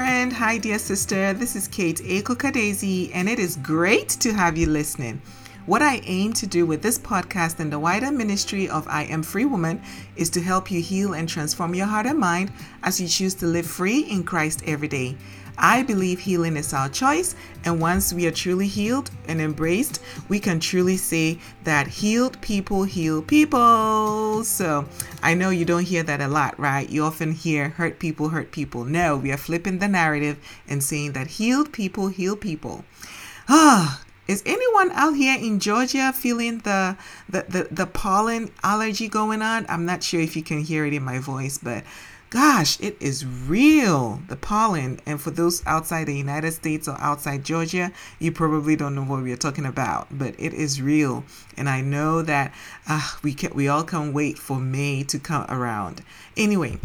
friend. 0.00 0.32
Hi, 0.32 0.56
dear 0.56 0.78
sister. 0.78 1.34
This 1.34 1.54
is 1.54 1.68
Kate 1.68 1.98
Akokadesi, 1.98 3.10
and 3.12 3.28
it 3.28 3.38
is 3.38 3.56
great 3.56 4.08
to 4.24 4.32
have 4.32 4.56
you 4.56 4.66
listening. 4.66 5.20
What 5.66 5.82
I 5.82 6.00
aim 6.06 6.32
to 6.40 6.46
do 6.46 6.64
with 6.64 6.80
this 6.80 6.98
podcast 6.98 7.60
and 7.60 7.70
the 7.70 7.78
wider 7.78 8.10
ministry 8.10 8.66
of 8.66 8.88
I 8.88 9.02
Am 9.02 9.22
Free 9.22 9.44
Woman 9.44 9.82
is 10.16 10.30
to 10.30 10.40
help 10.40 10.70
you 10.70 10.80
heal 10.80 11.12
and 11.12 11.28
transform 11.28 11.74
your 11.74 11.84
heart 11.84 12.06
and 12.06 12.18
mind 12.18 12.50
as 12.82 12.98
you 12.98 13.08
choose 13.08 13.34
to 13.34 13.46
live 13.46 13.66
free 13.66 14.00
in 14.00 14.24
Christ 14.24 14.62
every 14.64 14.88
day. 14.88 15.18
I 15.60 15.82
believe 15.82 16.20
healing 16.20 16.56
is 16.56 16.72
our 16.72 16.88
choice, 16.88 17.36
and 17.64 17.80
once 17.80 18.12
we 18.12 18.26
are 18.26 18.30
truly 18.30 18.66
healed 18.66 19.10
and 19.28 19.40
embraced, 19.40 20.00
we 20.28 20.40
can 20.40 20.58
truly 20.58 20.96
say 20.96 21.38
that 21.64 21.86
healed 21.86 22.40
people 22.40 22.84
heal 22.84 23.20
people. 23.20 24.42
So 24.42 24.86
I 25.22 25.34
know 25.34 25.50
you 25.50 25.66
don't 25.66 25.86
hear 25.86 26.02
that 26.02 26.22
a 26.22 26.28
lot, 26.28 26.58
right? 26.58 26.88
You 26.88 27.04
often 27.04 27.32
hear 27.32 27.68
hurt 27.68 27.98
people 27.98 28.30
hurt 28.30 28.50
people. 28.52 28.84
No, 28.84 29.16
we 29.18 29.30
are 29.30 29.36
flipping 29.36 29.78
the 29.78 29.88
narrative 29.88 30.38
and 30.66 30.82
saying 30.82 31.12
that 31.12 31.26
healed 31.26 31.72
people 31.72 32.08
heal 32.08 32.36
people. 32.36 32.84
Ah, 33.46 34.02
is 34.26 34.42
anyone 34.46 34.92
out 34.92 35.16
here 35.16 35.36
in 35.38 35.58
Georgia 35.58 36.12
feeling 36.14 36.58
the, 36.60 36.96
the, 37.28 37.44
the, 37.48 37.68
the 37.70 37.86
pollen 37.86 38.50
allergy 38.62 39.08
going 39.08 39.42
on? 39.42 39.66
I'm 39.68 39.84
not 39.84 40.02
sure 40.04 40.20
if 40.20 40.36
you 40.36 40.42
can 40.42 40.60
hear 40.60 40.86
it 40.86 40.94
in 40.94 41.02
my 41.02 41.18
voice, 41.18 41.58
but 41.58 41.84
gosh, 42.30 42.80
it 42.80 42.96
is 43.00 43.26
real, 43.26 44.22
the 44.28 44.36
pollen. 44.36 45.00
And 45.04 45.20
for 45.20 45.32
those 45.32 45.64
outside 45.66 46.04
the 46.04 46.16
United 46.16 46.52
States 46.52 46.86
or 46.86 46.96
outside 47.00 47.44
Georgia, 47.44 47.92
you 48.20 48.30
probably 48.30 48.76
don't 48.76 48.94
know 48.94 49.02
what 49.02 49.22
we 49.22 49.32
are 49.32 49.36
talking 49.36 49.66
about, 49.66 50.06
but 50.10 50.34
it 50.38 50.54
is 50.54 50.80
real. 50.80 51.24
And 51.56 51.68
I 51.68 51.80
know 51.80 52.22
that 52.22 52.54
uh, 52.88 53.16
we 53.22 53.34
can, 53.34 53.52
we 53.54 53.68
all 53.68 53.82
can't 53.82 54.14
wait 54.14 54.38
for 54.38 54.58
May 54.58 55.02
to 55.04 55.18
come 55.18 55.44
around. 55.48 56.02
Anyway, 56.36 56.78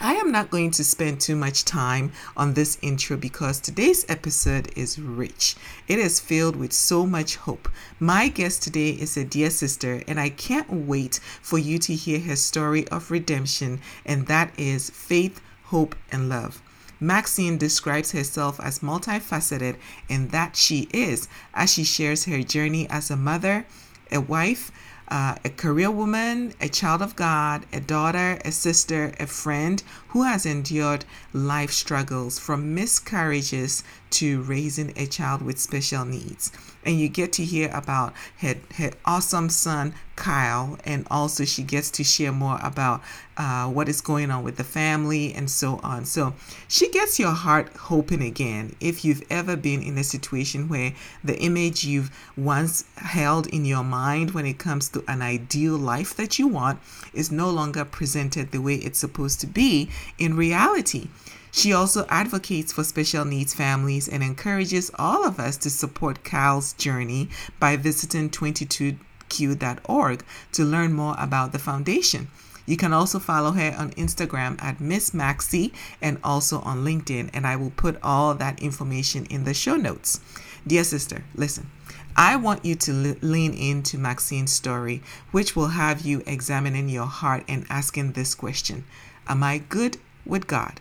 I 0.00 0.14
am 0.14 0.32
not 0.32 0.50
going 0.50 0.70
to 0.72 0.84
spend 0.84 1.20
too 1.20 1.36
much 1.36 1.64
time 1.64 2.12
on 2.36 2.54
this 2.54 2.78
intro 2.82 3.16
because 3.16 3.60
today's 3.60 4.06
episode 4.08 4.72
is 4.74 4.98
rich. 4.98 5.54
It 5.86 5.98
is 5.98 6.18
filled 6.18 6.56
with 6.56 6.72
so 6.72 7.06
much 7.06 7.36
hope. 7.36 7.68
My 8.00 8.28
guest 8.28 8.62
today 8.62 8.90
is 8.90 9.16
a 9.16 9.24
dear 9.24 9.50
sister, 9.50 10.02
and 10.08 10.18
I 10.18 10.30
can't 10.30 10.72
wait 10.72 11.20
for 11.42 11.58
you 11.58 11.78
to 11.80 11.94
hear 11.94 12.20
her 12.20 12.36
story 12.36 12.88
of 12.88 13.10
redemption, 13.10 13.80
and 14.04 14.26
that 14.26 14.52
is 14.58 14.90
faith, 14.90 15.40
hope, 15.64 15.94
and 16.10 16.28
love. 16.28 16.62
Maxine 16.98 17.58
describes 17.58 18.12
herself 18.12 18.58
as 18.60 18.78
multifaceted, 18.78 19.76
and 20.08 20.30
that 20.30 20.56
she 20.56 20.88
is 20.92 21.28
as 21.52 21.72
she 21.72 21.84
shares 21.84 22.24
her 22.24 22.42
journey 22.42 22.88
as 22.88 23.10
a 23.10 23.16
mother, 23.16 23.66
a 24.10 24.20
wife, 24.20 24.70
uh, 25.12 25.34
a 25.44 25.50
career 25.50 25.90
woman, 25.90 26.54
a 26.58 26.70
child 26.70 27.02
of 27.02 27.14
God, 27.14 27.66
a 27.70 27.80
daughter, 27.80 28.38
a 28.46 28.50
sister, 28.50 29.12
a 29.20 29.26
friend 29.26 29.82
who 30.08 30.22
has 30.22 30.46
endured 30.46 31.04
life 31.34 31.70
struggles 31.70 32.38
from 32.38 32.74
miscarriages 32.74 33.84
to 34.12 34.42
raising 34.42 34.92
a 34.96 35.06
child 35.06 35.42
with 35.42 35.58
special 35.58 36.04
needs 36.04 36.52
and 36.84 36.98
you 36.98 37.08
get 37.08 37.32
to 37.34 37.44
hear 37.44 37.70
about 37.72 38.12
her, 38.38 38.56
her 38.76 38.90
awesome 39.04 39.48
son 39.48 39.94
Kyle, 40.14 40.78
and 40.84 41.06
also 41.10 41.44
she 41.44 41.62
gets 41.62 41.90
to 41.92 42.04
share 42.04 42.32
more 42.32 42.58
about 42.62 43.00
uh, 43.36 43.66
what 43.66 43.88
is 43.88 44.00
going 44.00 44.30
on 44.30 44.44
with 44.44 44.56
the 44.56 44.64
family 44.64 45.32
and 45.32 45.50
so 45.50 45.80
on. 45.82 46.04
So 46.04 46.34
she 46.68 46.90
gets 46.90 47.18
your 47.18 47.32
heart 47.32 47.74
hoping 47.76 48.22
again. 48.22 48.76
If 48.78 49.04
you've 49.04 49.22
ever 49.30 49.56
been 49.56 49.82
in 49.82 49.96
a 49.96 50.04
situation 50.04 50.68
where 50.68 50.92
the 51.24 51.38
image 51.38 51.84
you've 51.84 52.10
once 52.36 52.84
held 52.96 53.46
in 53.46 53.64
your 53.64 53.84
mind 53.84 54.32
when 54.32 54.44
it 54.44 54.58
comes 54.58 54.90
to 54.90 55.02
an 55.08 55.22
ideal 55.22 55.76
life 55.76 56.14
that 56.16 56.38
you 56.38 56.46
want 56.46 56.80
is 57.14 57.32
no 57.32 57.50
longer 57.50 57.84
presented 57.84 58.50
the 58.50 58.60
way 58.60 58.74
it's 58.74 58.98
supposed 58.98 59.40
to 59.40 59.46
be 59.46 59.90
in 60.18 60.36
reality. 60.36 61.08
She 61.54 61.74
also 61.74 62.06
advocates 62.08 62.72
for 62.72 62.82
special 62.82 63.26
needs 63.26 63.52
families 63.52 64.08
and 64.08 64.22
encourages 64.22 64.90
all 64.98 65.26
of 65.26 65.38
us 65.38 65.58
to 65.58 65.68
support 65.68 66.24
Kyle's 66.24 66.72
journey 66.72 67.28
by 67.60 67.76
visiting 67.76 68.30
22q.org 68.30 70.24
to 70.52 70.64
learn 70.64 70.94
more 70.94 71.14
about 71.18 71.52
the 71.52 71.58
foundation. 71.58 72.28
You 72.64 72.78
can 72.78 72.94
also 72.94 73.18
follow 73.18 73.50
her 73.50 73.76
on 73.76 73.90
Instagram 73.90 74.62
at 74.62 74.80
Miss 74.80 75.12
Maxie 75.12 75.74
and 76.00 76.16
also 76.24 76.60
on 76.60 76.86
LinkedIn, 76.86 77.28
and 77.34 77.46
I 77.46 77.56
will 77.56 77.72
put 77.72 77.98
all 78.02 78.34
that 78.34 78.62
information 78.62 79.26
in 79.26 79.44
the 79.44 79.52
show 79.52 79.76
notes. 79.76 80.20
Dear 80.66 80.84
sister, 80.84 81.22
listen. 81.34 81.70
I 82.16 82.36
want 82.36 82.64
you 82.64 82.76
to 82.76 83.18
lean 83.20 83.52
into 83.52 83.98
Maxine's 83.98 84.54
story, 84.54 85.02
which 85.32 85.54
will 85.54 85.68
have 85.68 86.00
you 86.00 86.22
examining 86.26 86.88
your 86.88 87.06
heart 87.06 87.44
and 87.46 87.66
asking 87.68 88.12
this 88.12 88.34
question 88.34 88.84
Am 89.26 89.42
I 89.42 89.58
good 89.58 89.98
with 90.24 90.46
God? 90.46 90.80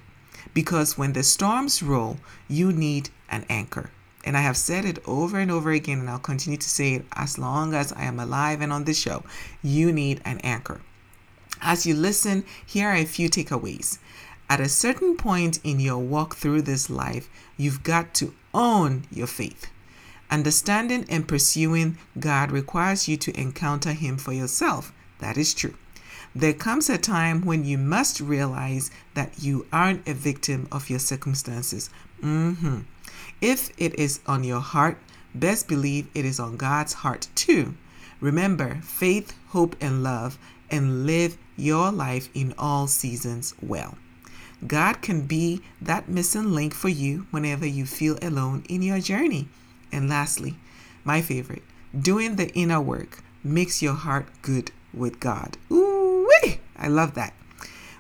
Because 0.54 0.98
when 0.98 1.14
the 1.14 1.24
storms 1.24 1.82
roll, 1.82 2.18
you 2.48 2.72
need 2.72 3.10
an 3.30 3.46
anchor. 3.50 3.92
And 4.24 4.38
I 4.38 4.42
have 4.42 4.58
said 4.58 4.86
it 4.86 5.00
over 5.08 5.40
and 5.40 5.50
over 5.50 5.72
again, 5.72 6.00
and 6.00 6.10
I'll 6.10 6.20
continue 6.20 6.58
to 6.58 6.70
say 6.70 6.94
it 6.96 7.06
as 7.14 7.40
long 7.40 7.74
as 7.74 7.92
I 7.94 8.04
am 8.04 8.20
alive 8.20 8.62
and 8.62 8.72
on 8.72 8.84
this 8.84 9.00
show. 9.00 9.24
You 9.64 9.92
need 9.92 10.22
an 10.26 10.40
anchor. 10.40 10.82
As 11.62 11.86
you 11.86 11.96
listen, 11.96 12.44
here 12.66 12.90
are 12.90 12.96
a 12.96 13.06
few 13.06 13.30
takeaways. 13.30 14.00
At 14.50 14.60
a 14.60 14.70
certain 14.70 15.16
point 15.16 15.60
in 15.64 15.80
your 15.80 16.00
walk 16.00 16.36
through 16.36 16.64
this 16.64 16.90
life, 16.90 17.30
you've 17.58 17.84
got 17.84 18.14
to 18.16 18.34
own 18.54 19.06
your 19.10 19.28
faith. 19.28 19.72
Understanding 20.30 21.06
and 21.10 21.28
pursuing 21.28 21.98
God 22.20 22.52
requires 22.52 23.08
you 23.08 23.18
to 23.18 23.40
encounter 23.40 23.94
Him 23.94 24.18
for 24.18 24.34
yourself. 24.34 24.94
That 25.20 25.38
is 25.38 25.54
true. 25.54 25.76
There 26.34 26.54
comes 26.54 26.90
a 26.90 26.98
time 26.98 27.46
when 27.46 27.66
you 27.66 27.78
must 27.78 28.22
realize 28.22 28.90
that 29.16 29.34
you 29.40 29.66
aren't 29.74 30.08
a 30.08 30.14
victim 30.14 30.68
of 30.72 30.90
your 30.90 31.00
circumstances. 31.00 31.90
Mm-hmm. 32.24 32.80
If 33.42 33.72
it 33.78 34.00
is 34.00 34.22
on 34.28 34.44
your 34.44 34.62
heart, 34.62 34.98
best 35.36 35.68
believe 35.68 36.08
it 36.14 36.24
is 36.24 36.40
on 36.40 36.56
God's 36.56 36.94
heart 36.94 37.28
too. 37.36 37.74
Remember 38.22 38.76
faith, 38.82 39.34
hope, 39.50 39.76
and 39.82 40.04
love, 40.04 40.38
and 40.70 41.06
live 41.06 41.38
your 41.58 41.92
life 41.92 42.30
in 42.34 42.54
all 42.58 42.88
seasons 42.88 43.54
well. 43.62 43.98
God 44.66 45.02
can 45.02 45.24
be 45.24 45.62
that 45.82 46.08
missing 46.08 46.54
link 46.54 46.74
for 46.74 46.90
you 46.90 47.26
whenever 47.32 47.66
you 47.66 47.86
feel 47.86 48.18
alone 48.22 48.64
in 48.70 48.82
your 48.82 49.00
journey. 49.00 49.50
And 49.92 50.08
lastly, 50.08 50.56
my 51.04 51.22
favorite, 51.22 51.64
doing 52.00 52.36
the 52.36 52.50
inner 52.54 52.80
work 52.80 53.24
makes 53.44 53.82
your 53.82 53.96
heart 53.96 54.28
good 54.44 54.72
with 54.94 55.20
God. 55.20 55.58
Ooh. 55.72 55.91
I 56.82 56.88
love 56.88 57.14
that. 57.14 57.34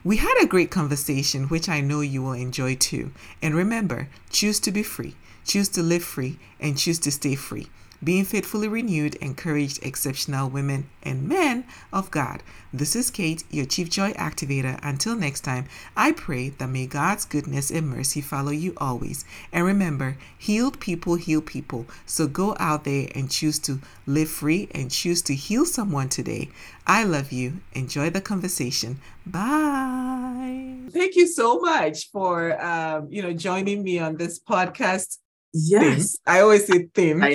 We 0.03 0.17
had 0.17 0.35
a 0.41 0.47
great 0.47 0.71
conversation, 0.71 1.43
which 1.45 1.69
I 1.69 1.79
know 1.79 2.01
you 2.01 2.23
will 2.23 2.33
enjoy 2.33 2.75
too. 2.75 3.11
And 3.41 3.53
remember, 3.53 4.09
choose 4.31 4.59
to 4.61 4.71
be 4.71 4.81
free, 4.81 5.15
choose 5.45 5.69
to 5.69 5.83
live 5.83 6.03
free, 6.03 6.39
and 6.59 6.77
choose 6.77 6.99
to 6.99 7.11
stay 7.11 7.35
free 7.35 7.67
being 8.03 8.25
faithfully 8.25 8.67
renewed, 8.67 9.15
encouraged 9.15 9.83
exceptional 9.83 10.49
women 10.49 10.89
and 11.03 11.27
men 11.27 11.63
of 11.93 12.09
God. 12.11 12.41
This 12.73 12.95
is 12.95 13.11
Kate, 13.11 13.43
your 13.51 13.65
Chief 13.65 13.89
Joy 13.89 14.11
Activator. 14.13 14.79
Until 14.81 15.15
next 15.15 15.41
time, 15.41 15.65
I 15.95 16.11
pray 16.11 16.49
that 16.49 16.69
may 16.69 16.87
God's 16.87 17.25
goodness 17.25 17.69
and 17.69 17.89
mercy 17.89 18.21
follow 18.21 18.51
you 18.51 18.73
always. 18.77 19.25
And 19.51 19.65
remember, 19.65 20.17
healed 20.37 20.79
people 20.79 21.15
heal 21.15 21.41
people. 21.41 21.85
So 22.05 22.27
go 22.27 22.55
out 22.59 22.85
there 22.85 23.09
and 23.13 23.29
choose 23.29 23.59
to 23.59 23.79
live 24.07 24.29
free 24.29 24.69
and 24.73 24.89
choose 24.89 25.21
to 25.23 25.35
heal 25.35 25.65
someone 25.65 26.09
today. 26.09 26.49
I 26.87 27.03
love 27.03 27.31
you. 27.31 27.61
Enjoy 27.73 28.09
the 28.09 28.21
conversation. 28.21 28.99
Bye. 29.25 30.77
Thank 30.91 31.15
you 31.15 31.27
so 31.27 31.59
much 31.59 32.09
for 32.11 32.61
um, 32.63 33.07
you 33.09 33.21
know 33.21 33.33
joining 33.33 33.83
me 33.83 33.99
on 33.99 34.17
this 34.17 34.39
podcast 34.39 35.17
Yes, 35.53 36.17
I 36.25 36.39
always 36.41 36.65
say 36.65 36.87
thin. 36.93 37.19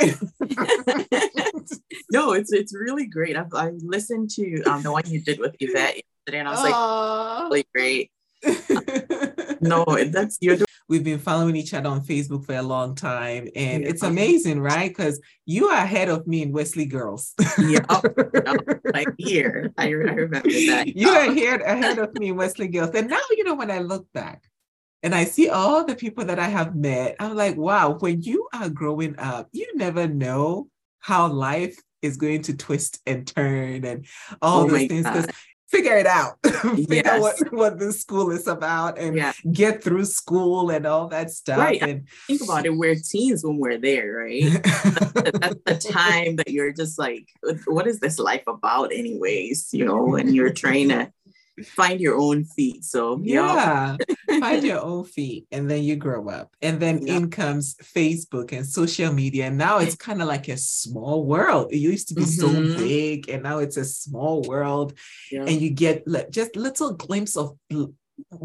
no, 2.11 2.33
it's 2.33 2.53
it's 2.53 2.75
really 2.75 3.07
great. 3.07 3.37
I've 3.37 3.53
I 3.53 3.73
listened 3.79 4.31
to 4.31 4.63
um, 4.63 4.83
the 4.83 4.91
one 4.93 5.03
you 5.07 5.21
did 5.21 5.39
with 5.39 5.55
Yvette 5.61 5.97
yesterday, 5.97 6.39
and 6.39 6.49
I 6.49 6.51
was 6.51 6.61
Aww. 6.61 7.51
like, 7.51 7.67
really 7.75 7.75
great. 7.75 8.11
no, 9.61 9.85
that's 10.09 10.39
you're. 10.41 10.57
Doing- 10.57 10.67
We've 10.89 11.03
been 11.03 11.19
following 11.19 11.57
each 11.57 11.75
other 11.75 11.89
on 11.89 12.05
Facebook 12.05 12.45
for 12.45 12.55
a 12.55 12.63
long 12.63 12.95
time, 12.95 13.49
and 13.57 13.83
yeah. 13.83 13.89
it's 13.89 14.05
amazing, 14.05 14.61
right? 14.61 14.89
Because 14.89 15.21
you 15.45 15.67
are 15.67 15.83
ahead 15.83 16.09
of 16.09 16.29
me 16.29 16.43
in 16.43 16.53
Wesley 16.53 16.85
Girls. 16.85 17.35
yeah, 17.59 17.81
oh, 17.89 18.03
like 18.95 19.09
here, 19.19 19.73
I, 19.77 19.87
I 19.87 19.89
remember 19.89 20.49
that. 20.49 20.93
You 20.95 21.09
are 21.09 21.33
here 21.33 21.57
ahead 21.57 21.99
of 21.99 22.17
me 22.17 22.29
in 22.29 22.37
Wesley 22.37 22.69
Girls, 22.69 22.91
and 22.95 23.11
now 23.11 23.19
you 23.33 23.43
know 23.43 23.57
when 23.57 23.73
I 23.73 23.81
look 23.81 24.07
back, 24.13 24.45
and 25.03 25.15
I 25.15 25.25
see 25.25 25.49
all 25.49 25.85
the 25.85 25.95
people 25.95 26.25
that 26.25 26.39
I 26.39 26.49
have 26.49 26.75
met. 26.75 27.17
I'm 27.21 27.37
like, 27.37 27.57
wow, 27.57 27.97
when 27.99 28.23
you 28.23 28.49
are 28.53 28.69
growing 28.69 29.19
up, 29.19 29.49
you 29.53 29.69
never 29.75 30.09
know 30.09 30.69
how 31.01 31.29
life 31.29 31.79
is 32.03 32.17
going 32.17 32.43
to 32.43 32.57
twist 32.57 33.01
and 33.07 33.27
turn 33.27 33.85
and 33.85 34.07
all 34.43 34.65
oh 34.65 34.69
those 34.69 34.87
things. 34.87 35.07
Because 35.07 35.27
figure 35.69 35.97
it 35.97 36.07
out. 36.07 36.39
figure 36.45 36.97
yes. 36.97 37.07
out 37.07 37.21
what, 37.21 37.53
what 37.53 37.79
the 37.79 37.93
school 37.93 38.31
is 38.31 38.47
about 38.47 38.99
and 38.99 39.17
yeah. 39.17 39.33
get 39.53 39.83
through 39.83 40.05
school 40.05 40.71
and 40.71 40.87
all 40.87 41.09
that 41.09 41.31
stuff. 41.31 41.59
Right. 41.59 41.83
And 41.83 42.09
think 42.27 42.43
about 42.43 42.67
it, 42.67 42.77
we're 42.77 42.95
teens 42.95 43.45
when 43.45 43.59
we're 43.59 43.79
there, 43.79 44.13
right? 44.13 44.45
that's, 44.63 45.59
that's 45.65 45.85
the 45.85 45.91
time 45.93 46.37
that 46.37 46.51
you're 46.51 46.73
just 46.73 46.99
like, 46.99 47.29
what 47.67 47.87
is 47.87 48.01
this 48.01 48.19
life 48.19 48.45
about, 48.47 48.93
anyways? 48.93 49.71
You 49.73 49.85
know, 49.85 50.15
and 50.17 50.35
you're 50.35 50.53
trying 50.53 50.89
to 50.91 51.13
find 51.65 52.01
your 52.01 52.17
own 52.17 52.45
feet. 52.45 52.85
So 52.85 53.21
yeah, 53.23 53.97
find 54.41 54.65
your 54.65 54.81
own 54.83 55.05
feet, 55.05 55.47
and 55.51 55.71
then 55.71 55.83
you 55.83 55.97
grow 55.97 56.29
up, 56.29 56.55
and 56.63 56.81
then 56.81 57.07
in 57.07 57.31
comes 57.31 57.77
Facebook 57.77 58.53
and 58.53 58.67
social 58.67 59.13
media. 59.13 59.47
And 59.47 59.59
now 59.59 59.79
it's 59.79 59.97
kind 59.97 60.21
of 60.21 60.29
like 60.29 60.49
a 60.49 60.57
small 60.57 61.25
world. 61.25 61.73
It 61.73 61.79
used 61.79 62.09
to 62.09 62.15
be 62.15 62.23
mm-hmm. 62.23 62.73
so 62.73 62.79
big, 62.79 63.29
and 63.29 63.43
now 63.43 63.59
it's 63.59 63.77
a 63.77 63.85
small 63.85 64.43
world, 64.43 64.95
yeah. 65.31 65.43
and 65.43 65.61
you 65.61 65.71
get 65.71 66.05
just 66.31 66.57
little 66.57 66.93
glimpse 66.95 67.37
of 67.37 67.57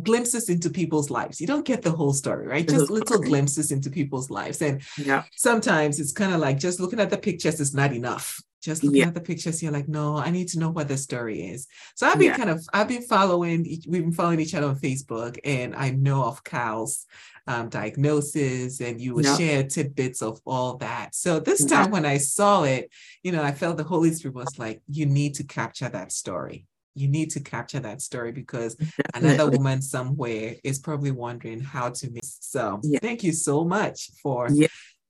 glimpses 0.03 0.49
into 0.49 0.69
people's 0.69 1.09
lives. 1.09 1.39
You 1.39 1.47
don't 1.47 1.65
get 1.65 1.81
the 1.81 1.91
whole 1.91 2.13
story, 2.13 2.47
right? 2.47 2.67
Just 2.67 2.89
little 2.91 3.19
glimpses 3.19 3.71
into 3.71 3.89
people's 3.89 4.29
lives. 4.29 4.61
And 4.61 4.81
yeah. 4.97 5.23
sometimes 5.35 5.99
it's 5.99 6.11
kind 6.11 6.33
of 6.33 6.39
like 6.39 6.59
just 6.59 6.79
looking 6.79 6.99
at 6.99 7.09
the 7.09 7.17
pictures 7.17 7.59
is 7.59 7.73
not 7.73 7.93
enough. 7.93 8.41
Just 8.61 8.83
looking 8.83 8.99
yeah. 8.99 9.07
at 9.07 9.13
the 9.13 9.21
pictures, 9.21 9.61
you're 9.61 9.71
like, 9.71 9.87
no, 9.87 10.17
I 10.17 10.29
need 10.29 10.47
to 10.49 10.59
know 10.59 10.69
what 10.69 10.87
the 10.87 10.97
story 10.97 11.41
is. 11.47 11.67
So 11.95 12.07
I've 12.07 12.19
been 12.19 12.29
yeah. 12.29 12.37
kind 12.37 12.49
of, 12.49 12.63
I've 12.73 12.87
been 12.87 13.01
following, 13.01 13.63
we've 13.87 14.03
been 14.03 14.11
following 14.11 14.39
each 14.39 14.53
other 14.53 14.67
on 14.67 14.79
Facebook, 14.79 15.39
and 15.43 15.75
I 15.75 15.89
know 15.89 16.23
of 16.23 16.43
Kyle's 16.43 17.05
um, 17.47 17.69
diagnosis, 17.69 18.79
and 18.79 19.01
you 19.01 19.15
will 19.15 19.25
yeah. 19.25 19.37
share 19.37 19.63
tidbits 19.63 20.21
of 20.21 20.39
all 20.45 20.77
that. 20.77 21.15
So 21.15 21.39
this 21.39 21.65
time 21.65 21.91
when 21.91 22.05
I 22.05 22.17
saw 22.17 22.63
it, 22.63 22.91
you 23.23 23.31
know, 23.31 23.43
I 23.43 23.51
felt 23.51 23.77
the 23.77 23.83
Holy 23.83 24.13
Spirit 24.13 24.35
was 24.35 24.59
like, 24.59 24.81
you 24.87 25.05
need 25.05 25.35
to 25.35 25.43
capture 25.43 25.89
that 25.89 26.11
story 26.11 26.67
you 26.93 27.07
need 27.07 27.31
to 27.31 27.39
capture 27.39 27.79
that 27.79 28.01
story 28.01 28.31
because 28.31 28.75
Definitely. 28.75 29.33
another 29.35 29.51
woman 29.51 29.81
somewhere 29.81 30.55
is 30.63 30.79
probably 30.79 31.11
wondering 31.11 31.61
how 31.61 31.89
to 31.89 32.11
make 32.11 32.23
so 32.23 32.81
thank 33.01 33.23
you 33.23 33.31
so 33.31 33.63
much 33.63 34.11
for 34.21 34.49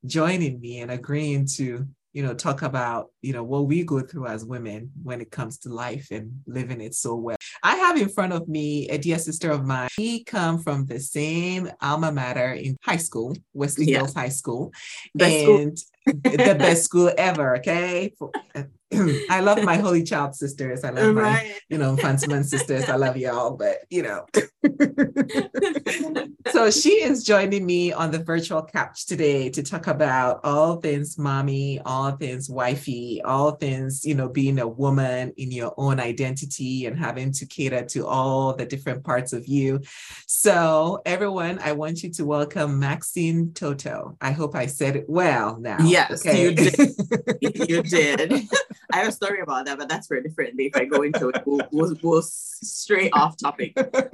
joining 0.05 0.59
me 0.59 0.79
and 0.79 0.91
agreeing 0.91 1.45
to 1.55 1.87
you 2.13 2.23
know 2.23 2.33
talk 2.33 2.61
about 2.61 3.07
you 3.21 3.33
know 3.33 3.43
what 3.43 3.67
we 3.67 3.83
go 3.83 4.01
through 4.01 4.27
as 4.27 4.45
women 4.45 4.91
when 5.03 5.21
it 5.21 5.31
comes 5.31 5.57
to 5.57 5.69
life 5.69 6.07
and 6.11 6.31
living 6.45 6.81
it 6.81 6.93
so 6.93 7.15
well 7.15 7.37
i 7.63 7.75
have 7.75 7.97
in 7.97 8.09
front 8.09 8.33
of 8.33 8.47
me 8.47 8.87
a 8.89 8.97
dear 8.97 9.17
sister 9.17 9.51
of 9.51 9.65
mine 9.65 9.89
we 9.97 10.23
come 10.23 10.59
from 10.59 10.85
the 10.85 10.99
same 10.99 11.69
alma 11.81 12.11
mater 12.11 12.53
in 12.53 12.77
high 12.83 12.97
school 12.97 13.35
wesley 13.53 13.85
yeah. 13.85 13.99
hills 13.99 14.13
high 14.13 14.29
school 14.29 14.71
best 15.15 15.45
and 15.45 15.79
school. 15.79 16.13
the 16.23 16.55
best 16.57 16.83
school 16.83 17.11
ever 17.17 17.57
okay 17.57 18.11
I 19.29 19.39
love 19.39 19.63
my 19.63 19.77
holy 19.77 20.03
child 20.03 20.35
sisters. 20.35 20.83
I 20.83 20.89
love 20.89 21.15
right. 21.15 21.47
my, 21.47 21.55
you 21.69 21.77
know, 21.77 21.95
Mfantsiman 21.95 22.43
sisters. 22.43 22.89
I 22.89 22.97
love 22.97 23.15
y'all, 23.15 23.55
but 23.55 23.77
you 23.89 24.03
know. 24.03 24.25
so 26.51 26.69
she 26.69 27.01
is 27.01 27.23
joining 27.23 27.65
me 27.65 27.93
on 27.93 28.11
the 28.11 28.19
virtual 28.19 28.63
couch 28.63 29.05
today 29.05 29.49
to 29.49 29.63
talk 29.63 29.87
about 29.87 30.41
all 30.43 30.75
things 30.77 31.17
mommy, 31.17 31.79
all 31.85 32.11
things 32.11 32.49
wifey, 32.49 33.21
all 33.23 33.51
things, 33.51 34.05
you 34.05 34.13
know, 34.13 34.27
being 34.27 34.59
a 34.59 34.67
woman 34.67 35.31
in 35.37 35.51
your 35.51 35.73
own 35.77 36.01
identity 36.01 36.85
and 36.85 36.99
having 36.99 37.31
to 37.31 37.45
cater 37.45 37.85
to 37.85 38.05
all 38.05 38.53
the 38.53 38.65
different 38.65 39.05
parts 39.05 39.31
of 39.31 39.47
you. 39.47 39.79
So 40.27 41.01
everyone, 41.05 41.59
I 41.59 41.71
want 41.71 42.03
you 42.03 42.11
to 42.11 42.25
welcome 42.25 42.77
Maxine 42.77 43.53
Totoe. 43.53 44.17
I 44.19 44.31
hope 44.31 44.53
I 44.53 44.65
said 44.65 44.97
it 44.97 45.05
well 45.07 45.57
now. 45.59 45.77
Yes, 45.79 46.25
okay? 46.25 46.43
you 46.43 46.55
did. 46.55 46.95
you 47.69 47.83
did. 47.83 48.49
I 48.91 48.97
have 48.97 49.07
a 49.07 49.11
story 49.11 49.41
about 49.41 49.65
that, 49.65 49.77
but 49.77 49.89
that's 49.89 50.07
for 50.07 50.17
a 50.17 50.23
different 50.23 50.57
day. 50.57 50.65
If 50.65 50.75
I 50.75 50.85
go 50.85 51.01
into 51.01 51.29
it, 51.29 51.41
we'll, 51.45 51.61
we'll, 51.71 51.95
we'll 52.01 52.21
straight 52.21 53.11
off 53.13 53.37
topic 53.37 53.73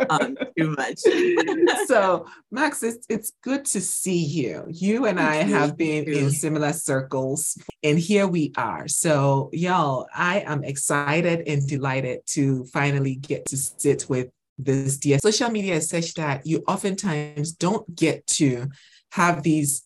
um, 0.10 0.38
too 0.58 0.76
much. 0.76 1.00
so, 1.88 2.26
Max, 2.52 2.84
it's, 2.84 3.06
it's 3.10 3.34
good 3.44 3.66
to 3.66 3.82
see 3.82 4.24
you. 4.24 4.66
You 4.70 5.06
and 5.06 5.20
I 5.20 5.36
have 5.36 5.78
been 5.78 6.06
in 6.06 6.32
similar 6.32 6.74
circles, 6.74 7.58
and 7.84 7.98
here 7.98 8.28
we 8.28 8.54
are. 8.58 8.88
So, 8.88 9.50
y'all, 9.54 10.08
I 10.14 10.42
am 10.42 10.64
excited 10.64 11.48
and 11.48 11.68
delighted 11.68 12.22
to 12.28 12.66
finally 12.66 13.16
get 13.16 13.46
to 13.48 13.58
sit 13.58 14.08
with 14.10 14.30
this 14.58 14.98
dear. 14.98 15.20
Social 15.20 15.50
media 15.50 15.76
is 15.76 15.90
such 15.90 16.14
that 16.16 16.46
you 16.46 16.64
oftentimes 16.68 17.54
don't 17.54 17.96
get 17.96 18.26
to 18.28 18.68
have 19.12 19.44
these 19.44 19.84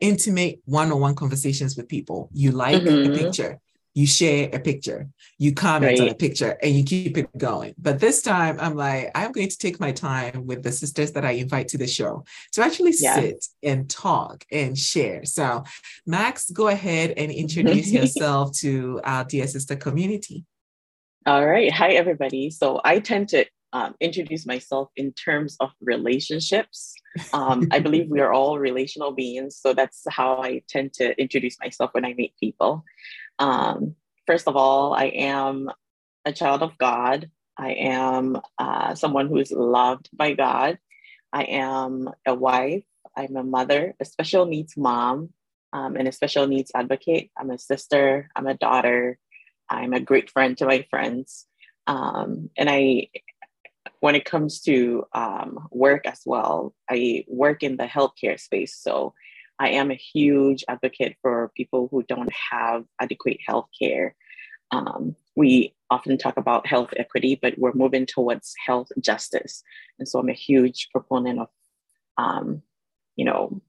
intimate 0.00 0.60
one-on-one 0.64 1.14
conversations 1.14 1.76
with 1.76 1.88
people. 1.88 2.30
You 2.32 2.52
like 2.52 2.82
mm-hmm. 2.82 3.12
a 3.12 3.16
picture, 3.16 3.60
you 3.94 4.06
share 4.06 4.48
a 4.52 4.58
picture, 4.60 5.08
you 5.38 5.52
comment 5.52 5.98
right. 5.98 6.00
on 6.00 6.08
a 6.08 6.14
picture, 6.14 6.56
and 6.62 6.74
you 6.74 6.84
keep 6.84 7.18
it 7.18 7.28
going. 7.36 7.74
But 7.78 7.98
this 7.98 8.22
time, 8.22 8.56
I'm 8.60 8.76
like, 8.76 9.10
I'm 9.14 9.32
going 9.32 9.48
to 9.48 9.58
take 9.58 9.80
my 9.80 9.92
time 9.92 10.46
with 10.46 10.62
the 10.62 10.72
sisters 10.72 11.12
that 11.12 11.24
I 11.24 11.32
invite 11.32 11.68
to 11.68 11.78
the 11.78 11.86
show 11.86 12.24
to 12.52 12.62
actually 12.62 12.94
yeah. 12.98 13.16
sit 13.16 13.46
and 13.62 13.90
talk 13.90 14.44
and 14.52 14.78
share. 14.78 15.24
So, 15.24 15.64
Max, 16.06 16.50
go 16.50 16.68
ahead 16.68 17.14
and 17.16 17.32
introduce 17.32 17.90
yourself 17.92 18.56
to 18.58 19.00
our 19.04 19.24
dear 19.24 19.46
sister 19.46 19.76
community. 19.76 20.44
All 21.26 21.46
right. 21.46 21.72
Hi, 21.72 21.90
everybody. 21.90 22.50
So, 22.50 22.80
I 22.84 23.00
tend 23.00 23.30
to 23.30 23.44
um, 23.72 23.94
introduce 24.00 24.46
myself 24.46 24.90
in 24.96 25.12
terms 25.12 25.56
of 25.60 25.70
relationships. 25.80 26.94
Um, 27.32 27.68
I 27.70 27.78
believe 27.80 28.08
we 28.08 28.20
are 28.20 28.32
all 28.32 28.58
relational 28.58 29.12
beings. 29.12 29.56
So 29.56 29.74
that's 29.74 30.04
how 30.08 30.42
I 30.42 30.62
tend 30.68 30.92
to 30.94 31.18
introduce 31.20 31.58
myself 31.60 31.90
when 31.92 32.04
I 32.04 32.14
meet 32.14 32.34
people. 32.40 32.84
Um, 33.40 33.96
first 34.26 34.46
of 34.46 34.56
all, 34.56 34.94
I 34.94 35.06
am 35.06 35.70
a 36.24 36.32
child 36.32 36.62
of 36.62 36.78
God. 36.78 37.30
I 37.58 37.72
am 37.72 38.40
uh, 38.58 38.94
someone 38.94 39.28
who 39.28 39.38
is 39.38 39.50
loved 39.50 40.08
by 40.12 40.34
God. 40.34 40.78
I 41.32 41.44
am 41.44 42.08
a 42.26 42.34
wife. 42.34 42.84
I'm 43.16 43.36
a 43.36 43.42
mother, 43.42 43.94
a 44.00 44.04
special 44.04 44.46
needs 44.46 44.76
mom, 44.76 45.30
um, 45.72 45.96
and 45.96 46.06
a 46.06 46.12
special 46.12 46.46
needs 46.46 46.70
advocate. 46.74 47.30
I'm 47.36 47.50
a 47.50 47.58
sister. 47.58 48.30
I'm 48.36 48.46
a 48.46 48.54
daughter. 48.54 49.18
I'm 49.68 49.92
a 49.92 50.00
great 50.00 50.30
friend 50.30 50.56
to 50.58 50.66
my 50.66 50.86
friends. 50.90 51.46
Um, 51.86 52.50
and 52.56 52.70
I, 52.70 53.08
when 54.00 54.14
it 54.14 54.24
comes 54.24 54.60
to 54.62 55.04
um, 55.14 55.68
work 55.70 56.06
as 56.06 56.20
well, 56.26 56.74
I 56.90 57.24
work 57.28 57.62
in 57.62 57.76
the 57.76 57.84
healthcare 57.84 58.38
space. 58.38 58.76
So 58.76 59.14
I 59.60 59.68
am 59.68 59.90
a 59.90 59.94
huge 59.94 60.64
advocate 60.68 61.16
for 61.20 61.52
people 61.54 61.88
who 61.90 62.02
don't 62.02 62.32
have 62.50 62.84
adequate 62.98 63.38
health 63.46 63.68
care. 63.78 64.16
Um, 64.70 65.14
we 65.36 65.74
often 65.90 66.16
talk 66.16 66.38
about 66.38 66.66
health 66.66 66.94
equity, 66.96 67.38
but 67.40 67.58
we're 67.58 67.74
moving 67.74 68.06
towards 68.06 68.54
health 68.66 68.88
justice. 69.00 69.62
And 69.98 70.08
so 70.08 70.18
I'm 70.18 70.30
a 70.30 70.32
huge 70.32 70.88
proponent 70.90 71.40
of, 71.40 71.48
um, 72.16 72.62
you 73.16 73.26
know, 73.26 73.60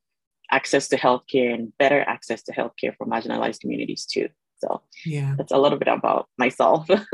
access 0.49 0.87
to 0.89 0.97
healthcare 0.97 1.53
and 1.53 1.77
better 1.77 2.01
access 2.01 2.41
to 2.43 2.53
healthcare 2.53 2.95
for 2.97 3.05
marginalized 3.05 3.59
communities 3.59 4.05
too. 4.05 4.29
So 4.61 4.81
yeah, 5.05 5.35
that's 5.37 5.51
a 5.51 5.57
little 5.57 5.79
bit 5.79 5.87
about 5.87 6.27
myself. 6.37 6.87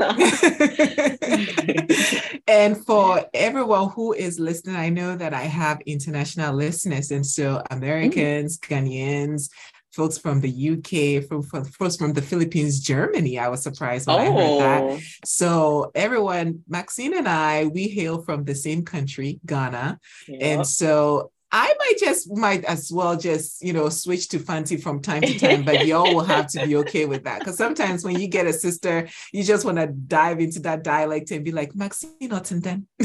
and 2.46 2.84
for 2.84 3.24
everyone 3.32 3.88
who 3.90 4.12
is 4.12 4.38
listening, 4.38 4.76
I 4.76 4.90
know 4.90 5.16
that 5.16 5.32
I 5.32 5.42
have 5.42 5.80
international 5.86 6.54
listeners, 6.54 7.10
and 7.10 7.26
so 7.26 7.62
Americans, 7.70 8.58
mm-hmm. 8.58 8.74
Ghanaians, 8.74 9.48
folks 9.92 10.18
from 10.18 10.40
the 10.40 10.70
UK, 10.70 11.26
from, 11.26 11.42
from 11.42 11.64
folks 11.64 11.96
from 11.96 12.12
the 12.12 12.22
Philippines, 12.22 12.80
Germany. 12.80 13.38
I 13.38 13.48
was 13.48 13.62
surprised 13.62 14.06
when 14.06 14.16
oh. 14.16 14.20
I 14.20 14.26
heard 14.26 14.60
that. 14.60 14.82
Oh. 14.82 15.00
So 15.24 15.90
everyone, 15.94 16.64
Maxine 16.68 17.16
and 17.16 17.28
I, 17.28 17.66
we 17.66 17.88
hail 17.88 18.22
from 18.22 18.44
the 18.44 18.54
same 18.54 18.84
country, 18.84 19.40
Ghana, 19.46 19.98
yep. 20.28 20.42
and 20.42 20.66
so 20.66 21.32
I 21.50 21.74
might 21.78 21.94
just 21.98 22.30
might 22.36 22.64
as 22.64 22.92
well 22.92 23.16
just 23.16 23.62
you 23.62 23.72
know 23.72 23.88
switch 23.88 24.28
to 24.28 24.38
Fante 24.38 24.80
from 24.80 25.00
time 25.00 25.22
to 25.22 25.38
time, 25.38 25.64
but 25.64 25.86
y'all 25.86 26.14
will 26.14 26.24
have 26.24 26.46
to 26.48 26.66
be 26.66 26.76
okay 26.76 27.06
with 27.06 27.24
that 27.24 27.38
because 27.38 27.56
sometimes 27.56 28.04
when 28.04 28.20
you 28.20 28.28
get 28.28 28.46
a 28.46 28.52
sister, 28.52 29.08
you 29.32 29.42
just 29.42 29.64
want 29.64 29.78
to 29.78 29.86
dive 29.86 30.40
into 30.40 30.60
that 30.60 30.84
dialect 30.84 31.30
and 31.30 31.44
be 31.44 31.52
like 31.52 31.74
Maxine 31.74 32.30
Ottenden. 32.30 32.84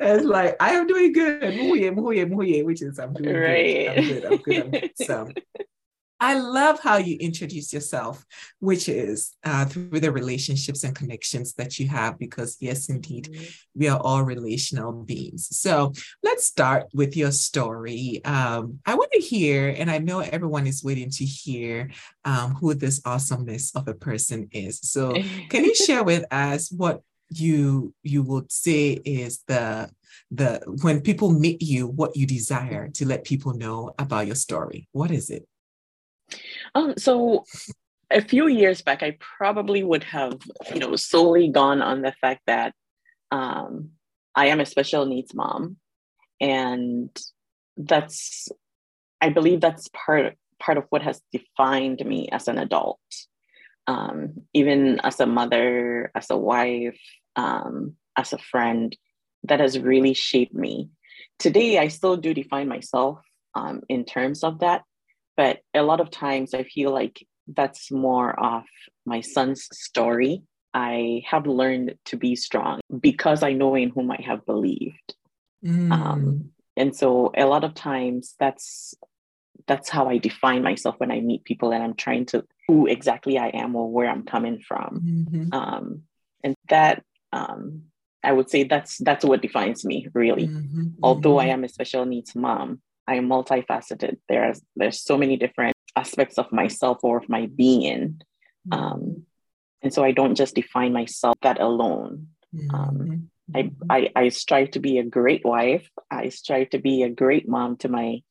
it's 0.00 0.24
like 0.24 0.56
I 0.60 0.72
am 0.72 0.86
doing 0.86 1.12
good, 1.12 1.42
which 2.64 2.82
is 2.82 2.98
I'm 2.98 3.14
doing 3.14 3.34
right. 3.34 3.96
good. 3.96 3.98
I'm 3.98 4.04
good. 4.06 4.24
I'm 4.24 4.36
good. 4.38 4.62
I'm 4.62 4.70
good. 4.70 4.90
So 4.96 5.28
I 6.18 6.38
love 6.38 6.80
how 6.80 6.96
you 6.96 7.16
introduce 7.18 7.72
yourself, 7.72 8.24
which 8.58 8.88
is 8.88 9.36
uh, 9.44 9.66
through 9.66 10.00
the 10.00 10.10
relationships 10.10 10.82
and 10.82 10.94
connections 10.94 11.52
that 11.54 11.78
you 11.78 11.88
have, 11.88 12.18
because 12.18 12.56
yes, 12.60 12.88
indeed, 12.88 13.28
mm-hmm. 13.30 13.44
we 13.74 13.88
are 13.88 14.00
all 14.00 14.22
relational 14.22 14.92
beings. 14.92 15.48
So 15.58 15.92
let's 16.22 16.46
start 16.46 16.86
with 16.94 17.16
your 17.16 17.32
story. 17.32 18.22
Um, 18.24 18.80
I 18.86 18.94
want 18.94 19.10
to 19.12 19.20
hear, 19.20 19.74
and 19.76 19.90
I 19.90 19.98
know 19.98 20.20
everyone 20.20 20.66
is 20.66 20.82
waiting 20.82 21.10
to 21.10 21.24
hear 21.24 21.90
um, 22.24 22.54
who 22.54 22.72
this 22.74 23.02
awesomeness 23.04 23.74
of 23.76 23.86
a 23.86 23.94
person 23.94 24.48
is. 24.52 24.80
So 24.80 25.14
can 25.50 25.64
you 25.64 25.74
share 25.74 26.02
with 26.02 26.24
us 26.32 26.70
what 26.70 27.02
you 27.28 27.92
you 28.02 28.22
would 28.22 28.50
say 28.52 28.92
is 29.04 29.42
the 29.48 29.90
the 30.30 30.60
when 30.82 31.00
people 31.00 31.30
meet 31.30 31.60
you 31.60 31.88
what 31.88 32.16
you 32.16 32.24
desire 32.24 32.88
to 32.88 33.04
let 33.04 33.24
people 33.24 33.52
know 33.54 33.92
about 33.98 34.26
your 34.26 34.36
story 34.36 34.88
what 34.92 35.10
is 35.10 35.28
it 35.28 35.44
um, 36.74 36.94
so 36.96 37.44
a 38.10 38.20
few 38.20 38.46
years 38.48 38.82
back, 38.82 39.02
I 39.02 39.16
probably 39.38 39.82
would 39.82 40.04
have, 40.04 40.38
you 40.72 40.78
know, 40.80 40.96
solely 40.96 41.48
gone 41.48 41.82
on 41.82 42.02
the 42.02 42.12
fact 42.20 42.42
that 42.46 42.74
um, 43.30 43.90
I 44.34 44.46
am 44.46 44.60
a 44.60 44.66
special 44.66 45.06
needs 45.06 45.34
mom, 45.34 45.76
and 46.40 47.10
that's, 47.76 48.48
I 49.20 49.30
believe 49.30 49.60
that's 49.60 49.88
part 49.92 50.36
part 50.58 50.78
of 50.78 50.84
what 50.90 51.02
has 51.02 51.20
defined 51.32 52.04
me 52.04 52.28
as 52.32 52.48
an 52.48 52.58
adult. 52.58 53.00
um, 53.86 54.42
even 54.52 55.00
as 55.00 55.20
a 55.20 55.26
mother, 55.26 56.10
as 56.14 56.30
a 56.30 56.36
wife, 56.36 56.98
um, 57.36 57.96
as 58.16 58.32
a 58.32 58.38
friend, 58.38 58.96
that 59.44 59.60
has 59.60 59.78
really 59.78 60.14
shaped 60.14 60.54
me. 60.54 60.90
Today, 61.38 61.78
I 61.78 61.88
still 61.88 62.16
do 62.16 62.34
define 62.34 62.68
myself 62.68 63.20
um, 63.54 63.82
in 63.88 64.04
terms 64.04 64.42
of 64.42 64.60
that, 64.60 64.82
but 65.36 65.60
a 65.74 65.82
lot 65.82 66.00
of 66.00 66.10
times 66.10 66.54
I 66.54 66.64
feel 66.64 66.92
like 66.92 67.26
that's 67.46 67.90
more 67.90 68.38
of 68.38 68.64
my 69.04 69.20
son's 69.20 69.68
story. 69.72 70.42
I 70.74 71.22
have 71.26 71.46
learned 71.46 71.94
to 72.06 72.16
be 72.16 72.36
strong 72.36 72.80
because 73.00 73.42
I 73.42 73.52
know 73.52 73.74
in 73.74 73.90
whom 73.90 74.10
I 74.10 74.20
have 74.26 74.44
believed. 74.44 75.14
Mm. 75.64 75.92
Um, 75.92 76.50
and 76.76 76.94
so 76.94 77.32
a 77.36 77.46
lot 77.46 77.64
of 77.64 77.74
times 77.74 78.34
that's 78.38 78.94
that's 79.66 79.88
how 79.88 80.08
I 80.08 80.18
define 80.18 80.62
myself 80.62 80.96
when 80.98 81.10
I 81.10 81.20
meet 81.20 81.44
people 81.44 81.72
and 81.72 81.82
I'm 81.82 81.94
trying 81.94 82.26
to 82.26 82.44
who 82.68 82.86
exactly 82.86 83.38
I 83.38 83.48
am 83.48 83.74
or 83.74 83.90
where 83.90 84.08
I'm 84.08 84.24
coming 84.24 84.60
from. 84.60 85.00
Mm-hmm. 85.02 85.52
Um, 85.52 86.02
and 86.44 86.54
that 86.68 87.02
um, 87.32 87.82
I 88.22 88.32
would 88.32 88.50
say 88.50 88.64
that's 88.64 88.98
that's 88.98 89.24
what 89.24 89.42
defines 89.42 89.84
me 89.84 90.08
really. 90.12 90.48
Mm-hmm. 90.48 90.88
Although 91.02 91.38
I 91.38 91.44
mm-hmm. 91.44 91.52
am 91.52 91.64
a 91.64 91.68
special 91.68 92.04
needs 92.04 92.34
mom, 92.34 92.80
I 93.06 93.16
am 93.16 93.28
multifaceted. 93.28 94.18
There's 94.28 94.60
there's 94.74 95.00
so 95.00 95.16
many 95.16 95.36
different 95.36 95.74
aspects 95.94 96.38
of 96.38 96.52
myself 96.52 96.98
or 97.02 97.18
of 97.18 97.28
my 97.28 97.46
being. 97.46 98.20
Mm-hmm. 98.68 98.72
Um, 98.72 99.22
and 99.82 99.92
so 99.92 100.02
I 100.02 100.12
don't 100.12 100.34
just 100.34 100.54
define 100.54 100.92
myself 100.92 101.36
that 101.42 101.60
alone. 101.60 102.28
Um, 102.72 103.28
I, 103.54 103.62
mm-hmm. 103.62 103.90
I, 103.90 104.10
I 104.16 104.28
strive 104.30 104.72
to 104.72 104.80
be 104.80 104.98
a 104.98 105.04
great 105.04 105.44
wife. 105.44 105.88
I 106.10 106.30
strive 106.30 106.70
to 106.70 106.78
be 106.78 107.02
a 107.02 107.10
great 107.10 107.48
mom 107.48 107.76
to 107.78 107.88
my 107.88 108.22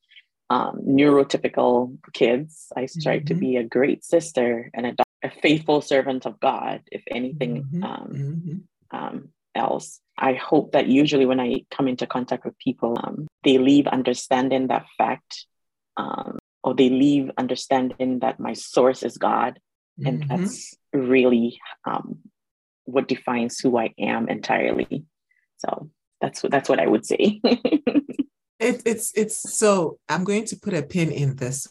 um, 0.50 0.80
neurotypical 0.86 1.96
kids. 2.12 2.72
I 2.76 2.86
strive 2.86 3.22
mm-hmm. 3.22 3.34
to 3.34 3.34
be 3.34 3.56
a 3.56 3.64
great 3.64 4.04
sister 4.04 4.70
and 4.74 4.86
a, 4.86 4.94
a, 5.22 5.30
faithful 5.42 5.80
servant 5.80 6.26
of 6.26 6.38
God, 6.38 6.82
if 6.92 7.02
anything 7.10 7.64
mm-hmm. 7.64 7.82
Um, 7.82 8.08
mm-hmm. 8.12 8.96
um, 8.96 9.28
else. 9.56 10.00
I 10.18 10.34
hope 10.34 10.72
that 10.72 10.86
usually 10.86 11.26
when 11.26 11.40
I 11.40 11.64
come 11.70 11.88
into 11.88 12.06
contact 12.06 12.44
with 12.44 12.58
people, 12.58 12.96
um, 13.02 13.26
they 13.44 13.58
leave 13.58 13.86
understanding 13.86 14.68
that 14.68 14.86
fact, 14.96 15.46
um, 15.96 16.38
or 16.62 16.74
they 16.74 16.88
leave 16.88 17.30
understanding 17.36 18.20
that 18.20 18.40
my 18.40 18.54
source 18.54 19.02
is 19.02 19.18
God. 19.18 19.58
And 20.04 20.24
mm-hmm. 20.24 20.42
that's 20.42 20.76
really 20.92 21.58
um, 21.84 22.18
what 22.84 23.08
defines 23.08 23.58
who 23.58 23.78
I 23.78 23.94
am 23.98 24.28
entirely. 24.28 25.04
So 25.58 25.90
that's 26.20 26.42
what 26.42 26.52
that's 26.52 26.68
what 26.68 26.80
I 26.80 26.86
would 26.86 27.04
say. 27.04 27.40
it, 27.44 28.82
it's 28.84 29.12
it's 29.14 29.54
so 29.54 29.98
I'm 30.08 30.24
going 30.24 30.44
to 30.46 30.56
put 30.56 30.74
a 30.74 30.82
pin 30.82 31.10
in 31.10 31.36
this 31.36 31.68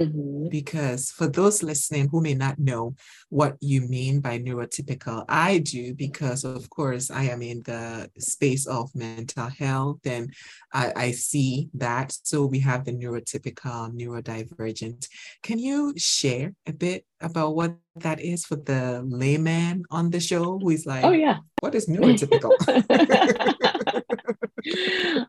Mm-hmm. 0.00 0.48
Because 0.48 1.10
for 1.10 1.28
those 1.28 1.62
listening 1.62 2.08
who 2.08 2.22
may 2.22 2.34
not 2.34 2.58
know 2.58 2.94
what 3.28 3.56
you 3.60 3.82
mean 3.82 4.20
by 4.20 4.38
neurotypical, 4.38 5.24
I 5.28 5.58
do 5.58 5.94
because, 5.94 6.44
of 6.44 6.70
course, 6.70 7.10
I 7.10 7.24
am 7.24 7.42
in 7.42 7.62
the 7.62 8.10
space 8.18 8.66
of 8.66 8.94
mental 8.94 9.48
health 9.48 10.00
and 10.06 10.32
I, 10.72 10.92
I 10.96 11.10
see 11.12 11.68
that. 11.74 12.16
So 12.22 12.46
we 12.46 12.60
have 12.60 12.84
the 12.84 12.92
neurotypical, 12.92 13.92
neurodivergent. 13.92 15.08
Can 15.42 15.58
you 15.58 15.92
share 15.98 16.54
a 16.66 16.72
bit 16.72 17.04
about 17.20 17.54
what 17.54 17.76
that 17.96 18.20
is 18.20 18.46
for 18.46 18.56
the 18.56 19.02
layman 19.04 19.84
on 19.90 20.10
the 20.10 20.20
show 20.20 20.58
who 20.58 20.70
is 20.70 20.86
like, 20.86 21.04
oh, 21.04 21.12
yeah. 21.12 21.38
What 21.60 21.74
is 21.76 21.86
neurotypical? 21.86 22.50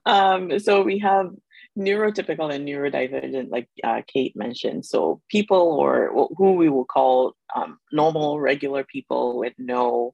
um, 0.06 0.60
so 0.60 0.82
we 0.82 0.98
have 1.00 1.30
neurotypical 1.78 2.54
and 2.54 2.68
neurodivergent, 2.68 3.50
like 3.50 3.68
uh, 3.84 4.02
Kate 4.08 4.36
mentioned. 4.36 4.86
So 4.86 5.22
people 5.30 5.78
or 5.80 6.30
who 6.38 6.54
we 6.54 6.70
will 6.70 6.86
call 6.86 7.34
um, 7.56 7.80
normal, 7.92 8.40
regular 8.40 8.84
people 8.84 9.40
with 9.40 9.54
no 9.58 10.14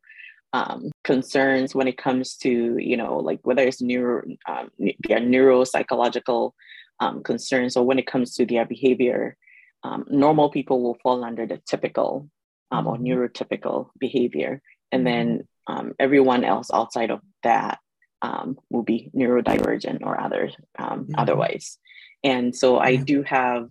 um, 0.53 0.91
concerns 1.03 1.75
when 1.75 1.87
it 1.87 1.97
comes 1.97 2.35
to, 2.37 2.77
you 2.77 2.97
know, 2.97 3.17
like 3.17 3.39
whether 3.43 3.63
it's 3.63 3.81
neuro, 3.81 4.23
um, 4.47 4.69
their 4.77 5.19
neuropsychological 5.19 6.51
um, 6.99 7.23
concerns 7.23 7.77
or 7.77 7.85
when 7.85 7.99
it 7.99 8.07
comes 8.07 8.35
to 8.35 8.45
their 8.45 8.65
behavior, 8.65 9.37
um, 9.83 10.05
normal 10.09 10.49
people 10.49 10.81
will 10.81 10.97
fall 11.03 11.23
under 11.23 11.45
the 11.45 11.61
typical 11.67 12.29
um, 12.71 12.87
or 12.87 12.95
mm-hmm. 12.95 13.05
neurotypical 13.05 13.89
behavior. 13.99 14.61
And 14.91 15.05
then 15.05 15.39
mm-hmm. 15.69 15.73
um, 15.73 15.93
everyone 15.99 16.43
else 16.43 16.69
outside 16.73 17.11
of 17.11 17.21
that 17.43 17.79
um, 18.21 18.57
will 18.69 18.83
be 18.83 19.09
neurodivergent 19.15 19.99
or 20.03 20.19
other 20.19 20.51
um, 20.77 21.05
mm-hmm. 21.05 21.15
otherwise. 21.17 21.77
And 22.23 22.55
so 22.55 22.77
I 22.79 22.97
do 22.97 23.23
have 23.23 23.69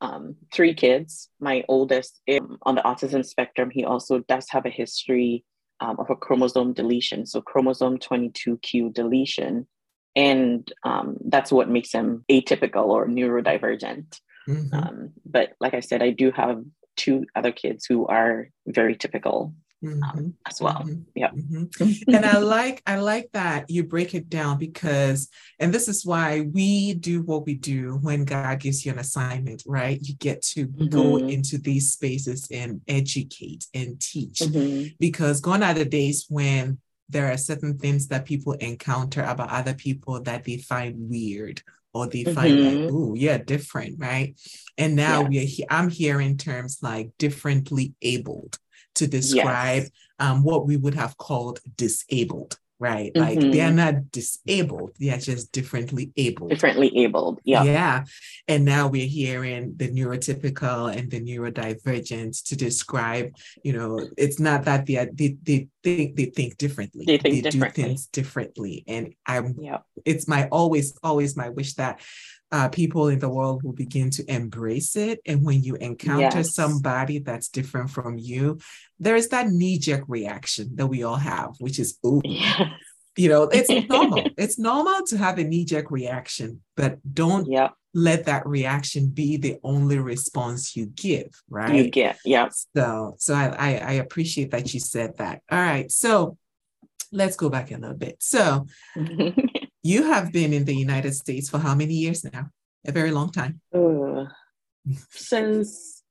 um, 0.00 0.36
three 0.52 0.74
kids. 0.74 1.28
My 1.40 1.64
oldest 1.68 2.20
is 2.26 2.40
on 2.62 2.74
the 2.74 2.82
autism 2.82 3.24
spectrum. 3.24 3.70
He 3.70 3.84
also 3.84 4.18
does 4.18 4.46
have 4.50 4.66
a 4.66 4.70
history 4.70 5.44
um, 5.80 5.98
of 5.98 6.10
a 6.10 6.16
chromosome 6.16 6.72
deletion, 6.72 7.26
so 7.26 7.40
chromosome 7.40 7.98
22q 7.98 8.92
deletion, 8.92 9.66
and 10.14 10.70
um, 10.84 11.16
that's 11.26 11.50
what 11.50 11.68
makes 11.68 11.92
him 11.92 12.24
atypical 12.30 12.86
or 12.86 13.06
neurodivergent. 13.06 14.20
Mm-hmm. 14.48 14.74
Um, 14.74 15.10
but 15.24 15.52
like 15.60 15.74
I 15.74 15.80
said, 15.80 16.02
I 16.02 16.10
do 16.10 16.30
have 16.30 16.62
two 16.96 17.26
other 17.34 17.50
kids 17.50 17.86
who 17.86 18.06
are 18.06 18.50
very 18.66 18.96
typical 18.96 19.54
um, 19.86 20.00
mm-hmm. 20.00 20.28
as 20.46 20.60
well. 20.60 20.82
Mm-hmm. 20.84 21.02
Yeah. 21.14 21.30
Mm-hmm. 21.30 22.14
and 22.14 22.24
I 22.24 22.38
like 22.38 22.82
I 22.86 22.96
like 22.96 23.30
that 23.32 23.70
you 23.70 23.84
break 23.84 24.14
it 24.14 24.28
down 24.28 24.58
because 24.58 25.28
and 25.58 25.72
this 25.72 25.88
is 25.88 26.04
why 26.04 26.40
we 26.40 26.94
do 26.94 27.22
what 27.22 27.46
we 27.46 27.54
do 27.54 27.98
when 28.02 28.24
God 28.24 28.60
gives 28.60 28.84
you 28.84 28.92
an 28.92 28.98
assignment, 28.98 29.62
right? 29.66 29.98
You 30.00 30.14
get 30.14 30.42
to 30.42 30.64
go 30.66 31.16
mm-hmm. 31.16 31.28
into 31.28 31.58
these 31.58 31.92
spaces 31.92 32.48
and 32.50 32.80
educate 32.88 33.66
and 33.74 34.00
teach 34.00 34.40
mm-hmm. 34.40 34.88
because 34.98 35.40
gone 35.40 35.62
are 35.62 35.74
the 35.74 35.84
days 35.84 36.26
when 36.28 36.78
there 37.08 37.30
are 37.30 37.36
certain 37.36 37.78
things 37.78 38.08
that 38.08 38.24
people 38.24 38.52
encounter 38.54 39.22
about 39.22 39.50
other 39.50 39.74
people 39.74 40.20
that 40.22 40.44
they 40.44 40.56
find 40.56 40.94
weird 41.10 41.62
or 41.92 42.08
they 42.08 42.24
find 42.24 42.58
mm-hmm. 42.58 42.84
like, 42.84 42.92
oh 42.92 43.14
yeah, 43.14 43.38
different, 43.38 44.00
right? 44.00 44.38
And 44.76 44.96
now 44.96 45.22
yeah. 45.22 45.28
we're 45.28 45.46
he- 45.46 45.66
I'm 45.70 45.88
hearing 45.88 46.36
terms 46.36 46.78
like 46.82 47.10
differently 47.18 47.94
abled 48.02 48.58
to 48.94 49.06
describe 49.06 49.82
yes. 49.82 49.90
um, 50.18 50.42
what 50.42 50.66
we 50.66 50.76
would 50.76 50.94
have 50.94 51.16
called 51.16 51.60
disabled 51.76 52.58
right? 52.84 53.12
Mm-hmm. 53.14 53.20
Like 53.20 53.40
they're 53.40 53.68
mm-hmm. 53.68 53.76
not 53.76 54.10
disabled, 54.10 54.92
they 54.98 55.10
are 55.10 55.18
just 55.18 55.52
differently 55.52 56.12
able. 56.16 56.48
Differently 56.48 56.92
abled, 56.98 57.40
yeah. 57.44 57.62
Yeah. 57.62 58.04
And 58.48 58.64
now 58.64 58.88
we're 58.88 59.06
hearing 59.06 59.74
the 59.76 59.88
neurotypical 59.88 60.94
and 60.94 61.10
the 61.10 61.20
neurodivergent 61.20 62.44
to 62.44 62.56
describe, 62.56 63.34
you 63.62 63.72
know, 63.72 64.06
it's 64.18 64.40
not 64.40 64.64
that 64.64 64.86
they 64.86 64.96
are, 64.96 65.08
they, 65.12 65.36
they 65.42 65.68
think 65.82 66.16
they 66.16 66.26
think 66.26 66.58
differently. 66.58 67.04
They 67.06 67.18
think 67.18 67.36
they 67.36 67.50
differently. 67.50 67.82
do 67.82 67.88
things 67.88 68.06
differently. 68.06 68.84
And 68.86 69.14
I'm 69.26 69.54
yeah. 69.58 69.78
it's 70.04 70.26
my 70.26 70.48
always, 70.48 70.98
always 71.02 71.36
my 71.36 71.50
wish 71.50 71.74
that 71.74 72.00
uh, 72.54 72.68
people 72.68 73.08
in 73.08 73.18
the 73.18 73.28
world 73.28 73.64
will 73.64 73.72
begin 73.72 74.10
to 74.10 74.24
embrace 74.32 74.94
it. 74.94 75.18
And 75.26 75.44
when 75.44 75.64
you 75.64 75.74
encounter 75.74 76.38
yes. 76.38 76.54
somebody 76.54 77.18
that's 77.18 77.48
different 77.48 77.90
from 77.90 78.16
you, 78.16 78.60
there 79.00 79.16
is 79.16 79.30
that 79.30 79.48
knee 79.48 79.76
jerk 79.76 80.04
reaction 80.06 80.76
that 80.76 80.86
we 80.86 81.02
all 81.02 81.16
have, 81.16 81.56
which 81.58 81.80
is, 81.80 81.98
ooh. 82.06 82.22
Yes. 82.24 82.62
You 83.16 83.28
know, 83.28 83.42
it's 83.44 83.70
normal. 83.88 84.24
it's 84.38 84.56
normal 84.58 85.04
to 85.08 85.16
have 85.18 85.38
a 85.38 85.44
knee 85.44 85.64
jerk 85.64 85.90
reaction, 85.90 86.62
but 86.76 86.98
don't 87.12 87.48
yeah. 87.50 87.70
let 87.92 88.26
that 88.26 88.46
reaction 88.46 89.08
be 89.08 89.36
the 89.36 89.58
only 89.64 89.98
response 89.98 90.76
you 90.76 90.86
give, 90.86 91.30
right? 91.48 91.74
You 91.74 91.90
get, 91.90 92.18
yeah. 92.24 92.50
So, 92.76 93.16
so 93.18 93.34
I, 93.34 93.46
I, 93.46 93.70
I 93.76 93.92
appreciate 93.94 94.52
that 94.52 94.72
you 94.74 94.78
said 94.78 95.18
that. 95.18 95.42
All 95.50 95.58
right. 95.58 95.90
So 95.90 96.38
let's 97.14 97.36
go 97.36 97.48
back 97.48 97.70
a 97.70 97.78
little 97.78 97.96
bit. 97.96 98.16
So 98.20 98.66
You 99.86 100.04
have 100.04 100.32
been 100.32 100.54
in 100.54 100.64
the 100.64 100.74
United 100.74 101.14
States 101.14 101.50
for 101.50 101.58
how 101.58 101.74
many 101.74 101.92
years 101.92 102.24
now? 102.24 102.48
A 102.86 102.92
very 102.92 103.10
long 103.10 103.30
time. 103.30 103.60
Uh, 103.70 104.24
since 105.10 106.02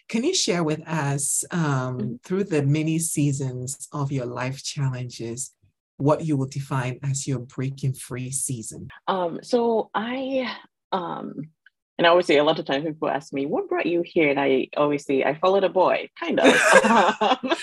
Can 0.10 0.24
you 0.24 0.34
share 0.34 0.63
with 0.63 0.88
us 0.88 1.43
um, 1.51 1.60
mm-hmm. 1.60 2.15
through 2.24 2.46
the 2.46 2.63
many 2.63 3.00
seasons 3.00 3.88
of 3.91 4.12
your 4.12 4.25
life 4.25 4.63
challenges 4.63 5.53
what 5.97 6.23
you 6.23 6.37
will 6.37 6.47
define 6.47 6.99
as 7.03 7.27
your 7.27 7.39
breaking 7.39 7.93
free 7.93 8.31
season? 8.31 8.89
Um, 9.07 9.39
so 9.43 9.89
I, 9.93 10.55
um, 10.91 11.49
and 11.97 12.05
I 12.05 12.09
always 12.09 12.27
say 12.27 12.37
a 12.37 12.43
lot 12.43 12.59
of 12.59 12.65
times 12.65 12.85
people 12.85 13.09
ask 13.09 13.33
me, 13.33 13.45
"What 13.45 13.67
brought 13.67 13.87
you 13.87 14.03
here?" 14.05 14.29
And 14.29 14.39
I 14.39 14.67
always 14.77 15.05
say, 15.05 15.23
"I 15.23 15.35
followed 15.35 15.63
a 15.63 15.69
boy," 15.69 16.09
kind 16.19 16.39
of. 16.39 16.45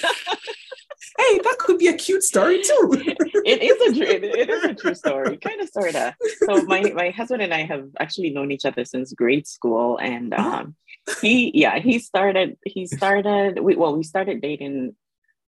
hey, 1.18 1.38
that 1.38 1.56
could 1.58 1.78
be 1.78 1.88
a 1.88 1.94
cute 1.94 2.22
story 2.22 2.62
too. 2.62 2.90
it 3.44 3.62
is 3.62 3.98
a 3.98 4.02
it, 4.02 4.24
it 4.24 4.50
is 4.50 4.64
a 4.64 4.74
true 4.74 4.94
story, 4.94 5.36
kind 5.36 5.60
of 5.60 5.68
sorta. 5.68 6.16
So 6.46 6.62
my 6.64 6.82
my 6.94 7.10
husband 7.10 7.42
and 7.42 7.54
I 7.54 7.62
have 7.62 7.88
actually 8.00 8.30
known 8.30 8.50
each 8.50 8.64
other 8.64 8.84
since 8.84 9.12
grade 9.12 9.46
school, 9.46 9.98
and 9.98 10.34
oh. 10.36 10.42
um, 10.42 10.76
he 11.20 11.50
yeah 11.54 11.78
he 11.78 11.98
started 11.98 12.56
he 12.64 12.86
started 12.86 13.60
we, 13.60 13.76
well 13.76 13.96
we 13.96 14.02
started 14.02 14.40
dating 14.40 14.96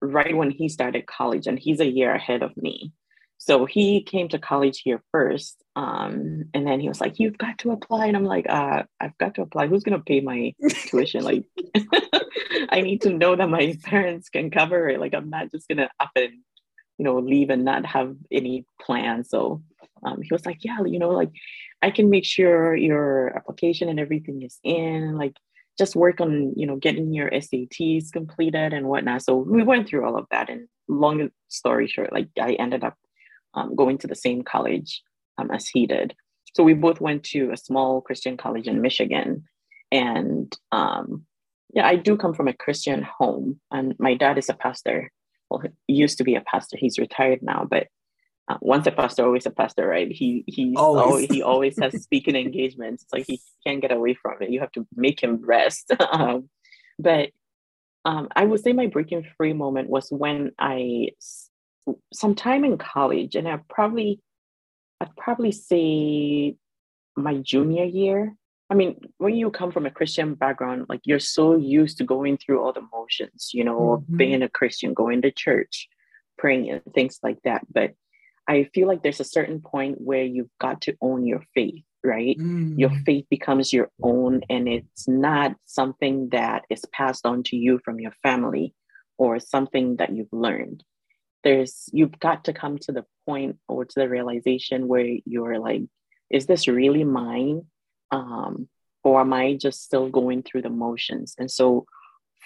right 0.01 0.37
when 0.37 0.51
he 0.51 0.69
started 0.69 1.07
college, 1.07 1.47
and 1.47 1.59
he's 1.59 1.81
a 1.81 1.91
year 1.91 2.15
ahead 2.15 2.43
of 2.43 2.57
me. 2.57 2.93
So 3.39 3.67
he 3.67 4.03
came 4.03 4.29
to 4.29 4.39
college 4.39 4.81
here 4.83 5.03
first. 5.13 5.63
Um, 5.77 6.45
and 6.55 6.67
then 6.67 6.81
he 6.81 6.89
was 6.89 7.01
like, 7.01 7.19
You've 7.19 7.37
got 7.37 7.59
to 7.59 7.73
apply. 7.73 8.07
And 8.07 8.17
I'm 8.17 8.25
like, 8.25 8.47
uh, 8.49 8.85
I've 9.01 9.19
got 9.19 9.35
to 9.35 9.43
apply. 9.43 9.67
Who's 9.67 9.83
going 9.83 9.99
to 9.99 10.05
pay 10.05 10.21
my 10.21 10.55
tuition? 10.87 11.25
Like, 11.25 11.45
I 12.71 12.81
need 12.81 13.03
to 13.03 13.11
know 13.11 13.37
that 13.37 13.51
my 13.51 13.77
parents 13.83 14.29
can 14.29 14.51
cover 14.51 14.89
it. 14.89 15.01
Like, 15.01 15.15
I'm 15.15 15.31
not 15.31 15.51
just 15.51 15.69
going 15.69 15.79
to 15.79 15.91
up 16.01 16.11
and, 16.17 16.33
you 16.97 17.05
know, 17.05 17.19
leave 17.19 17.51
and 17.51 17.65
not 17.65 17.85
have 17.85 18.17
any 18.31 18.65
plan. 18.81 19.25
So 19.25 19.63
um, 20.05 20.23
he 20.23 20.29
was 20.33 20.47
like, 20.47 20.59
Yeah, 20.65 20.79
you 20.87 20.99
know, 20.99 21.11
like, 21.11 21.31
I 21.83 21.91
can 21.91 22.09
make 22.09 22.25
sure 22.25 22.75
your 22.75 23.37
application 23.37 23.91
and 23.91 24.01
everything 24.01 24.43
is 24.43 24.59
in. 24.63 25.19
Like, 25.19 25.37
just 25.79 25.97
work 25.97 26.21
on 26.21 26.53
you 26.57 26.67
know 26.67 26.77
getting 26.77 27.13
your 27.13 27.31
SATs 27.31 28.13
completed 28.13 28.73
and 28.73 28.87
whatnot. 28.87 29.23
So 29.23 29.37
we 29.37 29.63
went 29.63 29.89
through 29.89 30.07
all 30.07 30.19
of 30.19 30.27
that. 30.31 30.49
And 30.49 30.69
long 30.89 31.31
story 31.49 31.89
short, 31.89 32.13
like 32.13 32.29
I 32.41 32.55
ended 32.55 32.85
up 32.85 32.97
um, 33.55 33.75
going 33.75 33.99
to 33.99 34.07
the 34.07 34.15
same 34.15 34.43
college 34.43 35.03
um, 35.39 35.51
as 35.51 35.69
he 35.69 35.87
did. 35.87 36.15
So 36.55 36.63
we 36.63 36.75
both 36.75 37.01
went 37.01 37.25
to 37.25 37.51
a 37.51 37.57
small 37.57 38.01
Christian 38.01 38.37
college 38.37 38.69
in 38.69 38.81
Michigan. 38.81 39.45
And 39.91 40.57
um, 40.73 41.25
yeah, 41.73 41.87
I 41.87 41.97
do 41.97 42.17
come 42.17 42.35
from 42.35 42.49
a 42.49 42.53
Christian 42.53 43.03
home, 43.03 43.61
and 43.71 43.95
my 43.99 44.15
dad 44.15 44.39
is 44.39 44.49
a 44.49 44.55
pastor. 44.55 45.11
Well, 45.51 45.63
he 45.87 45.95
used 45.95 46.19
to 46.19 46.25
be 46.25 46.37
a 46.37 46.41
pastor. 46.41 46.77
He's 46.79 46.99
retired 46.99 47.41
now, 47.43 47.67
but 47.69 47.89
uh, 48.47 48.59
once 48.61 48.87
a 48.87 48.93
pastor, 48.93 49.25
always 49.25 49.47
a 49.47 49.51
pastor, 49.51 49.87
right? 49.87 50.11
He 50.11 50.45
he 50.47 50.75
always. 50.77 51.03
always 51.03 51.31
he 51.31 51.43
always 51.43 51.79
has 51.79 52.03
speaking 52.03 52.37
engagements. 52.37 53.05
It's 53.05 53.13
like 53.13 53.25
he 53.27 53.41
can't 53.67 53.81
get 53.81 53.93
away 53.93 54.15
from 54.15 54.43
it. 54.43 54.51
You 54.51 54.61
have 54.61 54.73
to 54.73 54.87
make 54.95 55.23
him 55.23 55.41
rest. 55.45 55.91
um, 56.13 56.51
but 56.99 57.31
um, 58.05 58.29
I 58.37 58.45
would 58.45 58.61
say 58.61 58.73
my 58.73 58.87
breaking 58.87 59.27
free 59.37 59.55
moment 59.55 59.89
was 59.89 60.11
when 60.11 60.53
I 60.59 61.11
sometime 62.13 62.65
in 62.65 62.77
college, 62.77 63.35
and 63.35 63.49
I 63.49 63.61
probably, 63.69 64.21
I'd 65.01 65.17
probably 65.17 65.53
say 65.53 66.57
my 67.17 67.39
junior 67.39 67.85
year. 67.85 68.35
I 68.71 68.75
mean, 68.75 68.99
when 69.19 69.37
you 69.37 69.51
come 69.51 69.73
from 69.73 69.87
a 69.87 69.91
Christian 69.91 70.35
background, 70.35 70.87
like 70.89 71.01
you're 71.05 71.19
so 71.19 71.57
used 71.57 71.99
to 71.99 72.05
going 72.05 72.39
through 72.39 72.63
all 72.63 72.73
the 72.73 72.87
motions, 72.93 73.51
you 73.55 73.65
know, 73.65 74.03
mm-hmm. 74.03 74.17
being 74.17 74.43
a 74.43 74.49
Christian, 74.49 74.95
going 74.95 75.23
to 75.23 75.31
church, 75.31 75.89
praying, 76.37 76.71
and 76.71 76.83
things 76.95 77.21
like 77.23 77.39
that. 77.45 77.63
But 77.73 77.95
I 78.49 78.65
feel 78.75 78.89
like 78.89 79.03
there's 79.03 79.21
a 79.21 79.25
certain 79.25 79.61
point 79.61 80.01
where 80.01 80.25
you've 80.25 80.51
got 80.61 80.83
to 80.83 80.97
own 81.01 81.27
your 81.27 81.43
faith, 81.55 81.85
right? 82.03 82.37
Mm. 82.39 82.79
Your 82.79 82.91
faith 83.07 83.27
becomes 83.31 83.73
your 83.73 83.91
own, 84.03 84.43
and 84.51 84.69
it's 84.69 85.09
not 85.09 85.57
something 85.65 86.29
that 86.31 86.65
is 86.69 86.85
passed 86.93 87.27
on 87.27 87.43
to 87.45 87.57
you 87.57 87.81
from 87.85 88.01
your 88.01 88.13
family 88.23 88.75
or 89.17 89.39
something 89.41 89.97
that 89.97 90.15
you've 90.15 90.33
learned 90.33 90.85
there's 91.45 91.89
you've 91.93 92.19
got 92.19 92.45
to 92.45 92.53
come 92.53 92.79
to 92.79 92.91
the 92.91 93.05
point 93.27 93.59
or 93.69 93.85
to 93.85 93.95
the 93.95 94.09
realization 94.09 94.89
where 94.89 95.07
you're 95.25 95.59
like 95.59 95.83
is 96.31 96.47
this 96.47 96.67
really 96.67 97.05
mine 97.05 97.63
um, 98.11 98.69
or 99.05 99.21
am 99.21 99.33
i 99.33 99.55
just 99.55 99.85
still 99.85 100.09
going 100.09 100.43
through 100.43 100.63
the 100.63 100.71
motions 100.71 101.35
and 101.39 101.51
so 101.51 101.87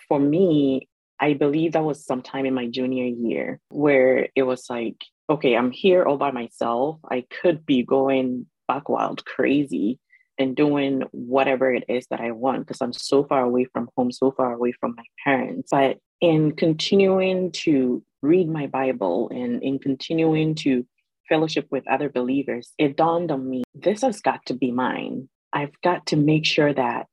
for 0.08 0.18
me 0.18 0.88
i 1.18 1.32
believe 1.32 1.72
that 1.72 1.84
was 1.84 2.04
sometime 2.04 2.44
in 2.44 2.52
my 2.52 2.66
junior 2.66 3.06
year 3.06 3.60
where 3.70 4.28
it 4.34 4.42
was 4.42 4.66
like 4.68 5.02
okay 5.28 5.56
i'm 5.56 5.70
here 5.70 6.04
all 6.04 6.16
by 6.16 6.30
myself 6.30 6.98
i 7.10 7.24
could 7.40 7.64
be 7.66 7.82
going 7.82 8.46
back 8.66 8.88
wild 8.88 9.24
crazy 9.24 9.98
and 10.38 10.54
doing 10.54 11.02
whatever 11.12 11.72
it 11.72 11.84
is 11.88 12.06
that 12.10 12.20
i 12.20 12.30
want 12.30 12.60
because 12.60 12.80
i'm 12.80 12.92
so 12.92 13.24
far 13.24 13.42
away 13.42 13.64
from 13.64 13.88
home 13.96 14.12
so 14.12 14.30
far 14.30 14.52
away 14.52 14.72
from 14.72 14.94
my 14.96 15.04
parents 15.24 15.68
but 15.70 15.98
in 16.20 16.52
continuing 16.52 17.52
to 17.52 18.02
read 18.22 18.48
my 18.48 18.66
Bible 18.66 19.30
and 19.32 19.62
in 19.62 19.78
continuing 19.78 20.54
to 20.56 20.86
fellowship 21.28 21.66
with 21.70 21.86
other 21.88 22.08
believers, 22.08 22.72
it 22.78 22.96
dawned 22.96 23.30
on 23.30 23.48
me 23.48 23.62
this 23.74 24.02
has 24.02 24.20
got 24.20 24.44
to 24.46 24.54
be 24.54 24.70
mine. 24.70 25.28
I've 25.52 25.80
got 25.82 26.06
to 26.06 26.16
make 26.16 26.44
sure 26.44 26.72
that 26.72 27.06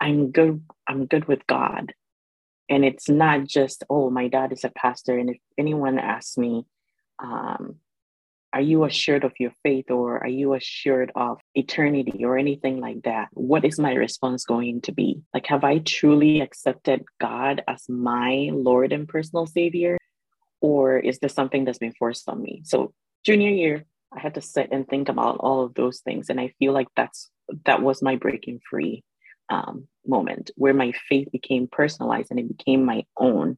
I'm 0.00 0.30
good, 0.30 0.62
I'm 0.86 1.06
good 1.06 1.26
with 1.26 1.46
God. 1.46 1.94
And 2.68 2.84
it's 2.84 3.08
not 3.08 3.44
just, 3.44 3.84
oh, 3.90 4.10
my 4.10 4.28
dad 4.28 4.52
is 4.52 4.64
a 4.64 4.70
pastor. 4.70 5.18
And 5.18 5.30
if 5.30 5.38
anyone 5.58 5.98
asks 5.98 6.38
me, 6.38 6.64
um, 7.22 7.76
are 8.52 8.60
you 8.60 8.84
assured 8.84 9.24
of 9.24 9.32
your 9.38 9.52
faith 9.62 9.90
or 9.90 10.18
are 10.22 10.28
you 10.28 10.52
assured 10.54 11.10
of 11.16 11.38
eternity 11.54 12.24
or 12.24 12.36
anything 12.36 12.80
like 12.80 13.02
that? 13.04 13.28
What 13.32 13.64
is 13.64 13.78
my 13.78 13.94
response 13.94 14.44
going 14.44 14.82
to 14.82 14.92
be? 14.92 15.22
Like, 15.32 15.46
have 15.46 15.64
I 15.64 15.78
truly 15.78 16.40
accepted 16.40 17.04
God 17.18 17.62
as 17.66 17.88
my 17.88 18.50
Lord 18.52 18.92
and 18.92 19.08
personal 19.08 19.46
Savior? 19.46 19.96
Or 20.60 20.98
is 20.98 21.18
this 21.18 21.32
something 21.32 21.64
that's 21.64 21.78
been 21.78 21.94
forced 21.98 22.28
on 22.28 22.42
me? 22.42 22.62
So, 22.64 22.92
junior 23.24 23.50
year, 23.50 23.86
I 24.14 24.20
had 24.20 24.34
to 24.34 24.42
sit 24.42 24.68
and 24.70 24.86
think 24.86 25.08
about 25.08 25.38
all 25.38 25.64
of 25.64 25.74
those 25.74 26.00
things. 26.00 26.28
And 26.28 26.38
I 26.38 26.52
feel 26.58 26.72
like 26.72 26.88
that's 26.94 27.30
that 27.64 27.82
was 27.82 28.02
my 28.02 28.16
breaking 28.16 28.60
free 28.68 29.02
um, 29.48 29.88
moment 30.06 30.50
where 30.56 30.74
my 30.74 30.92
faith 31.08 31.28
became 31.32 31.68
personalized 31.70 32.30
and 32.30 32.38
it 32.38 32.56
became 32.56 32.84
my 32.84 33.04
own. 33.16 33.56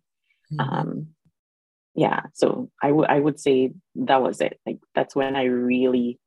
Mm-hmm. 0.52 0.60
Um, 0.60 1.13
yeah 1.94 2.22
so 2.32 2.70
I, 2.82 2.88
w- 2.88 3.06
I 3.08 3.18
would 3.18 3.38
say 3.38 3.72
that 3.96 4.22
was 4.22 4.40
it 4.40 4.58
like 4.66 4.78
that's 4.94 5.14
when 5.14 5.36
i 5.36 5.44
really 5.44 6.18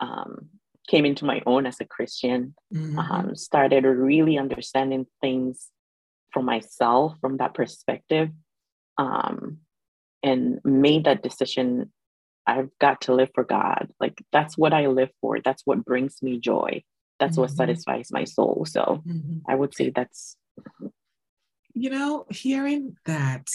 um, 0.00 0.48
came 0.88 1.04
into 1.04 1.24
my 1.24 1.42
own 1.46 1.66
as 1.66 1.80
a 1.80 1.84
christian 1.84 2.54
mm-hmm. 2.74 2.98
um, 2.98 3.36
started 3.36 3.84
really 3.84 4.38
understanding 4.38 5.06
things 5.20 5.68
for 6.32 6.42
myself 6.42 7.14
from 7.20 7.36
that 7.36 7.54
perspective 7.54 8.30
um, 8.98 9.58
and 10.22 10.60
made 10.64 11.04
that 11.04 11.22
decision 11.22 11.92
i've 12.46 12.70
got 12.80 13.02
to 13.02 13.14
live 13.14 13.30
for 13.34 13.44
god 13.44 13.88
like 14.00 14.22
that's 14.32 14.58
what 14.58 14.72
i 14.72 14.86
live 14.86 15.10
for 15.20 15.40
that's 15.40 15.62
what 15.64 15.84
brings 15.84 16.20
me 16.22 16.38
joy 16.38 16.82
that's 17.20 17.32
mm-hmm. 17.32 17.42
what 17.42 17.50
satisfies 17.50 18.08
my 18.10 18.24
soul 18.24 18.64
so 18.68 19.02
mm-hmm. 19.06 19.38
i 19.48 19.54
would 19.54 19.74
say 19.74 19.90
that's 19.90 20.36
you 21.74 21.90
know 21.90 22.26
hearing 22.30 22.96
that 23.06 23.46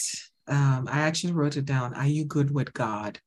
um, 0.48 0.88
I 0.90 1.00
actually 1.00 1.32
wrote 1.32 1.56
it 1.56 1.64
down. 1.64 1.94
Are 1.94 2.06
you 2.06 2.24
good 2.24 2.52
with 2.52 2.72
God? 2.72 3.20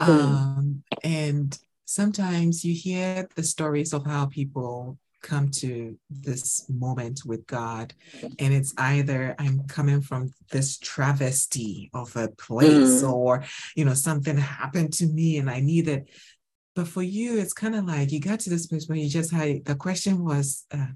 Mm. 0.00 0.08
Um, 0.08 0.82
and 1.02 1.58
sometimes 1.84 2.64
you 2.64 2.74
hear 2.74 3.28
the 3.34 3.42
stories 3.42 3.92
of 3.92 4.04
how 4.04 4.26
people 4.26 4.98
come 5.22 5.50
to 5.50 5.98
this 6.08 6.66
moment 6.68 7.22
with 7.24 7.46
God, 7.46 7.94
and 8.38 8.54
it's 8.54 8.74
either 8.78 9.34
I'm 9.38 9.64
coming 9.66 10.00
from 10.00 10.32
this 10.52 10.78
travesty 10.78 11.90
of 11.94 12.14
a 12.16 12.28
place, 12.28 13.02
mm. 13.02 13.12
or 13.12 13.44
you 13.74 13.84
know, 13.84 13.94
something 13.94 14.36
happened 14.36 14.92
to 14.94 15.06
me 15.06 15.38
and 15.38 15.50
I 15.50 15.60
need 15.60 15.88
it. 15.88 16.08
But 16.74 16.88
for 16.88 17.02
you, 17.02 17.38
it's 17.38 17.54
kind 17.54 17.74
of 17.74 17.86
like 17.86 18.12
you 18.12 18.20
got 18.20 18.40
to 18.40 18.50
this 18.50 18.66
place 18.66 18.86
where 18.86 18.98
you 18.98 19.08
just 19.08 19.32
had 19.32 19.64
the 19.64 19.74
question 19.74 20.24
was, 20.24 20.66
uh, 20.70 20.88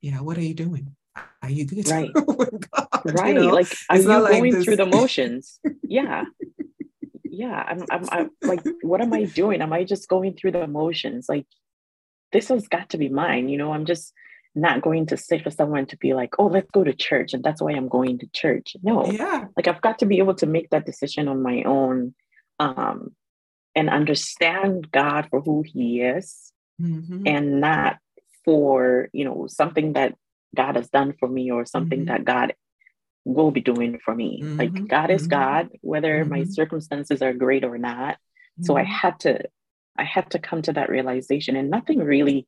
yeah, 0.00 0.20
what 0.20 0.38
are 0.38 0.42
you 0.42 0.54
doing? 0.54 0.96
Are 1.42 1.50
you 1.50 1.66
good? 1.66 1.88
Right. 1.88 2.12
God, 2.14 2.85
right. 3.14 3.34
You 3.34 3.42
know? 3.42 3.54
Like, 3.54 3.74
are 3.88 3.96
you 3.96 4.04
going 4.04 4.54
like 4.54 4.64
through 4.64 4.76
the 4.76 4.86
motions? 4.86 5.58
yeah. 5.82 6.24
Yeah. 7.24 7.64
I'm, 7.66 7.84
I'm, 7.90 8.08
I'm 8.10 8.30
like, 8.42 8.62
what 8.82 9.00
am 9.00 9.12
I 9.12 9.24
doing? 9.24 9.62
Am 9.62 9.72
I 9.72 9.84
just 9.84 10.08
going 10.08 10.34
through 10.34 10.52
the 10.52 10.66
motions? 10.66 11.28
Like, 11.28 11.46
this 12.32 12.48
has 12.48 12.68
got 12.68 12.90
to 12.90 12.98
be 12.98 13.08
mine. 13.08 13.48
You 13.48 13.58
know, 13.58 13.72
I'm 13.72 13.84
just 13.84 14.12
not 14.54 14.82
going 14.82 15.06
to 15.06 15.16
sit 15.16 15.42
for 15.42 15.50
someone 15.50 15.86
to 15.86 15.96
be 15.98 16.14
like, 16.14 16.34
oh, 16.38 16.46
let's 16.46 16.70
go 16.70 16.82
to 16.82 16.94
church. 16.94 17.34
And 17.34 17.44
that's 17.44 17.60
why 17.60 17.72
I'm 17.72 17.88
going 17.88 18.18
to 18.18 18.26
church. 18.32 18.76
No. 18.82 19.10
Yeah. 19.10 19.44
Like, 19.56 19.68
I've 19.68 19.82
got 19.82 19.98
to 20.00 20.06
be 20.06 20.18
able 20.18 20.34
to 20.36 20.46
make 20.46 20.70
that 20.70 20.86
decision 20.86 21.28
on 21.28 21.42
my 21.42 21.62
own 21.64 22.14
um, 22.58 23.14
and 23.74 23.90
understand 23.90 24.90
God 24.90 25.28
for 25.30 25.40
who 25.40 25.62
He 25.66 26.00
is 26.00 26.52
mm-hmm. 26.80 27.26
and 27.26 27.60
not 27.60 27.98
for, 28.44 29.08
you 29.12 29.24
know, 29.24 29.46
something 29.48 29.92
that 29.92 30.14
God 30.54 30.76
has 30.76 30.88
done 30.88 31.14
for 31.18 31.28
me 31.28 31.50
or 31.50 31.66
something 31.66 32.00
mm-hmm. 32.00 32.08
that 32.08 32.24
God 32.24 32.54
will 33.26 33.50
be 33.50 33.60
doing 33.60 33.98
for 34.04 34.14
me. 34.14 34.40
Mm-hmm. 34.42 34.56
Like 34.56 34.88
God 34.88 35.10
is 35.10 35.22
mm-hmm. 35.22 35.40
God, 35.40 35.68
whether 35.82 36.24
my 36.24 36.40
mm-hmm. 36.40 36.50
circumstances 36.50 37.20
are 37.20 37.34
great 37.34 37.64
or 37.64 37.76
not. 37.76 38.16
So 38.62 38.76
I 38.76 38.82
mm-hmm. 38.82 38.90
had 38.92 39.20
to, 39.20 39.40
I 39.98 40.04
had 40.04 40.30
to 40.30 40.38
come 40.38 40.62
to 40.62 40.72
that 40.74 40.88
realization, 40.88 41.56
and 41.56 41.68
nothing 41.68 41.98
really 41.98 42.46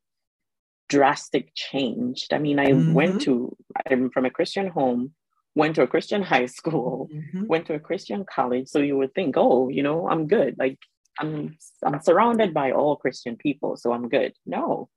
drastic 0.88 1.50
changed. 1.54 2.32
I 2.32 2.38
mean, 2.38 2.58
I 2.58 2.72
went 2.72 3.22
to, 3.22 3.54
I'm 3.90 4.10
from 4.10 4.24
a 4.24 4.30
Christian 4.30 4.68
home, 4.68 5.12
went 5.54 5.74
to 5.74 5.82
a 5.82 5.86
Christian 5.86 6.22
high 6.32 6.46
school, 6.46 7.08
went 7.34 7.66
to 7.66 7.74
a 7.74 7.80
Christian 7.80 8.24
college. 8.24 8.68
So 8.68 8.78
you 8.78 8.96
would 8.96 9.14
think, 9.14 9.34
oh, 9.36 9.68
you 9.68 9.82
know, 9.82 10.08
I'm 10.08 10.28
good. 10.28 10.56
Like 10.58 10.78
I'm, 11.18 11.58
I'm 11.84 12.00
surrounded 12.00 12.54
by 12.54 12.70
all 12.70 12.96
Christian 12.96 13.36
people, 13.36 13.76
so 13.76 13.92
I'm 13.92 14.08
good. 14.08 14.32
No, 14.46 14.88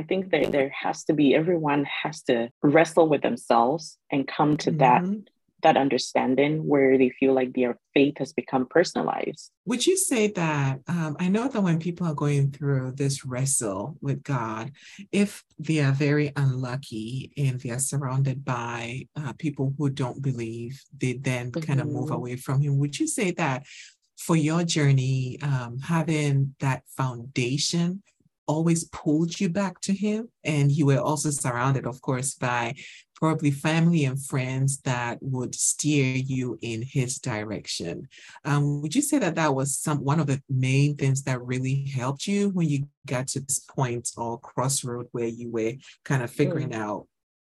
I 0.00 0.02
think 0.02 0.30
that 0.30 0.50
there 0.50 0.70
has 0.70 1.04
to 1.04 1.12
be, 1.12 1.34
everyone 1.34 1.84
has 1.84 2.22
to 2.22 2.48
wrestle 2.62 3.06
with 3.06 3.20
themselves 3.20 3.98
and 4.10 4.26
come 4.26 4.56
to 4.58 4.70
mm-hmm. 4.70 4.78
that 4.78 5.04
that 5.62 5.76
understanding 5.76 6.66
where 6.66 6.96
they 6.96 7.10
feel 7.10 7.34
like 7.34 7.52
their 7.52 7.78
faith 7.92 8.16
has 8.16 8.32
become 8.32 8.66
personalized. 8.66 9.50
Would 9.66 9.86
you 9.86 9.94
say 9.94 10.28
that? 10.28 10.80
Um, 10.88 11.16
I 11.20 11.28
know 11.28 11.48
that 11.48 11.60
when 11.60 11.78
people 11.78 12.06
are 12.06 12.14
going 12.14 12.50
through 12.50 12.92
this 12.92 13.26
wrestle 13.26 13.98
with 14.00 14.22
God, 14.22 14.72
if 15.12 15.44
they 15.58 15.80
are 15.80 15.92
very 15.92 16.32
unlucky 16.34 17.30
and 17.36 17.60
they 17.60 17.68
are 17.68 17.78
surrounded 17.78 18.42
by 18.42 19.06
uh, 19.14 19.34
people 19.34 19.74
who 19.76 19.90
don't 19.90 20.22
believe, 20.22 20.82
they 20.96 21.12
then 21.12 21.50
mm-hmm. 21.50 21.66
kind 21.66 21.80
of 21.82 21.88
move 21.88 22.10
away 22.10 22.36
from 22.36 22.62
Him. 22.62 22.78
Would 22.78 22.98
you 22.98 23.06
say 23.06 23.32
that 23.32 23.66
for 24.16 24.36
your 24.36 24.64
journey, 24.64 25.38
um, 25.42 25.78
having 25.78 26.54
that 26.60 26.84
foundation 26.96 28.02
always 28.50 28.84
pulled 28.88 29.38
you 29.40 29.48
back 29.48 29.80
to 29.82 29.92
him. 29.92 30.28
And 30.44 30.72
you 30.72 30.86
were 30.86 30.98
also 30.98 31.30
surrounded, 31.30 31.86
of 31.86 32.00
course, 32.02 32.34
by 32.34 32.74
probably 33.14 33.50
family 33.50 34.04
and 34.04 34.24
friends 34.32 34.80
that 34.80 35.18
would 35.20 35.54
steer 35.54 36.16
you 36.16 36.58
in 36.62 36.82
his 36.82 37.18
direction. 37.18 38.08
Um, 38.44 38.80
would 38.80 38.94
you 38.94 39.02
say 39.02 39.18
that 39.18 39.36
that 39.36 39.54
was 39.54 39.78
some 39.78 39.98
one 39.98 40.18
of 40.18 40.26
the 40.26 40.42
main 40.48 40.96
things 40.96 41.22
that 41.24 41.40
really 41.52 41.84
helped 41.94 42.26
you 42.26 42.48
when 42.48 42.68
you 42.68 42.88
got 43.06 43.28
to 43.28 43.40
this 43.40 43.60
point 43.60 44.08
or 44.16 44.40
crossroad 44.40 45.06
where 45.12 45.28
you 45.28 45.50
were 45.50 45.74
kind 46.04 46.22
of 46.22 46.30
figuring 46.30 46.70
mm. 46.70 46.76
out 46.76 47.06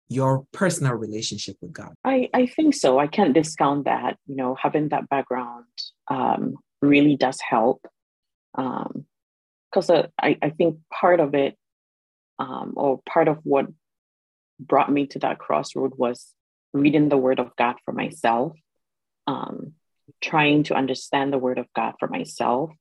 your 0.10 0.46
personal 0.52 0.94
relationship 0.94 1.56
with 1.62 1.72
God? 1.72 1.94
I, 2.04 2.30
I 2.34 2.46
think 2.46 2.76
so. 2.76 3.00
I 3.00 3.08
can't 3.08 3.34
discount 3.34 3.86
that. 3.86 4.18
You 4.28 4.36
know, 4.36 4.56
having 4.62 4.90
that 4.90 5.08
background 5.10 5.66
um, 6.10 6.56
really 6.82 7.16
does 7.16 7.40
help. 7.40 7.80
Um, 8.56 9.06
because 9.72 9.90
uh, 9.90 10.08
I, 10.22 10.38
I 10.42 10.50
think 10.50 10.78
part 10.92 11.20
of 11.20 11.34
it 11.34 11.58
um, 12.40 12.74
or 12.76 13.02
part 13.08 13.28
of 13.28 13.40
what 13.44 13.68
brought 14.60 14.92
me 14.92 15.08
to 15.08 15.20
that 15.20 15.40
crossroad 15.40 15.94
was 15.96 16.34
reading 16.74 17.10
the 17.10 17.18
word 17.18 17.40
of 17.40 17.56
god 17.56 17.76
for 17.84 17.94
myself 17.94 18.54
um, 19.28 19.74
trying 20.22 20.64
to 20.64 20.76
understand 20.76 21.32
the 21.32 21.38
word 21.38 21.58
of 21.58 21.68
god 21.76 21.96
for 22.00 22.08
myself 22.08 22.72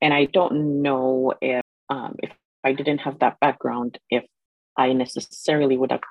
and 0.00 0.12
i 0.14 0.24
don't 0.24 0.82
know 0.82 1.32
if 1.40 1.62
um, 1.90 2.16
if 2.22 2.30
i 2.62 2.72
didn't 2.72 2.98
have 2.98 3.18
that 3.18 3.38
background 3.40 3.98
if 4.10 4.24
i 4.76 4.92
necessarily 4.92 5.76
would 5.76 5.92
have 5.92 6.02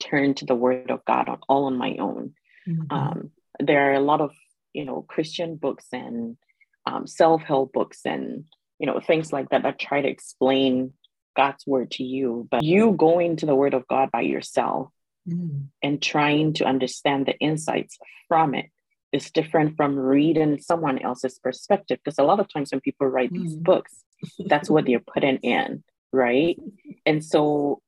turned 0.00 0.36
to 0.36 0.44
the 0.44 0.54
word 0.54 0.90
of 0.90 1.04
god 1.04 1.28
on 1.28 1.38
all 1.48 1.64
on 1.64 1.76
my 1.76 1.96
own 1.98 2.34
mm-hmm. 2.68 2.84
Um, 2.90 3.30
there 3.58 3.90
are 3.90 3.94
a 3.94 4.00
lot 4.00 4.20
of 4.20 4.32
you 4.72 4.84
know 4.84 5.02
christian 5.08 5.56
books 5.56 5.86
and 5.92 6.36
um, 6.84 7.06
self-help 7.06 7.72
books 7.72 8.00
and 8.04 8.44
you 8.78 8.86
know, 8.86 9.00
things 9.00 9.32
like 9.32 9.48
that 9.50 9.62
that 9.62 9.78
try 9.78 10.00
to 10.02 10.08
explain 10.08 10.92
God's 11.36 11.66
word 11.66 11.92
to 11.92 12.04
you. 12.04 12.48
But 12.50 12.62
you 12.62 12.92
going 12.92 13.36
to 13.36 13.46
the 13.46 13.54
word 13.54 13.74
of 13.74 13.86
God 13.86 14.10
by 14.10 14.22
yourself 14.22 14.90
mm. 15.28 15.66
and 15.82 16.02
trying 16.02 16.54
to 16.54 16.64
understand 16.64 17.26
the 17.26 17.38
insights 17.38 17.98
from 18.28 18.54
it 18.54 18.66
is 19.12 19.30
different 19.30 19.76
from 19.76 19.96
reading 19.98 20.60
someone 20.60 20.98
else's 20.98 21.38
perspective. 21.38 21.98
Because 22.02 22.18
a 22.18 22.24
lot 22.24 22.40
of 22.40 22.52
times 22.52 22.72
when 22.72 22.80
people 22.80 23.06
write 23.06 23.32
mm. 23.32 23.42
these 23.42 23.56
books, 23.56 24.04
that's 24.46 24.68
what 24.68 24.86
they're 24.86 25.00
putting 25.00 25.36
in, 25.38 25.84
right? 26.12 26.58
And 27.04 27.24
so 27.24 27.80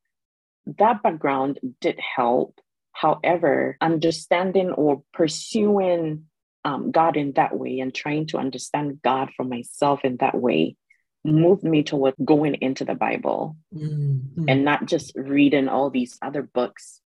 that 0.78 1.02
background 1.02 1.58
did 1.80 1.98
help. 1.98 2.60
However, 2.92 3.76
understanding 3.80 4.72
or 4.72 5.02
pursuing 5.12 6.24
um, 6.68 6.90
God 6.90 7.16
in 7.16 7.32
that 7.32 7.56
way 7.56 7.80
and 7.80 7.94
trying 7.94 8.26
to 8.28 8.38
understand 8.38 9.00
God 9.02 9.30
for 9.36 9.44
myself 9.44 10.00
in 10.04 10.18
that 10.18 10.34
way 10.34 10.76
moved 11.24 11.64
me 11.64 11.82
toward 11.82 12.14
going 12.22 12.54
into 12.54 12.84
the 12.84 12.94
Bible 12.94 13.56
mm-hmm. 13.74 14.44
and 14.48 14.64
not 14.64 14.86
just 14.86 15.12
reading 15.16 15.68
all 15.68 15.90
these 15.90 16.18
other 16.22 16.42
books, 16.42 17.00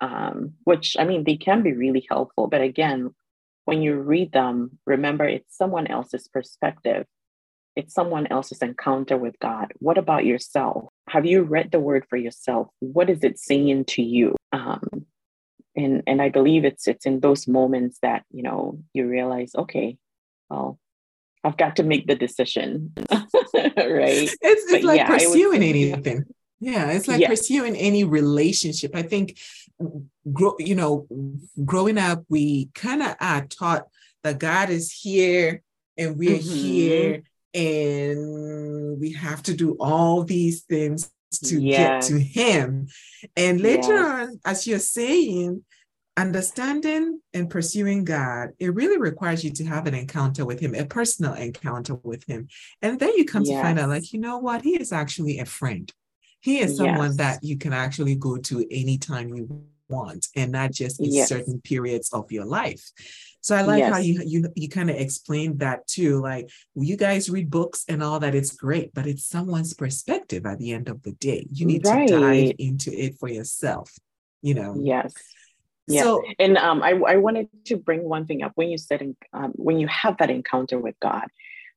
um, 0.00 0.54
which 0.64 0.96
I 0.98 1.04
mean, 1.04 1.24
they 1.24 1.36
can 1.36 1.62
be 1.62 1.72
really 1.72 2.06
helpful. 2.08 2.46
But 2.46 2.60
again, 2.60 3.14
when 3.64 3.82
you 3.82 3.96
read 3.96 4.32
them, 4.32 4.78
remember 4.86 5.24
it's 5.24 5.56
someone 5.56 5.88
else's 5.88 6.28
perspective, 6.28 7.04
it's 7.74 7.94
someone 7.94 8.28
else's 8.28 8.62
encounter 8.62 9.16
with 9.16 9.38
God. 9.40 9.72
What 9.78 9.98
about 9.98 10.24
yourself? 10.24 10.88
Have 11.08 11.26
you 11.26 11.42
read 11.42 11.70
the 11.72 11.80
word 11.80 12.06
for 12.08 12.16
yourself? 12.16 12.68
What 12.78 13.10
is 13.10 13.24
it 13.24 13.38
saying 13.38 13.86
to 13.86 14.02
you? 14.02 14.36
Um, 14.52 15.06
and 15.78 16.02
and 16.06 16.20
i 16.20 16.28
believe 16.28 16.64
it's 16.64 16.86
it's 16.86 17.06
in 17.06 17.20
those 17.20 17.48
moments 17.48 17.98
that 18.02 18.24
you 18.30 18.42
know 18.42 18.78
you 18.92 19.06
realize 19.06 19.52
okay 19.56 19.96
well 20.50 20.78
i've 21.44 21.56
got 21.56 21.76
to 21.76 21.82
make 21.82 22.06
the 22.06 22.14
decision 22.16 22.92
right? 23.86 24.22
It's, 24.22 24.36
it's 24.40 24.72
but 24.72 24.82
like 24.82 24.98
yeah, 24.98 25.06
pursuing 25.06 25.62
anything. 25.62 26.24
Yeah 26.60 26.90
it's 26.90 27.08
like 27.08 27.24
pursuing 27.24 27.76
any 27.76 28.04
relationship. 28.04 28.94
I 28.94 29.02
think 29.02 29.38
grow, 30.32 30.56
you 30.58 30.74
know 30.74 31.06
growing 31.64 31.98
up 31.98 32.24
we 32.28 32.70
kind 32.74 33.02
of 33.02 33.14
are 33.20 33.46
taught 33.46 33.86
that 34.24 34.38
god 34.38 34.70
is 34.70 34.90
here 34.90 35.62
and 35.96 36.16
we're 36.16 36.38
mm-hmm. 36.38 36.54
here 36.54 37.22
and 37.54 39.00
we 39.00 39.12
have 39.12 39.42
to 39.44 39.54
do 39.54 39.76
all 39.78 40.24
these 40.24 40.62
things 40.62 41.10
to 41.30 41.60
yes. 41.60 42.08
get 42.08 42.16
to 42.16 42.20
him. 42.22 42.88
And 43.36 43.60
later 43.60 43.94
yes. 43.94 44.28
on, 44.28 44.40
as 44.44 44.66
you're 44.66 44.78
saying, 44.78 45.64
understanding 46.18 47.20
and 47.32 47.48
pursuing 47.48 48.04
God, 48.04 48.50
it 48.58 48.74
really 48.74 48.98
requires 48.98 49.44
you 49.44 49.52
to 49.52 49.64
have 49.66 49.86
an 49.86 49.94
encounter 49.94 50.44
with 50.44 50.58
Him, 50.58 50.74
a 50.74 50.84
personal 50.84 51.34
encounter 51.34 51.94
with 51.94 52.24
Him. 52.24 52.48
And 52.82 52.98
then 52.98 53.16
you 53.16 53.24
come 53.24 53.44
yes. 53.44 53.56
to 53.56 53.62
find 53.62 53.78
out, 53.78 53.88
like, 53.88 54.12
you 54.12 54.18
know 54.18 54.38
what? 54.38 54.62
He 54.62 54.80
is 54.80 54.92
actually 54.92 55.38
a 55.38 55.44
friend. 55.44 55.90
He 56.40 56.58
is 56.58 56.76
someone 56.76 57.16
that 57.16 57.42
you 57.42 57.56
can 57.56 57.72
actually 57.72 58.16
go 58.16 58.36
to 58.36 58.66
anytime 58.70 59.28
you 59.28 59.64
want 59.88 60.28
and 60.36 60.52
not 60.52 60.72
just 60.72 61.00
in 61.00 61.26
certain 61.26 61.60
periods 61.60 62.12
of 62.12 62.30
your 62.30 62.44
life. 62.44 62.90
So 63.40 63.54
I 63.56 63.62
like 63.62 63.78
yes. 63.78 63.92
how 63.92 63.98
you 63.98 64.22
you 64.24 64.48
you 64.54 64.68
kind 64.68 64.90
of 64.90 64.96
explained 64.96 65.60
that 65.60 65.86
too. 65.86 66.20
Like 66.20 66.50
well, 66.74 66.84
you 66.84 66.96
guys 66.96 67.30
read 67.30 67.50
books 67.50 67.84
and 67.88 68.02
all 68.02 68.20
that, 68.20 68.34
it's 68.34 68.54
great, 68.54 68.92
but 68.94 69.06
it's 69.06 69.26
someone's 69.26 69.74
perspective 69.74 70.44
at 70.44 70.58
the 70.58 70.72
end 70.72 70.88
of 70.88 71.02
the 71.02 71.12
day. 71.12 71.46
You 71.52 71.66
need 71.66 71.86
right. 71.86 72.08
to 72.08 72.20
dive 72.20 72.52
into 72.58 72.92
it 72.92 73.18
for 73.18 73.28
yourself. 73.28 73.92
You 74.42 74.54
know. 74.54 74.76
Yes. 74.78 75.14
Yeah. 75.88 76.02
So, 76.02 76.22
and 76.38 76.58
um, 76.58 76.82
I, 76.82 76.90
I 76.90 77.16
wanted 77.16 77.48
to 77.66 77.76
bring 77.76 78.04
one 78.04 78.26
thing 78.26 78.42
up 78.42 78.52
when 78.56 78.68
you 78.68 78.76
said 78.76 79.14
um, 79.32 79.52
when 79.54 79.78
you 79.78 79.86
have 79.88 80.18
that 80.18 80.30
encounter 80.30 80.78
with 80.78 80.94
God. 81.00 81.26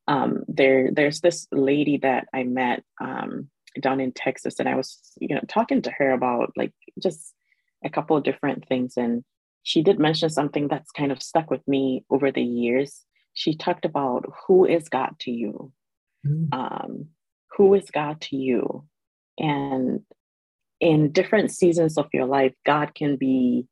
Um, 0.08 0.44
there 0.48 0.92
there's 0.92 1.22
this 1.22 1.48
lady 1.52 1.98
that 1.98 2.28
I 2.34 2.44
met 2.44 2.84
um, 3.00 3.50
down 3.80 4.02
in 4.02 4.12
Texas, 4.12 4.60
and 4.60 4.68
I 4.68 4.76
was 4.76 5.00
you 5.20 5.36
know 5.36 5.42
talking 5.48 5.84
to 5.84 5.92
her 5.92 6.12
about 6.12 6.52
like 6.58 6.74
just 7.02 7.34
a 7.86 7.90
couple 7.90 8.18
of 8.18 8.24
different 8.24 8.68
things, 8.68 8.98
and 8.98 9.24
she 9.64 9.82
did 9.82 10.00
mention 10.00 10.30
something 10.30 10.68
that's 10.68 10.92
kind 10.92 11.12
of 11.12 11.22
stuck 11.22 11.52
with 11.52 11.68
me 11.68 12.04
over 12.10 12.32
the 12.32 12.44
years. 12.44 13.06
She 13.34 13.56
talked 13.56 13.86
about 13.86 14.26
who 14.48 14.66
is 14.66 14.90
God 14.90 15.16
to 15.22 15.32
you? 15.32 15.72
Mm. 16.26 16.54
Um, 16.54 17.06
who 17.58 17.74
is 17.74 17.90
God 17.92 18.22
to 18.22 18.36
you? 18.36 18.86
And 19.38 20.02
in 20.80 21.12
different 21.12 21.52
seasons 21.52 21.98
of 21.98 22.08
your 22.14 22.26
life, 22.26 22.54
God 22.66 22.96
can 22.96 23.16
be 23.16 23.68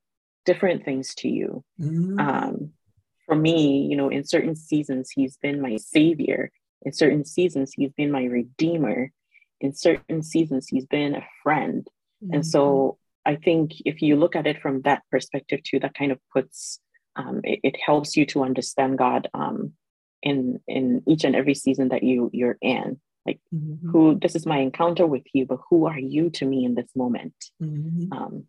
different 0.45 0.85
things 0.85 1.15
to 1.15 1.27
you. 1.27 1.63
Mm. 1.79 2.19
Um, 2.19 2.71
for 3.25 3.35
me, 3.35 3.87
you 3.89 3.95
know, 3.95 4.09
in 4.09 4.23
certain 4.23 4.55
seasons, 4.55 5.11
He's 5.11 5.37
been 5.37 5.61
my 5.61 5.77
savior. 5.77 6.51
In 6.83 6.93
certain 6.93 7.25
seasons, 7.25 7.73
He's 7.75 7.91
been 7.91 8.11
my 8.11 8.23
redeemer. 8.23 9.11
In 9.59 9.73
certain 9.73 10.23
seasons, 10.23 10.67
He's 10.67 10.85
been 10.85 11.15
a 11.15 11.25
friend. 11.43 11.87
Mm. 12.23 12.35
And 12.35 12.45
so 12.45 12.61
mm-hmm. 12.61 12.98
I 13.29 13.35
think 13.35 13.73
if 13.85 14.01
you 14.01 14.15
look 14.15 14.35
at 14.35 14.47
it 14.47 14.59
from 14.59 14.81
that 14.81 15.03
perspective 15.11 15.61
too, 15.61 15.79
that 15.81 15.93
kind 15.93 16.11
of 16.11 16.17
puts 16.33 16.79
um, 17.15 17.41
it, 17.43 17.59
it, 17.63 17.77
helps 17.85 18.17
you 18.17 18.25
to 18.27 18.43
understand 18.43 18.97
God 18.97 19.29
um, 19.35 19.73
in 20.23 20.59
in 20.67 21.03
each 21.05 21.25
and 21.25 21.35
every 21.35 21.53
season 21.53 21.89
that 21.89 22.01
you 22.01 22.31
you're 22.33 22.57
in. 22.59 22.99
Like 23.27 23.39
mm-hmm. 23.53 23.87
who 23.91 24.17
this 24.19 24.35
is 24.35 24.47
my 24.47 24.57
encounter 24.57 25.05
with 25.05 25.25
you, 25.33 25.45
but 25.45 25.59
who 25.69 25.85
are 25.85 25.99
you 25.99 26.31
to 26.31 26.45
me 26.45 26.65
in 26.65 26.73
this 26.73 26.89
moment? 26.95 27.35
Mm-hmm. 27.61 28.11
Um, 28.11 28.45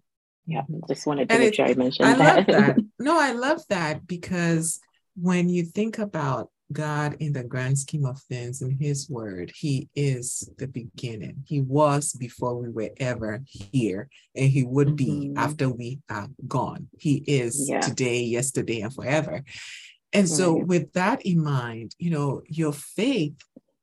yeah, 0.47 0.63
mm-hmm. 0.63 0.81
just 0.89 1.07
wanted 1.07 1.29
to 1.29 1.35
and 1.35 1.45
make 1.45 1.53
it, 1.53 1.57
sure 1.57 1.67
I 1.67 1.75
mentioned 1.75 2.09
I 2.09 2.15
that. 2.15 2.37
Love 2.37 2.47
that. 2.47 2.79
No, 2.99 3.21
I 3.21 3.33
love 3.33 3.61
that 3.69 4.07
because 4.07 4.81
when 5.15 5.51
you 5.51 5.65
think 5.65 5.99
about 5.99 6.49
God, 6.73 7.17
in 7.21 7.33
the 7.33 7.45
grand 7.45 7.79
scheme 7.79 8.07
of 8.07 8.21
things, 8.23 8.63
in 8.63 8.79
His 8.79 9.09
Word, 9.09 9.53
He 9.55 9.89
is 9.95 10.51
the 10.59 10.69
beginning. 10.69 11.43
He 11.47 11.61
was 11.61 12.13
before 12.13 12.57
we 12.57 12.69
were 12.71 12.91
ever 12.99 13.43
here, 13.45 14.09
and 14.35 14.51
He 14.51 14.63
would 14.65 14.89
mm-hmm. 14.89 15.33
be 15.33 15.33
after 15.37 15.69
we 15.69 16.01
are 16.09 16.29
gone. 16.47 16.89
He 16.99 17.25
is 17.27 17.69
yeah. 17.69 17.81
today, 17.81 18.23
yesterday, 18.23 18.81
and 18.81 18.95
forever. 18.95 19.43
And 20.13 20.29
so, 20.29 20.57
with 20.57 20.93
that 20.95 21.25
in 21.25 21.43
mind, 21.43 21.95
you 21.99 22.11
know, 22.11 22.43
your 22.47 22.73
faith 22.73 23.35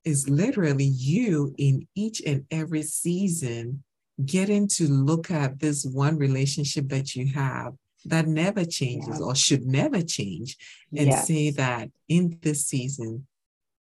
is 0.03 0.29
literally 0.29 0.85
you 0.85 1.53
in 1.57 1.87
each 1.95 2.21
and 2.25 2.45
every 2.51 2.83
season 2.83 3.83
getting 4.25 4.67
to 4.67 4.87
look 4.87 5.29
at 5.29 5.59
this 5.59 5.85
one 5.85 6.17
relationship 6.17 6.89
that 6.89 7.15
you 7.15 7.31
have 7.33 7.73
that 8.09 8.27
never 8.27 8.65
changes 8.65 9.19
yeah. 9.19 9.25
or 9.25 9.35
should 9.35 9.65
never 9.65 10.01
change 10.01 10.57
and 10.95 11.07
yes. 11.07 11.27
say 11.27 11.51
that 11.51 11.89
in 12.07 12.37
this 12.41 12.65
season 12.65 13.27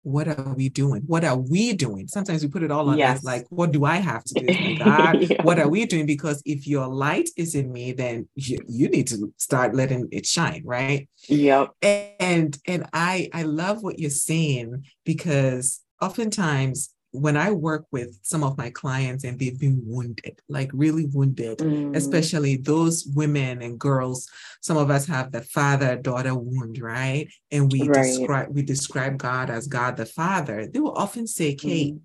what 0.06 0.28
are 0.28 0.54
we 0.54 0.68
doing? 0.68 1.02
What 1.08 1.24
are 1.24 1.36
we 1.36 1.72
doing? 1.72 2.06
Sometimes 2.06 2.40
we 2.40 2.48
put 2.48 2.62
it 2.62 2.70
all 2.70 2.88
on 2.90 2.96
Yes. 2.96 3.18
us 3.18 3.24
like, 3.24 3.44
what 3.50 3.72
do 3.72 3.84
I 3.84 3.96
have 3.96 4.22
to 4.22 4.34
do? 4.34 4.46
Like, 4.46 4.78
God, 4.78 5.00
ah, 5.16 5.18
Yeah. 5.18 5.42
what 5.42 5.58
are 5.58 5.68
we 5.68 5.84
doing? 5.84 6.06
Because 6.06 6.40
if 6.46 6.64
your 6.64 6.86
light 6.86 7.28
is 7.36 7.56
in 7.56 7.72
me, 7.72 7.90
then 7.90 8.28
you, 8.36 8.60
you 8.68 8.88
need 8.88 9.08
to 9.08 9.34
start 9.36 9.74
letting 9.74 10.06
it 10.12 10.24
shine, 10.24 10.62
right? 10.64 11.08
Yep. 11.26 11.72
And 11.82 12.56
and 12.68 12.86
I 12.92 13.28
I 13.32 13.42
love 13.42 13.82
what 13.82 13.98
you're 13.98 14.10
saying 14.10 14.84
because 15.04 15.80
oftentimes 16.00 16.94
when 17.20 17.36
I 17.36 17.50
work 17.52 17.86
with 17.92 18.18
some 18.22 18.42
of 18.44 18.58
my 18.58 18.70
clients 18.70 19.24
and 19.24 19.38
they've 19.38 19.58
been 19.58 19.82
wounded, 19.84 20.40
like 20.48 20.70
really 20.72 21.06
wounded, 21.06 21.60
Mm, 21.60 21.92
especially 21.94 22.56
those 22.56 23.06
women 23.14 23.62
and 23.62 23.78
girls 23.78 24.28
some 24.60 24.76
of 24.76 24.90
us 24.90 25.06
have 25.06 25.32
the 25.32 25.42
father 25.42 25.96
daughter 25.96 26.34
wound 26.34 26.78
right? 26.80 27.28
And 27.50 27.70
we 27.72 27.88
Right. 27.88 27.88
describe 27.88 28.48
we 28.50 28.62
describe 28.62 29.18
god 29.18 29.50
as 29.50 29.66
god 29.66 29.96
the 29.96 30.06
father. 30.06 30.66
They 30.66 30.80
will 30.80 30.92
often 30.96 31.26
say 31.26 31.54
kate 31.54 31.96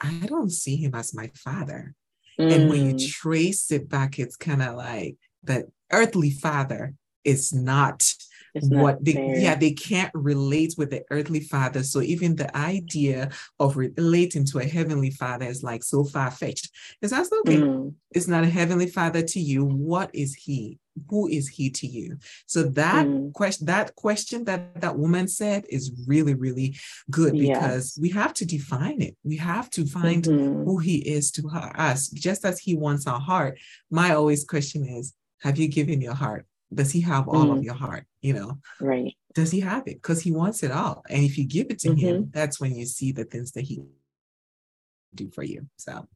i 0.00 0.10
don't 0.26 0.50
see 0.50 0.76
him 0.76 0.94
as 0.94 1.14
my 1.14 1.30
father. 1.34 1.94
And 2.48 2.68
when 2.68 2.82
you 2.84 2.94
mm, 2.94 3.12
trace 3.12 3.70
it 3.70 3.88
back 3.88 4.18
it's 4.18 4.36
kind 4.36 4.62
of 4.62 4.76
like 4.76 5.16
the 5.42 5.70
earthly 5.92 6.30
father 6.30 6.94
is 7.24 7.52
not 7.52 8.12
what 8.62 9.04
they 9.04 9.12
there. 9.12 9.36
yeah 9.38 9.54
they 9.54 9.72
can't 9.72 10.10
relate 10.14 10.74
with 10.78 10.90
the 10.90 11.02
earthly 11.10 11.40
father. 11.40 11.82
So 11.82 12.00
even 12.02 12.36
the 12.36 12.54
idea 12.56 13.30
of 13.58 13.76
relating 13.76 14.44
to 14.46 14.58
a 14.58 14.64
heavenly 14.64 15.10
father 15.10 15.46
is 15.46 15.62
like 15.62 15.82
so 15.84 16.04
far-fetched. 16.04 16.70
It's 17.02 17.12
that's 17.12 17.30
okay? 17.40 17.58
Mm, 17.58 17.94
is 18.14 18.28
not 18.28 18.44
a 18.44 18.48
heavenly 18.48 18.88
father 18.88 19.22
to 19.22 19.40
you. 19.40 19.64
What 19.64 20.10
is 20.14 20.34
he? 20.34 20.78
Who 21.08 21.28
is 21.28 21.48
he 21.48 21.70
to 21.70 21.86
you? 21.86 22.18
So 22.46 22.64
that 22.82 23.06
Mm. 23.06 23.32
question 23.32 23.66
that 23.66 23.94
question 23.94 24.44
that 24.44 24.80
that 24.80 24.98
woman 24.98 25.28
said 25.28 25.64
is 25.68 25.92
really 26.06 26.34
really 26.34 26.76
good 27.10 27.32
because 27.32 27.86
Yes. 27.96 27.98
we 28.00 28.08
have 28.10 28.34
to 28.34 28.44
define 28.44 29.00
it. 29.00 29.16
We 29.22 29.36
have 29.36 29.70
to 29.70 29.86
find 29.86 30.24
mhm. 30.24 30.64
who 30.64 30.78
he 30.78 30.96
is 31.16 31.30
to 31.32 31.48
her, 31.48 31.72
us. 31.78 32.08
Just 32.08 32.44
as 32.44 32.58
he 32.58 32.74
wants 32.74 33.06
our 33.06 33.20
heart 33.20 33.58
my 33.90 34.12
always 34.14 34.44
question 34.44 34.84
is 34.86 35.14
have 35.40 35.56
you 35.58 35.68
given 35.68 36.00
your 36.00 36.14
heart 36.14 36.44
does 36.72 36.90
he 36.92 37.00
have 37.00 37.28
all 37.28 37.50
of 37.52 37.58
Mm. 37.60 37.64
your 37.64 37.74
heart 37.74 38.04
you 38.22 38.32
know 38.32 38.58
Right. 38.80 39.14
does 39.34 39.50
he 39.50 39.60
have 39.60 39.86
it 39.86 39.96
because 39.96 40.20
he 40.22 40.32
wants 40.32 40.62
it 40.62 40.70
all 40.70 41.02
and 41.08 41.24
if 41.24 41.36
you 41.38 41.44
give 41.46 41.66
it 41.70 41.78
to 41.80 41.88
Mm-hmm. 41.90 41.98
him 42.06 42.30
that's 42.32 42.60
when 42.60 42.74
you 42.74 42.86
see 42.86 43.12
the 43.12 43.24
things 43.24 43.52
that 43.52 43.62
he 43.62 43.82
do 45.14 45.28
for 45.30 45.42
you 45.42 45.66
so 45.76 46.06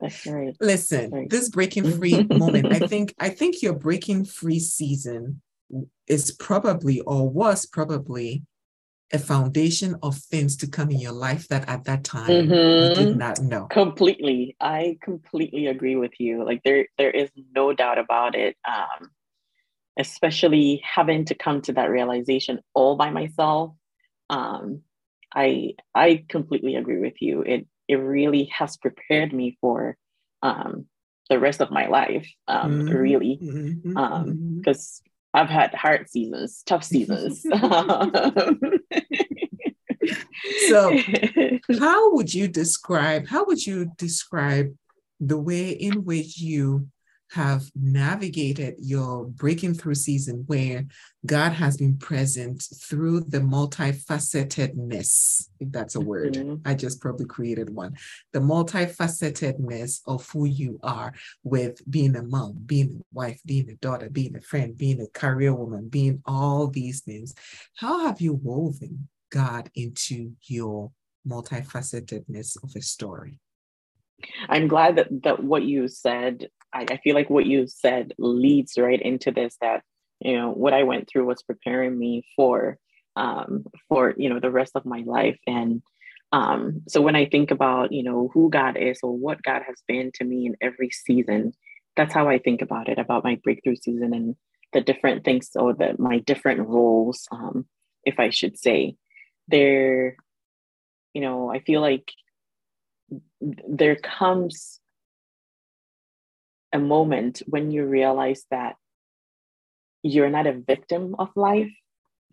That's 0.00 0.26
right. 0.26 0.54
Listen, 0.60 1.10
Right. 1.10 1.30
this 1.30 1.48
breaking 1.48 1.84
free 1.84 2.26
moment, 2.30 2.72
I 2.72 2.80
think, 2.80 3.14
I 3.18 3.28
think 3.30 3.62
your 3.62 3.72
breaking 3.74 4.24
free 4.26 4.58
season 4.58 5.40
is 6.06 6.32
probably 6.32 7.00
or 7.00 7.28
was 7.28 7.66
probably 7.66 8.42
a 9.12 9.18
foundation 9.18 9.96
of 10.02 10.16
things 10.16 10.56
to 10.58 10.66
come 10.66 10.90
in 10.90 10.98
your 10.98 11.12
life 11.12 11.46
that 11.48 11.68
at 11.68 11.84
that 11.84 12.02
time 12.04 12.50
you 12.50 12.88
did 12.94 13.10
Mhm. 13.10 13.16
not 13.16 13.40
know. 13.40 13.66
Completely. 13.66 14.56
I 14.60 14.98
completely 15.02 15.66
agree 15.68 15.96
with 15.96 16.12
you. 16.18 16.44
Like 16.44 16.62
there 16.64 16.86
there 16.98 17.10
is 17.10 17.30
no 17.54 17.72
doubt 17.72 17.98
about 17.98 18.34
it. 18.34 18.56
Um, 18.66 19.10
especially 19.98 20.82
having 20.84 21.24
to 21.26 21.34
come 21.34 21.62
to 21.62 21.72
that 21.74 21.90
realization 21.90 22.60
all 22.74 22.96
by 22.96 23.10
myself. 23.10 23.74
Um, 24.30 24.82
I 25.34 25.74
I 25.94 26.24
completely 26.28 26.76
agree 26.76 27.00
with 27.00 27.20
you. 27.20 27.42
It 27.42 27.66
it 27.88 27.96
really 27.96 28.44
has 28.56 28.76
prepared 28.76 29.32
me 29.32 29.58
for 29.60 29.96
um 30.42 30.86
the 31.30 31.38
rest 31.38 31.60
of 31.60 31.70
my 31.70 31.86
life. 31.86 32.28
Um, 32.48 32.80
Mhm, 32.86 32.94
really. 32.94 33.38
mhm, 33.40 33.96
Um, 33.96 34.24
mhm. 34.26 34.56
because 34.60 35.00
I've 35.34 35.48
had 35.48 35.74
hard 35.74 36.10
seasons, 36.10 36.62
tough 36.66 36.84
seasons. 36.84 37.46
So- 40.68 40.98
How 41.78 42.12
would 42.14 42.34
you 42.34 42.48
describe, 42.48 43.28
how 43.28 43.44
would 43.46 43.64
you 43.64 43.92
describe 43.96 44.74
the 45.20 45.38
way 45.38 45.70
in 45.70 46.04
which 46.04 46.38
you 46.38 46.88
have 47.32 47.70
navigated 47.74 48.74
your 48.78 49.24
breaking 49.24 49.74
through 49.74 49.94
season 49.94 50.44
where 50.46 50.84
God 51.24 51.52
has 51.52 51.78
been 51.78 51.96
present 51.96 52.62
through 52.76 53.20
the 53.20 53.38
multifacetedness, 53.38 55.48
if 55.58 55.72
that's 55.72 55.94
a 55.94 56.00
word. 56.00 56.34
Mhm. 56.34 56.60
I 56.64 56.74
just 56.74 57.00
probably 57.00 57.24
created 57.24 57.70
one. 57.70 57.96
The 58.32 58.40
multifacetedness 58.40 60.02
of 60.06 60.28
who 60.30 60.44
you 60.44 60.78
are 60.82 61.14
with 61.42 61.80
being 61.90 62.16
a 62.16 62.22
mom, 62.22 62.58
being 62.66 63.00
a 63.00 63.14
wife, 63.14 63.40
being 63.46 63.70
a 63.70 63.76
daughter, 63.76 64.10
being 64.10 64.36
a 64.36 64.42
friend, 64.42 64.76
being 64.76 65.00
a 65.00 65.06
career 65.06 65.54
woman, 65.54 65.88
being 65.88 66.20
all 66.26 66.66
these 66.66 67.00
things. 67.00 67.34
How 67.76 68.06
have 68.06 68.20
you 68.20 68.34
woven 68.34 69.08
God 69.30 69.70
into 69.74 70.32
your 70.42 70.92
multifacetedness 71.26 72.62
of 72.62 72.76
a 72.76 72.82
story? 72.82 73.40
I'm 74.48 74.68
glad 74.68 74.96
that, 74.96 75.08
that 75.22 75.42
what 75.42 75.62
you 75.62 75.88
said, 75.88 76.48
I, 76.72 76.86
I 76.90 76.96
feel 76.98 77.14
like 77.14 77.30
what 77.30 77.46
you 77.46 77.66
said 77.66 78.12
leads 78.18 78.78
right 78.78 79.00
into 79.00 79.30
this 79.30 79.56
that, 79.60 79.82
you 80.20 80.36
know, 80.36 80.50
what 80.50 80.74
I 80.74 80.82
went 80.84 81.08
through 81.08 81.26
was 81.26 81.42
preparing 81.42 81.98
me 81.98 82.24
for 82.36 82.78
um 83.14 83.66
for 83.88 84.14
you 84.16 84.30
know 84.30 84.40
the 84.40 84.50
rest 84.50 84.72
of 84.74 84.86
my 84.86 85.02
life. 85.06 85.38
And 85.46 85.82
um 86.32 86.82
so 86.88 87.00
when 87.02 87.16
I 87.16 87.26
think 87.26 87.50
about, 87.50 87.92
you 87.92 88.02
know, 88.02 88.30
who 88.32 88.50
God 88.50 88.76
is 88.76 89.00
or 89.02 89.16
what 89.16 89.42
God 89.42 89.62
has 89.66 89.76
been 89.86 90.12
to 90.14 90.24
me 90.24 90.46
in 90.46 90.56
every 90.60 90.90
season, 90.90 91.52
that's 91.96 92.14
how 92.14 92.28
I 92.28 92.38
think 92.38 92.62
about 92.62 92.88
it, 92.88 92.98
about 92.98 93.24
my 93.24 93.38
breakthrough 93.42 93.76
season 93.76 94.14
and 94.14 94.36
the 94.72 94.80
different 94.80 95.24
things 95.24 95.50
or 95.54 95.74
the 95.74 95.94
my 95.98 96.18
different 96.20 96.66
roles, 96.66 97.28
um, 97.30 97.66
if 98.04 98.18
I 98.18 98.30
should 98.30 98.58
say. 98.58 98.96
There, 99.48 100.16
you 101.12 101.20
know, 101.20 101.50
I 101.52 101.60
feel 101.60 101.80
like 101.80 102.10
there 103.40 103.96
comes 103.96 104.80
a 106.72 106.78
moment 106.78 107.42
when 107.46 107.70
you 107.70 107.84
realize 107.84 108.44
that 108.50 108.76
you're 110.02 110.30
not 110.30 110.46
a 110.46 110.52
victim 110.52 111.14
of 111.18 111.28
life. 111.36 111.72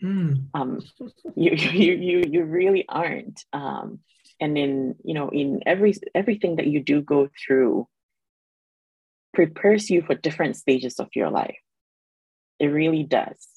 Mm, 0.02 0.48
um, 0.54 0.82
you, 1.36 1.52
you 1.52 1.94
you 1.94 2.24
you 2.28 2.44
really 2.44 2.86
aren't. 2.88 3.44
Um, 3.54 4.00
and 4.40 4.58
in 4.58 4.96
you 5.04 5.14
know 5.14 5.30
in 5.30 5.62
every 5.66 5.94
everything 6.16 6.56
that 6.56 6.68
you 6.68 6.82
do 6.82 7.02
go 7.02 7.30
through 7.46 7.88
prepares 9.34 9.90
you 9.90 10.02
for 10.02 10.16
different 10.16 10.56
stages 10.56 11.00
of 11.00 11.10
your 11.14 11.30
life. 11.30 11.58
It 12.60 12.68
really 12.68 13.04
does. 13.04 13.48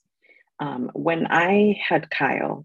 Um, 0.60 0.90
when 0.92 1.26
i 1.26 1.76
had 1.88 2.08
kyle 2.08 2.64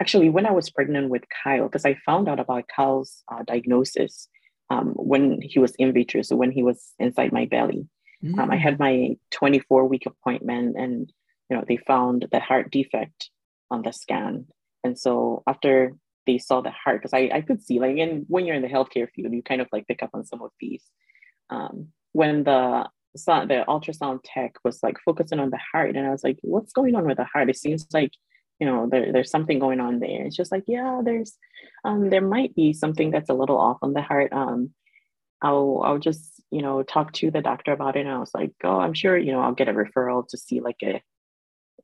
actually 0.00 0.28
when 0.28 0.44
i 0.44 0.50
was 0.50 0.70
pregnant 0.70 1.08
with 1.08 1.22
kyle 1.28 1.66
because 1.68 1.84
i 1.84 1.94
found 2.04 2.28
out 2.28 2.40
about 2.40 2.66
kyle's 2.74 3.22
uh, 3.30 3.44
diagnosis 3.44 4.28
um, 4.70 4.92
when 4.96 5.40
he 5.40 5.58
was 5.58 5.74
in 5.76 5.92
vitro 5.92 6.22
so 6.22 6.36
when 6.36 6.50
he 6.50 6.62
was 6.62 6.92
inside 6.98 7.32
my 7.32 7.46
belly 7.46 7.88
um, 8.24 8.50
I 8.50 8.56
mm, 8.56 8.60
had 8.60 8.78
my 8.78 9.16
24 9.30 9.86
week 9.86 10.06
appointment, 10.06 10.76
and 10.76 11.12
you 11.48 11.56
know 11.56 11.64
they 11.66 11.76
found 11.76 12.26
the 12.32 12.40
heart 12.40 12.70
defect 12.70 13.30
on 13.70 13.82
the 13.82 13.92
scan. 13.92 14.46
And 14.82 14.98
so 14.98 15.42
after 15.46 15.94
they 16.26 16.38
saw 16.38 16.60
the 16.60 16.70
heart, 16.70 17.00
because 17.00 17.14
I, 17.14 17.30
I 17.32 17.40
could 17.42 17.62
see 17.62 17.78
like, 17.78 17.96
and 17.98 18.24
when 18.28 18.44
you're 18.44 18.56
in 18.56 18.62
the 18.62 18.68
healthcare 18.68 19.08
field, 19.10 19.32
you 19.32 19.42
kind 19.42 19.60
of 19.60 19.68
like 19.72 19.86
pick 19.86 20.02
up 20.02 20.10
on 20.14 20.24
some 20.24 20.42
of 20.42 20.50
these. 20.58 20.82
Um, 21.50 21.88
when 22.12 22.44
the 22.44 22.88
the 23.14 23.64
ultrasound 23.68 24.20
tech 24.24 24.56
was 24.64 24.82
like 24.82 24.96
focusing 25.04 25.38
on 25.38 25.50
the 25.50 25.60
heart, 25.72 25.94
and 25.96 26.06
I 26.06 26.10
was 26.10 26.24
like, 26.24 26.38
"What's 26.42 26.72
going 26.72 26.96
on 26.96 27.06
with 27.06 27.18
the 27.18 27.24
heart? 27.24 27.50
It 27.50 27.56
seems 27.56 27.86
like." 27.92 28.12
You 28.58 28.66
know, 28.66 28.88
there, 28.90 29.12
there's 29.12 29.30
something 29.30 29.58
going 29.58 29.80
on 29.80 30.00
there. 30.00 30.26
It's 30.26 30.36
just 30.36 30.50
like, 30.50 30.64
yeah, 30.66 31.00
there's, 31.04 31.36
um, 31.84 32.10
there 32.10 32.26
might 32.26 32.54
be 32.54 32.72
something 32.72 33.10
that's 33.10 33.30
a 33.30 33.34
little 33.34 33.58
off 33.58 33.78
on 33.82 33.92
the 33.92 34.02
heart. 34.02 34.32
Um, 34.32 34.72
I'll 35.42 35.82
I'll 35.84 35.98
just 35.98 36.42
you 36.50 36.62
know 36.62 36.82
talk 36.82 37.12
to 37.14 37.30
the 37.30 37.40
doctor 37.40 37.72
about 37.72 37.96
it. 37.96 38.00
And 38.00 38.10
I 38.10 38.18
was 38.18 38.32
like, 38.34 38.52
oh, 38.64 38.80
I'm 38.80 38.94
sure 38.94 39.16
you 39.16 39.32
know 39.32 39.40
I'll 39.40 39.54
get 39.54 39.68
a 39.68 39.72
referral 39.72 40.26
to 40.28 40.38
see 40.38 40.60
like 40.60 40.78
a 40.82 41.00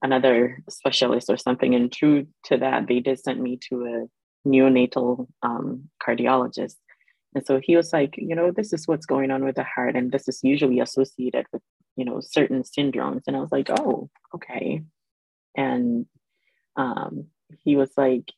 another 0.03 0.63
specialist 0.69 1.31
or 1.31 1.37
something. 1.37 1.75
And 1.75 1.93
true 1.93 2.27
to 2.45 2.59
that, 2.59 2.87
they 2.89 3.01
did 3.01 3.21
send 3.21 3.41
me 3.41 3.59
to 3.71 3.85
a 3.87 4.49
neonatal 4.49 5.27
um, 5.43 5.89
cardiologist. 6.07 6.75
And 7.35 7.45
so 7.47 7.61
he 7.63 7.77
was 7.77 7.93
like, 7.93 8.15
you 8.17 8.35
know, 8.35 8.53
this 8.53 8.73
is 8.73 8.87
what's 8.87 9.07
going 9.07 9.31
on 9.31 9.45
with 9.45 9.57
the 9.57 9.65
heart, 9.65 9.97
and 9.97 10.13
this 10.13 10.29
is 10.29 10.41
usually 10.43 10.81
associated 10.81 11.47
with 11.53 11.63
you 11.97 12.05
know 12.05 12.21
certain 12.21 12.63
syndromes. 12.63 13.23
And 13.27 13.37
I 13.37 13.41
was 13.41 13.53
like, 13.53 13.71
oh, 13.71 14.11
okay. 14.35 14.83
And 15.57 16.07
um, 16.77 17.27
he 17.65 17.77
was 17.77 17.91
like, 17.97 18.31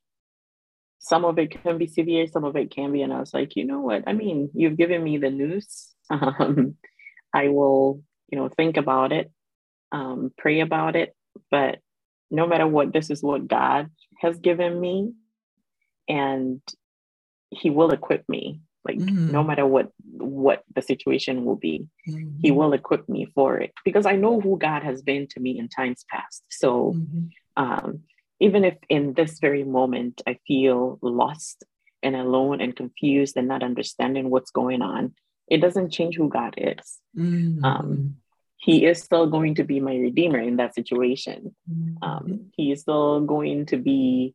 some 0.99 1.25
of 1.25 1.39
it 1.39 1.51
can 1.63 1.79
be 1.79 1.87
severe, 1.87 2.27
some 2.27 2.45
of 2.45 2.57
it 2.57 2.71
can 2.71 2.93
be. 2.93 3.03
And 3.03 3.13
I 3.13 3.21
was 3.21 3.33
like, 3.33 3.55
you 3.55 3.65
know 3.65 3.81
what? 3.81 4.05
I 4.07 4.13
mean, 4.13 4.51
you've 4.55 4.77
given 4.77 5.03
me 5.03 5.19
the 5.19 5.31
news. 5.31 5.93
Um, 6.11 6.77
I 7.35 7.49
will, 7.49 8.03
you 8.31 8.39
know, 8.39 8.49
think 8.49 8.77
about 8.77 9.11
it, 9.13 9.33
um, 9.91 10.33
pray 10.39 10.61
about 10.61 10.95
it. 10.95 11.17
But 11.51 11.81
no 12.31 12.47
matter 12.47 12.67
what, 12.67 12.93
this 12.93 13.11
is 13.11 13.25
what 13.25 13.49
God 13.49 13.91
has 14.21 14.39
given 14.39 14.81
me, 14.81 15.13
and 16.09 16.61
He 17.51 17.71
will 17.71 17.91
equip 17.91 18.29
me. 18.29 18.61
Like 18.85 18.99
Mhm. 18.99 19.31
no 19.33 19.43
matter 19.43 19.67
what 19.67 19.91
what 20.13 20.63
the 20.77 20.81
situation 20.83 21.45
will 21.45 21.57
be, 21.57 21.89
mhm, 22.09 22.37
He 22.41 22.53
will 22.53 22.73
equip 22.73 23.09
me 23.09 23.27
for 23.35 23.59
it 23.59 23.73
because 23.85 24.07
I 24.07 24.15
know 24.15 24.41
who 24.41 24.57
God 24.59 24.85
has 24.85 25.03
been 25.03 25.27
to 25.29 25.41
me 25.41 25.59
in 25.59 25.69
times 25.69 26.05
past. 26.09 26.45
So 26.51 26.93
mhm. 26.93 27.31
um, 27.57 28.05
even 28.41 28.65
if 28.65 28.77
in 28.89 29.15
this 29.15 29.39
very 29.39 29.65
moment 29.65 30.23
I 30.27 30.39
feel 30.47 30.99
lost 31.03 31.65
and 32.03 32.15
alone 32.15 32.61
and 32.61 32.77
confused 32.77 33.37
and 33.37 33.49
not 33.49 33.63
understanding 33.63 34.31
what's 34.31 34.51
going 34.51 34.83
on, 34.83 35.15
it 35.49 35.59
doesn't 35.59 35.91
change 35.91 36.17
who 36.17 36.29
God 36.29 36.55
is. 36.57 36.99
Mm-hmm. 37.17 37.65
Um, 37.65 38.17
he 38.59 38.85
is 38.85 39.03
still 39.03 39.27
going 39.27 39.55
to 39.57 39.65
be 39.65 39.81
my 39.81 39.97
redeemer 39.97 40.41
in 40.41 40.57
that 40.57 40.75
situation. 40.75 41.55
Mm-hmm. 41.71 42.03
Um, 42.03 42.51
he 42.57 42.73
is 42.73 42.81
still 42.81 43.21
going 43.21 43.67
to 43.67 43.77
be 43.77 44.35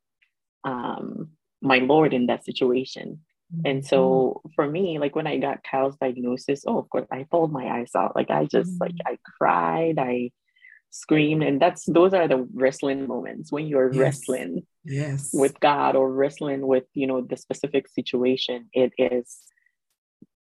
um, 0.64 1.32
my 1.62 1.80
Lord 1.80 2.14
in 2.14 2.28
that 2.28 2.46
situation. 2.46 3.22
Mm-hmm. 3.54 3.68
And 3.68 3.86
so 3.86 4.42
for 4.56 4.68
me, 4.68 5.00
like 5.00 5.16
when 5.16 5.28
I 5.28 5.38
got 5.38 5.64
Kyle's 5.64 5.98
diagnosis, 5.98 6.64
oh, 6.66 6.78
of 6.78 6.90
course, 6.90 7.08
I 7.12 7.26
pulled 7.30 7.52
my 7.52 7.68
eyes 7.68 7.92
out. 7.96 8.16
Like 8.16 8.30
I 8.30 8.46
just 8.46 8.80
like 8.80 8.92
mm-hmm. 8.92 9.14
I 9.14 9.18
cried, 9.38 10.00
I 10.00 10.32
screamed, 10.92 11.44
and 11.44 11.60
that's 11.62 11.86
those 11.86 12.14
are 12.14 12.28
the 12.28 12.48
wrestling 12.54 13.08
moments 13.08 13.52
when 13.52 13.66
you're 13.68 13.92
yes. 13.92 14.00
wrestling 14.00 14.66
yes 14.84 15.30
with 15.34 15.60
God 15.60 15.96
or 15.96 16.12
wrestling 16.12 16.66
with 16.66 16.86
you 16.94 17.08
know 17.08 17.22
the 17.22 17.38
specific 17.38 17.88
situation. 17.88 18.70
It 18.74 18.94
is 18.98 19.38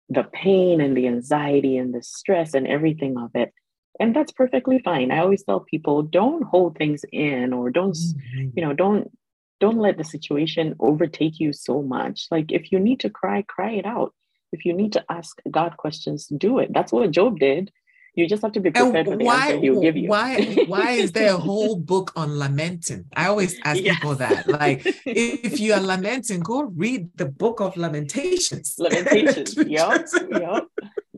the 0.09 0.25
pain 0.25 0.81
and 0.81 0.97
the 0.97 1.07
anxiety 1.07 1.77
and 1.77 1.95
the 1.95 2.03
stress 2.03 2.55
and 2.55 2.67
everything 2.67 3.17
of 3.19 3.31
it. 3.35 3.53
And 4.01 4.15
that's 4.15 4.33
perfectly 4.33 4.79
fine. 4.79 5.11
I 5.11 5.19
always 5.19 5.45
tell 5.45 5.61
people 5.61 6.03
don't 6.03 6.45
hold 6.45 6.79
things 6.79 7.05
in 7.13 7.53
or 7.53 7.71
don't, 7.71 7.95
mm-hmm. 7.95 8.51
you 8.55 8.65
know, 8.65 8.73
don't 8.73 9.11
don't 9.61 9.79
let 9.79 9.99
the 9.99 10.05
situation 10.05 10.77
overtake 10.79 11.41
you 11.41 11.53
so 11.53 11.83
much. 11.83 12.29
Like 12.31 12.53
if 12.53 12.71
you 12.71 12.79
need 12.79 13.01
to 13.01 13.11
cry, 13.11 13.43
cry 13.43 13.73
it 13.73 13.87
out. 13.87 14.15
If 14.53 14.65
you 14.65 14.73
need 14.73 14.93
to 14.93 15.05
ask 15.11 15.41
God 15.51 15.77
questions, 15.77 16.27
do 16.29 16.59
it. 16.61 16.71
That's 16.73 16.93
what 16.93 17.11
Job 17.11 17.39
did. 17.39 17.71
You 18.19 18.27
just 18.27 18.43
have 18.43 18.51
to 18.51 18.61
be 18.61 18.73
prepared 18.73 18.97
and 18.97 19.07
for 19.07 19.17
the 19.17 19.25
why, 19.25 19.51
answer 19.51 19.61
he'll 19.61 19.81
give 19.81 19.97
you. 19.97 20.09
Why, 20.09 20.65
why 20.67 20.91
is 20.91 21.13
there 21.13 21.35
a 21.35 21.37
whole 21.49 21.77
book 21.77 22.11
on 22.17 22.37
lamenting? 22.37 23.05
I 23.15 23.29
always 23.29 23.57
ask 23.65 23.81
yes. 23.81 23.95
people 23.95 24.17
that. 24.17 24.49
Like, 24.49 24.83
if 25.07 25.61
you 25.61 25.73
are 25.73 25.81
lamenting, 25.81 26.41
go 26.41 26.63
read 26.63 27.11
the 27.15 27.27
book 27.27 27.61
of 27.61 27.77
Lamentations. 27.77 28.75
Lamentations. 28.79 29.57
yep. 29.57 30.09
Yep. 30.33 30.67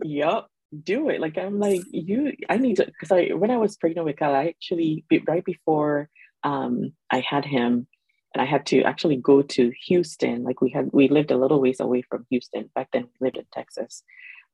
Yep. 0.04 0.46
Do 0.84 1.08
it. 1.08 1.22
Like 1.22 1.38
I'm 1.38 1.58
like 1.58 1.80
you. 1.90 2.34
I 2.50 2.58
need 2.58 2.76
to 2.76 2.84
because 2.84 3.10
I 3.10 3.32
when 3.32 3.50
I 3.50 3.56
was 3.56 3.78
pregnant 3.78 4.04
with 4.04 4.18
Kyle, 4.18 4.34
I 4.34 4.48
actually 4.48 5.06
right 5.26 5.44
before 5.44 6.10
um 6.44 6.92
I 7.10 7.24
had 7.26 7.46
him, 7.46 7.86
and 8.34 8.42
I 8.42 8.44
had 8.44 8.66
to 8.66 8.82
actually 8.82 9.16
go 9.16 9.40
to 9.40 9.72
Houston. 9.86 10.44
Like 10.44 10.60
we 10.60 10.68
had, 10.68 10.90
we 10.92 11.08
lived 11.08 11.30
a 11.30 11.38
little 11.38 11.62
ways 11.62 11.80
away 11.80 12.02
from 12.02 12.26
Houston. 12.28 12.70
Back 12.74 12.90
then, 12.92 13.04
we 13.04 13.26
lived 13.26 13.38
in 13.38 13.46
Texas. 13.50 14.02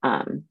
Um, 0.05 0.45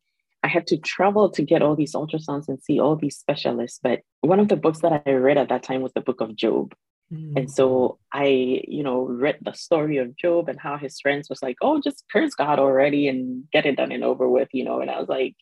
I 0.45 0.47
had 0.47 0.67
to 0.67 0.77
travel 0.77 1.31
to 1.31 1.41
get 1.41 1.63
all 1.63 1.75
these 1.75 1.93
ultrasounds 1.93 2.47
and 2.47 2.61
see 2.61 2.79
all 2.79 2.95
these 2.95 3.17
specialists. 3.17 3.79
But 3.81 4.01
one 4.21 4.39
of 4.39 4.47
the 4.47 4.55
books 4.55 4.81
that 4.81 5.01
I 5.05 5.11
read 5.11 5.39
at 5.39 5.49
that 5.49 5.63
time 5.63 5.81
was 5.81 5.91
the 5.93 6.01
book 6.01 6.21
of 6.21 6.35
Job. 6.35 6.75
Mm-hmm. 7.11 7.35
And 7.35 7.51
so 7.51 7.97
I, 8.13 8.61
you 8.67 8.83
know, 8.83 9.01
read 9.01 9.39
the 9.41 9.53
story 9.53 9.97
of 9.97 10.15
Job 10.15 10.47
and 10.47 10.59
how 10.59 10.77
his 10.77 10.99
friends 10.99 11.29
was 11.31 11.41
like, 11.41 11.57
oh, 11.61 11.81
just 11.81 12.03
curse 12.11 12.35
God 12.35 12.59
already 12.59 13.07
and 13.07 13.45
get 13.51 13.65
it 13.65 13.77
done 13.77 13.91
and 13.91 14.03
over 14.03 14.29
with, 14.29 14.49
you 14.53 14.63
know. 14.63 14.81
And 14.81 14.91
I 14.91 14.99
was 14.99 15.09
like, 15.09 15.35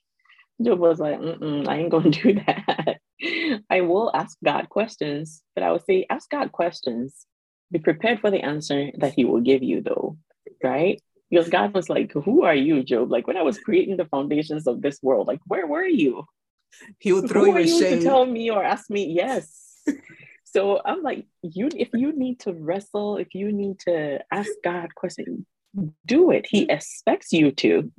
Job 0.63 0.80
was 0.80 1.00
like, 1.00 1.20
I 1.20 1.76
ain't 1.76 1.92
gonna 1.92 2.10
do 2.24 2.36
that. 2.46 3.00
I 3.70 3.82
will 3.82 4.10
ask 4.16 4.38
God 4.42 4.70
questions, 4.70 5.42
but 5.54 5.66
I 5.66 5.74
would 5.74 5.84
say, 5.84 6.06
ask 6.10 6.30
God 6.30 6.54
questions 6.54 7.26
be 7.74 7.80
prepared 7.80 8.22
for 8.22 8.32
the 8.32 8.39
answer 8.42 8.92
that 9.00 9.13
he 9.16 9.26
will 9.26 9.42
give 9.42 9.63
you, 9.63 9.82
though, 9.82 10.18
right? 10.63 11.02
Because 11.34 11.50
God 11.50 11.74
was 11.74 11.89
like, 11.89 12.12
Who 12.13 12.43
are 12.43 12.54
you, 12.54 12.84
Job? 12.84 13.12
Like 13.12 13.26
when 13.26 13.38
I 13.38 13.41
was 13.41 13.58
creating 13.58 13.98
the 13.98 14.06
foundations 14.06 14.67
of 14.67 14.84
this 14.84 15.00
world, 15.02 15.28
like 15.28 15.39
where 15.48 15.65
were 15.65 15.86
you? 15.86 16.26
He 17.00 17.12
would 17.12 17.28
throw 17.28 17.46
Who 17.46 17.58
you, 17.60 17.76
you 17.76 17.80
to 17.89 18.04
tell 18.04 18.26
me 18.26 18.52
or 18.52 18.63
ask 18.63 18.89
me, 18.89 19.06
yes. 19.08 19.82
so 20.43 20.80
I'm 20.86 21.02
like, 21.02 21.26
you 21.41 21.69
if 21.76 21.89
you 21.93 22.15
need 22.15 22.41
to 22.41 22.54
wrestle, 22.54 23.17
if 23.17 23.34
you 23.34 23.52
need 23.52 23.80
to 23.80 24.19
ask 24.32 24.52
God 24.63 24.93
questions, 24.93 25.46
do 26.06 26.30
it. 26.30 26.46
He 26.48 26.69
expects 26.69 27.34
you 27.34 27.52
to. 27.52 27.91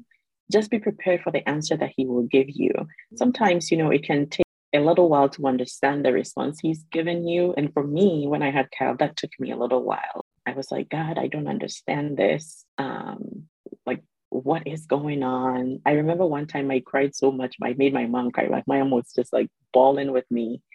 Just 0.52 0.70
be 0.70 0.78
prepared 0.78 1.22
for 1.22 1.32
the 1.32 1.48
answer 1.48 1.76
that 1.76 1.92
he 1.96 2.06
will 2.06 2.24
give 2.24 2.48
you. 2.48 2.70
Sometimes, 3.16 3.72
you 3.72 3.78
know, 3.78 3.90
it 3.90 4.04
can 4.04 4.28
take 4.28 4.46
a 4.74 4.78
little 4.78 5.08
while 5.08 5.30
to 5.30 5.46
understand 5.46 6.04
the 6.04 6.12
response 6.12 6.60
he's 6.60 6.84
given 6.92 7.26
you. 7.26 7.54
And 7.56 7.72
for 7.72 7.82
me, 7.82 8.26
when 8.28 8.42
I 8.42 8.50
had 8.50 8.70
Cal, 8.70 8.94
that 8.98 9.16
took 9.16 9.30
me 9.40 9.50
a 9.50 9.56
little 9.56 9.82
while. 9.82 10.24
I 10.46 10.52
was 10.52 10.70
like, 10.70 10.88
God, 10.88 11.18
I 11.18 11.28
don't 11.28 11.48
understand 11.48 12.16
this. 12.16 12.64
Um, 12.78 13.44
like, 13.86 14.02
what 14.30 14.66
is 14.66 14.86
going 14.86 15.22
on? 15.22 15.80
I 15.86 15.92
remember 15.92 16.26
one 16.26 16.46
time 16.46 16.70
I 16.70 16.80
cried 16.80 17.14
so 17.14 17.32
much, 17.32 17.56
I 17.62 17.74
made 17.76 17.94
my 17.94 18.06
mom 18.06 18.30
cry. 18.30 18.46
Like, 18.46 18.66
my 18.66 18.78
mom 18.78 18.90
was 18.90 19.12
just 19.14 19.32
like 19.32 19.48
bawling 19.72 20.12
with 20.12 20.30
me. 20.30 20.62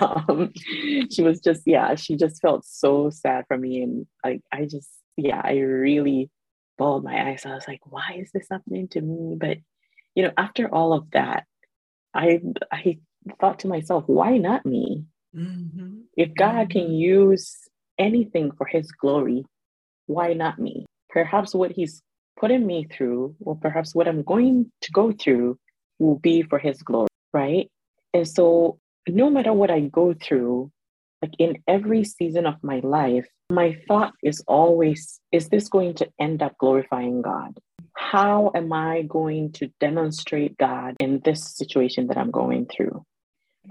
Um, 0.00 0.52
she 1.10 1.22
was 1.22 1.40
just, 1.40 1.62
yeah, 1.66 1.96
she 1.96 2.16
just 2.16 2.40
felt 2.40 2.64
so 2.64 3.10
sad 3.10 3.44
for 3.46 3.58
me. 3.58 3.82
And 3.82 4.06
like, 4.24 4.40
I 4.50 4.64
just, 4.64 4.88
yeah, 5.16 5.40
I 5.42 5.58
really 5.58 6.30
bawled 6.78 7.04
my 7.04 7.28
eyes. 7.28 7.44
I 7.44 7.54
was 7.54 7.68
like, 7.68 7.80
why 7.84 8.16
is 8.18 8.30
this 8.32 8.46
happening 8.50 8.88
to 8.88 9.00
me? 9.02 9.36
But, 9.38 9.58
you 10.14 10.22
know, 10.22 10.32
after 10.36 10.72
all 10.72 10.94
of 10.94 11.10
that, 11.10 11.44
I, 12.14 12.40
I 12.72 12.98
thought 13.38 13.60
to 13.60 13.68
myself, 13.68 14.04
why 14.06 14.38
not 14.38 14.64
me? 14.64 15.04
Mm-hmm. 15.34 16.02
If 16.16 16.34
God 16.34 16.70
can 16.70 16.82
mm-hmm. 16.82 16.92
use 16.92 17.68
anything 17.98 18.52
for 18.52 18.66
his 18.66 18.90
glory, 18.92 19.44
why 20.06 20.32
not 20.32 20.58
me? 20.58 20.86
Perhaps 21.10 21.54
what 21.54 21.72
he's 21.72 22.02
putting 22.38 22.66
me 22.66 22.86
through, 22.92 23.34
or 23.40 23.56
perhaps 23.56 23.94
what 23.94 24.08
I'm 24.08 24.22
going 24.22 24.70
to 24.82 24.92
go 24.92 25.12
through, 25.12 25.58
will 25.98 26.18
be 26.18 26.42
for 26.42 26.58
his 26.58 26.82
glory, 26.82 27.08
right? 27.32 27.70
And 28.12 28.28
so, 28.28 28.78
no 29.08 29.30
matter 29.30 29.52
what 29.52 29.70
I 29.70 29.80
go 29.80 30.14
through, 30.14 30.70
like 31.22 31.32
in 31.38 31.58
every 31.66 32.04
season 32.04 32.46
of 32.46 32.56
my 32.62 32.80
life, 32.80 33.26
my 33.50 33.78
thought 33.88 34.12
is 34.22 34.42
always, 34.46 35.20
is 35.32 35.48
this 35.48 35.68
going 35.68 35.94
to 35.94 36.08
end 36.20 36.42
up 36.42 36.58
glorifying 36.58 37.22
God? 37.22 37.58
How 37.94 38.50
am 38.54 38.72
I 38.72 39.02
going 39.02 39.52
to 39.52 39.70
demonstrate 39.80 40.58
God 40.58 40.96
in 41.00 41.22
this 41.24 41.56
situation 41.56 42.08
that 42.08 42.18
I'm 42.18 42.30
going 42.30 42.66
through? 42.66 43.02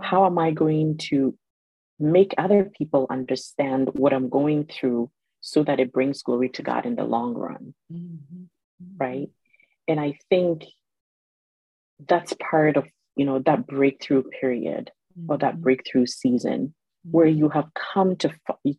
how 0.02 0.26
am 0.26 0.38
I 0.38 0.52
going 0.52 0.98
to 1.10 1.38
make 1.99 2.34
other 2.38 2.71
people 2.77 3.08
understand 3.10 3.89
what 3.93 4.13
I'm 4.13 4.29
going 4.29 4.65
through 4.65 5.12
so 5.41 5.63
that 5.63 5.79
it 5.79 5.93
brings 5.93 6.23
glory 6.23 6.49
to 6.49 6.63
God 6.63 6.86
in 6.86 6.95
the 6.95 7.03
long 7.03 7.34
run? 7.34 7.73
Mm-hmm. 7.91 8.43
Right. 8.97 9.29
And 9.88 9.99
I 9.99 10.17
think 10.29 10.63
that's 12.08 12.34
part 12.34 12.77
of, 12.77 12.86
you 13.15 13.25
know, 13.25 13.39
that 13.39 13.67
breakthrough 13.67 14.23
period 14.23 14.91
mm-hmm. 15.17 15.31
or 15.31 15.38
that 15.38 15.53
mm-hmm. 15.53 15.63
breakthrough 15.63 16.05
season 16.05 16.73
where 17.10 17.27
mm-hmm. 17.27 17.38
you 17.38 17.49
have 17.49 17.69
come 17.73 18.15
to 18.17 18.34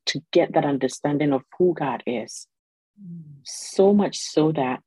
to 0.06 0.20
get 0.32 0.52
that 0.54 0.64
understanding 0.64 1.32
of 1.32 1.42
who 1.58 1.74
God 1.74 2.02
is. 2.06 2.46
Mm. 3.00 3.22
So 3.44 3.92
much 3.92 4.18
so 4.18 4.52
that 4.52 4.80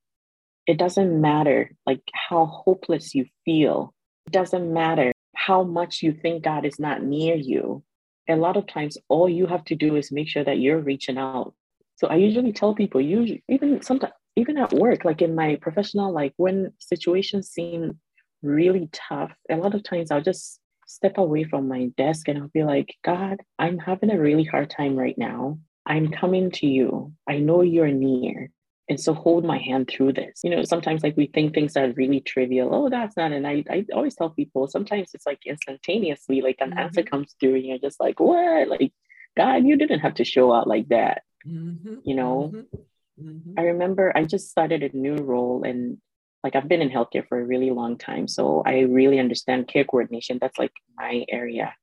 it 0.67 0.77
doesn't 0.77 1.19
matter 1.19 1.71
like 1.85 2.01
how 2.13 2.45
hopeless 2.45 3.15
you 3.15 3.25
feel. 3.45 3.93
It 4.27 4.33
doesn't 4.33 4.71
matter 4.71 5.13
how 5.35 5.63
much 5.63 6.03
you 6.03 6.11
think 6.11 6.43
God 6.43 6.65
is 6.65 6.79
not 6.79 7.01
near 7.01 7.35
you. 7.35 7.83
A 8.29 8.35
lot 8.35 8.57
of 8.57 8.67
times, 8.67 8.97
all 9.07 9.27
you 9.27 9.47
have 9.47 9.65
to 9.65 9.75
do 9.75 9.95
is 9.95 10.11
make 10.11 10.29
sure 10.29 10.43
that 10.43 10.59
you're 10.59 10.79
reaching 10.79 11.17
out. 11.17 11.53
So 11.95 12.07
I 12.07 12.15
usually 12.15 12.53
tell 12.53 12.75
people, 12.75 13.01
usually 13.01 13.43
even 13.49 13.81
sometimes, 13.81 14.13
even 14.35 14.57
at 14.57 14.71
work, 14.71 15.03
like 15.03 15.21
in 15.21 15.35
my 15.35 15.57
professional, 15.57 16.13
like 16.13 16.33
when 16.37 16.71
situations 16.79 17.49
seem 17.49 17.99
really 18.41 18.89
tough, 18.93 19.33
a 19.49 19.57
lot 19.57 19.75
of 19.75 19.83
times 19.83 20.11
I'll 20.11 20.21
just 20.21 20.59
step 20.87 21.17
away 21.17 21.43
from 21.43 21.67
my 21.67 21.87
desk 21.97 22.27
and 22.27 22.37
I'll 22.37 22.47
be 22.53 22.63
like, 22.63 22.95
God, 23.03 23.37
I'm 23.57 23.77
having 23.77 24.11
a 24.11 24.19
really 24.19 24.43
hard 24.43 24.69
time 24.69 24.95
right 24.95 25.17
now. 25.17 25.59
I'm 25.85 26.11
coming 26.11 26.51
to 26.51 26.67
you. 26.67 27.13
I 27.27 27.39
know 27.39 27.61
you're 27.61 27.91
near. 27.91 28.51
And 28.89 28.99
so 28.99 29.13
hold 29.13 29.45
my 29.45 29.59
hand 29.59 29.87
through 29.87 30.13
this. 30.13 30.41
You 30.43 30.49
know, 30.49 30.63
sometimes 30.63 31.03
like 31.03 31.15
we 31.15 31.27
think 31.27 31.53
things 31.53 31.77
are 31.77 31.91
really 31.91 32.21
trivial. 32.21 32.73
Oh, 32.73 32.89
that's 32.89 33.15
not. 33.15 33.31
And 33.31 33.45
I, 33.45 33.63
I 33.69 33.85
always 33.93 34.15
tell 34.15 34.31
people 34.31 34.67
sometimes 34.67 35.11
it's 35.13 35.27
like 35.27 35.45
instantaneously, 35.45 36.41
like 36.41 36.57
an 36.59 36.71
mm-hmm. 36.71 36.79
answer 36.79 37.03
comes 37.03 37.35
through 37.39 37.55
and 37.55 37.65
you're 37.65 37.77
just 37.77 37.99
like, 37.99 38.19
what? 38.19 38.67
Like, 38.67 38.91
God, 39.37 39.63
you 39.63 39.77
didn't 39.77 39.99
have 39.99 40.15
to 40.15 40.25
show 40.25 40.51
out 40.51 40.67
like 40.67 40.87
that. 40.89 41.21
Mm-hmm. 41.47 41.97
You 42.03 42.15
know, 42.15 42.51
mm-hmm. 42.53 43.27
mm-hmm. 43.27 43.59
I 43.59 43.61
remember 43.61 44.11
I 44.15 44.25
just 44.25 44.49
started 44.49 44.81
a 44.81 44.97
new 44.97 45.17
role 45.17 45.63
and 45.63 45.99
like 46.43 46.55
I've 46.55 46.67
been 46.67 46.81
in 46.81 46.89
healthcare 46.89 47.27
for 47.27 47.39
a 47.39 47.45
really 47.45 47.69
long 47.69 47.95
time. 47.97 48.27
So 48.27 48.63
I 48.65 48.79
really 48.79 49.19
understand 49.19 49.67
care 49.67 49.83
coordination. 49.83 50.39
That's 50.41 50.57
like 50.57 50.71
my 50.97 51.25
area. 51.29 51.75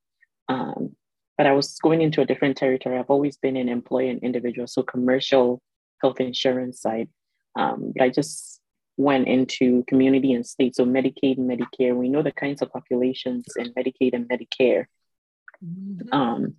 Um, 0.48 0.96
but 1.38 1.46
I 1.46 1.52
was 1.52 1.78
going 1.78 2.02
into 2.02 2.22
a 2.22 2.26
different 2.26 2.56
territory. 2.56 2.98
I've 2.98 3.10
always 3.10 3.36
been 3.36 3.56
an 3.56 3.68
employee 3.68 4.08
and 4.08 4.22
individual. 4.22 4.66
So 4.66 4.82
commercial 4.82 5.60
health 6.02 6.20
insurance 6.20 6.80
side. 6.80 7.08
Um, 7.56 7.92
but 7.96 8.04
I 8.04 8.08
just 8.10 8.60
went 8.96 9.28
into 9.28 9.84
community 9.86 10.32
and 10.32 10.46
state, 10.46 10.74
so 10.76 10.84
Medicaid 10.84 11.38
and 11.38 11.50
Medicare. 11.50 11.94
We 11.94 12.08
know 12.08 12.22
the 12.22 12.32
kinds 12.32 12.62
of 12.62 12.70
populations 12.70 13.44
in 13.56 13.72
Medicaid 13.74 14.14
and 14.14 14.28
Medicare. 14.28 14.86
Mm-hmm. 15.64 16.12
Um, 16.12 16.54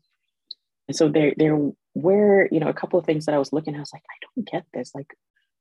and 0.88 0.96
so 0.96 1.10
there, 1.10 1.34
there 1.36 1.58
were, 1.96 2.48
you 2.52 2.60
know, 2.60 2.70
a 2.70 2.74
couple 2.74 3.00
of 3.00 3.06
things 3.06 3.26
that 3.26 3.36
I 3.36 3.40
was 3.40 3.52
looking. 3.52 3.74
At, 3.74 3.78
I 3.78 3.82
was 3.82 3.94
like, 3.94 4.06
I 4.10 4.26
don't 4.36 4.50
get 4.50 4.66
this. 4.74 4.92
Like, 4.96 5.14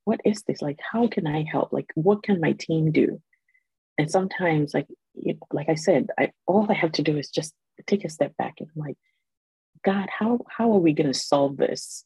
what 0.05 0.21
is 0.25 0.43
this? 0.43 0.63
Like, 0.63 0.79
how 0.93 1.09
can 1.09 1.27
I 1.27 1.45
help? 1.51 1.73
Like, 1.73 1.91
what 1.95 2.23
can 2.23 2.41
my 2.41 2.53
team 2.53 2.93
do? 2.93 3.21
And 3.99 4.11
sometimes, 4.11 4.75
like, 4.75 4.87
you 5.15 5.35
know, 5.35 5.41
like 5.53 5.69
I 5.69 5.75
said, 5.75 6.09
I 6.19 6.33
all 6.47 6.67
I 6.71 6.75
have 6.75 6.93
to 6.93 7.03
do 7.03 7.17
is 7.17 7.31
just 7.31 7.55
take 7.87 8.05
a 8.05 8.09
step 8.11 8.37
back 8.37 8.55
and 8.61 8.69
I'm 8.75 8.83
like, 8.83 8.99
God, 9.85 10.09
how 10.17 10.41
how 10.49 10.73
are 10.73 10.79
we 10.79 10.93
gonna 10.93 11.15
solve 11.15 11.57
this? 11.57 12.05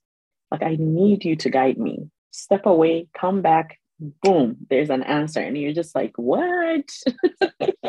Like 0.51 0.63
I 0.63 0.77
need 0.79 1.25
you 1.25 1.37
to 1.37 1.51
guide 1.51 1.79
me. 1.79 2.11
Step 2.33 2.67
away, 2.67 3.09
come 3.19 3.43
back, 3.43 3.79
boom, 4.23 4.57
there's 4.69 4.91
an 4.91 5.03
answer. 5.03 5.41
And 5.41 5.57
you're 5.57 5.73
just 5.73 5.95
like, 5.95 6.13
what? 6.17 6.89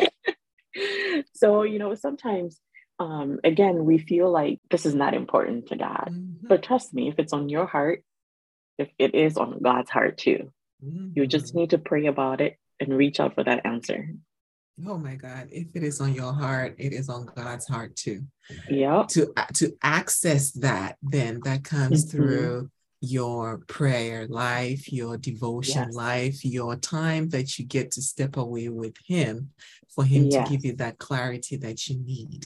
so, 1.33 1.63
you 1.63 1.79
know, 1.79 1.95
sometimes 1.95 2.59
um, 3.01 3.39
again, 3.43 3.85
we 3.85 3.97
feel 3.97 4.31
like 4.31 4.59
this 4.69 4.85
is 4.85 4.93
not 4.93 5.15
important 5.15 5.67
to 5.67 5.75
God. 5.75 6.09
Mm-hmm. 6.11 6.47
But 6.47 6.61
trust 6.61 6.93
me, 6.93 7.09
if 7.09 7.17
it's 7.17 7.33
on 7.33 7.49
your 7.49 7.65
heart, 7.65 8.03
if 8.77 8.89
it 8.99 9.15
is 9.15 9.37
on 9.37 9.59
God's 9.61 9.89
heart 9.89 10.19
too, 10.19 10.51
mm-hmm. 10.85 11.09
you 11.15 11.25
just 11.25 11.47
mm-hmm. 11.47 11.59
need 11.59 11.69
to 11.71 11.79
pray 11.79 12.05
about 12.05 12.41
it 12.41 12.57
and 12.79 12.95
reach 12.95 13.19
out 13.19 13.33
for 13.33 13.43
that 13.43 13.65
answer. 13.65 14.13
Oh 14.87 14.97
my 14.97 15.15
God! 15.15 15.47
If 15.51 15.67
it 15.73 15.83
is 15.83 16.01
on 16.01 16.13
your 16.13 16.33
heart, 16.33 16.75
it 16.77 16.93
is 16.93 17.09
on 17.09 17.25
God's 17.35 17.67
heart 17.67 17.95
too. 17.95 18.23
Yeah. 18.69 19.05
To 19.09 19.33
to 19.55 19.77
access 19.81 20.51
that, 20.53 20.97
then 21.01 21.41
that 21.43 21.63
comes 21.63 22.05
mm-hmm. 22.05 22.17
through 22.17 22.71
your 23.01 23.59
prayer 23.67 24.27
life, 24.27 24.91
your 24.91 25.17
devotion 25.17 25.85
yes. 25.87 25.95
life, 25.95 26.45
your 26.45 26.75
time 26.75 27.29
that 27.29 27.57
you 27.57 27.65
get 27.65 27.91
to 27.91 28.01
step 28.01 28.37
away 28.37 28.69
with 28.69 28.95
Him 29.05 29.49
for 29.93 30.03
Him 30.03 30.27
yes. 30.29 30.47
to 30.47 30.51
give 30.51 30.63
you 30.63 30.75
that 30.77 30.99
clarity 30.99 31.57
that 31.57 31.87
you 31.87 31.97
need. 31.97 32.45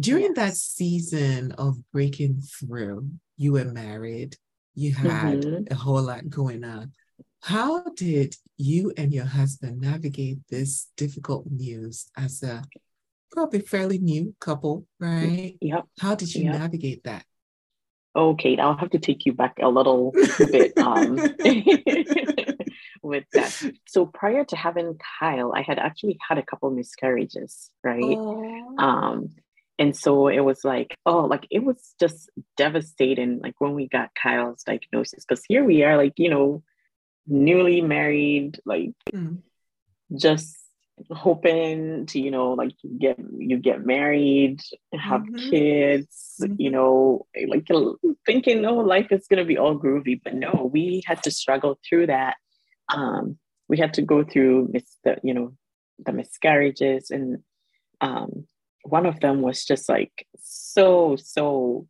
During 0.00 0.34
yes. 0.34 0.36
that 0.36 0.54
season 0.56 1.52
of 1.52 1.76
breaking 1.92 2.40
through, 2.40 3.08
you 3.36 3.52
were 3.52 3.64
married, 3.64 4.36
you 4.74 4.92
had 4.92 5.42
mm-hmm. 5.42 5.72
a 5.72 5.74
whole 5.76 6.02
lot 6.02 6.28
going 6.28 6.64
on. 6.64 6.92
How 7.44 7.84
did 7.94 8.36
you 8.56 8.94
and 8.96 9.12
your 9.12 9.26
husband 9.26 9.82
navigate 9.82 10.38
this 10.48 10.90
difficult 10.96 11.44
news 11.50 12.06
as 12.16 12.42
a 12.42 12.62
probably 13.32 13.60
fairly 13.60 13.98
new 13.98 14.34
couple, 14.40 14.86
right? 14.98 15.54
Yep. 15.60 15.84
How 16.00 16.14
did 16.14 16.34
you 16.34 16.44
yep. 16.44 16.54
navigate 16.54 17.04
that? 17.04 17.26
Kate, 18.38 18.60
I'll 18.60 18.78
have 18.78 18.90
to 18.90 18.98
take 18.98 19.26
you 19.26 19.34
back 19.34 19.58
a 19.60 19.68
little 19.68 20.12
bit 20.38 20.78
um, 20.78 21.16
with 23.02 23.24
that. 23.34 23.72
So 23.88 24.06
prior 24.06 24.44
to 24.46 24.56
having 24.56 24.98
Kyle, 25.20 25.52
I 25.54 25.60
had 25.60 25.78
actually 25.78 26.16
had 26.26 26.38
a 26.38 26.42
couple 26.42 26.70
miscarriages, 26.70 27.70
right? 27.82 28.16
Um, 28.78 29.34
and 29.78 29.94
so 29.94 30.28
it 30.28 30.40
was 30.40 30.64
like, 30.64 30.96
oh, 31.04 31.26
like 31.26 31.46
it 31.50 31.62
was 31.62 31.94
just 32.00 32.30
devastating. 32.56 33.40
Like 33.42 33.56
when 33.58 33.74
we 33.74 33.86
got 33.86 34.14
Kyle's 34.14 34.62
diagnosis, 34.62 35.26
because 35.28 35.44
here 35.46 35.64
we 35.64 35.82
are, 35.82 35.98
like 35.98 36.14
you 36.16 36.30
know, 36.30 36.62
newly 37.26 37.80
married, 37.80 38.60
like 38.64 38.92
mm. 39.12 39.38
just 40.16 40.56
hoping 41.10 42.06
to 42.06 42.20
you 42.20 42.30
know 42.30 42.52
like 42.52 42.72
get 42.98 43.18
you 43.36 43.58
get 43.58 43.84
married 43.84 44.60
have 44.92 45.22
mm-hmm. 45.22 45.50
kids 45.50 46.36
mm-hmm. 46.40 46.54
you 46.56 46.70
know 46.70 47.26
like 47.48 47.66
thinking 48.24 48.64
oh 48.64 48.76
life 48.76 49.08
is 49.10 49.26
going 49.26 49.38
to 49.38 49.44
be 49.44 49.58
all 49.58 49.78
groovy 49.78 50.20
but 50.22 50.34
no 50.34 50.70
we 50.72 51.02
had 51.04 51.20
to 51.22 51.30
struggle 51.30 51.78
through 51.86 52.06
that 52.06 52.36
um 52.92 53.36
we 53.68 53.76
had 53.76 53.92
to 53.94 54.02
go 54.02 54.22
through 54.22 54.68
mis- 54.72 54.98
the 55.02 55.16
you 55.24 55.34
know 55.34 55.52
the 55.98 56.12
miscarriages 56.12 57.10
and 57.10 57.42
um 58.00 58.46
one 58.82 59.06
of 59.06 59.18
them 59.20 59.40
was 59.40 59.64
just 59.64 59.88
like 59.88 60.26
so 60.38 61.16
so 61.16 61.88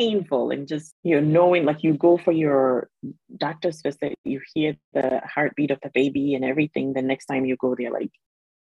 painful 0.00 0.50
and 0.50 0.66
just 0.66 0.94
you 1.02 1.14
know 1.14 1.26
knowing 1.36 1.64
like 1.64 1.82
you 1.82 1.92
go 1.92 2.16
for 2.16 2.32
your 2.32 2.88
doctor's 3.36 3.82
visit 3.82 4.14
you 4.24 4.40
hear 4.54 4.74
the 4.94 5.20
heartbeat 5.34 5.70
of 5.70 5.80
the 5.82 5.90
baby 6.00 6.34
and 6.34 6.44
everything 6.44 6.92
the 6.92 7.02
next 7.02 7.26
time 7.26 7.44
you 7.44 7.56
go 7.56 7.74
there 7.74 7.90
like 7.90 8.12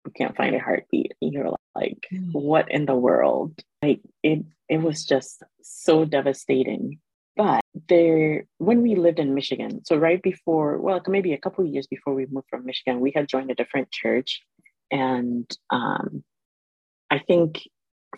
you 0.04 0.12
can't 0.12 0.36
find 0.36 0.54
a 0.54 0.60
heartbeat. 0.60 1.12
And 1.20 1.32
you're 1.32 1.54
like 1.74 2.06
mm. 2.12 2.32
what 2.32 2.70
in 2.70 2.86
the 2.86 2.94
world? 2.94 3.58
Like 3.82 4.00
it 4.22 4.44
it 4.68 4.78
was 4.78 5.04
just 5.04 5.42
so 5.62 6.04
devastating. 6.04 6.98
But 7.36 7.60
there 7.88 8.46
when 8.58 8.82
we 8.82 8.94
lived 8.94 9.18
in 9.18 9.34
michigan 9.34 9.84
so 9.84 9.96
right 9.96 10.22
before 10.22 10.78
well 10.78 11.02
maybe 11.08 11.32
a 11.32 11.38
couple 11.38 11.64
of 11.64 11.72
years 11.72 11.88
before 11.88 12.14
we 12.14 12.26
moved 12.30 12.46
from 12.48 12.64
michigan 12.64 13.00
we 13.00 13.12
had 13.12 13.26
joined 13.28 13.50
a 13.50 13.56
different 13.56 13.90
church. 13.90 14.40
And 14.90 15.50
um 15.70 16.22
i 17.10 17.18
think 17.18 17.62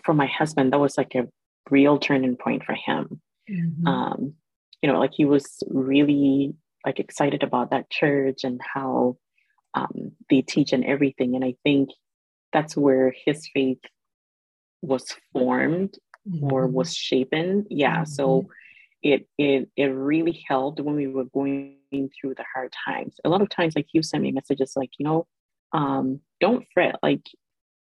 for 0.05 0.13
my 0.13 0.27
husband 0.27 0.71
that 0.71 0.79
was 0.79 0.97
like 0.97 1.15
a 1.15 1.27
real 1.69 1.97
turning 1.97 2.35
point 2.37 2.63
for 2.63 2.73
him. 2.73 3.21
Mm-hmm. 3.49 3.87
Um, 3.87 4.33
you 4.81 4.91
know, 4.91 4.99
like 4.99 5.13
he 5.13 5.25
was 5.25 5.63
really 5.69 6.53
like 6.85 6.99
excited 6.99 7.43
about 7.43 7.71
that 7.71 7.89
church 7.89 8.43
and 8.43 8.61
how 8.61 9.17
um, 9.73 10.11
they 10.29 10.41
teach 10.41 10.73
and 10.73 10.85
everything. 10.85 11.35
And 11.35 11.43
I 11.43 11.55
think 11.63 11.89
that's 12.53 12.77
where 12.77 13.13
his 13.25 13.49
faith 13.53 13.79
was 14.81 15.15
formed 15.33 15.97
mm-hmm. 16.27 16.51
or 16.51 16.67
was 16.67 16.93
shapen. 16.93 17.65
Yeah. 17.69 17.97
Mm-hmm. 17.97 18.11
So 18.11 18.47
it 19.03 19.27
it 19.37 19.69
it 19.75 19.85
really 19.85 20.43
helped 20.47 20.79
when 20.79 20.95
we 20.95 21.07
were 21.07 21.25
going 21.25 21.77
through 21.91 22.35
the 22.35 22.45
hard 22.53 22.73
times. 22.85 23.15
A 23.23 23.29
lot 23.29 23.41
of 23.41 23.49
times, 23.49 23.75
like 23.75 23.87
you 23.93 24.03
sent 24.03 24.23
me 24.23 24.31
messages 24.31 24.73
like, 24.75 24.91
you 24.97 25.05
know, 25.05 25.27
um, 25.73 26.21
don't 26.39 26.65
fret, 26.73 26.95
like, 27.03 27.25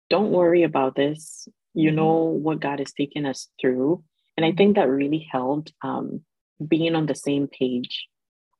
don't 0.09 0.31
worry 0.31 0.63
about 0.63 0.95
this 0.95 1.47
you 1.73 1.89
mm-hmm. 1.89 1.95
know 1.97 2.15
what 2.15 2.59
God 2.59 2.79
has 2.79 2.93
taken 2.93 3.25
us 3.25 3.47
through. 3.59 4.03
And 4.37 4.45
I 4.45 4.51
think 4.51 4.75
that 4.75 4.89
really 4.89 5.27
helped 5.31 5.73
um, 5.83 6.21
being 6.65 6.95
on 6.95 7.05
the 7.05 7.15
same 7.15 7.47
page 7.47 8.07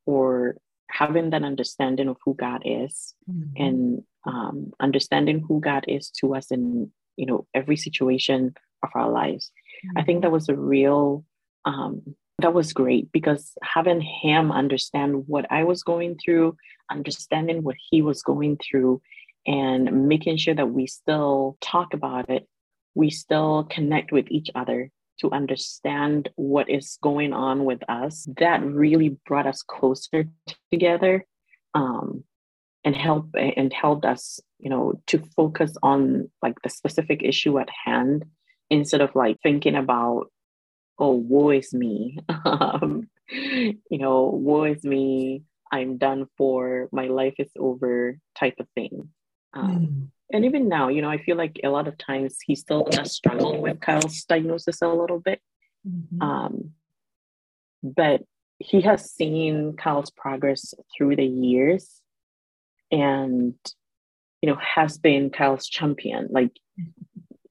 or 0.05 0.57
having 0.89 1.29
that 1.29 1.43
understanding 1.43 2.07
of 2.07 2.17
who 2.25 2.33
God 2.33 2.63
is 2.65 3.13
mm-hmm. 3.29 3.63
and 3.63 4.03
um, 4.25 4.73
understanding 4.79 5.43
who 5.47 5.61
God 5.61 5.85
is 5.87 6.09
to 6.19 6.35
us 6.35 6.51
in 6.51 6.91
you 7.15 7.25
know 7.25 7.45
every 7.53 7.77
situation 7.77 8.53
of 8.83 8.89
our 8.95 9.09
lives. 9.09 9.51
Mm-hmm. 9.85 9.97
I 9.97 10.03
think 10.03 10.17
mm-hmm. 10.17 10.23
that 10.23 10.31
was 10.31 10.49
a 10.49 10.55
real 10.55 11.25
um, 11.65 12.15
that 12.39 12.53
was 12.53 12.73
great 12.73 13.11
because 13.11 13.53
having 13.61 14.01
him 14.01 14.51
understand 14.51 15.27
what 15.27 15.45
I 15.51 15.65
was 15.65 15.83
going 15.83 16.17
through, 16.23 16.55
understanding 16.89 17.63
what 17.63 17.75
he 17.89 18.01
was 18.01 18.21
going 18.21 18.57
through, 18.57 19.01
and 19.45 20.07
making 20.07 20.37
sure 20.37 20.55
that 20.55 20.71
we 20.71 20.87
still 20.87 21.57
talk 21.61 21.93
about 21.93 22.29
it 22.29 22.47
we 22.99 23.09
still 23.09 23.63
connect 23.63 24.11
with 24.11 24.27
each 24.29 24.49
other 24.53 24.91
to 25.21 25.31
understand 25.31 26.29
what 26.35 26.69
is 26.69 26.97
going 27.01 27.31
on 27.31 27.63
with 27.63 27.81
us. 27.89 28.27
That 28.37 28.61
really 28.61 29.17
brought 29.25 29.47
us 29.47 29.63
closer 29.63 30.25
together 30.69 31.25
um, 31.73 32.25
and 32.83 32.93
help 32.93 33.29
and 33.35 33.71
helped 33.71 34.03
us 34.03 34.41
you 34.59 34.69
know 34.69 35.01
to 35.07 35.19
focus 35.37 35.71
on 35.81 36.29
like 36.41 36.57
the 36.61 36.69
specific 36.69 37.23
issue 37.23 37.57
at 37.57 37.69
hand 37.85 38.25
instead 38.69 38.99
of 38.99 39.15
like 39.15 39.37
thinking 39.41 39.75
about 39.75 40.25
oh 40.97 41.15
woe 41.15 41.51
is 41.51 41.73
me. 41.73 42.19
Um, 42.43 43.09
you 43.29 43.99
know 44.03 44.25
woe 44.25 44.65
is 44.65 44.83
me. 44.83 45.43
I'm 45.71 45.97
done 45.97 46.27
for. 46.37 46.89
My 46.91 47.07
life 47.07 47.35
is 47.39 47.51
over 47.57 48.17
type 48.35 48.55
of 48.59 48.67
thing. 48.75 49.09
Um, 49.53 49.79
mm 49.79 50.18
and 50.31 50.45
even 50.45 50.69
now, 50.69 50.89
you 50.89 51.01
know, 51.01 51.09
I 51.09 51.17
feel 51.17 51.37
like 51.37 51.59
a 51.63 51.69
lot 51.69 51.87
of 51.87 51.97
times 51.97 52.37
he 52.45 52.55
still 52.55 52.83
does 52.83 53.13
struggle 53.13 53.61
with 53.61 53.79
Kyle's 53.79 54.23
diagnosis 54.25 54.81
a 54.81 54.87
little 54.87 55.19
bit. 55.19 55.41
Mm-hmm. 55.87 56.21
Um, 56.21 56.71
but 57.81 58.23
he 58.59 58.81
has 58.81 59.11
seen 59.11 59.75
Kyle's 59.75 60.11
progress 60.11 60.73
through 60.95 61.15
the 61.15 61.25
years 61.25 62.01
and, 62.91 63.55
you 64.41 64.49
know, 64.49 64.57
has 64.57 64.97
been 64.97 65.31
Kyle's 65.31 65.67
champion. 65.67 66.27
Like, 66.29 66.51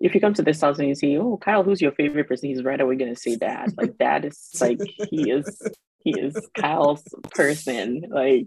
if 0.01 0.15
you 0.15 0.21
come 0.21 0.35
to 0.35 0.43
this 0.43 0.61
house 0.61 0.79
and 0.79 0.89
you 0.89 0.95
say, 0.95 1.17
"Oh, 1.17 1.39
Kyle, 1.39 1.65
who's 1.65 1.81
your 1.81 1.91
favorite 1.91 2.29
person?" 2.29 2.49
He's 2.49 2.63
right 2.63 2.81
away 2.81 2.95
going 2.95 3.13
to 3.13 3.21
say 3.21 3.35
Dad. 3.35 3.73
Like, 3.77 3.99
Dad 3.99 4.25
is 4.25 4.39
like 4.61 4.79
he 5.11 5.29
is 5.31 5.61
he 6.05 6.13
is 6.13 6.37
Kyle's 6.57 7.03
person. 7.33 8.05
Like, 8.09 8.47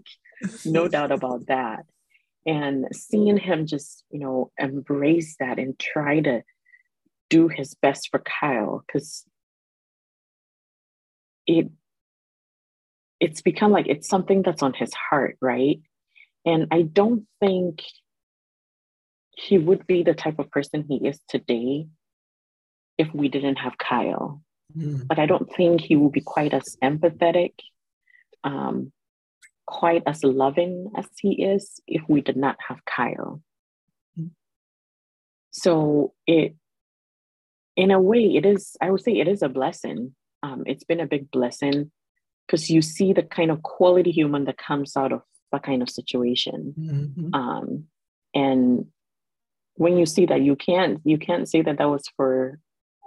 no 0.64 0.88
doubt 0.88 1.12
about 1.12 1.46
that 1.48 1.84
and 2.46 2.86
seeing 2.92 3.36
him 3.36 3.66
just 3.66 4.04
you 4.10 4.18
know 4.18 4.50
embrace 4.58 5.36
that 5.38 5.58
and 5.58 5.78
try 5.78 6.20
to 6.20 6.42
do 7.30 7.48
his 7.48 7.74
best 7.74 8.08
for 8.10 8.20
Kyle 8.20 8.84
because 8.86 9.24
it 11.46 11.70
it's 13.20 13.42
become 13.42 13.72
like 13.72 13.86
it's 13.88 14.08
something 14.08 14.42
that's 14.42 14.62
on 14.62 14.74
his 14.74 14.92
heart 14.94 15.36
right 15.40 15.80
and 16.44 16.68
I 16.70 16.82
don't 16.82 17.26
think 17.40 17.82
he 19.30 19.58
would 19.58 19.86
be 19.86 20.02
the 20.02 20.14
type 20.14 20.38
of 20.38 20.50
person 20.50 20.84
he 20.88 20.96
is 20.96 21.20
today 21.28 21.86
if 22.98 23.12
we 23.14 23.28
didn't 23.28 23.56
have 23.56 23.78
Kyle. 23.78 24.42
Mm. 24.76 25.06
But 25.06 25.18
I 25.18 25.26
don't 25.26 25.50
think 25.54 25.80
he 25.80 25.96
will 25.96 26.10
be 26.10 26.20
quite 26.20 26.52
as 26.52 26.76
empathetic. 26.82 27.52
Um, 28.44 28.92
quite 29.66 30.02
as 30.06 30.22
loving 30.24 30.90
as 30.96 31.06
he 31.20 31.42
is 31.42 31.80
if 31.86 32.02
we 32.08 32.20
did 32.20 32.36
not 32.36 32.56
have 32.68 32.84
Kyle. 32.84 33.40
So 35.52 36.14
it, 36.26 36.56
in 37.76 37.90
a 37.90 38.00
way, 38.00 38.36
it 38.36 38.44
is, 38.44 38.76
I 38.80 38.90
would 38.90 39.02
say 39.02 39.12
it 39.12 39.28
is 39.28 39.42
a 39.42 39.48
blessing. 39.48 40.14
Um, 40.42 40.64
it's 40.66 40.84
been 40.84 41.00
a 41.00 41.06
big 41.06 41.30
blessing 41.30 41.90
because 42.46 42.70
you 42.70 42.82
see 42.82 43.12
the 43.12 43.22
kind 43.22 43.50
of 43.50 43.62
quality 43.62 44.10
human 44.10 44.44
that 44.46 44.58
comes 44.58 44.96
out 44.96 45.12
of 45.12 45.22
that 45.52 45.62
kind 45.62 45.82
of 45.82 45.90
situation. 45.90 46.74
Mm-hmm. 46.78 47.34
Um, 47.34 47.84
and 48.34 48.86
when 49.74 49.98
you 49.98 50.06
see 50.06 50.26
that 50.26 50.40
you 50.40 50.56
can't, 50.56 51.00
you 51.04 51.18
can't 51.18 51.48
say 51.48 51.62
that 51.62 51.78
that 51.78 51.88
was 51.88 52.04
for 52.16 52.58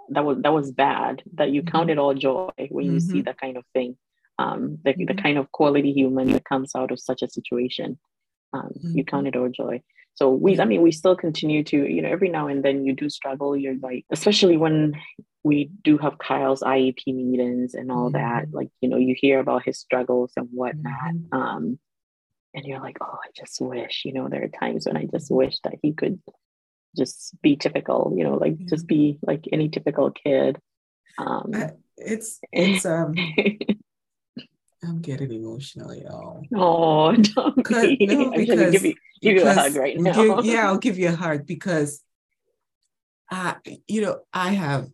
that 0.09 0.23
was 0.23 0.37
that 0.43 0.53
was 0.53 0.71
bad 0.71 1.23
that 1.33 1.49
you 1.49 1.63
mm-hmm. 1.63 1.75
count 1.75 1.89
it 1.89 1.97
all 1.97 2.13
joy 2.13 2.51
when 2.69 2.85
mm-hmm. 2.85 2.93
you 2.93 2.99
see 2.99 3.13
mm-hmm. 3.13 3.21
that 3.21 3.41
kind 3.41 3.57
of 3.57 3.63
thing 3.73 3.97
um 4.39 4.77
the, 4.83 4.91
mm-hmm. 4.91 5.05
the 5.05 5.21
kind 5.21 5.37
of 5.37 5.51
quality 5.51 5.91
human 5.91 6.31
that 6.31 6.45
comes 6.45 6.75
out 6.75 6.91
of 6.91 6.99
such 6.99 7.21
a 7.21 7.29
situation 7.29 7.97
um 8.53 8.69
you 8.75 9.03
mm-hmm. 9.03 9.09
count 9.09 9.27
it 9.27 9.35
all 9.35 9.49
joy 9.49 9.81
so 10.13 10.29
we 10.29 10.59
i 10.59 10.65
mean 10.65 10.81
we 10.81 10.91
still 10.91 11.15
continue 11.15 11.63
to 11.63 11.77
you 11.77 12.01
know 12.01 12.09
every 12.09 12.29
now 12.29 12.47
and 12.47 12.63
then 12.63 12.85
you 12.85 12.93
do 12.93 13.09
struggle 13.09 13.55
you're 13.55 13.77
like 13.81 14.05
especially 14.11 14.57
when 14.57 14.93
we 15.43 15.69
do 15.83 15.97
have 15.97 16.17
kyle's 16.17 16.61
iep 16.61 16.99
meetings 17.07 17.73
and 17.73 17.91
all 17.91 18.09
that 18.09 18.45
like 18.51 18.69
you 18.81 18.89
know 18.89 18.97
you 18.97 19.15
hear 19.17 19.39
about 19.39 19.63
his 19.63 19.79
struggles 19.79 20.31
and 20.35 20.47
whatnot 20.51 21.13
um 21.31 21.79
and 22.53 22.65
you're 22.65 22.79
like 22.79 22.97
oh 23.01 23.17
i 23.23 23.29
just 23.35 23.59
wish 23.61 24.03
you 24.05 24.13
know 24.13 24.27
there 24.27 24.43
are 24.43 24.59
times 24.59 24.85
when 24.85 24.97
i 24.97 25.05
just 25.05 25.29
wish 25.29 25.59
that 25.63 25.75
he 25.81 25.93
could 25.93 26.19
just 26.95 27.35
be 27.41 27.55
typical, 27.55 28.13
you 28.15 28.23
know, 28.23 28.35
like 28.35 28.57
just 28.67 28.87
be 28.87 29.19
like 29.21 29.45
any 29.51 29.69
typical 29.69 30.11
kid. 30.11 30.57
Um, 31.17 31.51
it's 31.97 32.39
it's 32.51 32.85
um. 32.85 33.13
I'm 34.83 35.01
getting 35.01 35.31
emotional, 35.31 35.93
y'all. 35.93 36.43
Oh, 36.55 37.11
don't 37.15 37.67
be. 37.67 38.05
No, 38.05 38.31
because, 38.31 38.71
give, 38.71 38.85
you, 38.85 38.95
give 39.21 39.37
you 39.37 39.47
a 39.47 39.53
hug 39.53 39.75
right 39.75 39.97
now. 39.97 40.13
Give, 40.13 40.45
yeah, 40.53 40.67
I'll 40.67 40.77
give 40.77 40.97
you 40.97 41.09
a 41.09 41.15
hug 41.15 41.45
because 41.45 42.01
I, 43.29 43.55
you 43.87 44.01
know, 44.01 44.19
I 44.33 44.51
have 44.51 44.87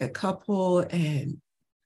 a 0.00 0.08
couple 0.08 0.80
and 0.80 1.40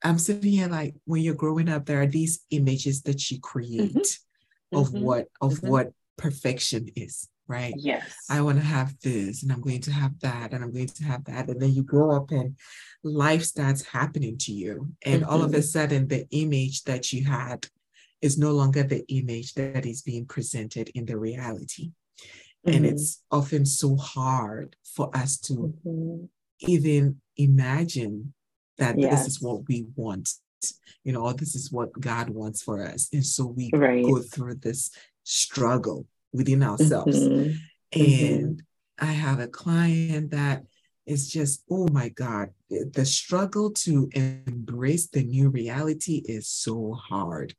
I'm 0.04 0.18
sitting 0.18 0.52
here 0.52 0.68
like 0.68 0.94
when 1.04 1.22
you're 1.22 1.34
growing 1.34 1.68
up, 1.68 1.86
there 1.86 2.02
are 2.02 2.06
these 2.06 2.40
images 2.50 3.02
that 3.02 3.30
you 3.30 3.40
create 3.40 3.92
mm-hmm. 3.92 4.76
of 4.76 4.88
mm-hmm. 4.88 5.02
what 5.02 5.28
of 5.40 5.52
mm-hmm. 5.54 5.68
what 5.68 5.92
perfection 6.16 6.88
is 6.96 7.28
right? 7.48 7.74
Yes. 7.76 8.14
I 8.30 8.40
want 8.40 8.58
to 8.58 8.64
have 8.64 8.98
this 9.00 9.42
and 9.42 9.52
I'm 9.52 9.60
going 9.60 9.80
to 9.82 9.92
have 9.92 10.18
that 10.20 10.52
and 10.52 10.62
I'm 10.62 10.72
going 10.72 10.88
to 10.88 11.04
have 11.04 11.24
that. 11.24 11.48
And 11.48 11.60
then 11.60 11.72
you 11.72 11.82
grow 11.82 12.16
up 12.16 12.30
and 12.30 12.56
life 13.02 13.42
starts 13.42 13.84
happening 13.84 14.38
to 14.38 14.52
you. 14.52 14.92
And 15.04 15.22
mm-hmm. 15.22 15.30
all 15.30 15.42
of 15.42 15.52
a 15.52 15.56
mm-hmm. 15.56 15.60
sudden, 15.62 16.08
the 16.08 16.26
image 16.30 16.84
that 16.84 17.12
you 17.12 17.24
had 17.24 17.66
is 18.20 18.38
no 18.38 18.52
longer 18.52 18.82
the 18.82 19.04
image 19.08 19.54
that 19.54 19.84
is 19.84 20.02
being 20.02 20.26
presented 20.26 20.90
in 20.94 21.04
the 21.06 21.18
reality. 21.18 21.90
Mm-hmm. 22.66 22.76
And 22.76 22.86
it's 22.86 23.22
often 23.30 23.66
so 23.66 23.96
hard 23.96 24.76
for 24.84 25.14
us 25.16 25.38
to 25.40 25.74
mm-hmm. 25.86 26.24
even 26.60 27.20
imagine 27.36 28.34
that 28.78 28.98
yes. 28.98 29.24
this 29.24 29.34
is 29.34 29.42
what 29.42 29.68
we 29.68 29.86
want 29.96 30.28
you 31.04 31.12
know, 31.12 31.32
this 31.32 31.54
is 31.54 31.72
what 31.72 31.98
God 31.98 32.30
wants 32.30 32.62
for 32.62 32.84
us. 32.84 33.08
And 33.12 33.24
so 33.24 33.46
we 33.46 33.70
right. 33.72 34.04
go 34.04 34.20
through 34.20 34.56
this 34.56 34.90
struggle 35.24 36.06
within 36.32 36.62
ourselves. 36.62 37.18
Mm-hmm. 37.18 37.52
And 37.92 38.56
mm-hmm. 38.56 39.04
I 39.04 39.12
have 39.12 39.40
a 39.40 39.48
client 39.48 40.30
that 40.30 40.64
is 41.06 41.28
just, 41.30 41.64
oh 41.70 41.88
my 41.88 42.08
God, 42.10 42.50
the 42.70 43.04
struggle 43.04 43.72
to 43.72 44.08
embrace 44.14 45.08
the 45.08 45.24
new 45.24 45.48
reality 45.48 46.22
is 46.24 46.48
so 46.48 46.92
hard 46.92 47.54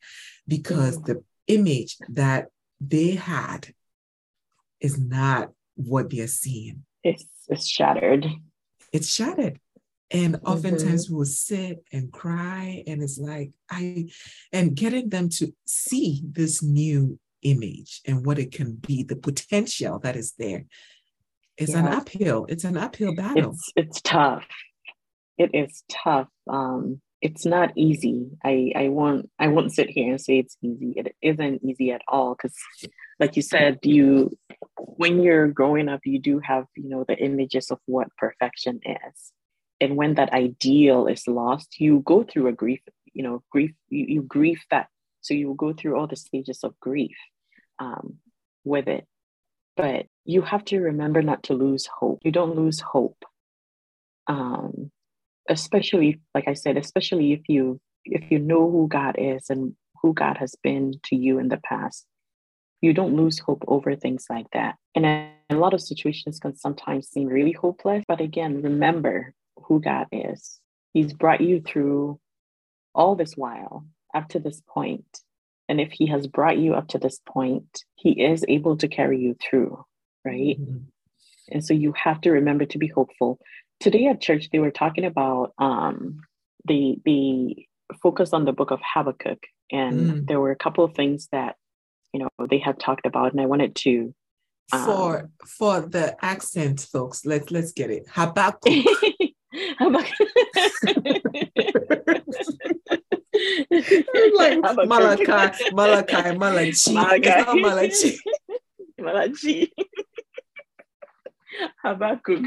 because 0.48 0.98
mm-hmm. 0.98 1.12
the 1.12 1.24
image 1.48 1.98
that 2.10 2.48
they 2.80 3.12
had 3.12 3.68
is 4.80 4.98
not 4.98 5.52
what 5.76 6.10
they're 6.10 6.28
seeing. 6.28 6.84
It's, 7.04 7.26
it's 7.50 7.68
shattered. 7.68 8.26
It's 8.92 9.10
shattered. 9.10 9.60
And 10.12 10.40
oftentimes 10.46 11.08
mm-hmm. 11.08 11.16
we'll 11.16 11.26
sit 11.26 11.84
and 11.92 12.12
cry, 12.12 12.84
and 12.86 13.02
it's 13.02 13.18
like, 13.18 13.52
I, 13.70 14.10
and 14.52 14.76
getting 14.76 15.10
them 15.10 15.30
to 15.30 15.52
see 15.66 16.22
this 16.32 16.62
new 16.62 17.20
image 17.44 18.02
and 18.06 18.26
what 18.26 18.40
it 18.40 18.52
can 18.52 18.74
be, 18.74 19.04
the 19.04 19.16
potential 19.16 20.00
that 20.00 20.16
is 20.16 20.34
there. 20.38 20.66
It's 21.58 21.74
yeah. 21.74 21.80
an 21.80 21.88
uphill. 21.88 22.46
It's 22.50 22.64
an 22.64 22.78
uphill 22.78 23.16
battle. 23.16 23.52
It's, 23.52 23.72
it's 23.76 24.02
tough. 24.02 24.46
It 25.38 25.52
is 25.54 25.84
tough. 25.90 26.28
Um, 26.50 27.02
it's 27.22 27.46
not 27.46 27.72
easy. 27.78 28.32
I, 28.44 28.74
I 28.76 28.88
won't 28.90 29.30
I 29.40 29.48
won't 29.48 29.74
sit 29.74 29.90
here 29.90 30.10
and 30.10 30.20
say 30.20 30.40
it's 30.40 30.58
easy. 30.62 30.94
It 30.98 31.16
isn't 31.22 31.64
easy 31.64 31.92
at 31.92 32.02
all 32.08 32.36
because 32.36 32.58
like 33.18 33.38
you 33.38 33.42
said, 33.42 33.80
you 33.84 34.38
when 34.78 35.22
you're 35.22 35.48
growing 35.48 35.88
up, 35.88 36.02
you 36.04 36.20
do 36.20 36.40
have, 36.40 36.66
you 36.76 36.90
know, 36.90 37.06
the 37.08 37.18
images 37.18 37.72
of 37.72 37.80
what 37.86 38.16
perfection 38.18 38.82
is. 38.86 39.32
And 39.80 39.96
when 39.96 40.16
that 40.16 40.34
ideal 40.34 41.08
is 41.08 41.26
lost, 41.26 41.80
you 41.80 42.02
go 42.06 42.24
through 42.24 42.48
a 42.48 42.52
grief, 42.52 42.82
you 43.14 43.24
know, 43.24 43.42
grief, 43.50 43.72
you, 43.90 44.06
you 44.08 44.22
grieve 44.22 44.62
that. 44.70 44.88
So 45.22 45.34
you 45.34 45.48
will 45.48 45.56
go 45.56 45.72
through 45.72 45.98
all 45.98 46.08
the 46.08 46.18
stages 46.18 46.60
of 46.64 46.78
grief 46.82 47.16
um, 47.84 48.16
with 48.64 48.88
it. 48.88 49.06
But 49.76 50.06
you 50.26 50.42
have 50.42 50.64
to 50.66 50.80
remember 50.80 51.22
not 51.22 51.44
to 51.44 51.54
lose 51.54 51.88
hope. 51.88 52.20
You 52.24 52.32
don't 52.32 52.56
lose 52.56 52.80
hope. 52.80 53.24
Um, 54.28 54.92
especially, 55.50 56.22
like 56.34 56.48
I 56.48 56.54
said, 56.54 56.78
especially 56.78 57.34
if 57.34 57.42
you 57.48 57.80
if 58.06 58.32
you 58.32 58.40
know 58.40 58.70
who 58.70 58.88
God 58.88 59.16
is 59.18 59.50
and 59.50 59.76
who 60.02 60.14
God 60.14 60.38
has 60.38 60.56
been 60.62 60.94
to 61.06 61.16
you 61.16 61.40
in 61.40 61.48
the 61.48 61.58
past, 61.58 62.06
you 62.82 62.94
don't 62.94 63.16
lose 63.16 63.40
hope 63.40 63.64
over 63.68 63.96
things 63.96 64.26
like 64.30 64.48
that. 64.52 64.76
And 64.94 65.06
a 65.50 65.56
lot 65.56 65.74
of 65.74 65.82
situations 65.82 66.40
can 66.40 66.56
sometimes 66.56 67.10
seem 67.10 67.28
really 67.28 67.54
hopeless. 67.54 68.04
But 68.08 68.22
again, 68.22 68.62
remember 68.62 69.34
who 69.64 69.80
God 69.80 70.08
is. 70.12 70.60
He's 70.94 71.14
brought 71.14 71.42
you 71.42 71.62
through 71.62 72.20
all 72.94 73.16
this 73.16 73.36
while 73.36 73.86
up 74.14 74.28
to 74.30 74.40
this 74.40 74.62
point. 74.68 75.06
And 75.74 75.82
if 75.82 75.92
he 75.92 76.06
has 76.06 76.28
brought 76.28 76.60
you 76.60 76.76
up 76.76 76.90
to 76.90 77.00
this 77.00 77.20
point, 77.28 77.84
he 77.96 78.22
is 78.24 78.46
able 78.48 78.78
to 78.78 78.88
carry 78.88 79.20
you 79.20 79.36
through, 79.42 79.84
right? 80.24 80.62
Mm-hmm. 80.62 80.84
And 81.50 81.66
so 81.66 81.74
you 81.74 81.94
have 81.94 82.22
to 82.22 82.30
remember 82.30 82.66
to 82.66 82.78
be 82.78 82.86
hopeful. 82.86 83.40
Today 83.80 84.06
at 84.06 84.22
church, 84.22 84.50
they 84.52 84.60
were 84.60 84.70
talking 84.70 85.04
about 85.04 85.54
um, 85.58 86.22
the 86.66 86.98
the 87.06 87.66
focus 88.04 88.34
on 88.34 88.46
the 88.46 88.54
book 88.54 88.70
of 88.70 88.82
Habakkuk, 88.84 89.40
and 89.72 90.00
mm. 90.00 90.28
there 90.28 90.40
were 90.40 90.52
a 90.52 90.56
couple 90.56 90.84
of 90.84 90.94
things 90.94 91.28
that 91.32 91.56
you 92.14 92.20
know 92.20 92.30
they 92.48 92.60
had 92.60 92.80
talked 92.80 93.08
about, 93.08 93.32
and 93.32 93.42
I 93.42 93.48
wanted 93.48 93.74
to 93.78 94.14
um, 94.74 94.86
for 94.86 95.32
for 95.48 95.82
the 95.82 96.24
accent 96.24 96.82
folks. 96.82 97.26
Let's 97.26 97.50
let's 97.50 97.72
get 97.72 97.90
it 97.90 98.06
Habakkuk. 98.12 98.86
Habakkuk. 99.80 100.28
like 104.50 104.88
Malachi, 104.88 105.72
Malachi, 105.74 106.38
Malachi. 106.38 106.94
Malachi. 106.94 106.94
Malachi. 107.60 108.20
Malachi. 109.00 109.74
Habakkuk. 111.84 112.46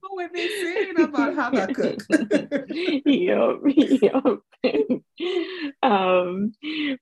what 0.00 0.16
were 0.16 0.28
they 0.34 0.48
saying 0.48 1.00
about 1.00 1.34
Habakkuk? 1.34 2.02
yep, 3.06 3.56
yep. 4.02 4.24
um, 5.82 6.52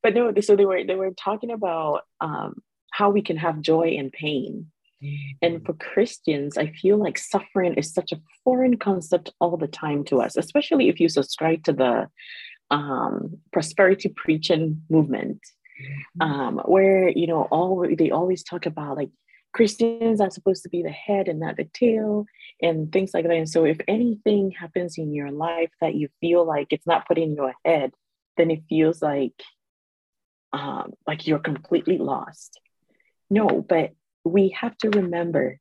but 0.02 0.14
no, 0.14 0.32
so 0.40 0.56
they 0.56 0.64
were 0.64 0.84
they 0.84 0.94
were 0.94 1.12
talking 1.12 1.50
about 1.50 2.02
um, 2.20 2.62
how 2.90 3.10
we 3.10 3.22
can 3.22 3.36
have 3.36 3.60
joy 3.60 3.88
in 3.88 4.10
pain 4.10 4.70
and 5.42 5.64
for 5.64 5.74
Christians, 5.74 6.56
I 6.56 6.68
feel 6.68 6.96
like 6.96 7.18
suffering 7.18 7.74
is 7.74 7.92
such 7.92 8.12
a 8.12 8.20
foreign 8.44 8.76
concept 8.78 9.32
all 9.40 9.56
the 9.56 9.66
time 9.66 10.04
to 10.04 10.20
us, 10.20 10.36
especially 10.36 10.88
if 10.88 11.00
you 11.00 11.08
subscribe 11.08 11.64
to 11.64 11.72
the 11.72 12.08
um, 12.70 13.38
prosperity 13.52 14.08
preaching 14.08 14.82
movement, 14.88 15.40
um, 16.20 16.60
where 16.64 17.08
you 17.08 17.26
know 17.26 17.42
all 17.50 17.86
they 17.96 18.10
always 18.10 18.42
talk 18.42 18.66
about 18.66 18.96
like 18.96 19.10
Christians 19.52 20.20
are 20.20 20.30
supposed 20.30 20.62
to 20.64 20.68
be 20.68 20.82
the 20.82 20.90
head 20.90 21.28
and 21.28 21.40
not 21.40 21.56
the 21.56 21.68
tail, 21.72 22.26
and 22.60 22.92
things 22.92 23.12
like 23.14 23.24
that. 23.24 23.32
And 23.32 23.48
so, 23.48 23.64
if 23.64 23.78
anything 23.88 24.50
happens 24.50 24.98
in 24.98 25.14
your 25.14 25.30
life 25.30 25.70
that 25.80 25.94
you 25.94 26.08
feel 26.20 26.44
like 26.44 26.68
it's 26.70 26.86
not 26.86 27.06
put 27.06 27.18
in 27.18 27.34
your 27.34 27.54
head, 27.64 27.92
then 28.36 28.50
it 28.50 28.64
feels 28.68 29.00
like 29.00 29.34
um, 30.52 30.92
like 31.06 31.26
you're 31.26 31.38
completely 31.38 31.98
lost. 31.98 32.60
No, 33.28 33.64
but 33.66 33.92
we 34.26 34.56
have 34.60 34.76
to 34.78 34.90
remember 34.90 35.58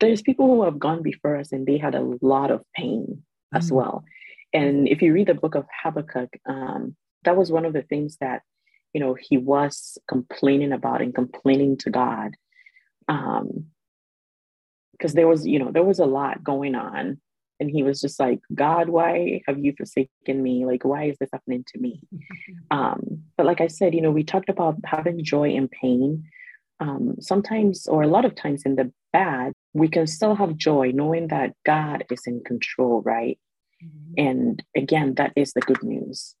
there's 0.00 0.22
people 0.22 0.46
who 0.46 0.64
have 0.64 0.78
gone 0.78 1.02
before 1.02 1.36
us 1.36 1.52
and 1.52 1.66
they 1.66 1.78
had 1.78 1.94
a 1.94 2.16
lot 2.20 2.50
of 2.50 2.62
pain 2.74 3.06
mm-hmm. 3.08 3.56
as 3.56 3.72
well. 3.72 4.04
And 4.52 4.88
if 4.88 5.02
you 5.02 5.12
read 5.12 5.28
the 5.28 5.34
book 5.34 5.54
of 5.54 5.66
Habakkuk, 5.82 6.30
um, 6.48 6.96
that 7.24 7.36
was 7.36 7.50
one 7.50 7.64
of 7.64 7.72
the 7.72 7.82
things 7.82 8.18
that, 8.20 8.42
you 8.92 9.00
know, 9.00 9.16
he 9.18 9.36
was 9.36 9.98
complaining 10.08 10.72
about 10.72 11.02
and 11.02 11.14
complaining 11.14 11.76
to 11.78 11.90
God. 11.90 12.34
Um, 13.08 13.66
because 14.92 15.12
there 15.12 15.28
was, 15.28 15.46
you 15.46 15.58
know, 15.58 15.70
there 15.70 15.84
was 15.84 15.98
a 15.98 16.06
lot 16.06 16.42
going 16.42 16.74
on. 16.74 17.20
And 17.60 17.70
he 17.70 17.82
was 17.82 18.00
just 18.00 18.18
like, 18.18 18.40
God, 18.54 18.88
why 18.88 19.42
have 19.46 19.58
you 19.58 19.74
forsaken 19.76 20.42
me? 20.42 20.64
Like, 20.64 20.84
why 20.84 21.04
is 21.04 21.16
this 21.18 21.30
happening 21.32 21.64
to 21.68 21.78
me? 21.78 22.00
Um, 22.70 23.22
but 23.36 23.46
like 23.46 23.60
I 23.60 23.66
said, 23.66 23.94
you 23.94 24.00
know, 24.00 24.10
we 24.10 24.24
talked 24.24 24.48
about 24.48 24.76
having 24.84 25.24
joy 25.24 25.50
in 25.50 25.68
pain 25.68 26.24
um, 26.80 27.16
sometimes 27.20 27.86
or 27.86 28.02
a 28.02 28.08
lot 28.08 28.24
of 28.24 28.34
times 28.34 28.62
in 28.64 28.76
the 28.76 28.92
bad, 29.12 29.52
we 29.72 29.88
can 29.88 30.06
still 30.06 30.34
have 30.34 30.56
joy 30.56 30.92
knowing 30.94 31.28
that 31.28 31.54
God 31.64 32.04
is 32.10 32.22
in 32.26 32.42
control, 32.44 33.02
right? 33.02 33.38
Mm-hmm. 33.84 34.26
And 34.26 34.64
again, 34.76 35.14
that 35.14 35.32
is 35.36 35.52
the 35.52 35.60
good 35.60 35.82
news. 35.82 36.34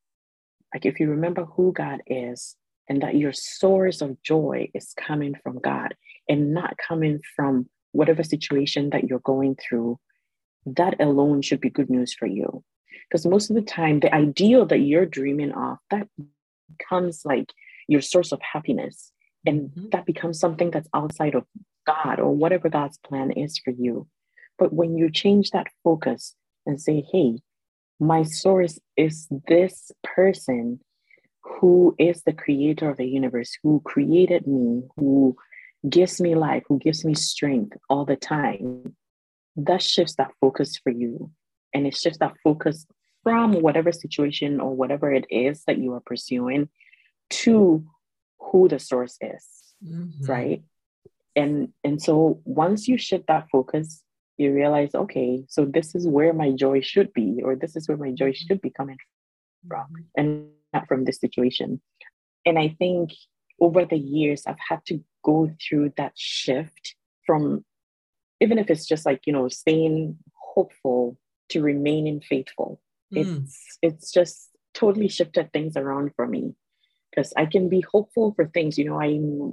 Like 0.74 0.84
if 0.84 1.00
you 1.00 1.08
remember 1.10 1.44
who 1.44 1.72
God 1.72 2.02
is 2.06 2.56
and 2.88 3.02
that 3.02 3.16
your 3.16 3.32
source 3.32 4.00
of 4.00 4.22
joy 4.22 4.68
is 4.74 4.92
coming 4.96 5.34
from 5.42 5.58
God 5.58 5.94
and 6.28 6.52
not 6.52 6.76
coming 6.76 7.20
from 7.34 7.68
whatever 7.92 8.22
situation 8.22 8.90
that 8.90 9.04
you're 9.04 9.20
going 9.20 9.56
through, 9.56 9.98
that 10.66 11.00
alone 11.00 11.42
should 11.42 11.60
be 11.60 11.70
good 11.70 11.88
news 11.88 12.14
for 12.14 12.26
you. 12.26 12.62
Because 13.08 13.24
most 13.24 13.50
of 13.50 13.56
the 13.56 13.62
time, 13.62 14.00
the 14.00 14.14
ideal 14.14 14.66
that 14.66 14.78
you're 14.78 15.06
dreaming 15.06 15.52
of, 15.52 15.78
that 15.90 16.08
becomes 16.76 17.22
like 17.24 17.52
your 17.88 18.00
source 18.00 18.32
of 18.32 18.40
happiness. 18.42 19.12
And 19.46 19.70
mm-hmm. 19.70 19.88
that 19.92 20.06
becomes 20.06 20.40
something 20.40 20.70
that's 20.70 20.88
outside 20.92 21.34
of 21.34 21.44
God 21.86 22.18
or 22.18 22.34
whatever 22.34 22.68
God's 22.68 22.98
plan 22.98 23.30
is 23.30 23.58
for 23.58 23.70
you. 23.70 24.06
But 24.58 24.72
when 24.72 24.96
you 24.96 25.10
change 25.10 25.50
that 25.50 25.68
focus 25.84 26.34
and 26.66 26.80
say, 26.80 27.04
hey, 27.12 27.38
my 28.00 28.24
source 28.24 28.78
is 28.96 29.28
this 29.48 29.90
person 30.02 30.80
who 31.42 31.94
is 31.98 32.22
the 32.22 32.32
creator 32.32 32.90
of 32.90 32.96
the 32.96 33.06
universe, 33.06 33.56
who 33.62 33.80
created 33.84 34.46
me, 34.46 34.82
who 34.96 35.36
gives 35.88 36.20
me 36.20 36.34
life, 36.34 36.64
who 36.68 36.78
gives 36.78 37.04
me 37.04 37.14
strength 37.14 37.76
all 37.88 38.04
the 38.04 38.16
time, 38.16 38.96
that 39.56 39.82
shifts 39.82 40.16
that 40.16 40.32
focus 40.40 40.76
for 40.76 40.90
you. 40.90 41.30
And 41.72 41.86
it 41.86 41.96
shifts 41.96 42.18
that 42.18 42.34
focus 42.42 42.86
from 43.22 43.60
whatever 43.62 43.92
situation 43.92 44.60
or 44.60 44.74
whatever 44.74 45.12
it 45.12 45.26
is 45.30 45.62
that 45.66 45.78
you 45.78 45.92
are 45.94 46.02
pursuing 46.04 46.68
to 47.28 47.84
who 48.50 48.68
the 48.68 48.78
source 48.78 49.16
is. 49.20 49.44
Mm-hmm. 49.84 50.24
Right. 50.24 50.62
And 51.34 51.72
and 51.84 52.00
so 52.00 52.40
once 52.44 52.88
you 52.88 52.96
shift 52.96 53.26
that 53.28 53.48
focus, 53.50 54.02
you 54.38 54.52
realize, 54.52 54.94
okay, 54.94 55.44
so 55.48 55.64
this 55.64 55.94
is 55.94 56.06
where 56.06 56.32
my 56.32 56.52
joy 56.52 56.80
should 56.80 57.12
be, 57.12 57.40
or 57.42 57.56
this 57.56 57.76
is 57.76 57.88
where 57.88 57.98
my 57.98 58.12
joy 58.12 58.32
should 58.32 58.60
be 58.60 58.70
coming 58.70 58.98
from, 59.68 59.84
mm-hmm. 59.84 60.02
and 60.16 60.48
not 60.72 60.88
from 60.88 61.04
this 61.04 61.20
situation. 61.20 61.80
And 62.44 62.58
I 62.58 62.74
think 62.78 63.12
over 63.60 63.84
the 63.84 63.98
years, 63.98 64.44
I've 64.46 64.64
had 64.68 64.84
to 64.86 65.02
go 65.24 65.50
through 65.60 65.92
that 65.96 66.12
shift 66.16 66.94
from 67.26 67.64
even 68.40 68.58
if 68.58 68.70
it's 68.70 68.86
just 68.86 69.06
like, 69.06 69.22
you 69.26 69.32
know, 69.32 69.48
staying 69.48 70.18
hopeful 70.34 71.18
to 71.50 71.62
remaining 71.62 72.20
faithful. 72.20 72.80
Mm. 73.14 73.44
It's 73.44 73.78
it's 73.82 74.10
just 74.10 74.50
totally 74.74 75.08
shifted 75.08 75.52
things 75.52 75.76
around 75.76 76.12
for 76.16 76.26
me 76.26 76.54
because 77.16 77.32
I 77.36 77.46
can 77.46 77.68
be 77.68 77.80
hopeful 77.80 78.32
for 78.34 78.46
things. 78.46 78.76
You 78.76 78.84
know, 78.84 79.00
I'm 79.00 79.52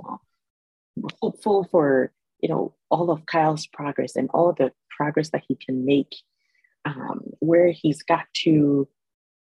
hopeful 1.22 1.68
for 1.72 2.11
you 2.41 2.49
know 2.49 2.76
all 2.89 3.09
of 3.09 3.26
Kyle's 3.26 3.66
progress 3.68 4.16
and 4.16 4.30
all 4.34 4.53
the 4.53 4.72
progress 4.89 5.30
that 5.30 5.43
he 5.47 5.55
can 5.55 5.86
make, 5.86 6.14
um, 6.86 7.22
where 7.39 7.72
he's 7.72 8.03
got 8.03 8.26
to, 8.43 8.88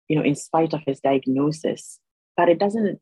you 0.09 0.17
know, 0.17 0.23
in 0.23 0.35
spite 0.35 0.73
of 0.73 0.81
his 0.87 1.01
diagnosis. 1.01 2.01
But 2.37 2.49
it 2.49 2.59
doesn't 2.59 3.01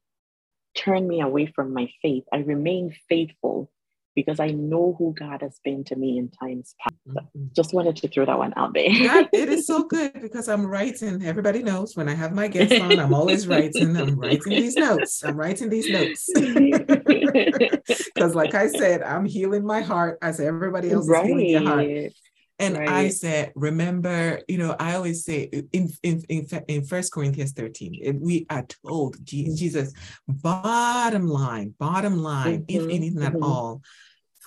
turn 0.75 1.07
me 1.07 1.21
away 1.21 1.47
from 1.47 1.73
my 1.73 1.89
faith. 2.03 2.25
I 2.33 2.39
remain 2.39 2.95
faithful 3.09 3.71
because 4.17 4.41
I 4.41 4.49
know 4.49 4.97
who 4.99 5.14
God 5.17 5.43
has 5.43 5.61
been 5.62 5.85
to 5.85 5.95
me 5.95 6.19
in 6.19 6.31
times 6.31 6.75
past. 6.81 6.97
Mm-hmm. 7.07 7.45
Just 7.55 7.75
wanted 7.75 7.97
to 7.97 8.09
throw 8.09 8.25
that 8.25 8.39
one 8.39 8.55
out 8.57 8.73
there. 8.73 8.89
yeah, 8.89 9.25
it 9.33 9.51
is 9.51 9.67
so 9.67 9.85
good 9.85 10.14
because 10.14 10.49
I'm 10.49 10.67
writing. 10.67 11.25
Everybody 11.25 11.62
knows 11.62 11.95
when 11.95 12.09
I 12.09 12.14
have 12.14 12.33
my 12.33 12.49
guests 12.49 12.81
on, 12.81 12.99
I'm 12.99 13.14
always 13.14 13.47
writing. 13.53 13.95
I'm 13.97 14.19
writing 14.19 14.51
these 14.51 14.75
notes. 14.75 15.23
I'm 15.23 15.37
writing 15.37 15.69
these 15.69 15.89
notes. 15.89 16.29
Because, 18.14 18.35
like 18.35 18.55
I 18.55 18.67
said, 18.67 19.03
I'm 19.03 19.27
healing 19.27 19.64
my 19.64 19.83
heart 19.83 20.19
as 20.23 20.41
everybody 20.41 20.91
else 20.91 21.07
right. 21.07 21.23
is 21.25 21.29
healing 21.29 21.49
your 21.51 21.62
heart. 21.62 22.12
And 22.59 22.79
right. 22.79 22.89
I 22.89 23.09
said, 23.11 23.53
remember, 23.55 24.41
you 24.49 24.57
know, 24.57 24.75
I 24.79 24.95
always 24.95 25.25
say 25.25 25.43
in 25.73 25.91
in 26.03 26.25
in, 26.29 26.47
in 26.69 26.85
First 26.87 27.12
Corinthians 27.12 27.53
13, 27.53 28.19
we 28.21 28.47
are 28.49 28.67
told 28.85 29.17
Jesus, 29.23 29.93
bottom 30.27 31.29
line, 31.29 31.75
bottom 31.79 32.17
line, 32.17 32.62
mm-hmm. 32.62 32.77
if 32.77 32.83
anything 32.85 33.21
mm-hmm. 33.21 33.37
at 33.37 33.43
all, 33.43 33.83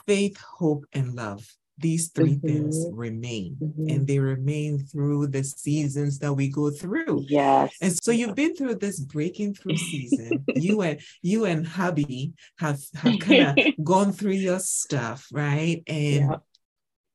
faith, 0.10 0.41
hope, 0.41 0.86
and 0.91 1.14
love. 1.14 1.45
These 1.78 2.10
3 2.10 2.32
mm-hmm. 2.32 2.47
things 2.47 2.86
remain 2.91 3.55
mm-hmm. 3.62 3.89
and 3.89 4.07
they 4.07 4.18
remain 4.18 4.80
through 4.80 5.28
the 5.28 5.43
seasons 5.43 6.18
that 6.20 6.34
we 6.34 6.49
go 6.49 6.72
through. 6.72 7.26
Yes. 7.30 7.74
And 7.80 7.95
so 8.03 8.12
you've 8.12 8.36
been 8.36 8.55
through 8.55 8.76
this 8.76 8.99
breaking 8.99 9.53
through 9.53 9.78
season. 9.78 10.43
you 10.55 10.82
and 10.82 10.99
you 11.22 11.45
and 11.45 11.66
hubby 11.66 12.34
have, 12.57 12.82
have 12.95 13.20
kind 13.20 13.60
of 13.60 13.66
gone 13.84 14.12
through 14.12 14.34
your 14.34 14.60
stuff, 14.60 15.28
right? 15.32 15.84
And 15.86 16.38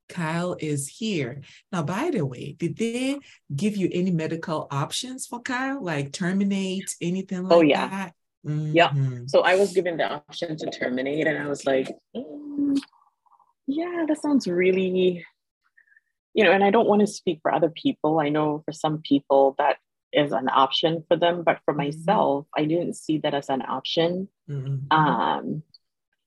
Kyle 0.09 0.57
is 0.59 0.88
here. 0.88 1.42
Now, 1.72 1.82
by 1.82 2.11
the 2.11 2.24
way, 2.24 2.55
did 2.57 2.76
they 2.76 3.18
give 3.55 3.76
you 3.76 3.90
any 3.92 4.12
medical 4.12 4.68
options 4.70 5.26
for 5.26 5.42
Kyle, 5.42 5.82
like 5.82 6.12
terminate 6.12 6.95
anything 7.01 7.40
oh, 7.40 7.42
like 7.49 7.59
oh, 7.59 7.62
yeah. 7.62 7.88
that? 7.88 8.14
Mm-hmm. 8.47 8.72
Yeah. 8.74 8.92
So 9.26 9.40
I 9.40 9.57
was 9.57 9.72
given 9.72 9.97
the 9.97 10.09
option 10.09 10.57
to 10.57 10.66
terminate, 10.70 11.26
and 11.26 11.38
I 11.38 11.49
was 11.49 11.64
like, 11.64 11.88
mm, 12.14 12.78
yeah, 13.66 14.05
that 14.07 14.20
sounds 14.20 14.47
really, 14.47 15.24
you 16.34 16.45
know, 16.45 16.53
and 16.53 16.62
I 16.62 16.70
don't 16.70 16.88
want 16.88 17.01
to 17.01 17.07
speak 17.07 17.40
for 17.42 17.53
other 17.53 17.70
people. 17.70 18.20
I 18.20 18.28
know 18.28 18.62
for 18.64 18.72
some 18.72 19.01
people 19.03 19.55
that 19.59 19.78
is 20.12 20.32
an 20.32 20.49
option 20.49 21.05
for 21.09 21.16
them, 21.16 21.42
but 21.42 21.61
for 21.64 21.74
mm-hmm. 21.74 21.84
myself, 21.84 22.47
I 22.57 22.64
didn't 22.64 22.95
see 22.95 23.18
that 23.18 23.34
as 23.34 23.49
an 23.49 23.62
option. 23.62 24.28
Mm-hmm. 24.49 24.97
Um, 24.97 25.62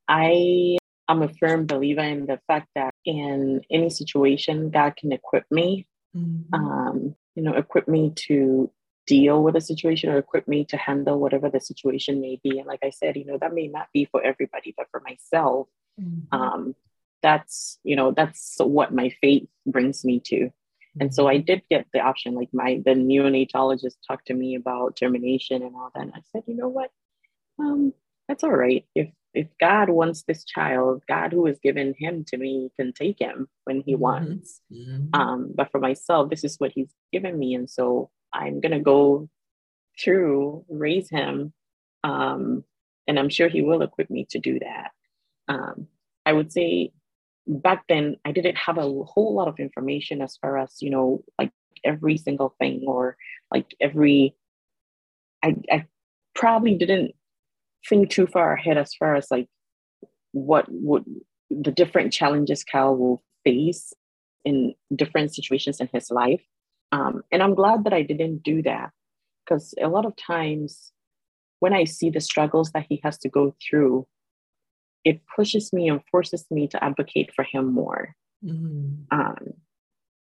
I 0.08 0.78
am 1.10 1.22
a 1.22 1.30
firm 1.30 1.66
believer 1.66 2.02
in 2.02 2.26
the 2.26 2.40
fact 2.48 2.68
that 2.76 2.94
in 3.06 3.62
any 3.72 3.90
situation, 3.90 4.70
God 4.70 4.96
can 4.96 5.12
equip 5.12 5.46
me, 5.52 5.88
mm-hmm. 6.16 6.54
um, 6.54 7.16
you 7.36 7.44
know, 7.44 7.54
equip 7.54 7.88
me 7.88 8.14
to 8.28 8.72
deal 9.08 9.42
with 9.42 9.56
a 9.56 9.62
situation 9.62 10.10
or 10.10 10.18
equip 10.18 10.48
me 10.48 10.66
to 10.66 10.78
handle 10.78 11.20
whatever 11.20 11.50
the 11.50 11.60
situation 11.60 12.22
may 12.22 12.40
be. 12.44 12.60
And 12.60 12.68
like 12.68 12.82
I 12.84 12.92
said, 12.92 13.16
you 13.16 13.26
know, 13.26 13.38
that 13.40 13.54
may 13.54 13.68
not 13.68 13.88
be 13.94 14.06
for 14.06 14.22
everybody, 14.22 14.74
but 14.78 14.88
for 14.92 15.00
myself, 15.00 15.68
mm-hmm. 16.00 16.38
um, 16.38 16.76
that's, 17.24 17.80
you 17.84 17.96
know, 17.96 18.12
that's 18.12 18.58
what 18.60 18.94
my 18.94 19.10
faith 19.22 19.48
brings 19.66 20.06
me 20.06 20.20
to. 20.26 20.36
Mm-hmm. 20.36 21.02
And 21.02 21.16
so 21.16 21.28
I 21.28 21.38
mm-hmm. 21.38 21.46
did 21.46 21.62
get 21.72 21.88
the 21.94 22.02
option, 22.02 22.36
like 22.36 22.50
my, 22.54 22.82
the 22.86 22.92
neonatologist 22.92 23.96
talked 24.06 24.28
to 24.28 24.34
me 24.34 24.56
about 24.56 24.98
termination 24.98 25.64
and 25.64 25.76
all 25.76 25.90
that. 25.96 26.04
And 26.04 26.14
I 26.14 26.22
said, 26.32 26.44
you 26.46 26.56
know 26.56 26.68
what? 26.68 26.92
Um, 27.60 27.94
that's 28.28 28.44
all 28.44 28.52
right. 28.52 28.86
If 28.94 29.10
if 29.34 29.48
God 29.60 29.90
wants 29.90 30.24
this 30.24 30.44
child, 30.46 31.04
God 31.08 31.32
who 31.32 31.46
has 31.46 31.60
given 31.60 31.94
him 31.98 32.26
to 32.30 32.38
me 32.38 32.72
can 32.76 32.92
take 32.92 33.20
him 33.20 33.48
when 33.66 33.82
he 33.82 33.94
mm-hmm. 33.94 34.02
wants. 34.02 34.62
Mm-hmm. 34.74 35.14
Um, 35.14 35.52
but 35.54 35.70
for 35.72 35.80
myself, 35.80 36.30
this 36.32 36.44
is 36.44 36.56
what 36.58 36.72
he's 36.72 36.92
given 37.14 37.38
me. 37.38 37.54
And 37.54 37.70
so 37.70 38.10
I'm 38.38 38.62
going 38.62 38.72
to 38.72 38.80
go 38.80 39.30
through, 40.00 40.66
raise 40.70 41.10
him. 41.10 41.54
Um, 42.04 42.64
and 43.08 43.18
I'm 43.18 43.30
sure 43.30 43.48
he 43.50 43.62
will 43.62 43.82
equip 43.82 44.10
me 44.10 44.28
to 44.30 44.40
do 44.40 44.60
that. 44.60 44.92
Um, 45.48 45.88
I 46.26 46.34
would 46.34 46.52
say 46.52 46.92
back 47.48 47.86
then, 47.88 48.18
I 48.26 48.32
didn't 48.32 48.58
have 48.58 48.78
a 48.78 48.82
whole 48.82 49.34
lot 49.34 49.48
of 49.48 49.60
information 49.60 50.22
as 50.22 50.38
far 50.38 50.58
as, 50.58 50.76
you 50.82 50.90
know, 50.90 51.24
like 51.40 51.52
every 51.84 52.18
single 52.18 52.54
thing 52.60 52.84
or 52.86 53.18
like 53.52 53.74
every, 53.80 54.36
I, 55.44 55.56
I 55.72 55.86
probably 56.36 56.76
didn't 56.76 57.14
think 57.88 58.10
too 58.10 58.28
far 58.28 58.54
ahead 58.54 58.78
as 58.78 58.94
far 58.94 59.16
as 59.16 59.28
like 59.32 59.48
what 60.34 60.66
would 60.70 61.06
the 61.50 61.72
different 61.72 62.12
challenges 62.14 62.64
Kyle 62.64 62.96
will 62.96 63.24
face 63.44 63.94
in 64.44 64.74
different 64.96 65.34
situations 65.34 65.80
in 65.80 65.90
his 65.94 66.12
life. 66.12 66.44
Um, 66.92 67.24
and 67.32 67.44
I'm 67.44 67.56
glad 67.56 67.84
that 67.84 67.94
I 67.94 68.02
didn't 68.02 68.44
do 68.44 68.62
that 68.64 68.92
because 69.44 69.74
a 69.82 69.88
lot 69.88 70.06
of 70.06 70.16
times 70.16 70.92
when 71.60 71.74
I 71.74 71.86
see 71.86 72.10
the 72.10 72.22
struggles 72.22 72.72
that 72.72 72.86
he 72.88 73.02
has 73.04 73.18
to 73.20 73.30
go 73.30 73.56
through, 73.62 74.08
it 75.04 75.22
pushes 75.36 75.74
me 75.74 75.90
and 75.90 76.02
forces 76.12 76.46
me 76.52 76.68
to 76.70 76.84
advocate 76.84 77.34
for 77.34 77.44
him 77.44 77.74
more. 77.74 78.16
Mm-hmm. 78.44 79.18
Um, 79.18 79.54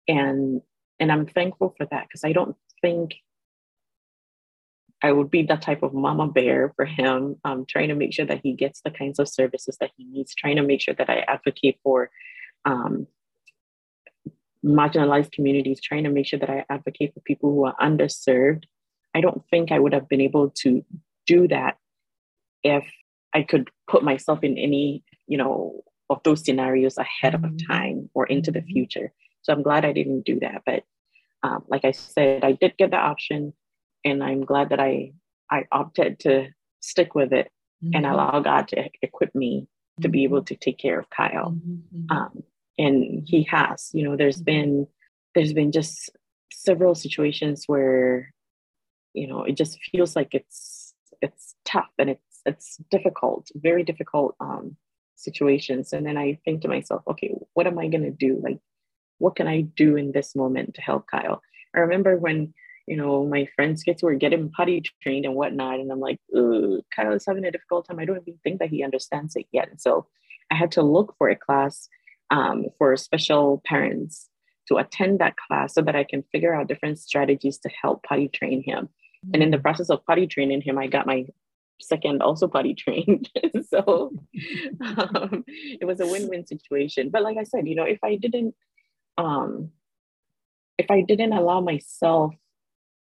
and 0.07 0.61
and 0.99 1.11
I'm 1.11 1.27
thankful 1.27 1.75
for 1.77 1.85
that 1.91 2.07
because 2.07 2.23
I 2.23 2.31
don't 2.31 2.55
think 2.81 3.15
I 5.03 5.11
would 5.11 5.29
be 5.29 5.43
that 5.43 5.61
type 5.61 5.83
of 5.83 5.93
mama 5.93 6.27
bear 6.27 6.73
for 6.75 6.85
him, 6.85 7.35
um, 7.43 7.65
trying 7.67 7.89
to 7.89 7.95
make 7.95 8.13
sure 8.13 8.25
that 8.25 8.41
he 8.41 8.53
gets 8.53 8.81
the 8.81 8.89
kinds 8.89 9.19
of 9.19 9.29
services 9.29 9.77
that 9.79 9.91
he 9.95 10.05
needs, 10.05 10.33
trying 10.33 10.55
to 10.55 10.63
make 10.63 10.81
sure 10.81 10.95
that 10.95 11.09
I 11.09 11.19
advocate 11.27 11.79
for 11.83 12.09
um, 12.65 13.05
marginalized 14.65 15.31
communities, 15.31 15.81
trying 15.81 16.03
to 16.03 16.09
make 16.09 16.27
sure 16.27 16.39
that 16.39 16.49
I 16.49 16.65
advocate 16.69 17.13
for 17.13 17.21
people 17.21 17.51
who 17.51 17.65
are 17.65 17.75
underserved. 17.81 18.63
I 19.15 19.21
don't 19.21 19.43
think 19.49 19.71
I 19.71 19.79
would 19.79 19.93
have 19.93 20.09
been 20.09 20.21
able 20.21 20.51
to 20.61 20.83
do 21.25 21.47
that 21.47 21.77
if 22.63 22.85
I 23.33 23.43
could 23.43 23.69
put 23.89 24.03
myself 24.03 24.43
in 24.43 24.57
any, 24.57 25.03
you 25.27 25.37
know, 25.37 25.83
of 26.09 26.21
those 26.23 26.43
scenarios 26.43 26.97
ahead 26.97 27.33
mm-hmm. 27.33 27.45
of 27.45 27.67
time 27.67 28.09
or 28.13 28.25
into 28.25 28.51
the 28.51 28.59
mm-hmm. 28.59 28.71
future. 28.71 29.13
So 29.41 29.53
I'm 29.53 29.63
glad 29.63 29.85
I 29.85 29.93
didn't 29.93 30.25
do 30.25 30.39
that. 30.41 30.63
But 30.65 30.83
um, 31.43 31.63
like 31.67 31.85
I 31.85 31.91
said, 31.91 32.43
I 32.43 32.53
did 32.53 32.77
get 32.77 32.91
the 32.91 32.97
option 32.97 33.53
and 34.03 34.23
I'm 34.23 34.45
glad 34.45 34.69
that 34.69 34.79
I 34.79 35.13
I 35.49 35.65
opted 35.71 36.19
to 36.21 36.47
stick 36.81 37.15
with 37.15 37.31
it 37.31 37.51
mm-hmm. 37.83 37.95
and 37.95 38.05
allow 38.05 38.39
God 38.39 38.67
to 38.69 38.89
equip 39.01 39.33
me 39.33 39.67
to 40.01 40.09
be 40.09 40.23
able 40.23 40.39
mm-hmm. 40.39 40.45
to 40.45 40.55
take 40.55 40.77
care 40.77 40.99
of 40.99 41.09
Kyle. 41.09 41.51
Mm-hmm. 41.51 41.97
mm-hmm. 41.97 42.17
Um, 42.17 42.43
and 42.77 43.23
he 43.25 43.43
has, 43.43 43.89
you 43.93 44.03
know, 44.03 44.15
there's 44.15 44.41
been 44.41 44.87
there's 45.35 45.53
been 45.53 45.71
just 45.71 46.09
several 46.51 46.95
situations 46.95 47.63
where, 47.67 48.33
you 49.13 49.27
know, 49.27 49.43
it 49.43 49.57
just 49.57 49.79
feels 49.91 50.15
like 50.15 50.29
it's 50.31 50.93
it's 51.21 51.55
tough 51.65 51.89
and 51.97 52.09
it's 52.09 52.41
it's 52.45 52.77
difficult, 52.89 53.49
very 53.55 53.83
difficult 53.83 54.35
um, 54.39 54.77
situations. 55.15 55.93
And 55.93 56.05
then 56.05 56.17
I 56.17 56.39
think 56.45 56.61
to 56.61 56.67
myself, 56.67 57.03
okay, 57.07 57.33
what 57.53 57.67
am 57.67 57.77
I 57.77 57.87
going 57.87 58.03
to 58.03 58.11
do? 58.11 58.39
Like, 58.41 58.59
what 59.19 59.35
can 59.35 59.47
I 59.47 59.61
do 59.61 59.97
in 59.97 60.11
this 60.11 60.35
moment 60.35 60.75
to 60.75 60.81
help 60.81 61.07
Kyle? 61.07 61.41
I 61.75 61.79
remember 61.79 62.17
when, 62.17 62.53
you 62.87 62.95
know, 62.95 63.25
my 63.25 63.47
friends 63.55 63.83
kids 63.83 64.01
were 64.01 64.15
getting 64.15 64.49
potty 64.51 64.81
trained 65.01 65.25
and 65.25 65.35
whatnot. 65.35 65.79
And 65.79 65.91
I'm 65.91 65.99
like, 65.99 66.19
Kyle 66.33 67.13
is 67.13 67.25
having 67.25 67.45
a 67.45 67.51
difficult 67.51 67.87
time. 67.87 67.99
I 67.99 68.05
don't 68.05 68.21
even 68.21 68.39
think 68.43 68.59
that 68.59 68.69
he 68.69 68.83
understands 68.83 69.35
it 69.35 69.47
yet. 69.51 69.69
And 69.69 69.81
so 69.81 70.07
I 70.51 70.55
had 70.55 70.71
to 70.73 70.81
look 70.83 71.15
for 71.17 71.29
a 71.29 71.35
class 71.35 71.89
um, 72.29 72.65
for 72.77 72.95
special 72.97 73.61
parents 73.65 74.29
to 74.67 74.77
attend 74.77 75.19
that 75.19 75.35
class 75.37 75.73
so 75.73 75.81
that 75.81 75.95
I 75.95 76.03
can 76.03 76.23
figure 76.31 76.53
out 76.53 76.67
different 76.67 76.99
strategies 76.99 77.57
to 77.59 77.69
help 77.69 78.03
potty 78.03 78.27
train 78.27 78.63
him. 78.63 78.85
Mm-hmm. 78.85 79.31
And 79.33 79.43
in 79.43 79.51
the 79.51 79.57
mm. 79.57 79.61
process 79.61 79.89
of 79.89 80.05
potty 80.05 80.27
training 80.27 80.61
him, 80.61 80.77
I 80.77 80.87
got 80.87 81.07
my 81.07 81.25
second 81.79 82.21
also 82.21 82.47
potty 82.47 82.73
trained. 82.73 83.29
so 83.69 84.11
um, 84.81 85.43
it 85.47 85.85
was 85.85 85.99
a 85.99 86.07
win-win 86.07 86.45
situation. 86.45 87.09
But 87.09 87.23
like 87.23 87.37
I 87.37 87.43
said, 87.43 87.67
you 87.67 87.75
know, 87.75 87.83
if 87.83 87.99
I 88.03 88.15
didn't, 88.15 88.55
um, 89.17 89.71
if 90.77 90.91
I 90.91 91.01
didn't 91.01 91.33
allow 91.33 91.61
myself 91.61 92.33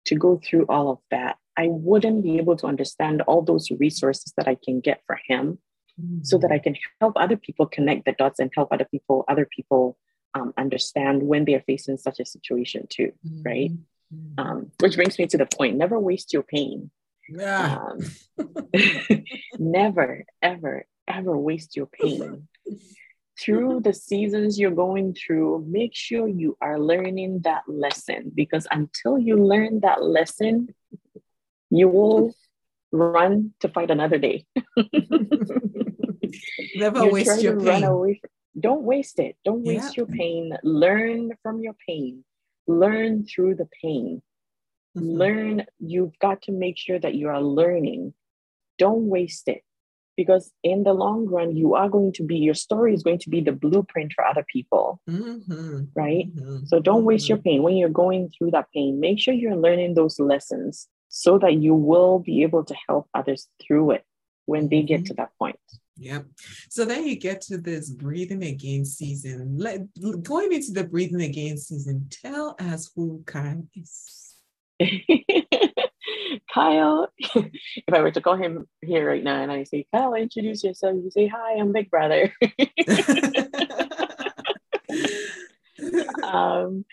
to 0.06 0.14
go 0.14 0.40
through 0.44 0.66
all 0.68 0.90
of 0.90 0.98
that, 1.10 1.36
I 1.56 1.68
wouldn't 1.68 2.22
be 2.22 2.38
able 2.38 2.56
to 2.56 2.66
understand 2.66 3.22
all 3.22 3.42
those 3.42 3.70
resources 3.70 4.32
that 4.36 4.48
I 4.48 4.56
can 4.62 4.80
get 4.80 5.02
for 5.06 5.18
him, 5.28 5.58
mm-hmm. 6.00 6.22
so 6.22 6.38
that 6.38 6.52
I 6.52 6.58
can 6.58 6.76
help 7.00 7.14
other 7.16 7.36
people 7.36 7.66
connect 7.66 8.04
the 8.04 8.12
dots 8.12 8.40
and 8.40 8.50
help 8.54 8.72
other 8.72 8.86
people, 8.90 9.24
other 9.28 9.46
people 9.46 9.96
um, 10.34 10.52
understand 10.56 11.22
when 11.22 11.44
they 11.44 11.54
are 11.54 11.64
facing 11.66 11.96
such 11.96 12.20
a 12.20 12.24
situation 12.26 12.86
too, 12.88 13.12
mm-hmm. 13.26 13.42
right? 13.42 13.70
Um, 14.38 14.70
which 14.78 14.94
brings 14.94 15.18
me 15.18 15.26
to 15.26 15.38
the 15.38 15.46
point: 15.46 15.76
never 15.76 15.98
waste 15.98 16.32
your 16.32 16.44
pain 16.44 16.90
yeah. 17.28 17.78
Um, 17.78 18.00
never, 19.58 20.24
ever, 20.42 20.86
ever 21.08 21.38
waste 21.38 21.76
your 21.76 21.86
pain. 21.86 22.48
through 23.40 23.80
the 23.80 23.92
seasons 23.92 24.58
you're 24.58 24.70
going 24.70 25.14
through, 25.14 25.66
make 25.68 25.94
sure 25.94 26.28
you 26.28 26.56
are 26.60 26.78
learning 26.78 27.40
that 27.42 27.62
lesson 27.66 28.30
because 28.34 28.66
until 28.70 29.18
you 29.18 29.36
learn 29.36 29.80
that 29.80 30.02
lesson, 30.02 30.72
you 31.70 31.88
will 31.88 32.34
run 32.94 33.52
to 33.60 33.68
fight 33.68 33.90
another 33.90 34.18
day. 34.18 34.46
Never 36.76 37.04
you 37.04 37.10
waste 37.10 37.42
your 37.42 37.60
pain. 37.60 37.84
Away 37.84 38.20
don't 38.58 38.82
waste 38.82 39.18
it. 39.18 39.36
Don't 39.44 39.64
waste 39.64 39.96
yeah. 39.96 40.02
your 40.02 40.06
pain. 40.06 40.56
Learn 40.62 41.32
from 41.42 41.60
your 41.60 41.74
pain. 41.86 42.24
Learn 42.66 43.26
through 43.26 43.56
the 43.56 43.68
pain. 43.82 44.22
Mm-hmm. 44.96 45.08
Learn, 45.08 45.66
you've 45.80 46.16
got 46.20 46.42
to 46.42 46.52
make 46.52 46.78
sure 46.78 46.98
that 46.98 47.14
you 47.14 47.28
are 47.28 47.42
learning. 47.42 48.14
Don't 48.78 49.08
waste 49.08 49.48
it 49.48 49.62
because 50.16 50.52
in 50.62 50.84
the 50.84 50.92
long 50.92 51.26
run, 51.26 51.56
you 51.56 51.74
are 51.74 51.88
going 51.88 52.12
to 52.12 52.22
be, 52.22 52.36
your 52.36 52.54
story 52.54 52.94
is 52.94 53.02
going 53.02 53.18
to 53.18 53.28
be 53.28 53.40
the 53.40 53.52
blueprint 53.52 54.12
for 54.14 54.24
other 54.24 54.44
people. 54.52 55.00
Mm-hmm. 55.10 55.86
Right? 55.96 56.34
Mm-hmm. 56.34 56.66
So 56.66 56.78
don't 56.78 57.04
waste 57.04 57.28
your 57.28 57.38
mm-hmm. 57.38 57.48
pain. 57.48 57.62
When 57.64 57.76
you're 57.76 57.88
going 57.88 58.30
through 58.30 58.52
that 58.52 58.70
pain, 58.72 59.00
make 59.00 59.18
sure 59.18 59.34
you're 59.34 59.56
learning 59.56 59.94
those 59.94 60.20
lessons 60.20 60.88
so 61.16 61.38
that 61.38 61.54
you 61.54 61.76
will 61.76 62.18
be 62.18 62.42
able 62.42 62.64
to 62.64 62.74
help 62.88 63.08
others 63.14 63.46
through 63.62 63.92
it 63.92 64.04
when 64.46 64.68
they 64.68 64.82
get 64.82 65.02
mm-hmm. 65.02 65.06
to 65.06 65.14
that 65.14 65.30
point. 65.38 65.60
Yep. 65.96 66.26
So 66.70 66.84
then 66.84 67.06
you 67.06 67.14
get 67.14 67.40
to 67.42 67.56
this 67.56 67.88
breathing 67.88 68.42
again 68.42 68.84
season. 68.84 69.56
Let, 69.56 69.82
going 70.24 70.52
into 70.52 70.72
the 70.72 70.82
breathing 70.82 71.22
again 71.22 71.56
season, 71.56 72.08
tell 72.10 72.56
us 72.58 72.90
who 72.96 73.22
Kyle 73.26 73.62
is. 73.76 74.34
Kyle, 76.52 77.08
if 77.18 77.92
I 77.92 78.00
were 78.00 78.10
to 78.10 78.20
call 78.20 78.34
him 78.34 78.66
here 78.82 79.08
right 79.08 79.22
now 79.22 79.40
and 79.40 79.52
I 79.52 79.62
say, 79.62 79.86
Kyle, 79.94 80.14
introduce 80.14 80.64
yourself, 80.64 80.96
you 80.96 81.12
say, 81.12 81.28
Hi, 81.28 81.60
I'm 81.60 81.70
Big 81.70 81.90
Brother. 81.90 82.34
um, 86.22 86.84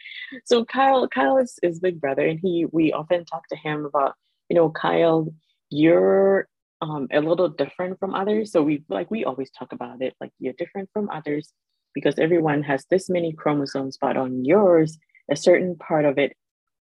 so 0.45 0.65
Kyle, 0.65 1.07
Kyle 1.07 1.37
is, 1.37 1.57
is 1.63 1.79
Big 1.79 1.99
Brother, 1.99 2.25
and 2.25 2.39
he 2.41 2.65
we 2.71 2.93
often 2.93 3.25
talk 3.25 3.47
to 3.49 3.55
him 3.55 3.85
about, 3.85 4.13
you 4.49 4.55
know, 4.55 4.69
Kyle, 4.69 5.33
you're 5.69 6.47
um, 6.81 7.07
a 7.11 7.21
little 7.21 7.49
different 7.49 7.99
from 7.99 8.13
others. 8.13 8.51
So 8.51 8.61
we 8.61 8.83
like 8.89 9.11
we 9.11 9.23
always 9.25 9.51
talk 9.51 9.71
about 9.71 10.01
it, 10.01 10.15
like 10.19 10.31
you're 10.39 10.53
different 10.57 10.89
from 10.93 11.09
others 11.09 11.53
because 11.93 12.17
everyone 12.17 12.63
has 12.63 12.85
this 12.89 13.09
many 13.09 13.33
chromosomes, 13.33 13.97
but 13.99 14.17
on 14.17 14.45
yours, 14.45 14.97
a 15.29 15.35
certain 15.35 15.75
part 15.75 16.05
of 16.05 16.17
it 16.17 16.35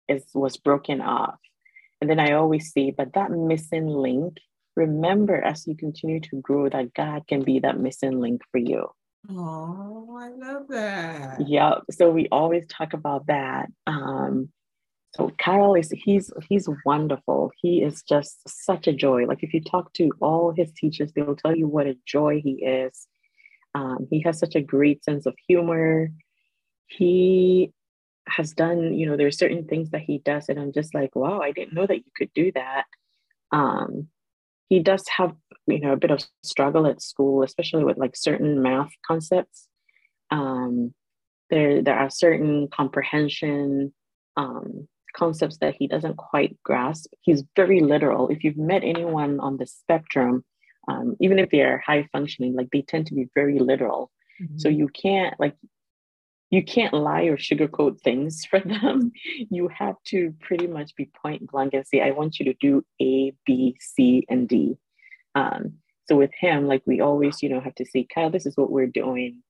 is 0.07 0.23
was 0.33 0.57
broken 0.57 1.01
off. 1.01 1.39
And 2.01 2.09
then 2.09 2.19
I 2.19 2.33
always 2.33 2.73
say, 2.73 2.91
but 2.91 3.13
that 3.13 3.31
missing 3.31 3.87
link, 3.87 4.37
remember 4.75 5.41
as 5.41 5.65
you 5.65 5.75
continue 5.75 6.19
to 6.21 6.41
grow 6.41 6.69
that 6.69 6.93
God 6.93 7.27
can 7.27 7.43
be 7.43 7.59
that 7.59 7.79
missing 7.79 8.19
link 8.19 8.41
for 8.51 8.57
you. 8.57 8.89
Oh, 9.29 10.17
I 10.19 10.29
love 10.29 10.67
that. 10.69 11.47
Yeah. 11.47 11.75
So 11.91 12.11
we 12.11 12.27
always 12.31 12.67
talk 12.67 12.93
about 12.93 13.27
that. 13.27 13.67
Um, 13.87 14.49
so 15.15 15.31
Kyle 15.39 15.75
is 15.75 15.91
he's 15.91 16.31
he's 16.49 16.67
wonderful. 16.85 17.51
He 17.61 17.81
is 17.81 18.03
just 18.03 18.37
such 18.47 18.87
a 18.87 18.93
joy. 18.93 19.25
Like 19.25 19.43
if 19.43 19.53
you 19.53 19.61
talk 19.61 19.93
to 19.93 20.11
all 20.21 20.51
his 20.51 20.71
teachers, 20.73 21.13
they 21.13 21.21
will 21.21 21.37
tell 21.37 21.55
you 21.55 21.67
what 21.67 21.87
a 21.87 21.95
joy 22.05 22.41
he 22.43 22.63
is. 22.65 23.07
Um, 23.73 24.07
he 24.09 24.21
has 24.23 24.39
such 24.39 24.55
a 24.55 24.61
great 24.61 25.03
sense 25.03 25.25
of 25.25 25.35
humor. 25.47 26.09
He 26.87 27.71
has 28.27 28.53
done, 28.53 28.93
you 28.93 29.05
know, 29.05 29.17
there 29.17 29.27
are 29.27 29.31
certain 29.31 29.65
things 29.65 29.91
that 29.91 30.01
he 30.01 30.19
does, 30.19 30.49
and 30.49 30.59
I'm 30.59 30.73
just 30.73 30.93
like, 30.93 31.15
wow, 31.15 31.39
I 31.39 31.51
didn't 31.51 31.73
know 31.73 31.85
that 31.85 31.97
you 31.97 32.11
could 32.15 32.31
do 32.33 32.51
that. 32.53 32.85
Um, 33.51 34.07
he 34.67 34.79
does 34.79 35.07
have, 35.09 35.33
you 35.67 35.79
know, 35.79 35.93
a 35.93 35.97
bit 35.97 36.11
of 36.11 36.25
struggle 36.43 36.85
at 36.87 37.01
school, 37.01 37.43
especially 37.43 37.83
with 37.83 37.97
like 37.97 38.15
certain 38.15 38.61
math 38.61 38.91
concepts. 39.05 39.67
Um, 40.31 40.93
there, 41.49 41.81
there 41.81 41.97
are 41.97 42.09
certain 42.09 42.67
comprehension 42.67 43.93
um, 44.37 44.87
concepts 45.15 45.57
that 45.59 45.75
he 45.77 45.87
doesn't 45.87 46.17
quite 46.17 46.57
grasp. 46.63 47.11
He's 47.21 47.43
very 47.55 47.79
literal. 47.79 48.27
If 48.29 48.43
you've 48.43 48.57
met 48.57 48.83
anyone 48.83 49.39
on 49.39 49.57
the 49.57 49.65
spectrum, 49.65 50.43
um, 50.87 51.15
even 51.19 51.39
if 51.39 51.49
they 51.49 51.61
are 51.61 51.79
high 51.79 52.07
functioning, 52.11 52.55
like 52.55 52.69
they 52.71 52.81
tend 52.81 53.07
to 53.07 53.15
be 53.15 53.27
very 53.33 53.59
literal. 53.59 54.11
Mm-hmm. 54.41 54.57
So 54.57 54.69
you 54.69 54.89
can't 54.89 55.39
like 55.39 55.55
you 56.51 56.63
can't 56.63 56.93
lie 56.93 57.23
or 57.23 57.37
sugarcoat 57.37 58.01
things 58.01 58.45
for 58.45 58.59
them. 58.59 59.11
You 59.49 59.67
have 59.67 59.95
to 60.07 60.33
pretty 60.41 60.67
much 60.67 60.95
be 60.95 61.09
point 61.21 61.49
blank 61.51 61.73
and 61.73 61.85
say, 61.85 62.01
I 62.01 62.11
want 62.11 62.39
you 62.39 62.45
to 62.45 62.53
do 62.59 62.83
A, 63.01 63.33
B, 63.45 63.75
C, 63.79 64.25
and 64.29 64.47
D. 64.47 64.77
Um, 65.35 65.73
so 66.07 66.15
with 66.15 66.31
him, 66.39 66.67
like 66.67 66.83
we 66.85 67.01
always, 67.01 67.41
you 67.41 67.49
know, 67.49 67.59
have 67.59 67.75
to 67.75 67.85
say, 67.85 68.07
Kyle, 68.13 68.29
this 68.29 68.45
is 68.45 68.57
what 68.57 68.71
we're 68.71 68.87
doing. 68.87 69.41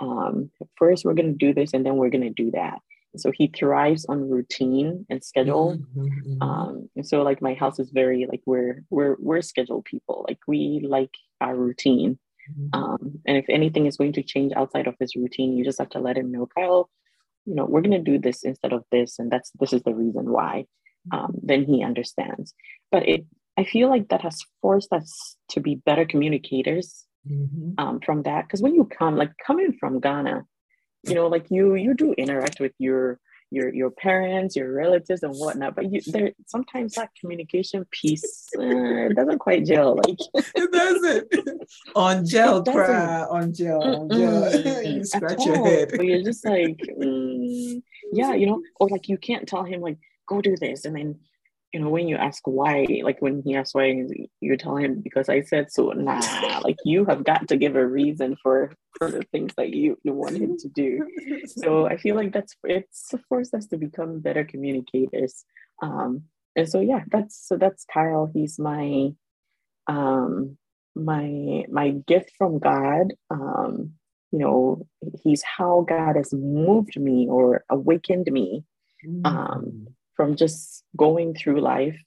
Um, 0.00 0.50
first, 0.76 1.04
we're 1.04 1.14
going 1.14 1.32
to 1.32 1.46
do 1.46 1.54
this, 1.54 1.72
and 1.74 1.84
then 1.84 1.96
we're 1.96 2.10
going 2.10 2.22
to 2.22 2.30
do 2.30 2.50
that. 2.52 2.78
So 3.16 3.30
he 3.30 3.48
thrives 3.48 4.06
on 4.08 4.30
routine 4.30 5.04
and 5.10 5.22
schedule. 5.22 5.76
Mm-hmm, 5.76 6.00
mm-hmm. 6.00 6.42
Um, 6.42 6.88
and 6.96 7.06
so, 7.06 7.22
like 7.22 7.42
my 7.42 7.54
house 7.54 7.78
is 7.78 7.90
very 7.90 8.26
like 8.26 8.40
we're 8.46 8.84
we're 8.88 9.16
we're 9.18 9.42
scheduled 9.42 9.84
people. 9.84 10.24
Like 10.28 10.38
we 10.46 10.84
like 10.86 11.10
our 11.40 11.54
routine. 11.54 12.18
Mm-hmm. 12.50 12.80
Um, 12.80 13.20
and 13.26 13.36
if 13.36 13.44
anything 13.48 13.86
is 13.86 13.96
going 13.96 14.14
to 14.14 14.22
change 14.22 14.52
outside 14.56 14.86
of 14.86 14.96
his 14.98 15.14
routine, 15.14 15.56
you 15.56 15.64
just 15.64 15.78
have 15.78 15.90
to 15.90 16.00
let 16.00 16.16
him 16.16 16.32
know, 16.32 16.48
Kyle, 16.56 16.90
you 17.46 17.54
know, 17.54 17.64
we're 17.64 17.82
going 17.82 17.92
to 18.04 18.10
do 18.10 18.18
this 18.18 18.42
instead 18.42 18.72
of 18.72 18.84
this. 18.90 19.18
And 19.18 19.30
that's, 19.30 19.50
this 19.60 19.72
is 19.72 19.82
the 19.82 19.94
reason 19.94 20.30
why. 20.30 20.66
Um, 21.12 21.34
then 21.42 21.64
he 21.64 21.82
understands. 21.82 22.54
But 22.90 23.08
it, 23.08 23.24
I 23.58 23.64
feel 23.64 23.88
like 23.88 24.08
that 24.08 24.22
has 24.22 24.40
forced 24.60 24.92
us 24.92 25.36
to 25.50 25.60
be 25.60 25.74
better 25.74 26.04
communicators 26.06 27.04
mm-hmm. 27.28 27.72
um, 27.78 28.00
from 28.00 28.22
that. 28.22 28.46
Because 28.46 28.62
when 28.62 28.74
you 28.74 28.84
come, 28.84 29.16
like 29.16 29.32
coming 29.46 29.76
from 29.78 30.00
Ghana, 30.00 30.44
you 31.04 31.14
know, 31.14 31.26
like 31.26 31.46
you 31.50 31.74
you 31.74 31.94
do 31.94 32.12
interact 32.12 32.60
with 32.60 32.72
your 32.78 33.18
your 33.50 33.74
your 33.74 33.90
parents, 33.90 34.56
your 34.56 34.72
relatives, 34.72 35.22
and 35.22 35.34
whatnot. 35.34 35.74
But 35.74 35.92
you 35.92 36.00
there 36.06 36.32
sometimes 36.46 36.94
that 36.94 37.10
communication 37.20 37.84
piece 37.90 38.48
uh, 38.58 39.08
doesn't 39.14 39.38
quite 39.38 39.66
gel. 39.66 39.96
Like 39.96 40.18
it 40.54 40.72
doesn't 40.72 41.64
on 41.94 42.24
gel, 42.24 42.62
cry 42.62 43.24
on 43.24 43.52
gel, 43.52 43.82
on 43.82 44.08
gel. 44.08 44.84
you 44.84 45.04
scratch 45.04 45.44
your 45.44 45.64
head. 45.64 45.90
But 45.90 46.06
you're 46.06 46.22
just 46.22 46.46
like, 46.46 46.80
mm, 46.98 47.82
yeah, 48.12 48.34
you 48.34 48.46
know, 48.46 48.62
or 48.80 48.88
like 48.88 49.08
you 49.08 49.18
can't 49.18 49.46
tell 49.46 49.64
him 49.64 49.80
like 49.80 49.98
go 50.26 50.40
do 50.40 50.56
this, 50.56 50.84
and 50.84 50.96
then 50.96 51.18
you 51.72 51.80
know, 51.80 51.88
when 51.88 52.06
you 52.06 52.16
ask 52.16 52.42
why, 52.46 52.86
like 53.02 53.22
when 53.22 53.42
he 53.42 53.56
asks 53.56 53.74
why, 53.74 54.04
you 54.40 54.56
tell 54.56 54.76
him 54.76 55.00
because 55.00 55.28
I 55.28 55.40
said 55.40 55.72
so. 55.72 55.90
Nah, 55.90 56.60
like 56.62 56.76
you 56.84 57.06
have 57.06 57.24
got 57.24 57.48
to 57.48 57.56
give 57.56 57.76
a 57.76 57.86
reason 57.86 58.36
for 58.42 58.72
for 58.98 59.10
the 59.10 59.22
things 59.32 59.54
that 59.56 59.70
you, 59.70 59.96
you 60.02 60.12
want 60.12 60.36
him 60.36 60.56
to 60.58 60.68
do. 60.68 61.08
So 61.46 61.86
I 61.86 61.96
feel 61.96 62.14
like 62.14 62.32
that's 62.32 62.54
it's 62.64 63.14
forced 63.28 63.54
us 63.54 63.66
to 63.68 63.78
become 63.78 64.20
better 64.20 64.44
communicators. 64.44 65.44
Um, 65.82 66.24
and 66.56 66.68
so 66.68 66.80
yeah, 66.80 67.04
that's 67.10 67.48
so 67.48 67.56
that's 67.56 67.86
Kyle. 67.92 68.30
He's 68.32 68.58
my 68.58 69.12
um 69.86 70.58
my 70.94 71.64
my 71.70 71.90
gift 72.06 72.32
from 72.36 72.58
God. 72.58 73.14
Um, 73.30 73.92
you 74.30 74.38
know, 74.38 74.86
he's 75.22 75.42
how 75.42 75.86
God 75.88 76.16
has 76.16 76.32
moved 76.34 77.00
me 77.00 77.28
or 77.30 77.64
awakened 77.70 78.30
me. 78.30 78.64
Um, 79.24 79.88
from 80.22 80.36
just 80.36 80.84
going 80.96 81.34
through 81.34 81.60
life 81.60 82.00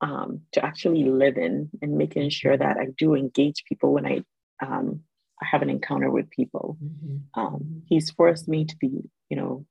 um, 0.00 0.42
to 0.52 0.64
actually 0.64 1.02
living 1.02 1.68
and 1.82 1.98
making 1.98 2.30
sure 2.30 2.56
that 2.56 2.76
I 2.76 2.86
do 2.96 3.16
engage 3.16 3.64
people 3.68 3.92
when 3.92 4.06
I 4.06 4.22
um, 4.64 5.00
have 5.42 5.60
an 5.60 5.68
encounter 5.68 6.12
with 6.12 6.30
people. 6.30 6.78
Mm-hmm. 6.80 7.40
Um, 7.40 7.82
he's 7.88 8.08
forced 8.12 8.46
me 8.46 8.66
to 8.66 8.76
be, 8.76 9.10
you 9.28 9.36
know, 9.36 9.66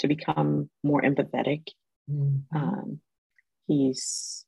to 0.00 0.08
become 0.08 0.70
more 0.82 1.02
empathetic. 1.02 1.68
Mm-hmm. 2.10 2.56
Um, 2.56 3.00
he's 3.68 4.44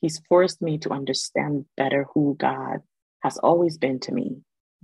he's 0.00 0.20
forced 0.28 0.62
me 0.62 0.78
to 0.78 0.90
understand 0.90 1.64
better 1.76 2.06
who 2.14 2.36
God 2.38 2.78
has 3.24 3.38
always 3.38 3.76
been 3.76 3.98
to 4.06 4.12
me. 4.12 4.36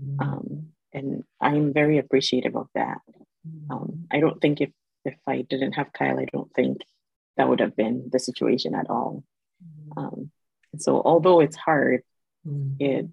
Mm-hmm. 0.03 0.21
Um, 0.21 0.67
and 0.93 1.23
I'm 1.41 1.73
very 1.73 1.99
appreciative 1.99 2.57
of 2.57 2.67
that. 2.75 2.99
Mm-hmm. 3.47 3.71
Um, 3.71 4.07
I 4.11 4.19
don't 4.19 4.41
think 4.41 4.61
if 4.61 4.71
if 5.05 5.15
I 5.29 5.43
didn't 5.49 5.75
have 5.75 5.93
Kyle, 5.93 6.19
I 6.19 6.27
don't 6.33 6.53
think 6.55 6.79
that 7.41 7.49
would 7.49 7.61
have 7.61 7.75
been 7.75 8.11
the 8.13 8.19
situation 8.19 8.75
at 8.75 8.91
all. 8.91 9.25
Mm-hmm. 9.65 9.99
Um, 9.99 10.31
so 10.77 11.01
although 11.03 11.41
it's 11.41 11.57
hard, 11.57 12.03
mm-hmm. 12.47 12.75
it 12.79 13.07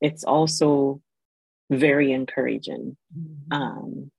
it's 0.00 0.22
also 0.22 1.02
very 1.68 2.12
encouraging. 2.12 2.96
Mm-hmm. 3.18 3.52
Um, 3.52 4.10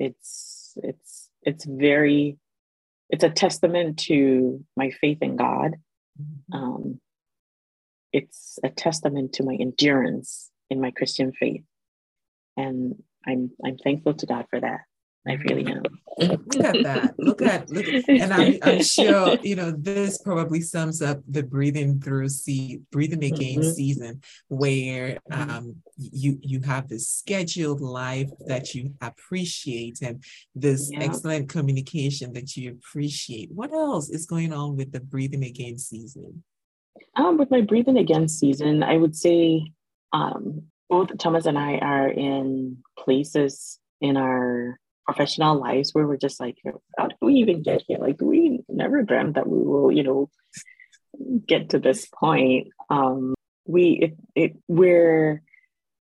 it's 0.00 0.76
it's 0.82 1.28
it's 1.42 1.64
very 1.64 2.36
it's 3.10 3.22
a 3.22 3.30
testament 3.30 4.00
to 4.00 4.64
my 4.76 4.90
faith 4.90 5.18
in 5.22 5.36
God. 5.36 5.76
Um, 6.52 7.00
it's 8.12 8.58
a 8.64 8.70
testament 8.70 9.34
to 9.34 9.44
my 9.44 9.54
endurance 9.54 10.50
in 10.68 10.80
my 10.80 10.90
Christian 10.90 11.32
faith, 11.32 11.62
and 12.56 13.00
I'm 13.24 13.52
I'm 13.64 13.78
thankful 13.78 14.14
to 14.14 14.26
God 14.26 14.46
for 14.50 14.58
that. 14.58 14.80
I 15.28 15.34
really 15.34 15.66
am. 15.66 15.82
Look 16.18 16.64
at 16.64 16.82
that. 16.82 17.14
Look 17.18 17.42
at 17.42 17.68
look 17.68 17.86
at, 17.86 18.08
and 18.08 18.32
I'm, 18.32 18.58
I'm 18.62 18.82
sure 18.82 19.36
you 19.42 19.56
know 19.56 19.70
this 19.70 20.18
probably 20.18 20.60
sums 20.60 21.02
up 21.02 21.20
the 21.28 21.42
breathing 21.42 22.00
through 22.00 22.28
see 22.28 22.80
breathing 22.90 23.24
again 23.24 23.60
mm-hmm. 23.60 23.70
season 23.70 24.22
where 24.48 25.18
um 25.30 25.76
you 25.96 26.38
you 26.42 26.60
have 26.60 26.88
this 26.88 27.08
scheduled 27.08 27.80
life 27.80 28.30
that 28.46 28.74
you 28.74 28.94
appreciate 29.00 30.00
and 30.00 30.22
this 30.54 30.90
yeah. 30.92 31.00
excellent 31.00 31.48
communication 31.48 32.32
that 32.32 32.56
you 32.56 32.70
appreciate. 32.72 33.50
What 33.52 33.72
else 33.72 34.08
is 34.08 34.26
going 34.26 34.52
on 34.52 34.76
with 34.76 34.92
the 34.92 35.00
breathing 35.00 35.44
again 35.44 35.78
season? 35.78 36.44
Um, 37.14 37.36
with 37.36 37.50
my 37.50 37.60
breathing 37.60 37.98
again 37.98 38.28
season, 38.28 38.82
I 38.82 38.96
would 38.96 39.16
say 39.16 39.72
um, 40.12 40.62
both 40.88 41.16
Thomas 41.18 41.46
and 41.46 41.58
I 41.58 41.78
are 41.78 42.08
in 42.08 42.78
places 42.98 43.78
in 44.00 44.16
our 44.16 44.78
professional 45.06 45.58
lives 45.58 45.92
where 45.92 46.06
we're 46.06 46.16
just 46.16 46.40
like, 46.40 46.56
how 46.98 47.06
did 47.06 47.16
we 47.20 47.34
even 47.34 47.62
get 47.62 47.82
here? 47.86 47.98
Like, 47.98 48.20
we 48.20 48.60
never 48.68 49.02
dreamt 49.02 49.34
that 49.34 49.48
we 49.48 49.58
will, 49.58 49.92
you 49.92 50.02
know, 50.02 50.30
get 51.46 51.70
to 51.70 51.78
this 51.78 52.06
point. 52.06 52.68
Um, 52.90 53.34
we, 53.66 53.84
it, 54.02 54.16
it, 54.34 54.56
we're, 54.68 55.42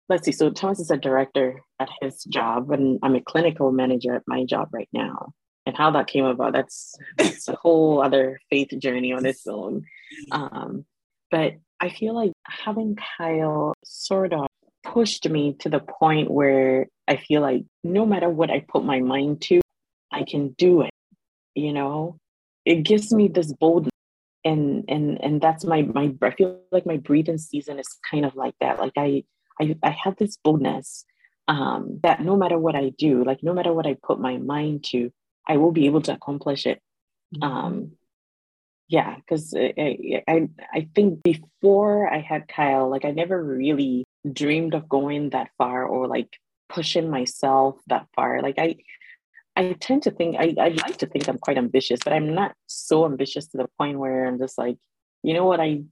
let's 0.09 0.25
see. 0.25 0.33
So 0.33 0.51
Thomas 0.51 0.81
is 0.81 0.91
a 0.91 0.97
director 0.97 1.63
at 1.79 1.89
his 2.01 2.25
job, 2.25 2.71
and 2.71 2.99
I'm 3.03 3.15
a 3.15 3.21
clinical 3.21 3.73
manager 3.73 4.15
at 4.15 4.23
my 4.27 4.45
job 4.45 4.69
right 4.73 4.89
now. 4.93 5.33
And 5.67 5.77
how 5.77 5.93
that 5.93 6.09
came 6.09 6.25
about, 6.25 6.53
that's, 6.53 6.95
that's 7.17 7.49
a 7.49 7.57
whole 7.57 8.03
other 8.03 8.39
faith 8.51 8.69
journey 8.79 9.13
on 9.13 9.25
its 9.25 9.47
own. 9.47 9.85
Um, 10.31 10.85
but 11.31 11.55
I 11.81 11.89
feel 11.89 12.15
like 12.15 12.33
having 12.47 12.97
Kyle 13.17 13.73
sort 13.85 14.33
of 14.33 14.47
pushed 14.83 15.29
me 15.29 15.57
to 15.61 15.71
the 15.71 15.81
point 15.81 16.31
where 16.31 16.87
I 17.07 17.17
feel 17.17 17.41
like 17.41 17.65
no 17.83 18.07
matter 18.07 18.29
what 18.29 18.51
I 18.51 18.61
put 18.61 18.85
my 18.85 19.01
mind 19.01 19.43
to, 19.43 19.61
I 20.11 20.25
can 20.25 20.51
do 20.51 20.83
it. 20.83 20.91
You 21.55 21.73
know, 21.73 22.19
it 22.65 22.83
gives 22.83 23.13
me 23.13 23.29
this 23.29 23.53
boldness. 23.53 23.91
And 24.47 24.85
and 24.89 25.19
and 25.23 25.41
that's 25.41 25.65
my 25.65 25.83
my 25.83 26.13
I 26.21 26.31
feel 26.31 26.61
like 26.71 26.85
my 26.85 26.99
breathing 26.99 27.39
season 27.39 27.79
is 27.79 27.87
kind 28.11 28.27
of 28.27 28.37
like 28.37 28.55
that. 28.61 28.79
Like 28.79 28.93
I 28.97 29.25
I 29.59 29.75
I 29.83 29.91
have 29.91 30.17
this 30.17 30.37
boldness 30.37 31.07
um 31.49 32.01
that 32.03 32.21
no 32.21 32.37
matter 32.37 32.59
what 32.59 32.77
I 32.77 32.91
do, 32.91 33.25
like 33.25 33.43
no 33.43 33.55
matter 33.55 33.73
what 33.73 33.87
I 33.87 33.97
put 34.03 34.21
my 34.21 34.37
mind 34.37 34.85
to, 34.93 35.11
I 35.49 35.57
will 35.57 35.73
be 35.73 35.87
able 35.87 36.03
to 36.03 36.13
accomplish 36.13 36.67
it. 36.67 36.81
Mm-hmm. 37.35 37.43
Um 37.43 37.93
yeah, 38.89 39.17
because 39.17 39.55
I, 39.57 40.23
I 40.29 40.49
I 40.73 40.89
think 40.95 41.23
before 41.23 42.13
I 42.13 42.21
had 42.21 42.47
Kyle, 42.47 42.91
like 42.91 43.07
I 43.07 43.13
never 43.13 43.43
really 43.43 44.05
dreamed 44.31 44.75
of 44.75 44.89
going 44.89 45.31
that 45.31 45.51
far 45.57 45.87
or 45.87 46.07
like 46.07 46.39
pushing 46.69 47.11
myself 47.11 47.77
that 47.87 48.07
far. 48.15 48.43
Like 48.43 48.59
I 48.59 48.77
I 49.57 49.73
tend 49.75 50.03
to 50.05 50.11
think 50.11 50.37
I, 50.39 50.55
I 50.59 50.69
like 50.69 50.99
to 50.99 51.07
think 51.07 51.29
I'm 51.29 51.39
quite 51.39 51.59
ambitious, 51.59 52.01
but 52.03 52.13
I'm 52.13 52.35
not 52.35 52.55
so 52.67 53.05
ambitious 53.05 53.47
to 53.49 53.59
the 53.59 53.69
point 53.79 53.99
where 53.99 54.27
I'm 54.27 54.39
just 54.39 54.59
like, 54.59 54.79
you 55.23 55.35
know 55.35 55.47
what, 55.47 55.61
I 55.61 55.83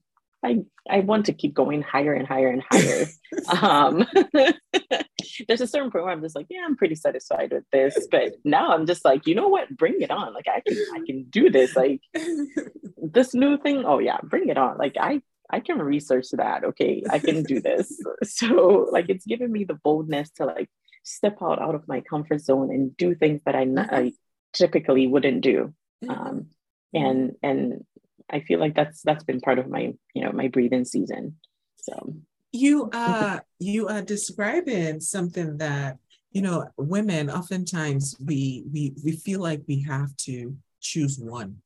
I 0.44 0.62
I 0.90 1.00
want 1.00 1.26
to 1.26 1.32
keep 1.32 1.54
going 1.54 1.82
higher 1.82 2.12
and 2.12 2.26
higher 2.26 2.48
and 2.48 2.62
higher. 2.68 3.06
um 3.62 4.06
there's 5.48 5.60
a 5.60 5.66
certain 5.66 5.90
point 5.90 6.04
where 6.04 6.12
I'm 6.12 6.22
just 6.22 6.34
like, 6.34 6.46
yeah, 6.50 6.62
I'm 6.64 6.76
pretty 6.76 6.96
satisfied 6.96 7.52
with 7.52 7.64
this. 7.72 8.06
But 8.10 8.34
now 8.44 8.72
I'm 8.72 8.86
just 8.86 9.04
like, 9.04 9.26
you 9.26 9.34
know 9.34 9.48
what, 9.48 9.74
bring 9.76 10.00
it 10.00 10.10
on. 10.10 10.34
Like 10.34 10.48
I 10.48 10.60
can 10.60 10.76
I 10.94 11.00
can 11.06 11.24
do 11.30 11.50
this. 11.50 11.76
Like 11.76 12.00
this 12.96 13.34
new 13.34 13.56
thing, 13.58 13.84
oh 13.84 13.98
yeah, 13.98 14.18
bring 14.22 14.48
it 14.48 14.58
on. 14.58 14.78
Like 14.78 14.96
I 14.98 15.22
I 15.52 15.60
can 15.60 15.78
research 15.78 16.30
that. 16.32 16.64
Okay, 16.64 17.02
I 17.08 17.18
can 17.18 17.42
do 17.42 17.60
this. 17.60 18.00
so 18.24 18.88
like 18.90 19.06
it's 19.08 19.26
given 19.26 19.52
me 19.52 19.64
the 19.64 19.78
boldness 19.84 20.30
to 20.36 20.46
like 20.46 20.70
step 21.04 21.38
out 21.42 21.60
out 21.60 21.74
of 21.74 21.86
my 21.86 22.00
comfort 22.00 22.40
zone 22.40 22.72
and 22.72 22.96
do 22.96 23.14
things 23.14 23.42
that 23.44 23.54
I. 23.54 23.66
I 23.78 24.12
typically 24.52 25.06
wouldn't 25.06 25.42
do. 25.42 25.74
Mm-hmm. 26.04 26.10
Um, 26.10 26.46
and 26.94 27.32
and 27.42 27.84
I 28.30 28.40
feel 28.40 28.60
like 28.60 28.74
that's 28.74 29.02
that's 29.02 29.24
been 29.24 29.40
part 29.40 29.58
of 29.58 29.68
my 29.68 29.92
you 30.14 30.24
know 30.24 30.32
my 30.32 30.48
breathing 30.48 30.84
season. 30.84 31.36
So 31.76 32.14
you 32.52 32.90
uh 32.92 33.40
you 33.58 33.88
are 33.88 34.02
describing 34.02 35.00
something 35.00 35.58
that 35.58 35.98
you 36.32 36.42
know 36.42 36.68
women 36.76 37.30
oftentimes 37.30 38.16
we 38.24 38.64
we 38.72 38.94
we 39.04 39.12
feel 39.12 39.40
like 39.40 39.62
we 39.66 39.82
have 39.82 40.14
to 40.18 40.54
choose 40.80 41.18
one 41.18 41.56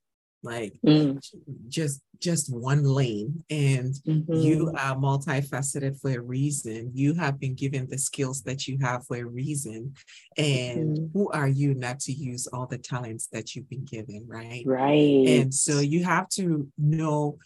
like 0.46 0.72
mm. 0.84 1.20
just 1.68 2.00
just 2.18 2.52
one 2.54 2.82
lane 2.82 3.44
and 3.50 3.94
mm-hmm. 4.06 4.32
you 4.32 4.72
are 4.78 4.96
multifaceted 4.96 6.00
for 6.00 6.10
a 6.10 6.20
reason 6.20 6.90
you 6.94 7.14
have 7.14 7.38
been 7.38 7.54
given 7.54 7.86
the 7.90 7.98
skills 7.98 8.42
that 8.42 8.66
you 8.66 8.78
have 8.80 9.06
for 9.06 9.16
a 9.16 9.24
reason 9.24 9.92
and 10.38 10.96
mm-hmm. 10.96 11.06
who 11.12 11.28
are 11.30 11.48
you 11.48 11.74
not 11.74 12.00
to 12.00 12.12
use 12.12 12.46
all 12.48 12.66
the 12.66 12.78
talents 12.78 13.28
that 13.32 13.54
you've 13.54 13.68
been 13.68 13.84
given 13.84 14.24
right 14.26 14.62
right 14.66 15.26
and 15.28 15.52
so 15.52 15.80
you 15.80 16.04
have 16.04 16.28
to 16.28 16.66
know 16.78 17.36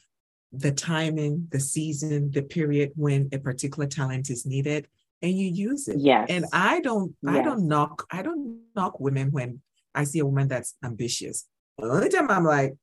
the 0.53 0.73
timing 0.73 1.47
the 1.51 1.61
season 1.61 2.31
the 2.33 2.43
period 2.43 2.93
when 2.97 3.29
a 3.33 3.39
particular 3.39 3.87
talent 3.87 4.31
is 4.31 4.45
needed 4.47 4.87
and 5.23 5.33
you 5.33 5.47
use 5.47 5.87
it 5.89 5.99
yes 5.99 6.27
and 6.29 6.45
i 6.53 6.81
don't 6.81 7.15
yes. 7.23 7.37
i 7.37 7.43
don't 7.43 7.67
knock 7.67 8.07
i 8.11 8.23
don't 8.23 8.61
knock 8.75 8.99
women 8.99 9.31
when 9.31 9.61
i 9.95 10.05
see 10.05 10.19
a 10.19 10.25
woman 10.25 10.49
that's 10.49 10.75
ambitious 10.85 11.47
the 11.79 11.89
only 11.89 12.09
time 12.09 12.31
i'm 12.31 12.45
like 12.45 12.75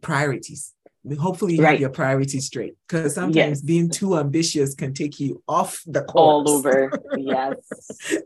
priorities. 0.00 0.72
Hopefully, 1.20 1.54
you 1.54 1.62
right. 1.62 1.72
have 1.72 1.80
your 1.80 1.90
priorities 1.90 2.46
straight 2.46 2.74
because 2.88 3.14
sometimes 3.14 3.36
yes. 3.36 3.62
being 3.62 3.88
too 3.88 4.18
ambitious 4.18 4.74
can 4.74 4.92
take 4.92 5.20
you 5.20 5.40
off 5.46 5.80
the 5.86 6.02
course. 6.02 6.48
All 6.48 6.50
over. 6.50 6.90
Yes. 7.16 7.56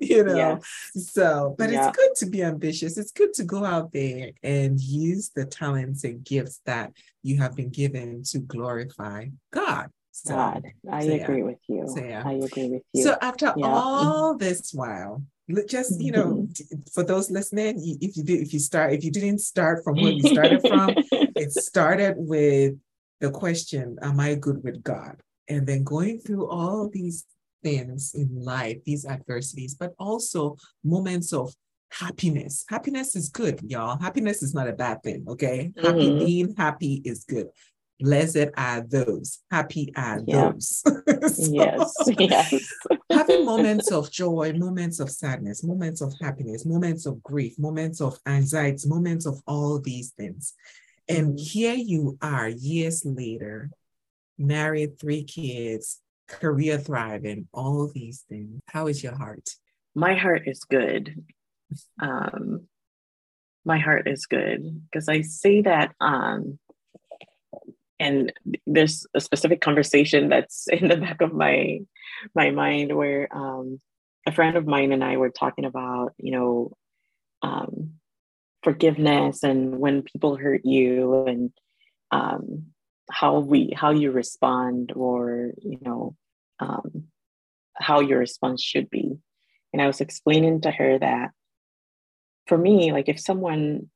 you 0.00 0.24
know, 0.24 0.34
yes. 0.36 1.12
so, 1.12 1.54
but 1.58 1.70
yeah. 1.70 1.88
it's 1.88 1.96
good 1.96 2.14
to 2.16 2.26
be 2.26 2.42
ambitious. 2.42 2.96
It's 2.96 3.12
good 3.12 3.34
to 3.34 3.44
go 3.44 3.64
out 3.64 3.92
there 3.92 4.30
and 4.42 4.80
use 4.80 5.30
the 5.34 5.44
talents 5.44 6.04
and 6.04 6.24
gifts 6.24 6.60
that 6.66 6.92
you 7.22 7.38
have 7.38 7.54
been 7.54 7.70
given 7.70 8.22
to 8.24 8.38
glorify 8.38 9.26
God. 9.52 9.90
So, 10.12 10.34
God, 10.34 10.64
I 10.90 11.06
so 11.06 11.12
agree 11.12 11.38
yeah. 11.38 11.44
with 11.44 11.58
you. 11.68 11.84
So, 11.86 12.04
yeah. 12.04 12.22
I 12.24 12.32
agree 12.32 12.68
with 12.68 12.82
you. 12.92 13.04
So 13.04 13.16
after 13.22 13.52
yeah. 13.56 13.66
all 13.66 14.36
this 14.36 14.72
while, 14.72 15.22
just 15.68 16.00
you 16.00 16.12
know 16.12 16.26
mm-hmm. 16.26 16.80
for 16.92 17.02
those 17.02 17.30
listening 17.30 17.74
if 18.00 18.16
you 18.16 18.24
did 18.24 18.40
if 18.40 18.52
you 18.52 18.58
start 18.58 18.92
if 18.92 19.04
you 19.04 19.10
didn't 19.10 19.38
start 19.40 19.82
from 19.84 19.96
where 19.96 20.12
you 20.12 20.22
started 20.22 20.60
from 20.68 20.94
it 21.36 21.52
started 21.52 22.14
with 22.16 22.74
the 23.20 23.30
question 23.30 23.96
am 24.02 24.20
i 24.20 24.34
good 24.34 24.62
with 24.62 24.82
god? 24.82 25.20
And 25.48 25.66
then 25.66 25.82
going 25.82 26.20
through 26.20 26.48
all 26.48 26.88
these 26.88 27.26
things 27.64 28.14
in 28.14 28.28
life 28.42 28.78
these 28.84 29.04
adversities 29.04 29.74
but 29.74 29.92
also 29.98 30.56
moments 30.84 31.32
of 31.32 31.52
happiness. 31.90 32.64
Happiness 32.68 33.16
is 33.16 33.28
good 33.28 33.60
y'all. 33.62 33.98
Happiness 33.98 34.42
is 34.42 34.54
not 34.54 34.68
a 34.68 34.72
bad 34.72 35.02
thing 35.02 35.24
okay? 35.28 35.72
Mm-hmm. 35.76 35.86
happy 35.86 36.18
being 36.24 36.54
happy 36.56 37.02
is 37.04 37.24
good 37.24 37.48
blessed 38.00 38.48
are 38.56 38.80
those, 38.80 39.40
happy 39.50 39.92
are 39.96 40.20
yeah. 40.26 40.52
those. 40.52 40.82
so, 41.34 41.52
yes, 41.52 41.94
yes. 42.18 42.72
having 43.10 43.44
moments 43.44 43.92
of 43.92 44.10
joy, 44.10 44.52
moments 44.54 45.00
of 45.00 45.10
sadness, 45.10 45.62
moments 45.62 46.00
of 46.00 46.12
happiness, 46.20 46.66
moments 46.66 47.06
of 47.06 47.22
grief, 47.22 47.58
moments 47.58 48.00
of 48.00 48.18
anxiety, 48.26 48.88
moments 48.88 49.26
of 49.26 49.40
all 49.46 49.78
these 49.78 50.10
things. 50.10 50.54
And 51.08 51.34
mm-hmm. 51.34 51.36
here 51.36 51.74
you 51.74 52.18
are 52.22 52.48
years 52.48 53.04
later, 53.04 53.70
married, 54.38 54.98
three 54.98 55.24
kids, 55.24 56.00
career 56.28 56.78
thriving, 56.78 57.48
all 57.52 57.90
these 57.92 58.24
things. 58.28 58.60
How 58.66 58.86
is 58.86 59.02
your 59.02 59.16
heart? 59.16 59.48
My 59.94 60.14
heart 60.14 60.42
is 60.46 60.64
good. 60.64 61.24
Um, 62.00 62.66
my 63.64 63.78
heart 63.78 64.08
is 64.08 64.26
good 64.26 64.82
because 64.84 65.08
I 65.08 65.20
say 65.22 65.62
that 65.62 65.94
um, 66.00 66.58
and 68.00 68.32
there's 68.66 69.06
a 69.14 69.20
specific 69.20 69.60
conversation 69.60 70.30
that's 70.30 70.66
in 70.72 70.88
the 70.88 70.96
back 70.96 71.20
of 71.20 71.32
my 71.32 71.80
my 72.34 72.50
mind 72.50 72.96
where 72.96 73.28
um, 73.34 73.80
a 74.26 74.32
friend 74.32 74.56
of 74.56 74.66
mine 74.66 74.92
and 74.92 75.04
I 75.04 75.16
were 75.16 75.30
talking 75.30 75.64
about, 75.64 76.12
you 76.18 76.32
know, 76.32 76.72
um, 77.42 77.92
forgiveness 78.62 79.42
and 79.42 79.78
when 79.78 80.02
people 80.02 80.36
hurt 80.36 80.64
you 80.64 81.24
and 81.26 81.50
um, 82.10 82.66
how 83.10 83.38
we 83.38 83.72
how 83.74 83.90
you 83.90 84.10
respond 84.10 84.92
or 84.94 85.52
you 85.62 85.78
know 85.80 86.16
um, 86.58 87.04
how 87.74 88.00
your 88.00 88.18
response 88.18 88.62
should 88.62 88.90
be. 88.90 89.18
And 89.72 89.80
I 89.80 89.86
was 89.86 90.00
explaining 90.00 90.62
to 90.62 90.70
her 90.70 90.98
that 90.98 91.30
for 92.46 92.58
me, 92.58 92.92
like 92.92 93.08
if 93.08 93.20
someone 93.20 93.88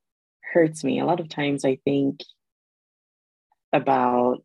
hurts 0.53 0.85
me, 0.85 1.01
a 1.01 1.05
lot 1.05 1.21
of 1.21 1.29
times 1.29 1.65
I 1.65 1.79
think 1.85 2.21
about 3.75 4.43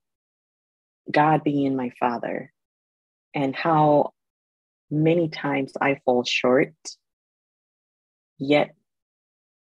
God 1.10 1.44
being 1.44 1.76
my 1.76 1.92
father 2.00 2.52
and 3.34 3.56
how 3.56 4.12
many 4.92 5.30
times 5.30 5.74
I 5.80 6.00
fall 6.04 6.24
short, 6.24 6.74
yet 8.38 8.76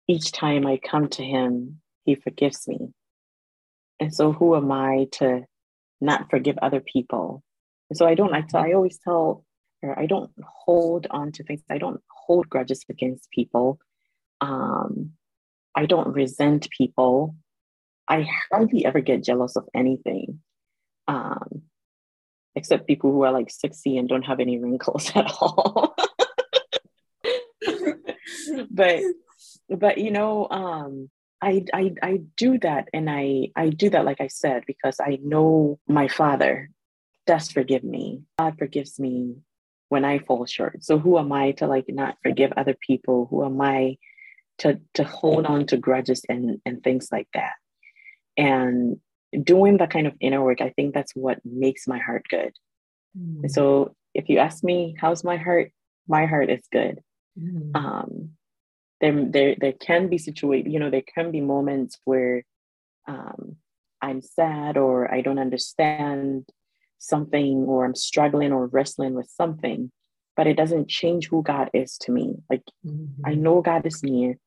each 0.07 0.32
time 0.34 0.68
I 0.68 0.78
come 0.78 1.07
to 1.09 1.24
Him, 1.24 1.82
He 2.03 2.16
forgives 2.16 2.68
me. 2.68 2.93
And 3.99 4.14
so, 4.14 4.34
who 4.34 4.55
am 4.55 4.72
I 4.72 5.07
to 5.14 5.45
not 6.01 6.30
forgive 6.30 6.57
other 6.61 6.82
people? 6.82 7.41
And 7.89 7.97
so, 7.97 8.05
I 8.05 8.16
don't, 8.16 8.34
I, 8.34 8.43
I 8.53 8.74
always 8.74 8.99
tell 8.99 9.45
her, 9.82 9.97
I 9.97 10.05
don't 10.05 10.32
hold 10.43 11.07
on 11.09 11.32
to 11.34 11.43
things, 11.43 11.64
I 11.70 11.78
don't 11.78 12.01
hold 12.09 12.49
grudges 12.49 12.84
against 12.89 13.32
people. 13.32 13.80
Um, 14.41 15.11
I 15.76 15.86
don't 15.86 16.14
resent 16.14 16.70
people. 16.70 17.36
I 18.08 18.28
hardly 18.51 18.86
ever 18.86 19.01
get 19.01 19.24
jealous 19.24 19.56
of 19.56 19.68
anything. 19.74 20.39
Um, 21.08 21.64
except 22.56 22.88
people 22.88 23.12
who 23.12 23.24
are 23.24 23.32
like 23.32 23.49
60 23.49 23.97
and 23.97 24.08
don't 24.08 24.24
have 24.24 24.39
any 24.39 24.60
wrinkles 24.60 25.12
at 25.16 25.32
all. 25.39 25.95
but 28.72 29.01
but 29.70 29.97
you 29.97 30.12
know, 30.12 30.47
um, 30.49 31.10
I, 31.41 31.66
I 31.74 31.93
I 32.01 32.20
do 32.38 32.58
that 32.60 32.89
and 32.93 33.10
I 33.10 33.49
I 33.56 33.70
do 33.70 33.89
that 33.89 34.06
like 34.06 34.22
I 34.22 34.28
said 34.28 34.64
because 34.66 34.97
I 35.01 35.20
know 35.22 35.80
my 35.88 36.08
father 36.08 36.70
does 37.26 37.51
forgive 37.51 37.84
me. 37.84 38.22
God 38.38 38.58
forgives 38.58 38.99
me 38.99 39.38
when 39.89 40.06
I 40.06 40.20
fall 40.20 40.45
short. 40.45 40.84
So 40.84 40.97
who 40.99 41.18
am 41.18 41.32
I 41.32 41.51
to 41.54 41.68
like 41.68 41.86
not 41.89 42.18
forgive 42.24 42.54
other 42.56 42.76
people? 42.80 43.28
Who 43.30 43.43
am 43.45 43.60
I 43.62 43.97
to 44.60 44.80
to 44.93 45.04
hold 45.04 45.45
on 45.45 45.66
to 45.68 45.78
grudges 45.78 46.24
and 46.30 46.62
and 46.66 46.84
things 46.84 47.10
like 47.12 47.28
that? 47.34 47.54
And 48.38 48.99
doing 49.43 49.77
that 49.77 49.91
kind 49.91 50.07
of 50.07 50.13
inner 50.19 50.43
work, 50.43 50.61
I 50.61 50.69
think 50.69 50.93
that's 50.93 51.15
what 51.15 51.39
makes 51.43 51.88
my 51.88 51.99
heart 51.99 52.25
good. 52.29 52.53
Mm. 53.17 53.47
so 53.51 53.95
if 54.15 54.27
you 54.27 54.39
ask 54.39 54.63
me, 54.63 54.95
how's 54.99 55.23
my 55.23 55.38
heart? 55.38 55.71
My 56.07 56.25
heart 56.25 56.49
is 56.49 56.63
good. 56.71 56.99
Mm. 57.39 57.75
Um, 57.75 58.29
there, 59.01 59.25
there, 59.25 59.55
there 59.59 59.73
can 59.73 60.07
be 60.07 60.17
situations, 60.17 60.73
you 60.73 60.79
know, 60.79 60.89
there 60.89 61.03
can 61.13 61.31
be 61.31 61.41
moments 61.41 61.99
where 62.05 62.43
um, 63.07 63.57
I'm 64.01 64.21
sad 64.21 64.77
or 64.77 65.13
I 65.13 65.21
don't 65.21 65.39
understand 65.39 66.49
something 66.99 67.65
or 67.67 67.86
I'm 67.86 67.95
struggling 67.95 68.51
or 68.51 68.67
wrestling 68.67 69.13
with 69.13 69.29
something, 69.29 69.91
but 70.38 70.47
it 70.47 70.55
doesn't 70.55 70.89
change 70.89 71.27
who 71.27 71.43
God 71.43 71.69
is 71.73 71.97
to 71.99 72.11
me. 72.11 72.36
Like 72.49 72.63
mm-hmm. 72.86 73.25
I 73.25 73.34
know 73.34 73.61
God 73.61 73.86
is 73.86 74.03
near, 74.03 74.38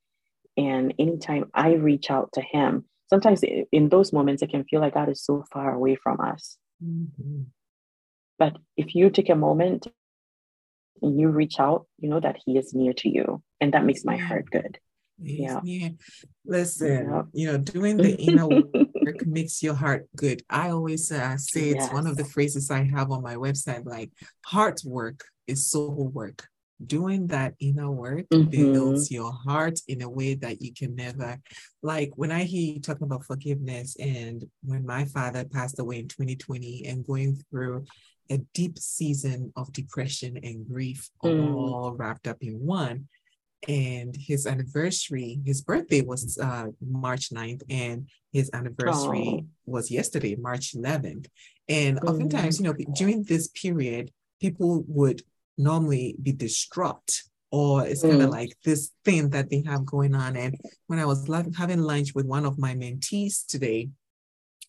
and 0.57 0.95
anytime 0.99 1.51
I 1.55 1.75
reach 1.75 2.11
out 2.11 2.31
to 2.33 2.41
Him, 2.41 2.85
sometimes 3.09 3.43
in 3.73 3.89
those 3.89 4.13
moments 4.13 4.43
it 4.43 4.51
can 4.51 4.65
feel 4.65 4.81
like 4.81 4.95
God 4.95 5.09
is 5.09 5.23
so 5.23 5.45
far 5.53 5.73
away 5.75 5.97
from 5.97 6.21
us. 6.21 6.59
Mm-hmm. 6.85 7.43
But 8.39 8.57
if 8.77 8.95
you 8.95 9.11
take 9.11 9.31
a 9.31 9.35
moment 9.35 9.87
and 11.03 11.19
you 11.21 11.29
reach 11.29 11.59
out, 11.59 11.87
you 11.99 12.09
know 12.09 12.21
that 12.21 12.37
He 12.45 12.59
is 12.59 12.75
near 12.75 12.93
to 12.95 13.09
you, 13.09 13.43
and 13.61 13.73
that 13.73 13.85
makes 13.85 14.05
my 14.05 14.17
heart 14.17 14.51
good. 14.51 14.79
Yeah. 15.19 15.61
yeah. 15.65 15.89
Listen, 16.45 17.09
yeah. 17.11 17.23
you 17.33 17.51
know, 17.51 17.59
doing 17.59 17.97
the 17.97 18.15
inner 18.17 18.47
work 18.47 19.27
makes 19.27 19.63
your 19.63 19.75
heart 19.75 20.07
good. 20.15 20.43
I 20.51 20.71
always 20.71 21.11
uh, 21.11 21.39
say 21.39 21.71
it's 21.71 21.87
yes. 21.87 21.93
one 21.93 22.07
of 22.07 22.19
the 22.19 22.25
phrases 22.25 22.71
I 22.71 22.83
have 22.83 23.11
on 23.11 23.23
my 23.23 23.37
website 23.37 23.87
like, 23.87 24.11
heart 24.45 24.83
work 24.85 25.25
is 25.47 25.71
soul 25.71 26.09
work 26.13 26.47
doing 26.85 27.27
that 27.29 27.55
inner 27.59 27.91
work 27.91 28.27
mm-hmm. 28.29 28.51
builds 28.51 29.11
your 29.11 29.33
heart 29.33 29.79
in 29.89 30.03
a 30.03 30.09
way 30.09 30.35
that 30.35 30.61
you 30.61 30.75
can 30.75 30.95
never 30.95 31.39
like 31.83 32.11
when 32.17 32.31
i 32.31 32.43
hear 32.43 32.75
you 32.75 32.81
talking 32.81 33.07
about 33.07 33.25
forgiveness 33.25 33.97
and 33.99 34.45
when 34.63 34.85
my 34.85 35.05
father 35.07 35.45
passed 35.45 35.79
away 35.79 35.99
in 35.99 36.09
2020 36.09 36.85
and 36.87 37.07
going 37.07 37.37
through 37.51 37.85
a 38.31 38.39
deep 38.53 38.79
season 38.79 39.53
of 39.57 39.73
depression 39.73 40.39
and 40.43 40.69
grief 40.69 41.09
mm. 41.25 41.55
all 41.55 41.95
wrapped 41.95 42.27
up 42.27 42.39
in 42.43 42.55
one 42.61 43.09
and 43.69 44.15
his 44.15 44.47
anniversary 44.47 45.41
his 45.47 45.63
birthday 45.63 46.03
was 46.03 46.39
uh, 46.39 46.67
march 46.87 47.31
9th 47.31 47.63
and 47.71 48.07
his 48.33 48.51
anniversary 48.53 49.41
oh. 49.41 49.47
was 49.65 49.91
yesterday 49.91 50.37
march 50.37 50.75
11th 50.75 51.27
and 51.71 51.99
mm. 51.99 52.11
oftentimes 52.11 52.61
you 52.61 52.67
know 52.67 52.75
during 52.95 53.23
this 53.23 53.49
period 53.49 54.11
people 54.41 54.85
would 54.89 55.23
normally 55.59 56.17
be 56.21 56.33
distraught 56.33 57.23
or 57.51 57.87
it's 57.87 58.05
mm. 58.05 58.11
kind 58.11 58.23
of 58.23 58.31
like 58.31 58.57
this 58.65 58.93
thing 59.05 59.31
that 59.31 59.51
they 59.51 59.63
have 59.67 59.87
going 59.87 60.15
on. 60.15 60.37
And 60.37 60.57
when 60.87 60.99
I 60.99 61.07
was 61.07 61.29
having 61.57 61.81
lunch 61.81 62.15
with 62.15 62.27
one 62.27 62.45
of 62.45 62.59
my 62.59 62.75
mentees 62.75 63.47
today, 63.47 63.91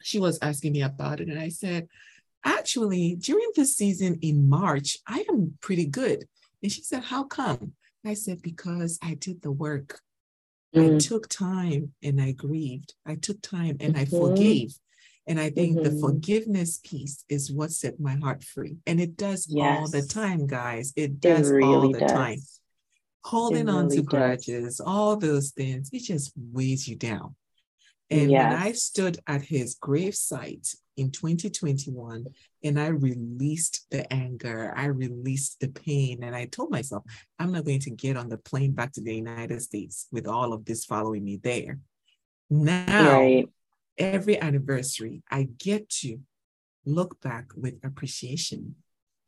she 0.02 0.20
was 0.20 0.38
asking 0.42 0.74
me 0.74 0.84
about 0.84 1.20
it. 1.20 1.28
And 1.28 1.40
I 1.40 1.50
said, 1.50 1.88
actually, 2.46 3.16
during 3.16 3.52
this 3.56 3.76
season 3.76 4.20
in 4.22 4.48
March, 4.48 4.98
I 5.08 5.26
am 5.30 5.58
pretty 5.60 5.86
good. 5.86 6.26
And 6.62 6.72
she 6.72 6.82
said, 6.82 7.04
how 7.04 7.24
come? 7.24 7.74
I 8.06 8.14
said, 8.14 8.42
because 8.42 9.00
I 9.04 9.16
did 9.16 9.42
the 9.42 9.52
work. 9.52 10.00
Mm. 10.76 10.96
I 10.96 11.00
took 11.00 11.28
time 11.28 11.94
and 12.04 12.22
I 12.22 12.32
grieved. 12.32 12.94
I 13.06 13.16
took 13.16 13.42
time 13.42 13.78
and 13.80 13.96
mm-hmm. 13.96 14.02
I 14.02 14.06
forgave. 14.06 14.74
And 15.28 15.40
I 15.40 15.50
think 15.50 15.78
mm-hmm. 15.78 15.84
the 15.84 16.02
forgiveness 16.02 16.80
piece 16.84 17.26
is 17.28 17.52
what 17.52 17.72
set 17.72 18.00
my 18.00 18.16
heart 18.16 18.44
free. 18.44 18.78
And 18.88 19.02
it 19.02 19.18
does 19.18 19.46
yes. 19.50 19.80
all 19.80 19.88
the 19.90 20.08
time, 20.08 20.48
guys. 20.48 20.94
It 20.96 21.20
does 21.20 21.52
it 21.52 21.56
really 21.56 21.68
all 21.68 21.92
the 21.92 22.00
does. 22.00 22.12
time. 22.12 22.40
Holding 23.26 23.68
on 23.68 23.90
to 23.90 24.02
grudges, 24.02 24.80
all 24.80 25.18
those 25.18 25.52
things, 25.52 25.90
it 25.92 26.04
just 26.04 26.32
weighs 26.38 26.88
you 26.88 26.96
down. 26.96 27.36
And 28.10 28.32
yes. 28.32 28.54
when 28.54 28.62
I 28.62 28.72
stood 28.72 29.20
at 29.28 29.42
his 29.42 29.76
gravesite 29.76 30.78
in 30.96 31.12
2021 31.12 32.26
and 32.64 32.80
I 32.80 32.88
released 32.88 33.86
the 33.92 34.12
anger, 34.14 34.74
I 34.78 34.86
released 34.86 35.60
the 35.60 35.68
pain, 35.68 36.24
and 36.24 36.34
I 36.34 36.46
told 36.46 36.72
myself, 36.72 37.04
I'm 37.38 37.52
not 37.52 37.66
going 37.66 37.82
to 37.82 37.90
get 37.90 38.16
on 38.16 38.30
the 38.30 38.38
plane 38.38 38.72
back 38.72 38.94
to 38.94 39.02
the 39.02 39.14
United 39.14 39.62
States 39.62 40.08
with 40.10 40.26
all 40.26 40.54
of 40.54 40.64
this 40.64 40.86
following 40.86 41.26
me 41.26 41.36
there. 41.44 41.80
Now, 42.50 43.12
right 43.12 43.50
every 43.98 44.40
anniversary, 44.40 45.24
I 45.30 45.50
get 45.58 45.90
to 46.02 46.20
look 46.86 47.20
back 47.22 47.48
with 47.56 47.76
appreciation. 47.84 48.76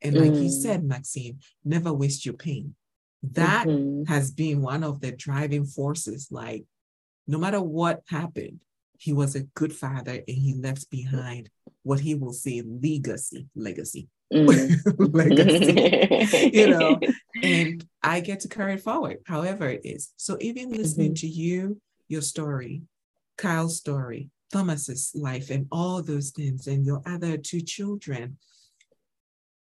And 0.02 0.16
like 0.16 0.32
mm. 0.32 0.44
you 0.44 0.50
said, 0.50 0.84
Maxine, 0.84 1.40
never 1.66 1.92
waste 1.92 2.26
your 2.26 2.36
pain. 2.36 2.76
That 3.22 3.68
mm-hmm. 3.68 4.04
has 4.12 4.32
been 4.32 4.62
one 4.62 4.84
of 4.84 5.02
the 5.02 5.12
driving 5.12 5.66
forces. 5.66 6.30
Like, 6.32 6.66
no 7.28 7.38
matter 7.38 7.62
what 7.62 8.02
happened, 8.08 8.62
he 8.98 9.14
was 9.14 9.36
a 9.36 9.42
good 9.42 9.74
father 9.74 10.12
and 10.12 10.38
he 10.38 10.54
left 10.54 10.90
behind 10.90 11.50
what 11.84 12.00
he 12.00 12.16
will 12.16 12.34
say 12.34 12.62
legacy, 12.66 13.48
legacy, 13.56 14.08
mm. 14.34 14.48
legacy, 15.14 16.52
you 16.54 16.70
know, 16.70 17.00
and 17.42 17.86
I 18.02 18.20
get 18.22 18.42
to 18.42 18.48
carry 18.48 18.74
it 18.74 18.82
forward, 18.82 19.18
however 19.26 19.68
it 19.68 19.82
is. 19.84 20.14
So 20.18 20.38
even 20.40 20.72
listening 20.72 21.14
mm-hmm. 21.14 21.16
to 21.16 21.28
you, 21.28 21.82
your 22.08 22.22
story, 22.22 22.84
Kyle's 23.38 23.78
story, 23.78 24.30
Thomas's 24.52 25.12
life 25.16 25.50
and 25.50 25.68
all 25.72 26.02
those 26.02 26.32
things, 26.32 26.68
and 26.68 26.86
your 26.86 27.02
other 27.06 27.38
two 27.38 27.62
children, 27.62 28.38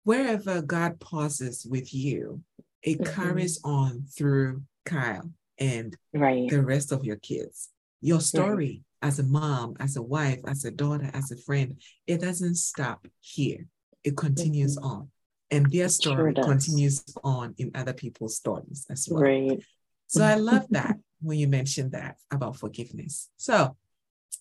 wherever 0.05 0.63
God 0.63 1.01
pauses 1.01 1.67
with 1.69 1.93
you, 1.95 2.43
it 2.83 3.01
mm-hmm. 3.01 3.15
carries 3.15 3.61
on 3.65 4.05
through 4.17 4.63
Kyle 4.85 5.31
and 5.59 5.97
right. 6.13 6.49
the 6.49 6.63
rest 6.63 6.93
of 6.93 7.05
your 7.05 7.17
kids. 7.17 7.71
Your 8.01 8.21
story 8.21 8.83
right. 9.03 9.09
as 9.09 9.19
a 9.19 9.25
mom, 9.25 9.77
as 9.81 9.97
a 9.97 10.03
wife, 10.03 10.41
as 10.47 10.65
a 10.65 10.71
daughter, 10.71 11.11
as 11.15 11.31
a 11.31 11.37
friend, 11.37 11.81
it 12.07 12.21
doesn't 12.21 12.57
stop 12.57 13.07
here. 13.21 13.67
It 14.03 14.17
continues 14.17 14.77
mm-hmm. 14.77 14.87
on. 14.87 15.11
And 15.51 15.71
their 15.71 15.89
story 15.89 16.35
sure 16.35 16.45
continues 16.45 17.05
on 17.23 17.55
in 17.59 17.71
other 17.75 17.93
people's 17.93 18.37
stories 18.37 18.87
as 18.91 19.09
well. 19.11 19.23
Right. 19.23 19.65
So 20.07 20.25
I 20.25 20.35
love 20.51 20.67
that 20.71 20.97
when 21.23 21.39
you 21.39 21.49
mentioned 21.49 21.93
that 21.93 22.17
about 22.31 22.57
forgiveness. 22.57 23.31
So 23.37 23.77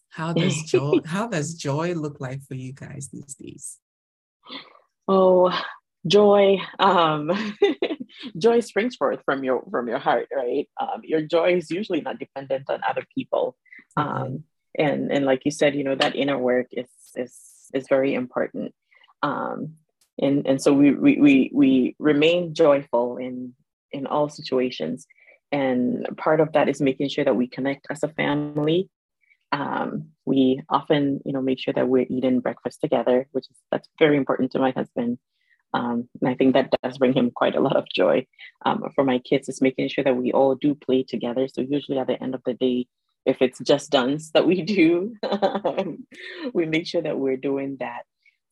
how 0.10 0.34
does 0.42 0.64
joy 0.64 1.00
how 1.06 1.28
does 1.28 1.54
joy 1.54 1.94
look 1.94 2.20
like 2.20 2.44
for 2.44 2.56
you 2.56 2.74
guys 2.74 3.10
these 3.12 3.36
days? 3.36 3.80
Oh, 5.08 5.52
joy. 6.08 6.58
Um 6.80 7.32
joy 8.38 8.60
springs 8.60 8.96
forth 8.96 9.22
from 9.26 9.44
your 9.44 9.64
from 9.70 9.88
your 9.88 10.00
heart, 10.00 10.28
right? 10.36 10.70
Um, 10.80 11.02
your 11.04 11.22
joy 11.22 11.56
is 11.56 11.72
usually 11.72 12.02
not 12.02 12.20
dependent 12.20 12.70
on 12.70 12.82
other 12.88 13.04
people. 13.16 13.56
Um, 13.98 14.44
and 14.78 15.12
and 15.12 15.26
like 15.26 15.46
you 15.46 15.52
said, 15.52 15.76
you 15.76 15.84
know, 15.84 15.96
that 15.96 16.16
inner 16.16 16.38
work 16.38 16.68
is 16.72 16.90
is 17.16 17.38
is 17.74 17.88
very 17.88 18.14
important. 18.14 18.74
Um, 19.22 19.76
and 20.22 20.46
and 20.48 20.62
so 20.62 20.74
we 20.74 20.92
we 20.94 21.18
we, 21.20 21.52
we 21.54 21.96
remain 22.00 22.54
joyful 22.54 23.18
in 23.18 23.54
in 23.92 24.08
all 24.08 24.30
situations 24.30 25.06
and 25.54 26.08
part 26.18 26.40
of 26.42 26.54
that 26.54 26.68
is 26.68 26.82
making 26.82 27.10
sure 27.10 27.24
that 27.24 27.36
we 27.36 27.48
connect 27.48 27.86
as 27.92 28.02
a 28.02 28.08
family 28.08 28.90
um, 29.54 30.10
we 30.26 30.62
often 30.68 31.22
you 31.26 31.32
know 31.32 31.42
make 31.42 31.60
sure 31.60 31.74
that 31.74 31.88
we're 31.88 32.08
eating 32.10 32.42
breakfast 32.42 32.82
together 32.82 33.28
which 33.32 33.46
is 33.50 33.58
that's 33.72 33.88
very 34.00 34.18
important 34.18 34.52
to 34.52 34.60
my 34.60 34.72
husband. 34.72 35.18
Um, 35.76 36.08
and 36.22 36.30
i 36.30 36.36
think 36.36 36.54
that 36.54 36.72
does 36.84 37.00
bring 37.00 37.14
him 37.14 37.32
quite 37.32 37.56
a 37.56 37.62
lot 37.62 37.78
of 37.78 37.86
joy. 37.96 38.28
Um, 38.66 38.84
for 38.96 39.04
my 39.04 39.20
kids 39.20 39.48
is 39.50 39.62
making 39.62 39.88
sure 39.90 40.04
that 40.04 40.18
we 40.18 40.32
all 40.32 40.56
do 40.56 40.76
play 40.76 41.04
together. 41.04 41.48
So 41.48 41.62
usually 41.62 42.00
at 42.00 42.08
the 42.08 42.22
end 42.22 42.36
of 42.36 42.44
the 42.46 42.54
day 42.54 42.88
if 43.26 43.42
it's 43.42 43.60
just 43.60 43.92
dance 43.92 44.32
that 44.32 44.46
we 44.46 44.62
do 44.78 45.16
we 46.54 46.66
make 46.66 46.88
sure 46.88 47.02
that 47.02 47.18
we're 47.18 47.38
doing 47.38 47.78
that. 47.80 48.04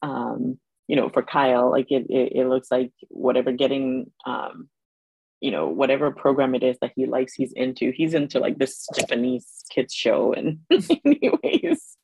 Um, 0.04 0.60
you 0.88 0.98
know 0.98 1.10
for 1.10 1.24
kyle 1.24 1.72
like 1.72 1.90
it, 1.90 2.06
it, 2.10 2.34
it 2.40 2.48
looks 2.50 2.70
like 2.70 2.92
whatever 3.08 3.52
getting 3.54 4.12
um, 4.26 4.68
you 5.42 5.52
know 5.52 5.68
whatever 5.68 6.12
program 6.12 6.56
it 6.56 6.64
is 6.64 6.78
that 6.82 6.94
he 6.96 7.06
likes 7.06 7.34
he's 7.34 7.52
into 7.54 7.92
he's 7.92 8.14
into 8.14 8.40
like 8.40 8.58
this 8.58 8.88
japanese 8.96 9.64
kids 9.70 9.94
show 9.94 10.34
and 10.34 10.60
anyways 11.06 11.98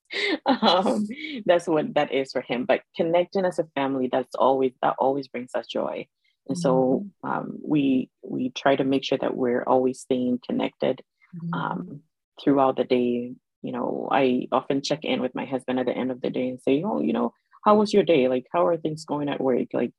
um 0.45 1.05
that's 1.45 1.67
what 1.67 1.93
that 1.95 2.11
is 2.11 2.31
for 2.31 2.41
him. 2.41 2.65
But 2.65 2.81
connecting 2.95 3.45
as 3.45 3.59
a 3.59 3.67
family 3.75 4.09
that's 4.11 4.35
always 4.35 4.73
that 4.81 4.95
always 4.99 5.27
brings 5.27 5.53
us 5.55 5.67
joy. 5.67 6.07
And 6.47 6.57
so 6.57 7.05
mm-hmm. 7.25 7.29
um, 7.29 7.59
we 7.61 8.09
we 8.23 8.51
try 8.51 8.75
to 8.75 8.83
make 8.83 9.03
sure 9.03 9.17
that 9.17 9.35
we're 9.35 9.63
always 9.63 9.99
staying 9.99 10.39
connected 10.45 11.01
mm-hmm. 11.35 11.53
um, 11.53 12.01
throughout 12.41 12.77
the 12.77 12.83
day. 12.83 13.33
You 13.63 13.71
know 13.71 14.07
i 14.11 14.47
often 14.51 14.81
check 14.81 15.03
in 15.03 15.19
with 15.19 15.35
my 15.35 15.45
husband 15.45 15.79
at 15.79 15.88
the 15.88 15.91
end 15.91 16.11
of 16.11 16.21
the 16.21 16.29
day 16.29 16.47
and 16.47 16.61
say 16.61 16.83
oh 16.85 17.01
you 17.01 17.11
know 17.11 17.33
how 17.65 17.75
was 17.75 17.91
your 17.91 18.03
day? 18.03 18.27
Like 18.29 18.45
how 18.53 18.65
are 18.67 18.77
things 18.77 19.03
going 19.03 19.27
at 19.27 19.41
work? 19.41 19.69
Like 19.73 19.91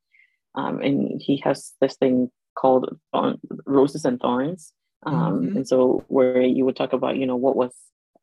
um, 0.55 0.81
and 0.81 1.21
he 1.21 1.39
has 1.45 1.75
this 1.81 1.97
thing 1.97 2.31
called 2.59 2.99
Roses 3.67 4.05
and 4.05 4.21
Thorns. 4.21 4.73
Um, 5.07 5.15
mm-hmm. 5.15 5.57
And 5.59 5.69
so, 5.69 6.05
where 6.09 6.43
you 6.43 6.65
would 6.65 6.77
talk 6.77 6.93
about, 6.93 7.17
you 7.17 7.27
know, 7.27 7.37
what 7.37 7.55
was 7.55 7.73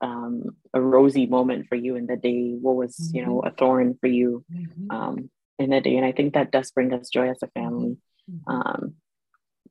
um, 0.01 0.57
a 0.73 0.81
rosy 0.81 1.25
moment 1.25 1.67
for 1.67 1.75
you 1.75 1.95
in 1.95 2.05
the 2.05 2.17
day, 2.17 2.53
what 2.59 2.75
was, 2.75 2.97
mm-hmm. 2.97 3.15
you 3.15 3.25
know, 3.25 3.37
mm-hmm. 3.37 3.47
a 3.47 3.51
thorn 3.51 3.97
for 4.01 4.07
you 4.07 4.43
mm-hmm. 4.53 4.91
um, 4.91 5.29
in 5.57 5.69
the 5.69 5.79
day. 5.79 5.95
And 5.95 6.05
I 6.05 6.11
think 6.11 6.33
that 6.33 6.51
does 6.51 6.71
bring 6.71 6.93
us 6.93 7.09
joy 7.09 7.29
as 7.29 7.41
a 7.41 7.47
family, 7.47 7.97
mm-hmm. 8.29 8.51
um, 8.51 8.95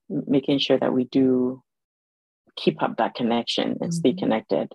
making 0.08 0.60
sure 0.60 0.78
that 0.78 0.94
we 0.94 1.04
do 1.04 1.62
keep 2.56 2.82
up 2.82 2.96
that 2.96 3.14
connection 3.14 3.76
and 3.82 3.92
stay 3.92 4.10
mm-hmm. 4.10 4.20
connected. 4.20 4.72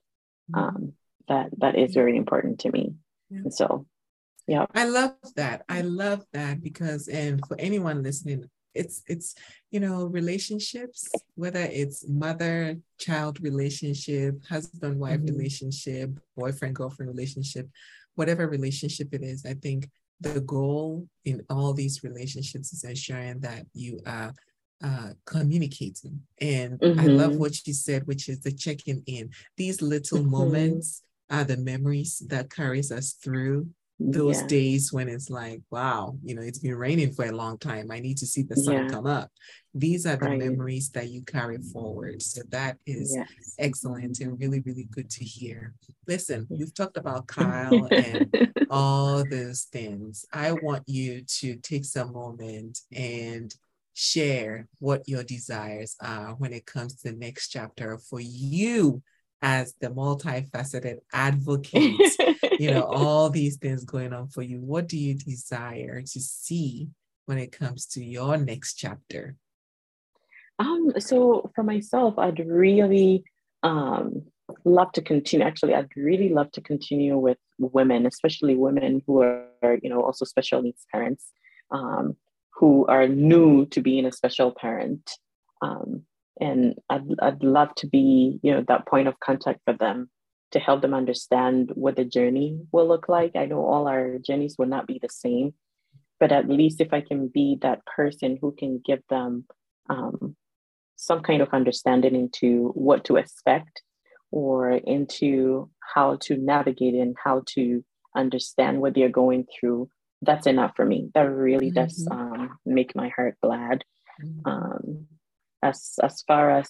Um, 0.53 0.93
that 1.27 1.49
that 1.59 1.77
is 1.77 1.93
very 1.93 2.17
important 2.17 2.59
to 2.61 2.71
me. 2.71 2.93
Yeah. 3.29 3.39
And 3.39 3.53
so, 3.53 3.85
yeah. 4.47 4.65
I 4.73 4.85
love 4.85 5.15
that. 5.35 5.63
I 5.69 5.81
love 5.81 6.25
that 6.33 6.61
because, 6.61 7.07
and 7.07 7.41
for 7.47 7.59
anyone 7.59 8.01
listening, 8.03 8.49
it's 8.73 9.01
it's 9.07 9.35
you 9.71 9.79
know 9.79 10.05
relationships 10.05 11.07
whether 11.35 11.61
it's 11.71 12.07
mother 12.07 12.77
child 12.99 13.41
relationship 13.41 14.35
husband 14.45 14.99
wife 14.99 15.19
mm-hmm. 15.19 15.35
relationship 15.35 16.11
boyfriend 16.35 16.75
girlfriend 16.75 17.09
relationship 17.09 17.67
whatever 18.15 18.47
relationship 18.47 19.07
it 19.13 19.23
is 19.23 19.45
i 19.45 19.53
think 19.53 19.89
the 20.21 20.41
goal 20.41 21.07
in 21.25 21.43
all 21.49 21.73
these 21.73 22.03
relationships 22.03 22.73
is 22.73 22.83
ensuring 22.83 23.39
that 23.39 23.65
you 23.73 23.99
are 24.05 24.33
uh, 24.83 25.09
communicating 25.25 26.21
and 26.39 26.79
mm-hmm. 26.79 26.99
i 26.99 27.05
love 27.05 27.31
mm-hmm. 27.31 27.39
what 27.39 27.67
you 27.67 27.73
said 27.73 28.05
which 28.07 28.29
is 28.29 28.39
the 28.41 28.51
checking 28.51 29.01
in 29.07 29.29
these 29.57 29.81
little 29.81 30.19
mm-hmm. 30.19 30.31
moments 30.31 31.03
are 31.29 31.43
the 31.43 31.57
memories 31.57 32.23
that 32.27 32.49
carries 32.49 32.91
us 32.91 33.13
through 33.13 33.67
those 33.99 34.41
yeah. 34.41 34.47
days 34.47 34.93
when 34.93 35.09
it's 35.09 35.29
like, 35.29 35.61
wow, 35.71 36.15
you 36.23 36.33
know, 36.33 36.41
it's 36.41 36.59
been 36.59 36.75
raining 36.75 37.11
for 37.11 37.25
a 37.25 37.31
long 37.31 37.57
time. 37.57 37.91
I 37.91 37.99
need 37.99 38.17
to 38.17 38.25
see 38.25 38.43
the 38.43 38.55
sun 38.55 38.73
yeah. 38.73 38.87
come 38.87 39.05
up. 39.05 39.29
These 39.73 40.05
are 40.05 40.15
the 40.15 40.25
right. 40.25 40.39
memories 40.39 40.89
that 40.91 41.09
you 41.09 41.21
carry 41.23 41.57
forward. 41.57 42.21
So 42.21 42.41
that 42.49 42.77
is 42.85 43.13
yes. 43.15 43.55
excellent 43.59 44.21
and 44.21 44.39
really, 44.39 44.61
really 44.61 44.87
good 44.89 45.09
to 45.11 45.25
hear. 45.25 45.75
Listen, 46.07 46.47
you've 46.49 46.73
talked 46.73 46.97
about 46.97 47.27
Kyle 47.27 47.87
and 47.91 48.53
all 48.69 49.23
those 49.29 49.63
things. 49.71 50.25
I 50.31 50.53
want 50.53 50.83
you 50.87 51.23
to 51.39 51.57
take 51.57 51.83
some 51.83 52.13
moment 52.13 52.79
and 52.95 53.53
share 53.93 54.69
what 54.79 55.09
your 55.09 55.23
desires 55.23 55.97
are 56.01 56.35
when 56.35 56.53
it 56.53 56.65
comes 56.65 56.95
to 56.95 57.11
the 57.11 57.17
next 57.17 57.49
chapter 57.49 57.97
for 57.97 58.21
you 58.21 59.03
as 59.41 59.73
the 59.79 59.87
multifaceted 59.87 60.97
advocate, 61.13 61.99
you 62.59 62.71
know, 62.71 62.83
all 62.93 63.29
these 63.29 63.57
things 63.57 63.85
going 63.85 64.13
on 64.13 64.27
for 64.27 64.41
you. 64.41 64.59
What 64.59 64.87
do 64.87 64.97
you 64.97 65.15
desire 65.15 66.01
to 66.01 66.19
see 66.19 66.89
when 67.25 67.37
it 67.37 67.51
comes 67.51 67.85
to 67.87 68.03
your 68.03 68.37
next 68.37 68.75
chapter? 68.75 69.35
Um, 70.57 70.91
so 70.99 71.51
for 71.55 71.63
myself, 71.63 72.19
I'd 72.19 72.45
really 72.45 73.23
um, 73.63 74.23
love 74.65 74.91
to 74.93 75.01
continue. 75.01 75.45
Actually, 75.45 75.75
I'd 75.75 75.95
really 75.95 76.29
love 76.29 76.51
to 76.53 76.61
continue 76.61 77.17
with 77.17 77.37
women, 77.57 78.05
especially 78.05 78.55
women 78.55 79.01
who 79.07 79.21
are, 79.21 79.77
you 79.81 79.89
know, 79.89 80.03
also 80.03 80.25
special 80.25 80.61
needs 80.61 80.85
parents, 80.91 81.31
um, 81.71 82.17
who 82.55 82.85
are 82.87 83.07
new 83.07 83.65
to 83.67 83.81
being 83.81 84.05
a 84.05 84.11
special 84.11 84.51
parent. 84.51 85.09
Um, 85.61 86.03
and 86.39 86.75
I'd, 86.89 87.05
I'd 87.21 87.43
love 87.43 87.73
to 87.75 87.87
be 87.87 88.39
you 88.41 88.51
know 88.53 88.63
that 88.67 88.87
point 88.87 89.07
of 89.07 89.19
contact 89.19 89.61
for 89.65 89.73
them 89.73 90.09
to 90.51 90.59
help 90.59 90.81
them 90.81 90.93
understand 90.93 91.71
what 91.75 91.95
the 91.95 92.05
journey 92.05 92.59
will 92.71 92.87
look 92.87 93.09
like 93.09 93.35
i 93.35 93.45
know 93.45 93.65
all 93.65 93.87
our 93.87 94.17
journeys 94.19 94.55
will 94.57 94.67
not 94.67 94.87
be 94.87 94.99
the 95.01 95.09
same 95.09 95.53
but 96.19 96.31
at 96.31 96.49
least 96.49 96.81
if 96.81 96.93
i 96.93 97.01
can 97.01 97.27
be 97.27 97.57
that 97.61 97.85
person 97.85 98.37
who 98.39 98.53
can 98.57 98.81
give 98.85 99.01
them 99.09 99.45
um, 99.89 100.35
some 100.95 101.21
kind 101.21 101.41
of 101.41 101.49
understanding 101.53 102.15
into 102.15 102.71
what 102.75 103.05
to 103.05 103.15
expect 103.15 103.81
or 104.31 104.71
into 104.71 105.69
how 105.79 106.17
to 106.21 106.37
navigate 106.37 106.93
and 106.93 107.15
how 107.23 107.41
to 107.47 107.83
understand 108.15 108.79
what 108.79 108.93
they're 108.93 109.09
going 109.09 109.45
through 109.59 109.89
that's 110.21 110.47
enough 110.47 110.73
for 110.75 110.85
me 110.85 111.09
that 111.13 111.21
really 111.21 111.71
mm-hmm. 111.71 111.85
does 111.85 112.07
um, 112.11 112.57
make 112.65 112.95
my 112.95 113.09
heart 113.09 113.35
glad 113.41 113.83
mm-hmm. 114.21 114.49
um, 114.49 115.07
as 115.61 115.95
as 116.01 116.21
far 116.23 116.51
as 116.51 116.69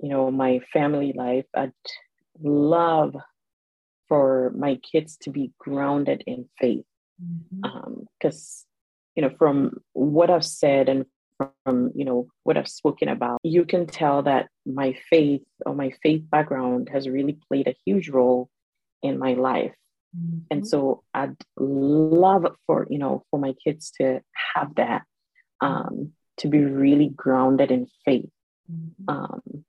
you 0.00 0.08
know 0.08 0.30
my 0.30 0.60
family 0.72 1.12
life 1.14 1.46
i'd 1.54 1.72
love 2.42 3.16
for 4.08 4.52
my 4.56 4.76
kids 4.76 5.16
to 5.16 5.30
be 5.30 5.52
grounded 5.58 6.22
in 6.26 6.48
faith 6.58 6.84
because 8.20 8.64
mm-hmm. 8.64 8.68
um, 8.78 9.14
you 9.14 9.22
know 9.22 9.34
from 9.38 9.76
what 9.92 10.30
i've 10.30 10.44
said 10.44 10.88
and 10.88 11.06
from 11.64 11.90
you 11.94 12.04
know 12.04 12.28
what 12.44 12.56
i've 12.56 12.68
spoken 12.68 13.08
about 13.08 13.38
you 13.42 13.64
can 13.64 13.86
tell 13.86 14.22
that 14.22 14.48
my 14.64 14.96
faith 15.10 15.42
or 15.64 15.74
my 15.74 15.92
faith 16.02 16.22
background 16.30 16.88
has 16.92 17.08
really 17.08 17.38
played 17.48 17.68
a 17.68 17.76
huge 17.84 18.08
role 18.08 18.48
in 19.02 19.18
my 19.18 19.34
life 19.34 19.74
mm-hmm. 20.16 20.38
and 20.50 20.66
so 20.66 21.02
i'd 21.14 21.36
love 21.56 22.46
for 22.66 22.86
you 22.90 22.98
know 22.98 23.24
for 23.30 23.38
my 23.38 23.54
kids 23.64 23.92
to 23.98 24.20
have 24.54 24.74
that 24.76 25.02
um, 25.60 26.12
to 26.38 26.48
be 26.48 26.64
really 26.64 27.08
grounded 27.08 27.70
in 27.70 27.86
faith. 28.04 28.30
Mm-hmm. 28.70 29.08
Um, 29.08 29.64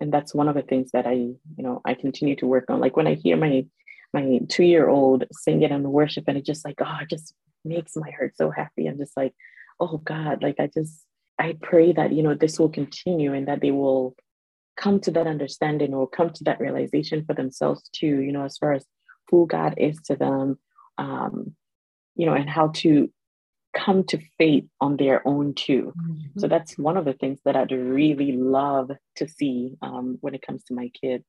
and 0.00 0.12
that's 0.12 0.34
one 0.34 0.48
of 0.48 0.54
the 0.54 0.62
things 0.62 0.90
that 0.92 1.06
I, 1.06 1.12
you 1.12 1.38
know, 1.58 1.80
I 1.84 1.94
continue 1.94 2.36
to 2.36 2.46
work 2.46 2.70
on. 2.70 2.80
Like 2.80 2.96
when 2.96 3.06
I 3.06 3.14
hear 3.14 3.36
my 3.36 3.66
my 4.12 4.40
two 4.48 4.64
year 4.64 4.88
old 4.88 5.24
sing 5.32 5.62
it 5.62 5.70
in 5.70 5.82
worship, 5.84 6.24
and 6.26 6.36
it 6.36 6.44
just 6.44 6.64
like, 6.64 6.80
oh, 6.80 6.98
it 7.02 7.10
just 7.10 7.34
makes 7.64 7.96
my 7.96 8.10
heart 8.10 8.36
so 8.36 8.50
happy. 8.50 8.86
I'm 8.86 8.98
just 8.98 9.16
like, 9.16 9.34
oh 9.78 9.98
God, 9.98 10.42
like 10.42 10.58
I 10.58 10.68
just 10.68 11.04
I 11.38 11.56
pray 11.60 11.92
that 11.92 12.12
you 12.12 12.22
know 12.22 12.34
this 12.34 12.58
will 12.58 12.70
continue 12.70 13.34
and 13.34 13.46
that 13.48 13.60
they 13.60 13.70
will 13.70 14.16
come 14.76 15.00
to 15.00 15.10
that 15.10 15.26
understanding 15.26 15.92
or 15.92 16.08
come 16.08 16.30
to 16.30 16.44
that 16.44 16.60
realization 16.60 17.24
for 17.24 17.34
themselves 17.34 17.88
too. 17.92 18.20
You 18.20 18.32
know, 18.32 18.44
as 18.44 18.58
far 18.58 18.72
as 18.72 18.84
who 19.30 19.46
God 19.46 19.74
is 19.76 19.96
to 20.06 20.16
them, 20.16 20.58
um, 20.98 21.54
you 22.16 22.26
know, 22.26 22.34
and 22.34 22.48
how 22.48 22.68
to 22.68 23.10
come 23.74 24.04
to 24.04 24.18
faith 24.38 24.64
on 24.80 24.96
their 24.96 25.26
own 25.26 25.54
too. 25.54 25.92
Mm-hmm. 25.96 26.40
So 26.40 26.48
that's 26.48 26.76
one 26.76 26.96
of 26.96 27.04
the 27.04 27.12
things 27.12 27.38
that 27.44 27.56
I'd 27.56 27.72
really 27.72 28.32
love 28.32 28.90
to 29.16 29.28
see 29.28 29.76
um, 29.82 30.18
when 30.20 30.34
it 30.34 30.42
comes 30.42 30.64
to 30.64 30.74
my 30.74 30.90
kids. 31.00 31.24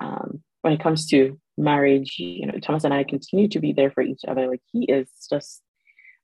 Um, 0.00 0.42
when 0.62 0.72
it 0.72 0.80
comes 0.80 1.06
to 1.08 1.38
marriage, 1.56 2.16
you 2.18 2.46
know, 2.46 2.58
Thomas 2.58 2.84
and 2.84 2.94
I 2.94 3.04
continue 3.04 3.48
to 3.48 3.60
be 3.60 3.72
there 3.72 3.90
for 3.90 4.02
each 4.02 4.22
other. 4.26 4.48
Like 4.48 4.62
he 4.72 4.84
is 4.84 5.08
just 5.30 5.62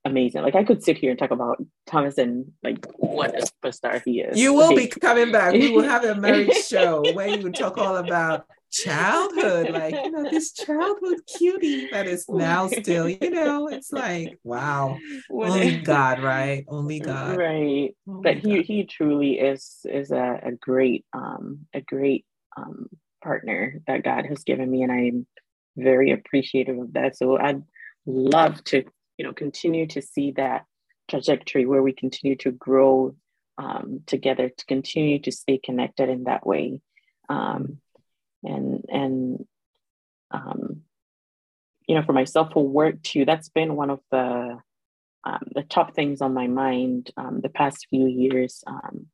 amazing. 0.03 0.41
Like 0.41 0.55
I 0.55 0.63
could 0.63 0.83
sit 0.83 0.97
here 0.97 1.11
and 1.11 1.19
talk 1.19 1.31
about 1.31 1.63
Thomas 1.85 2.17
and 2.17 2.51
like 2.63 2.85
what 2.97 3.35
a 3.39 3.45
superstar 3.45 4.01
he 4.03 4.21
is. 4.21 4.39
You 4.39 4.53
will 4.53 4.75
like, 4.75 4.93
be 4.95 4.99
coming 4.99 5.31
back. 5.31 5.53
We 5.53 5.71
will 5.71 5.83
have 5.83 6.03
a 6.03 6.15
marriage 6.15 6.55
show 6.67 7.03
where 7.13 7.27
you 7.27 7.43
would 7.43 7.55
talk 7.55 7.77
all 7.77 7.97
about 7.97 8.45
childhood, 8.71 9.69
like 9.69 9.95
you 10.03 10.11
know, 10.11 10.29
this 10.29 10.51
childhood 10.53 11.21
cutie 11.27 11.87
that 11.91 12.07
is 12.07 12.27
now 12.29 12.67
still, 12.81 13.07
you 13.07 13.29
know, 13.29 13.67
it's 13.67 13.91
like 13.91 14.39
wow, 14.43 14.99
only 15.29 15.77
God, 15.77 16.21
right? 16.21 16.65
Only 16.67 16.99
God, 16.99 17.37
right? 17.37 17.95
Only 18.07 18.21
but 18.23 18.37
he 18.37 18.57
God. 18.57 18.65
he 18.65 18.83
truly 18.85 19.39
is 19.39 19.85
is 19.85 20.11
a, 20.11 20.39
a 20.43 20.51
great 20.53 21.05
um 21.13 21.67
a 21.73 21.81
great 21.81 22.25
um 22.57 22.87
partner 23.23 23.81
that 23.87 24.03
God 24.03 24.25
has 24.25 24.43
given 24.43 24.69
me, 24.69 24.83
and 24.83 24.91
I'm 24.91 25.27
very 25.77 26.11
appreciative 26.11 26.77
of 26.77 26.93
that. 26.93 27.17
So 27.17 27.37
I'd 27.37 27.63
love 28.05 28.63
to, 28.65 28.83
you 29.17 29.25
know, 29.25 29.33
continue 29.33 29.87
to 29.87 30.01
see 30.01 30.31
that 30.31 30.65
trajectory 31.09 31.65
where 31.65 31.83
we 31.83 31.93
continue 31.93 32.35
to 32.37 32.51
grow 32.51 33.15
um, 33.57 34.01
together, 34.07 34.49
to 34.49 34.65
continue 34.65 35.19
to 35.19 35.31
stay 35.31 35.59
connected 35.63 36.09
in 36.09 36.23
that 36.23 36.45
way, 36.45 36.81
um, 37.29 37.77
and 38.43 38.83
and 38.89 39.45
um, 40.31 40.81
you 41.87 41.95
know, 41.95 42.03
for 42.03 42.13
myself 42.13 42.53
for 42.53 42.67
work 42.67 43.01
too, 43.03 43.25
that's 43.25 43.49
been 43.49 43.75
one 43.75 43.89
of 43.89 43.99
the 44.11 44.57
um, 45.23 45.43
the 45.53 45.63
top 45.63 45.93
things 45.93 46.21
on 46.21 46.33
my 46.33 46.47
mind 46.47 47.11
um, 47.17 47.41
the 47.41 47.49
past 47.49 47.87
few 47.89 48.07
years. 48.07 48.63
Um, 48.65 49.07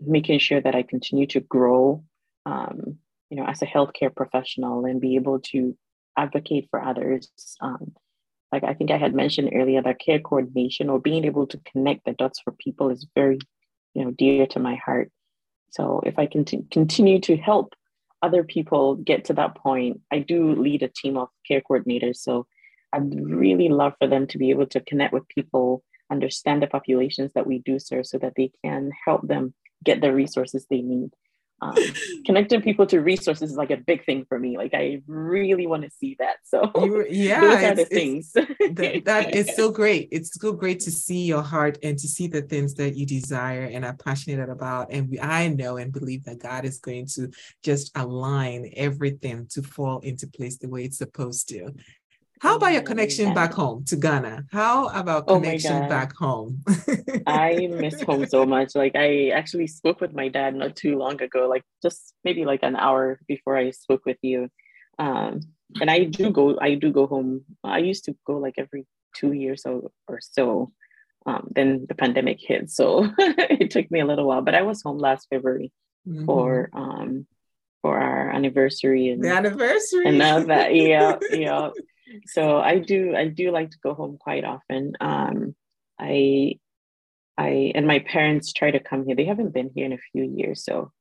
making 0.00 0.38
sure 0.38 0.60
that 0.60 0.74
I 0.74 0.82
continue 0.82 1.26
to 1.28 1.40
grow, 1.40 2.04
um, 2.46 2.98
you 3.30 3.36
know, 3.36 3.44
as 3.44 3.62
a 3.62 3.66
healthcare 3.66 4.14
professional 4.14 4.84
and 4.84 5.00
be 5.00 5.16
able 5.16 5.40
to 5.40 5.76
advocate 6.16 6.68
for 6.70 6.82
others. 6.82 7.30
Um, 7.60 7.94
like 8.52 8.64
I 8.64 8.74
think 8.74 8.90
I 8.90 8.96
had 8.96 9.14
mentioned 9.14 9.50
earlier, 9.54 9.82
that 9.82 10.00
care 10.00 10.20
coordination 10.20 10.88
or 10.88 11.00
being 11.00 11.24
able 11.24 11.46
to 11.48 11.60
connect 11.70 12.04
the 12.04 12.12
dots 12.12 12.40
for 12.40 12.52
people 12.52 12.90
is 12.90 13.06
very, 13.14 13.38
you 13.94 14.04
know, 14.04 14.10
dear 14.12 14.46
to 14.48 14.58
my 14.60 14.76
heart. 14.76 15.10
So 15.70 16.00
if 16.06 16.18
I 16.18 16.26
can 16.26 16.44
t- 16.44 16.64
continue 16.70 17.20
to 17.22 17.36
help 17.36 17.74
other 18.22 18.42
people 18.42 18.96
get 18.96 19.26
to 19.26 19.34
that 19.34 19.56
point, 19.56 20.00
I 20.10 20.20
do 20.20 20.54
lead 20.54 20.82
a 20.82 20.88
team 20.88 21.16
of 21.16 21.28
care 21.46 21.60
coordinators. 21.60 22.16
So 22.16 22.46
I'd 22.92 23.14
really 23.20 23.68
love 23.68 23.94
for 23.98 24.08
them 24.08 24.26
to 24.28 24.38
be 24.38 24.50
able 24.50 24.66
to 24.68 24.80
connect 24.80 25.12
with 25.12 25.28
people, 25.28 25.84
understand 26.10 26.62
the 26.62 26.66
populations 26.66 27.32
that 27.34 27.46
we 27.46 27.58
do 27.58 27.78
serve 27.78 28.06
so 28.06 28.18
that 28.18 28.34
they 28.36 28.50
can 28.64 28.90
help 29.04 29.26
them 29.26 29.54
get 29.84 30.00
the 30.00 30.12
resources 30.12 30.66
they 30.68 30.80
need. 30.80 31.10
Um, 31.60 31.74
connecting 32.24 32.62
people 32.62 32.86
to 32.86 33.00
resources 33.00 33.50
is 33.50 33.56
like 33.56 33.70
a 33.70 33.76
big 33.76 34.04
thing 34.04 34.24
for 34.28 34.38
me. 34.38 34.56
Like 34.56 34.74
I 34.74 35.02
really 35.06 35.66
want 35.66 35.82
to 35.82 35.90
see 35.90 36.16
that. 36.20 36.36
So 36.44 36.70
you, 36.76 37.06
yeah, 37.10 37.40
those 37.40 37.64
are 37.64 37.74
the 37.74 37.84
things. 37.84 38.32
that, 38.32 39.02
that 39.04 39.34
is 39.34 39.54
so 39.56 39.70
great. 39.70 40.08
It's 40.12 40.40
so 40.40 40.52
great 40.52 40.80
to 40.80 40.90
see 40.92 41.24
your 41.24 41.42
heart 41.42 41.78
and 41.82 41.98
to 41.98 42.06
see 42.06 42.28
the 42.28 42.42
things 42.42 42.74
that 42.74 42.96
you 42.96 43.06
desire 43.06 43.64
and 43.64 43.84
are 43.84 43.96
passionate 43.96 44.50
about. 44.50 44.92
And 44.92 45.10
we, 45.10 45.20
I 45.20 45.48
know 45.48 45.78
and 45.78 45.92
believe 45.92 46.24
that 46.24 46.38
God 46.38 46.64
is 46.64 46.78
going 46.78 47.06
to 47.14 47.30
just 47.64 47.90
align 47.96 48.70
everything 48.76 49.46
to 49.50 49.62
fall 49.62 49.98
into 50.00 50.28
place 50.28 50.58
the 50.58 50.68
way 50.68 50.84
it's 50.84 50.98
supposed 50.98 51.48
to. 51.48 51.72
How 52.40 52.56
about 52.56 52.72
your 52.72 52.82
connection 52.82 53.34
back 53.34 53.52
home 53.52 53.84
to 53.86 53.96
Ghana? 53.96 54.46
How 54.52 54.88
about 54.88 55.24
oh 55.28 55.40
connection 55.40 55.84
oh 55.84 55.88
back 55.88 56.14
home? 56.14 56.62
I 57.26 57.66
miss 57.70 58.00
home 58.02 58.26
so 58.26 58.46
much. 58.46 58.74
Like 58.74 58.94
I 58.94 59.30
actually 59.30 59.66
spoke 59.66 60.00
with 60.00 60.14
my 60.14 60.28
dad 60.28 60.54
not 60.54 60.76
too 60.76 60.96
long 60.96 61.20
ago, 61.20 61.48
like 61.48 61.64
just 61.82 62.14
maybe 62.24 62.44
like 62.44 62.62
an 62.62 62.76
hour 62.76 63.20
before 63.26 63.56
I 63.56 63.70
spoke 63.70 64.04
with 64.06 64.18
you. 64.22 64.48
Um, 64.98 65.40
and 65.80 65.90
I 65.90 66.04
do 66.04 66.30
go, 66.30 66.58
I 66.60 66.74
do 66.74 66.92
go 66.92 67.06
home. 67.06 67.44
I 67.64 67.78
used 67.78 68.04
to 68.04 68.16
go 68.26 68.38
like 68.38 68.54
every 68.58 68.86
two 69.16 69.32
years 69.32 69.62
or, 69.66 69.90
or 70.06 70.20
so. 70.20 70.72
Um, 71.26 71.48
then 71.54 71.86
the 71.88 71.94
pandemic 71.94 72.38
hit, 72.40 72.70
so 72.70 73.12
it 73.18 73.70
took 73.70 73.90
me 73.90 74.00
a 74.00 74.06
little 74.06 74.26
while. 74.26 74.40
But 74.40 74.54
I 74.54 74.62
was 74.62 74.82
home 74.82 74.98
last 74.98 75.26
February 75.28 75.72
mm-hmm. 76.08 76.24
for 76.24 76.70
um 76.72 77.26
for 77.82 77.98
our 77.98 78.30
anniversary 78.30 79.08
and 79.10 79.22
the 79.22 79.30
anniversary 79.30 80.06
and 80.06 80.18
now 80.18 80.40
that 80.40 80.74
yeah 80.74 81.16
yeah 81.30 81.70
so 82.26 82.58
I 82.58 82.78
do 82.78 83.14
I 83.16 83.28
do 83.28 83.50
like 83.50 83.70
to 83.70 83.78
go 83.82 83.94
home 83.94 84.18
quite 84.18 84.44
often. 84.44 84.94
Um, 85.00 85.54
I 85.98 86.58
I 87.36 87.72
and 87.74 87.86
my 87.86 88.00
parents 88.00 88.52
try 88.52 88.70
to 88.70 88.80
come 88.80 89.06
here. 89.06 89.16
They 89.16 89.24
haven't 89.24 89.54
been 89.54 89.70
here 89.74 89.86
in 89.86 89.92
a 89.92 89.98
few 90.12 90.24
years, 90.24 90.64
so 90.64 90.92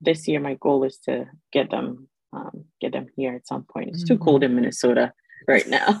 this 0.00 0.28
year 0.28 0.40
my 0.40 0.54
goal 0.54 0.84
is 0.84 0.98
to 1.06 1.26
get 1.52 1.70
them 1.70 2.08
um, 2.32 2.64
get 2.80 2.92
them 2.92 3.06
here 3.16 3.34
at 3.34 3.46
some 3.46 3.64
point. 3.64 3.90
It's 3.90 4.04
mm-hmm. 4.04 4.14
too 4.14 4.18
cold 4.18 4.44
in 4.44 4.54
Minnesota 4.54 5.12
right 5.46 5.66
now. 5.66 5.98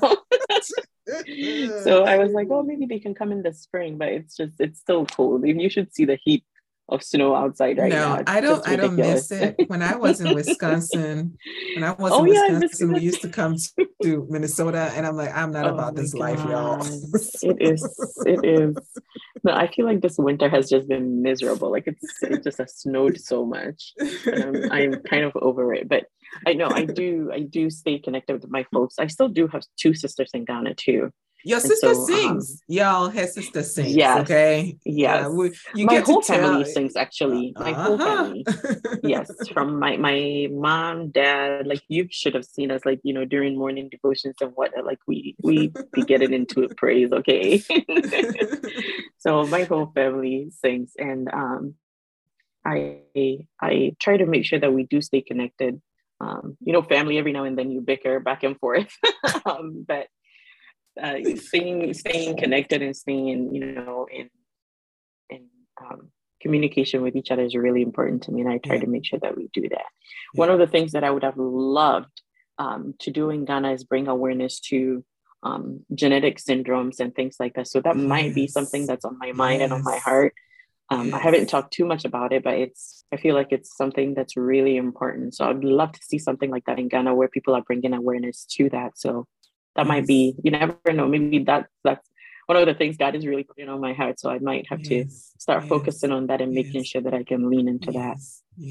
so 1.82 2.04
I 2.04 2.18
was 2.18 2.32
like, 2.32 2.48
well, 2.48 2.62
maybe 2.62 2.86
they 2.86 2.98
can 2.98 3.14
come 3.14 3.32
in 3.32 3.42
the 3.42 3.52
spring, 3.52 3.96
but 3.98 4.08
it's 4.08 4.36
just 4.36 4.54
it's 4.60 4.80
still 4.80 5.06
cold. 5.06 5.44
And 5.44 5.60
you 5.60 5.70
should 5.70 5.94
see 5.94 6.04
the 6.04 6.18
heat 6.22 6.44
of 6.88 7.02
snow 7.02 7.34
outside 7.34 7.78
right 7.78 7.90
no, 7.90 8.16
now. 8.16 8.22
I 8.26 8.40
don't 8.40 8.66
I 8.66 8.76
don't 8.76 8.96
miss 8.96 9.30
it. 9.30 9.56
When 9.66 9.82
I 9.82 9.96
was 9.96 10.20
in 10.20 10.34
Wisconsin, 10.34 11.36
when 11.74 11.84
I 11.84 11.92
was 11.92 12.12
oh, 12.14 12.24
in 12.24 12.32
yeah, 12.32 12.58
Wisconsin, 12.58 12.92
we 12.92 13.00
used 13.00 13.20
to 13.22 13.28
come 13.28 13.56
to 14.02 14.26
Minnesota 14.30 14.90
and 14.94 15.06
I'm 15.06 15.16
like, 15.16 15.34
I'm 15.36 15.52
not 15.52 15.66
oh 15.66 15.74
about 15.74 15.96
this 15.96 16.14
God. 16.14 16.20
life, 16.20 16.38
y'all. 16.44 16.80
it 17.42 17.56
is, 17.60 18.22
it 18.26 18.44
is. 18.44 18.76
No, 19.44 19.52
I 19.52 19.70
feel 19.70 19.86
like 19.86 20.00
this 20.00 20.18
winter 20.18 20.48
has 20.48 20.68
just 20.68 20.88
been 20.88 21.22
miserable. 21.22 21.70
Like 21.70 21.86
it's 21.86 22.22
it 22.22 22.42
just 22.42 22.58
has 22.58 22.76
snowed 22.76 23.20
so 23.20 23.44
much. 23.44 23.92
And 24.26 24.42
I'm, 24.42 24.72
I'm 24.72 25.02
kind 25.02 25.24
of 25.24 25.32
over 25.36 25.74
it. 25.74 25.88
But 25.88 26.06
I 26.46 26.54
know 26.54 26.68
I 26.68 26.84
do 26.84 27.30
I 27.32 27.40
do 27.40 27.70
stay 27.70 27.98
connected 27.98 28.34
with 28.34 28.50
my 28.50 28.64
folks. 28.72 28.98
I 28.98 29.06
still 29.06 29.28
do 29.28 29.46
have 29.48 29.62
two 29.78 29.94
sisters 29.94 30.30
in 30.32 30.44
Ghana 30.44 30.74
too. 30.74 31.12
Your 31.44 31.60
sister 31.60 31.94
so, 31.94 32.00
um, 32.00 32.06
sings. 32.06 32.52
Um, 32.52 32.58
Y'all, 32.68 33.08
her 33.10 33.26
sister 33.26 33.62
sings. 33.62 33.94
Yes. 33.94 34.20
Okay. 34.22 34.76
Yes. 34.84 35.22
Yeah, 35.22 35.28
we, 35.28 35.52
you 35.74 35.86
my 35.86 35.98
whole 36.00 36.20
family 36.20 36.64
sings 36.64 36.96
actually. 36.96 37.54
My 37.56 37.72
uh-huh. 37.72 37.82
whole 37.84 37.98
family. 37.98 38.46
yes. 39.02 39.30
From 39.52 39.78
my 39.78 39.96
my 39.96 40.48
mom, 40.50 41.10
dad, 41.10 41.66
like 41.66 41.82
you 41.88 42.08
should 42.10 42.34
have 42.34 42.44
seen 42.44 42.70
us 42.70 42.84
like, 42.84 43.00
you 43.04 43.14
know, 43.14 43.24
during 43.24 43.56
morning 43.56 43.88
devotions 43.88 44.36
and 44.40 44.52
what 44.54 44.72
like 44.84 44.98
we 45.06 45.36
we 45.42 45.72
be 45.92 46.02
getting 46.02 46.32
into 46.32 46.62
it 46.62 46.76
praise, 46.76 47.12
okay. 47.12 47.62
so 49.18 49.46
my 49.46 49.64
whole 49.64 49.92
family 49.94 50.50
sings 50.50 50.92
and 50.98 51.28
um 51.32 51.74
I 52.64 52.98
I 53.60 53.96
try 54.00 54.16
to 54.16 54.26
make 54.26 54.44
sure 54.44 54.58
that 54.58 54.72
we 54.72 54.84
do 54.84 55.00
stay 55.00 55.20
connected. 55.20 55.80
Um, 56.20 56.56
you 56.60 56.72
know, 56.72 56.82
family 56.82 57.16
every 57.16 57.32
now 57.32 57.44
and 57.44 57.56
then 57.56 57.70
you 57.70 57.80
bicker 57.80 58.18
back 58.18 58.42
and 58.42 58.58
forth. 58.58 58.92
um, 59.46 59.84
but 59.86 60.08
uh, 61.02 61.18
staying 61.36 61.94
staying 61.94 62.36
connected 62.36 62.82
and 62.82 62.96
staying 62.96 63.54
you 63.54 63.64
know 63.64 64.06
in 64.10 64.28
in 65.30 65.46
um, 65.80 66.10
communication 66.40 67.02
with 67.02 67.16
each 67.16 67.30
other 67.30 67.42
is 67.42 67.54
really 67.54 67.82
important 67.82 68.22
to 68.22 68.32
me 68.32 68.40
and 68.40 68.50
i 68.50 68.58
try 68.58 68.76
yeah. 68.76 68.82
to 68.82 68.86
make 68.86 69.04
sure 69.04 69.18
that 69.18 69.36
we 69.36 69.48
do 69.52 69.62
that 69.62 69.88
yeah. 70.34 70.40
one 70.40 70.50
of 70.50 70.58
the 70.58 70.66
things 70.66 70.92
that 70.92 71.04
i 71.04 71.10
would 71.10 71.24
have 71.24 71.36
loved 71.36 72.22
um, 72.58 72.94
to 72.98 73.10
do 73.10 73.30
in 73.30 73.44
ghana 73.44 73.72
is 73.72 73.84
bring 73.84 74.08
awareness 74.08 74.60
to 74.60 75.04
um, 75.44 75.84
genetic 75.94 76.38
syndromes 76.38 76.98
and 76.98 77.14
things 77.14 77.36
like 77.38 77.54
that 77.54 77.68
so 77.68 77.80
that 77.80 77.96
yes. 77.96 78.04
might 78.04 78.34
be 78.34 78.48
something 78.48 78.86
that's 78.86 79.04
on 79.04 79.16
my 79.18 79.32
mind 79.32 79.60
yes. 79.60 79.70
and 79.70 79.72
on 79.72 79.84
my 79.84 79.98
heart 79.98 80.34
um, 80.90 81.06
yes. 81.06 81.14
I 81.14 81.18
haven't 81.18 81.48
talked 81.48 81.72
too 81.72 81.84
much 81.84 82.04
about 82.04 82.32
it, 82.32 82.42
but 82.42 82.54
it's 82.54 83.04
I 83.12 83.18
feel 83.18 83.34
like 83.34 83.48
it's 83.50 83.76
something 83.76 84.14
that's 84.14 84.36
really 84.36 84.76
important. 84.76 85.34
So 85.34 85.44
I'd 85.44 85.62
love 85.62 85.92
to 85.92 86.00
see 86.02 86.18
something 86.18 86.50
like 86.50 86.64
that 86.64 86.78
in 86.78 86.88
Ghana 86.88 87.14
where 87.14 87.28
people 87.28 87.54
are 87.54 87.62
bringing 87.62 87.92
awareness 87.92 88.46
to 88.52 88.70
that. 88.70 88.98
So 88.98 89.26
that 89.78 89.86
might 89.86 90.06
be 90.06 90.34
you 90.42 90.50
never 90.50 90.76
know 90.92 91.06
maybe 91.06 91.38
that 91.44 91.68
that's 91.84 92.06
one 92.46 92.56
of 92.56 92.66
the 92.66 92.74
things 92.74 92.96
God 92.96 93.14
is 93.14 93.26
really 93.26 93.44
putting 93.44 93.68
on 93.68 93.78
my 93.78 93.92
heart. 93.92 94.18
So 94.18 94.30
I 94.30 94.38
might 94.38 94.66
have 94.70 94.80
yes, 94.80 94.88
to 94.88 95.38
start 95.38 95.64
yes, 95.64 95.68
focusing 95.68 96.12
on 96.12 96.28
that 96.28 96.40
and 96.40 96.54
yes, 96.54 96.64
making 96.64 96.84
sure 96.84 97.02
that 97.02 97.12
I 97.12 97.22
can 97.22 97.50
lean 97.50 97.68
into 97.68 97.92
that 97.92 98.16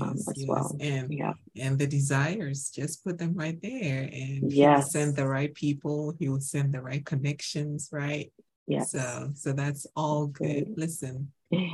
um, 0.01 0.15
as 0.15 0.45
well. 0.47 0.75
And 0.79 1.13
yeah, 1.13 1.34
and 1.55 1.77
the 1.77 1.85
desires, 1.85 2.71
just 2.73 3.03
put 3.03 3.19
them 3.19 3.35
right 3.35 3.59
there, 3.61 4.09
and 4.11 4.51
yes. 4.51 4.91
send 4.91 5.15
the 5.15 5.27
right 5.27 5.53
people. 5.53 6.15
He 6.19 6.27
will 6.27 6.41
send 6.41 6.73
the 6.73 6.81
right 6.81 7.05
connections, 7.05 7.89
right? 7.91 8.34
Yeah. 8.65 8.84
So 8.84 9.29
so 9.35 9.53
that's 9.53 9.85
all 9.95 10.25
good. 10.25 10.73
Listen, 10.75 11.31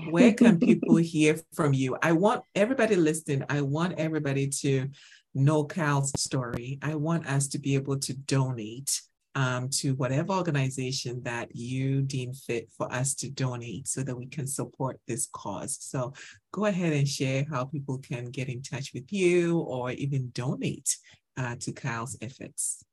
where 0.09 0.33
can 0.41 0.59
people 0.59 0.97
hear 0.97 1.39
from 1.53 1.73
you? 1.73 1.97
I 2.01 2.11
want 2.11 2.43
everybody 2.53 2.97
listening. 2.97 3.45
I 3.49 3.61
want 3.61 3.97
everybody 3.97 4.47
to 4.61 4.89
know 5.33 5.63
Kyle's 5.63 6.11
story. 6.17 6.79
I 6.81 6.95
want 6.95 7.27
us 7.27 7.47
to 7.47 7.59
be 7.59 7.75
able 7.75 7.97
to 7.99 8.13
donate 8.13 9.01
um, 9.35 9.69
to 9.69 9.95
whatever 9.95 10.33
organization 10.33 11.21
that 11.23 11.55
you 11.55 12.01
deem 12.01 12.33
fit 12.33 12.69
for 12.77 12.91
us 12.93 13.15
to 13.15 13.29
donate 13.29 13.87
so 13.87 14.03
that 14.03 14.15
we 14.15 14.27
can 14.27 14.45
support 14.45 14.99
this 15.07 15.27
cause. 15.31 15.77
So 15.81 16.13
go 16.51 16.65
ahead 16.65 16.93
and 16.93 17.07
share 17.07 17.45
how 17.49 17.65
people 17.65 17.97
can 17.97 18.25
get 18.25 18.49
in 18.49 18.61
touch 18.61 18.91
with 18.93 19.11
you 19.11 19.59
or 19.59 19.91
even 19.91 20.29
donate 20.31 20.95
uh, 21.37 21.55
to 21.61 21.71
Kyle's 21.71 22.17
efforts. 22.21 22.83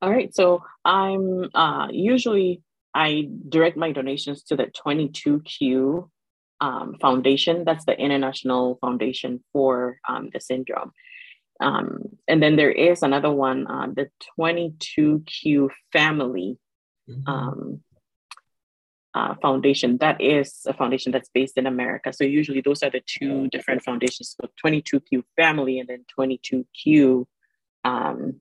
All 0.00 0.10
right. 0.10 0.34
So 0.34 0.62
I'm 0.84 1.50
uh, 1.54 1.88
usually, 1.90 2.62
I 2.94 3.28
direct 3.48 3.76
my 3.76 3.92
donations 3.92 4.42
to 4.44 4.56
the 4.56 4.66
22Q 4.66 6.08
um, 6.60 6.96
Foundation. 7.00 7.64
That's 7.64 7.84
the 7.84 7.98
International 7.98 8.78
Foundation 8.80 9.42
for 9.52 9.98
um, 10.08 10.30
the 10.32 10.40
syndrome. 10.40 10.92
Um, 11.62 12.00
and 12.28 12.42
then 12.42 12.56
there 12.56 12.70
is 12.70 13.02
another 13.02 13.30
one, 13.30 13.66
uh, 13.66 13.86
the 13.94 14.10
22Q 14.38 15.68
Family 15.92 16.58
mm-hmm. 17.08 17.28
um, 17.28 17.80
uh, 19.14 19.34
Foundation. 19.40 19.98
That 19.98 20.20
is 20.20 20.62
a 20.66 20.74
foundation 20.74 21.12
that's 21.12 21.30
based 21.32 21.56
in 21.56 21.66
America. 21.66 22.12
So 22.12 22.24
usually 22.24 22.60
those 22.60 22.82
are 22.82 22.90
the 22.90 23.02
two 23.06 23.48
different 23.48 23.82
foundations. 23.82 24.36
So 24.40 24.48
22Q 24.64 25.22
Family 25.36 25.78
and 25.78 25.88
then 25.88 26.04
22Q 26.18 27.26
um, 27.84 28.40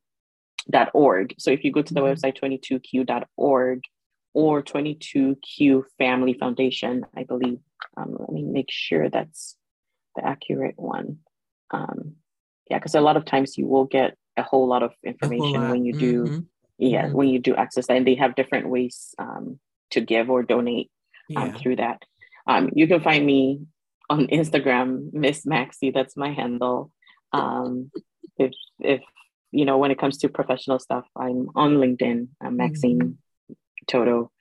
.org. 0.94 1.36
So 1.38 1.52
if 1.52 1.64
you 1.64 1.72
go 1.72 1.82
to 1.82 1.94
the 1.94 2.02
mm-hmm. 2.02 2.26
website 2.26 2.40
22q.org 2.40 3.82
or 4.34 4.64
22Q 4.64 5.84
Family 5.98 6.34
Foundation, 6.34 7.06
I 7.16 7.24
believe. 7.24 7.60
Um, 7.98 8.16
let 8.20 8.30
me 8.30 8.44
make 8.44 8.70
sure 8.70 9.10
that's 9.10 9.58
the 10.16 10.26
accurate 10.26 10.76
one. 10.78 11.20
Um, 11.72 12.16
yeah, 12.72 12.78
because 12.80 12.96
a 12.96 13.02
lot 13.02 13.18
of 13.18 13.26
times 13.26 13.58
you 13.60 13.68
will 13.68 13.86
get 13.98 14.10
a 14.38 14.44
whole 14.50 14.66
lot 14.74 14.82
of 14.88 14.92
information 15.04 15.60
lot. 15.62 15.70
when 15.72 15.82
you 15.88 15.94
do 16.08 16.14
Mhm. 16.24 16.46
yeah 16.92 17.06
Mhm. 17.08 17.14
when 17.18 17.28
you 17.34 17.40
do 17.48 17.54
access 17.64 17.86
that 17.88 17.98
and 17.98 18.08
they 18.08 18.16
have 18.24 18.34
different 18.40 18.68
ways 18.76 18.96
um, 19.24 19.60
to 19.94 20.00
give 20.12 20.26
or 20.34 20.42
donate 20.54 20.90
um, 21.36 21.48
Yeah. 21.48 21.58
through 21.58 21.76
that 21.84 22.00
um, 22.52 22.64
you 22.80 22.86
can 22.92 23.02
find 23.10 23.24
me 23.34 23.42
on 24.14 24.20
instagram 24.40 24.88
miss 25.24 25.40
maxi 25.56 25.88
that's 25.94 26.16
my 26.24 26.32
handle 26.40 26.80
um, 27.40 27.92
if 28.46 28.54
if 28.94 29.02
you 29.58 29.66
know 29.68 29.78
when 29.82 29.92
it 29.92 30.00
comes 30.04 30.16
to 30.20 30.30
professional 30.40 30.80
stuff 30.88 31.06
i'm 31.26 31.40
on 31.64 31.72
linkedin 31.84 32.20
i'm 32.44 32.56
maxine 32.64 33.04
Totoe 33.92 34.32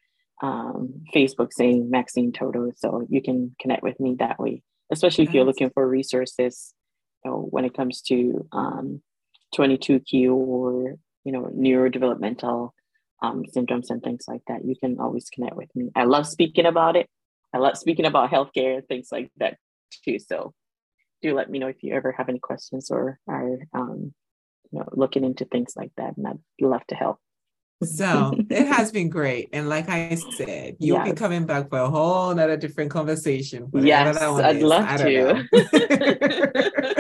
um, 0.49 1.03
facebook 1.15 1.51
saying 1.53 1.91
maxine 1.91 2.31
Totoe 2.39 2.73
so 2.83 2.89
you 3.15 3.21
can 3.27 3.39
connect 3.63 3.83
with 3.89 3.99
me 4.05 4.11
that 4.25 4.39
way 4.45 4.55
especially 4.97 5.25
if 5.25 5.35
you're 5.35 5.45
looking 5.51 5.71
for 5.75 5.83
resources 6.01 6.55
know, 7.25 7.47
when 7.51 7.65
it 7.65 7.75
comes 7.75 8.01
to 8.03 8.47
um, 8.53 9.03
22q 9.55 10.33
or 10.33 10.97
you 11.25 11.33
know 11.33 11.51
neurodevelopmental 11.55 12.71
um, 13.23 13.45
syndromes 13.55 13.91
and 13.91 14.03
things 14.03 14.25
like 14.27 14.41
that 14.47 14.65
you 14.65 14.75
can 14.77 14.99
always 14.99 15.29
connect 15.29 15.57
with 15.57 15.69
me 15.75 15.91
i 15.95 16.05
love 16.05 16.27
speaking 16.27 16.67
about 16.67 16.97
it 16.97 17.07
i 17.53 17.59
love 17.59 17.77
speaking 17.77 18.07
about 18.07 18.31
healthcare 18.31 18.79
and 18.79 18.89
things 18.89 19.09
like 19.13 19.31
that 19.39 19.57
too 20.05 20.19
so 20.19 20.55
do 21.21 21.35
let 21.35 21.51
me 21.51 21.59
know 21.59 21.67
if 21.67 21.83
you 21.83 21.95
ever 21.95 22.13
have 22.13 22.29
any 22.29 22.39
questions 22.39 22.91
or 22.91 23.19
are 23.29 23.59
um, 23.75 24.15
you 24.71 24.79
know 24.79 24.89
looking 24.93 25.25
into 25.25 25.45
things 25.45 25.75
like 25.77 25.91
that 25.97 26.17
and 26.17 26.27
i'd 26.27 26.39
love 26.61 26.87
to 26.87 26.95
help 26.95 27.19
So 27.83 28.37
it 28.51 28.67
has 28.67 28.93
been 28.93 29.09
great. 29.09 29.49
And 29.55 29.67
like 29.69 29.89
I 29.89 30.15
said, 30.15 30.77
you'll 30.81 31.01
be 31.01 31.11
Yes. 31.11 31.19
coming 31.19 31.47
back 31.47 31.71
for 31.71 31.79
a 31.79 31.89
whole 31.89 32.35
nother 32.35 32.59
different 32.59 32.91
conversation. 32.91 33.71
Yes, 33.73 34.21
I'd 34.23 34.57
is. 34.57 34.63
love 34.63 34.85
know. 34.99 35.43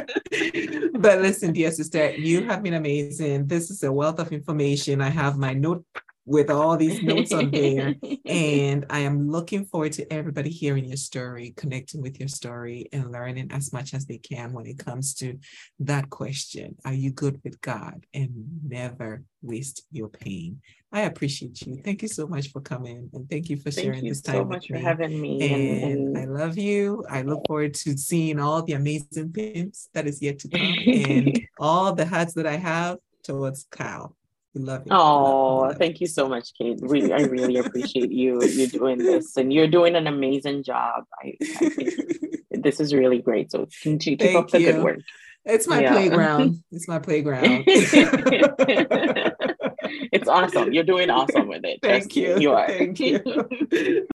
but 0.94 1.20
listen, 1.20 1.52
dear 1.52 1.70
sister, 1.70 2.10
you 2.12 2.44
have 2.44 2.62
been 2.62 2.74
amazing. 2.74 3.46
This 3.46 3.70
is 3.70 3.82
a 3.82 3.92
wealth 3.92 4.18
of 4.18 4.32
information. 4.32 5.00
I 5.00 5.08
have 5.08 5.38
my 5.38 5.54
note 5.54 5.84
with 6.26 6.50
all 6.50 6.76
these 6.76 7.02
notes 7.02 7.32
on 7.32 7.50
there. 7.50 7.94
And 8.26 8.86
I 8.90 9.00
am 9.00 9.28
looking 9.28 9.64
forward 9.64 9.92
to 9.94 10.12
everybody 10.12 10.50
hearing 10.50 10.84
your 10.84 10.96
story, 10.96 11.52
connecting 11.56 12.00
with 12.00 12.20
your 12.20 12.28
story, 12.28 12.88
and 12.92 13.10
learning 13.10 13.50
as 13.50 13.72
much 13.72 13.92
as 13.92 14.06
they 14.06 14.18
can 14.18 14.52
when 14.52 14.66
it 14.66 14.78
comes 14.78 15.14
to 15.14 15.38
that 15.80 16.10
question 16.10 16.76
Are 16.84 16.92
you 16.92 17.10
good 17.10 17.40
with 17.42 17.60
God? 17.60 18.06
And 18.14 18.30
never 18.64 19.24
waste 19.42 19.82
your 19.90 20.08
pain. 20.08 20.60
I 20.92 21.02
appreciate 21.02 21.62
you. 21.62 21.80
Thank 21.84 22.02
you 22.02 22.08
so 22.08 22.26
much 22.26 22.50
for 22.50 22.60
coming 22.60 23.10
and 23.12 23.28
thank 23.28 23.48
you 23.48 23.56
for 23.56 23.70
Thank 23.70 23.84
sharing 23.84 24.04
you 24.04 24.10
this 24.10 24.22
time 24.22 24.34
Thank 24.34 24.36
you 24.36 24.44
so 24.44 24.48
much 24.48 24.66
for 24.68 24.74
me. 24.74 24.82
having 24.82 25.20
me. 25.20 25.52
And, 25.52 26.16
And, 26.16 26.18
I 26.18 26.24
love 26.24 26.58
you. 26.58 27.04
I 27.08 27.22
look 27.22 27.46
forward 27.46 27.74
to 27.74 27.96
seeing 27.96 28.38
all 28.38 28.62
the 28.62 28.74
amazing 28.74 29.32
things 29.32 29.88
that 29.94 30.06
is 30.06 30.20
yet 30.20 30.38
to 30.40 30.48
come 30.48 30.60
and 30.60 31.40
all 31.58 31.92
the 31.92 32.06
hearts 32.06 32.34
that 32.34 32.46
I 32.46 32.56
have 32.56 32.98
towards 33.22 33.66
Kyle. 33.70 34.16
We 34.54 34.62
love 34.62 34.82
you. 34.84 34.90
We 34.90 34.96
love 34.96 35.62
you. 35.64 35.68
We 35.68 35.74
oh, 35.74 35.74
thank 35.78 36.00
you 36.00 36.06
so 36.08 36.28
much, 36.28 36.52
Kate. 36.58 36.80
We, 36.80 37.12
I 37.12 37.20
really 37.22 37.56
appreciate 37.56 38.10
you 38.10 38.42
You're 38.42 38.66
doing 38.66 38.98
this, 38.98 39.36
and 39.36 39.52
you're 39.52 39.68
doing 39.68 39.94
an 39.94 40.06
amazing 40.08 40.64
job. 40.64 41.04
I, 41.22 41.36
I 41.40 41.68
think 41.68 42.34
this 42.50 42.80
is 42.80 42.92
really 42.92 43.20
great. 43.20 43.52
So 43.52 43.68
continue, 43.82 44.16
keep 44.16 44.36
up 44.36 44.50
the 44.50 44.58
good 44.58 44.82
work. 44.82 44.98
It's 45.44 45.66
my 45.68 45.80
Yeah. 45.80 45.92
playground. 45.92 46.62
It's 46.72 46.88
my 46.88 46.98
playground. 46.98 47.64
it's 50.12 50.28
awesome. 50.28 50.72
You're 50.72 50.84
doing 50.84 51.10
awesome 51.10 51.48
with 51.48 51.64
it. 51.64 51.78
Thank 51.82 52.14
me, 52.16 52.22
you. 52.22 52.38
You 52.38 52.52
are. 52.52 52.66
Thank 52.66 53.00
you. 53.00 54.06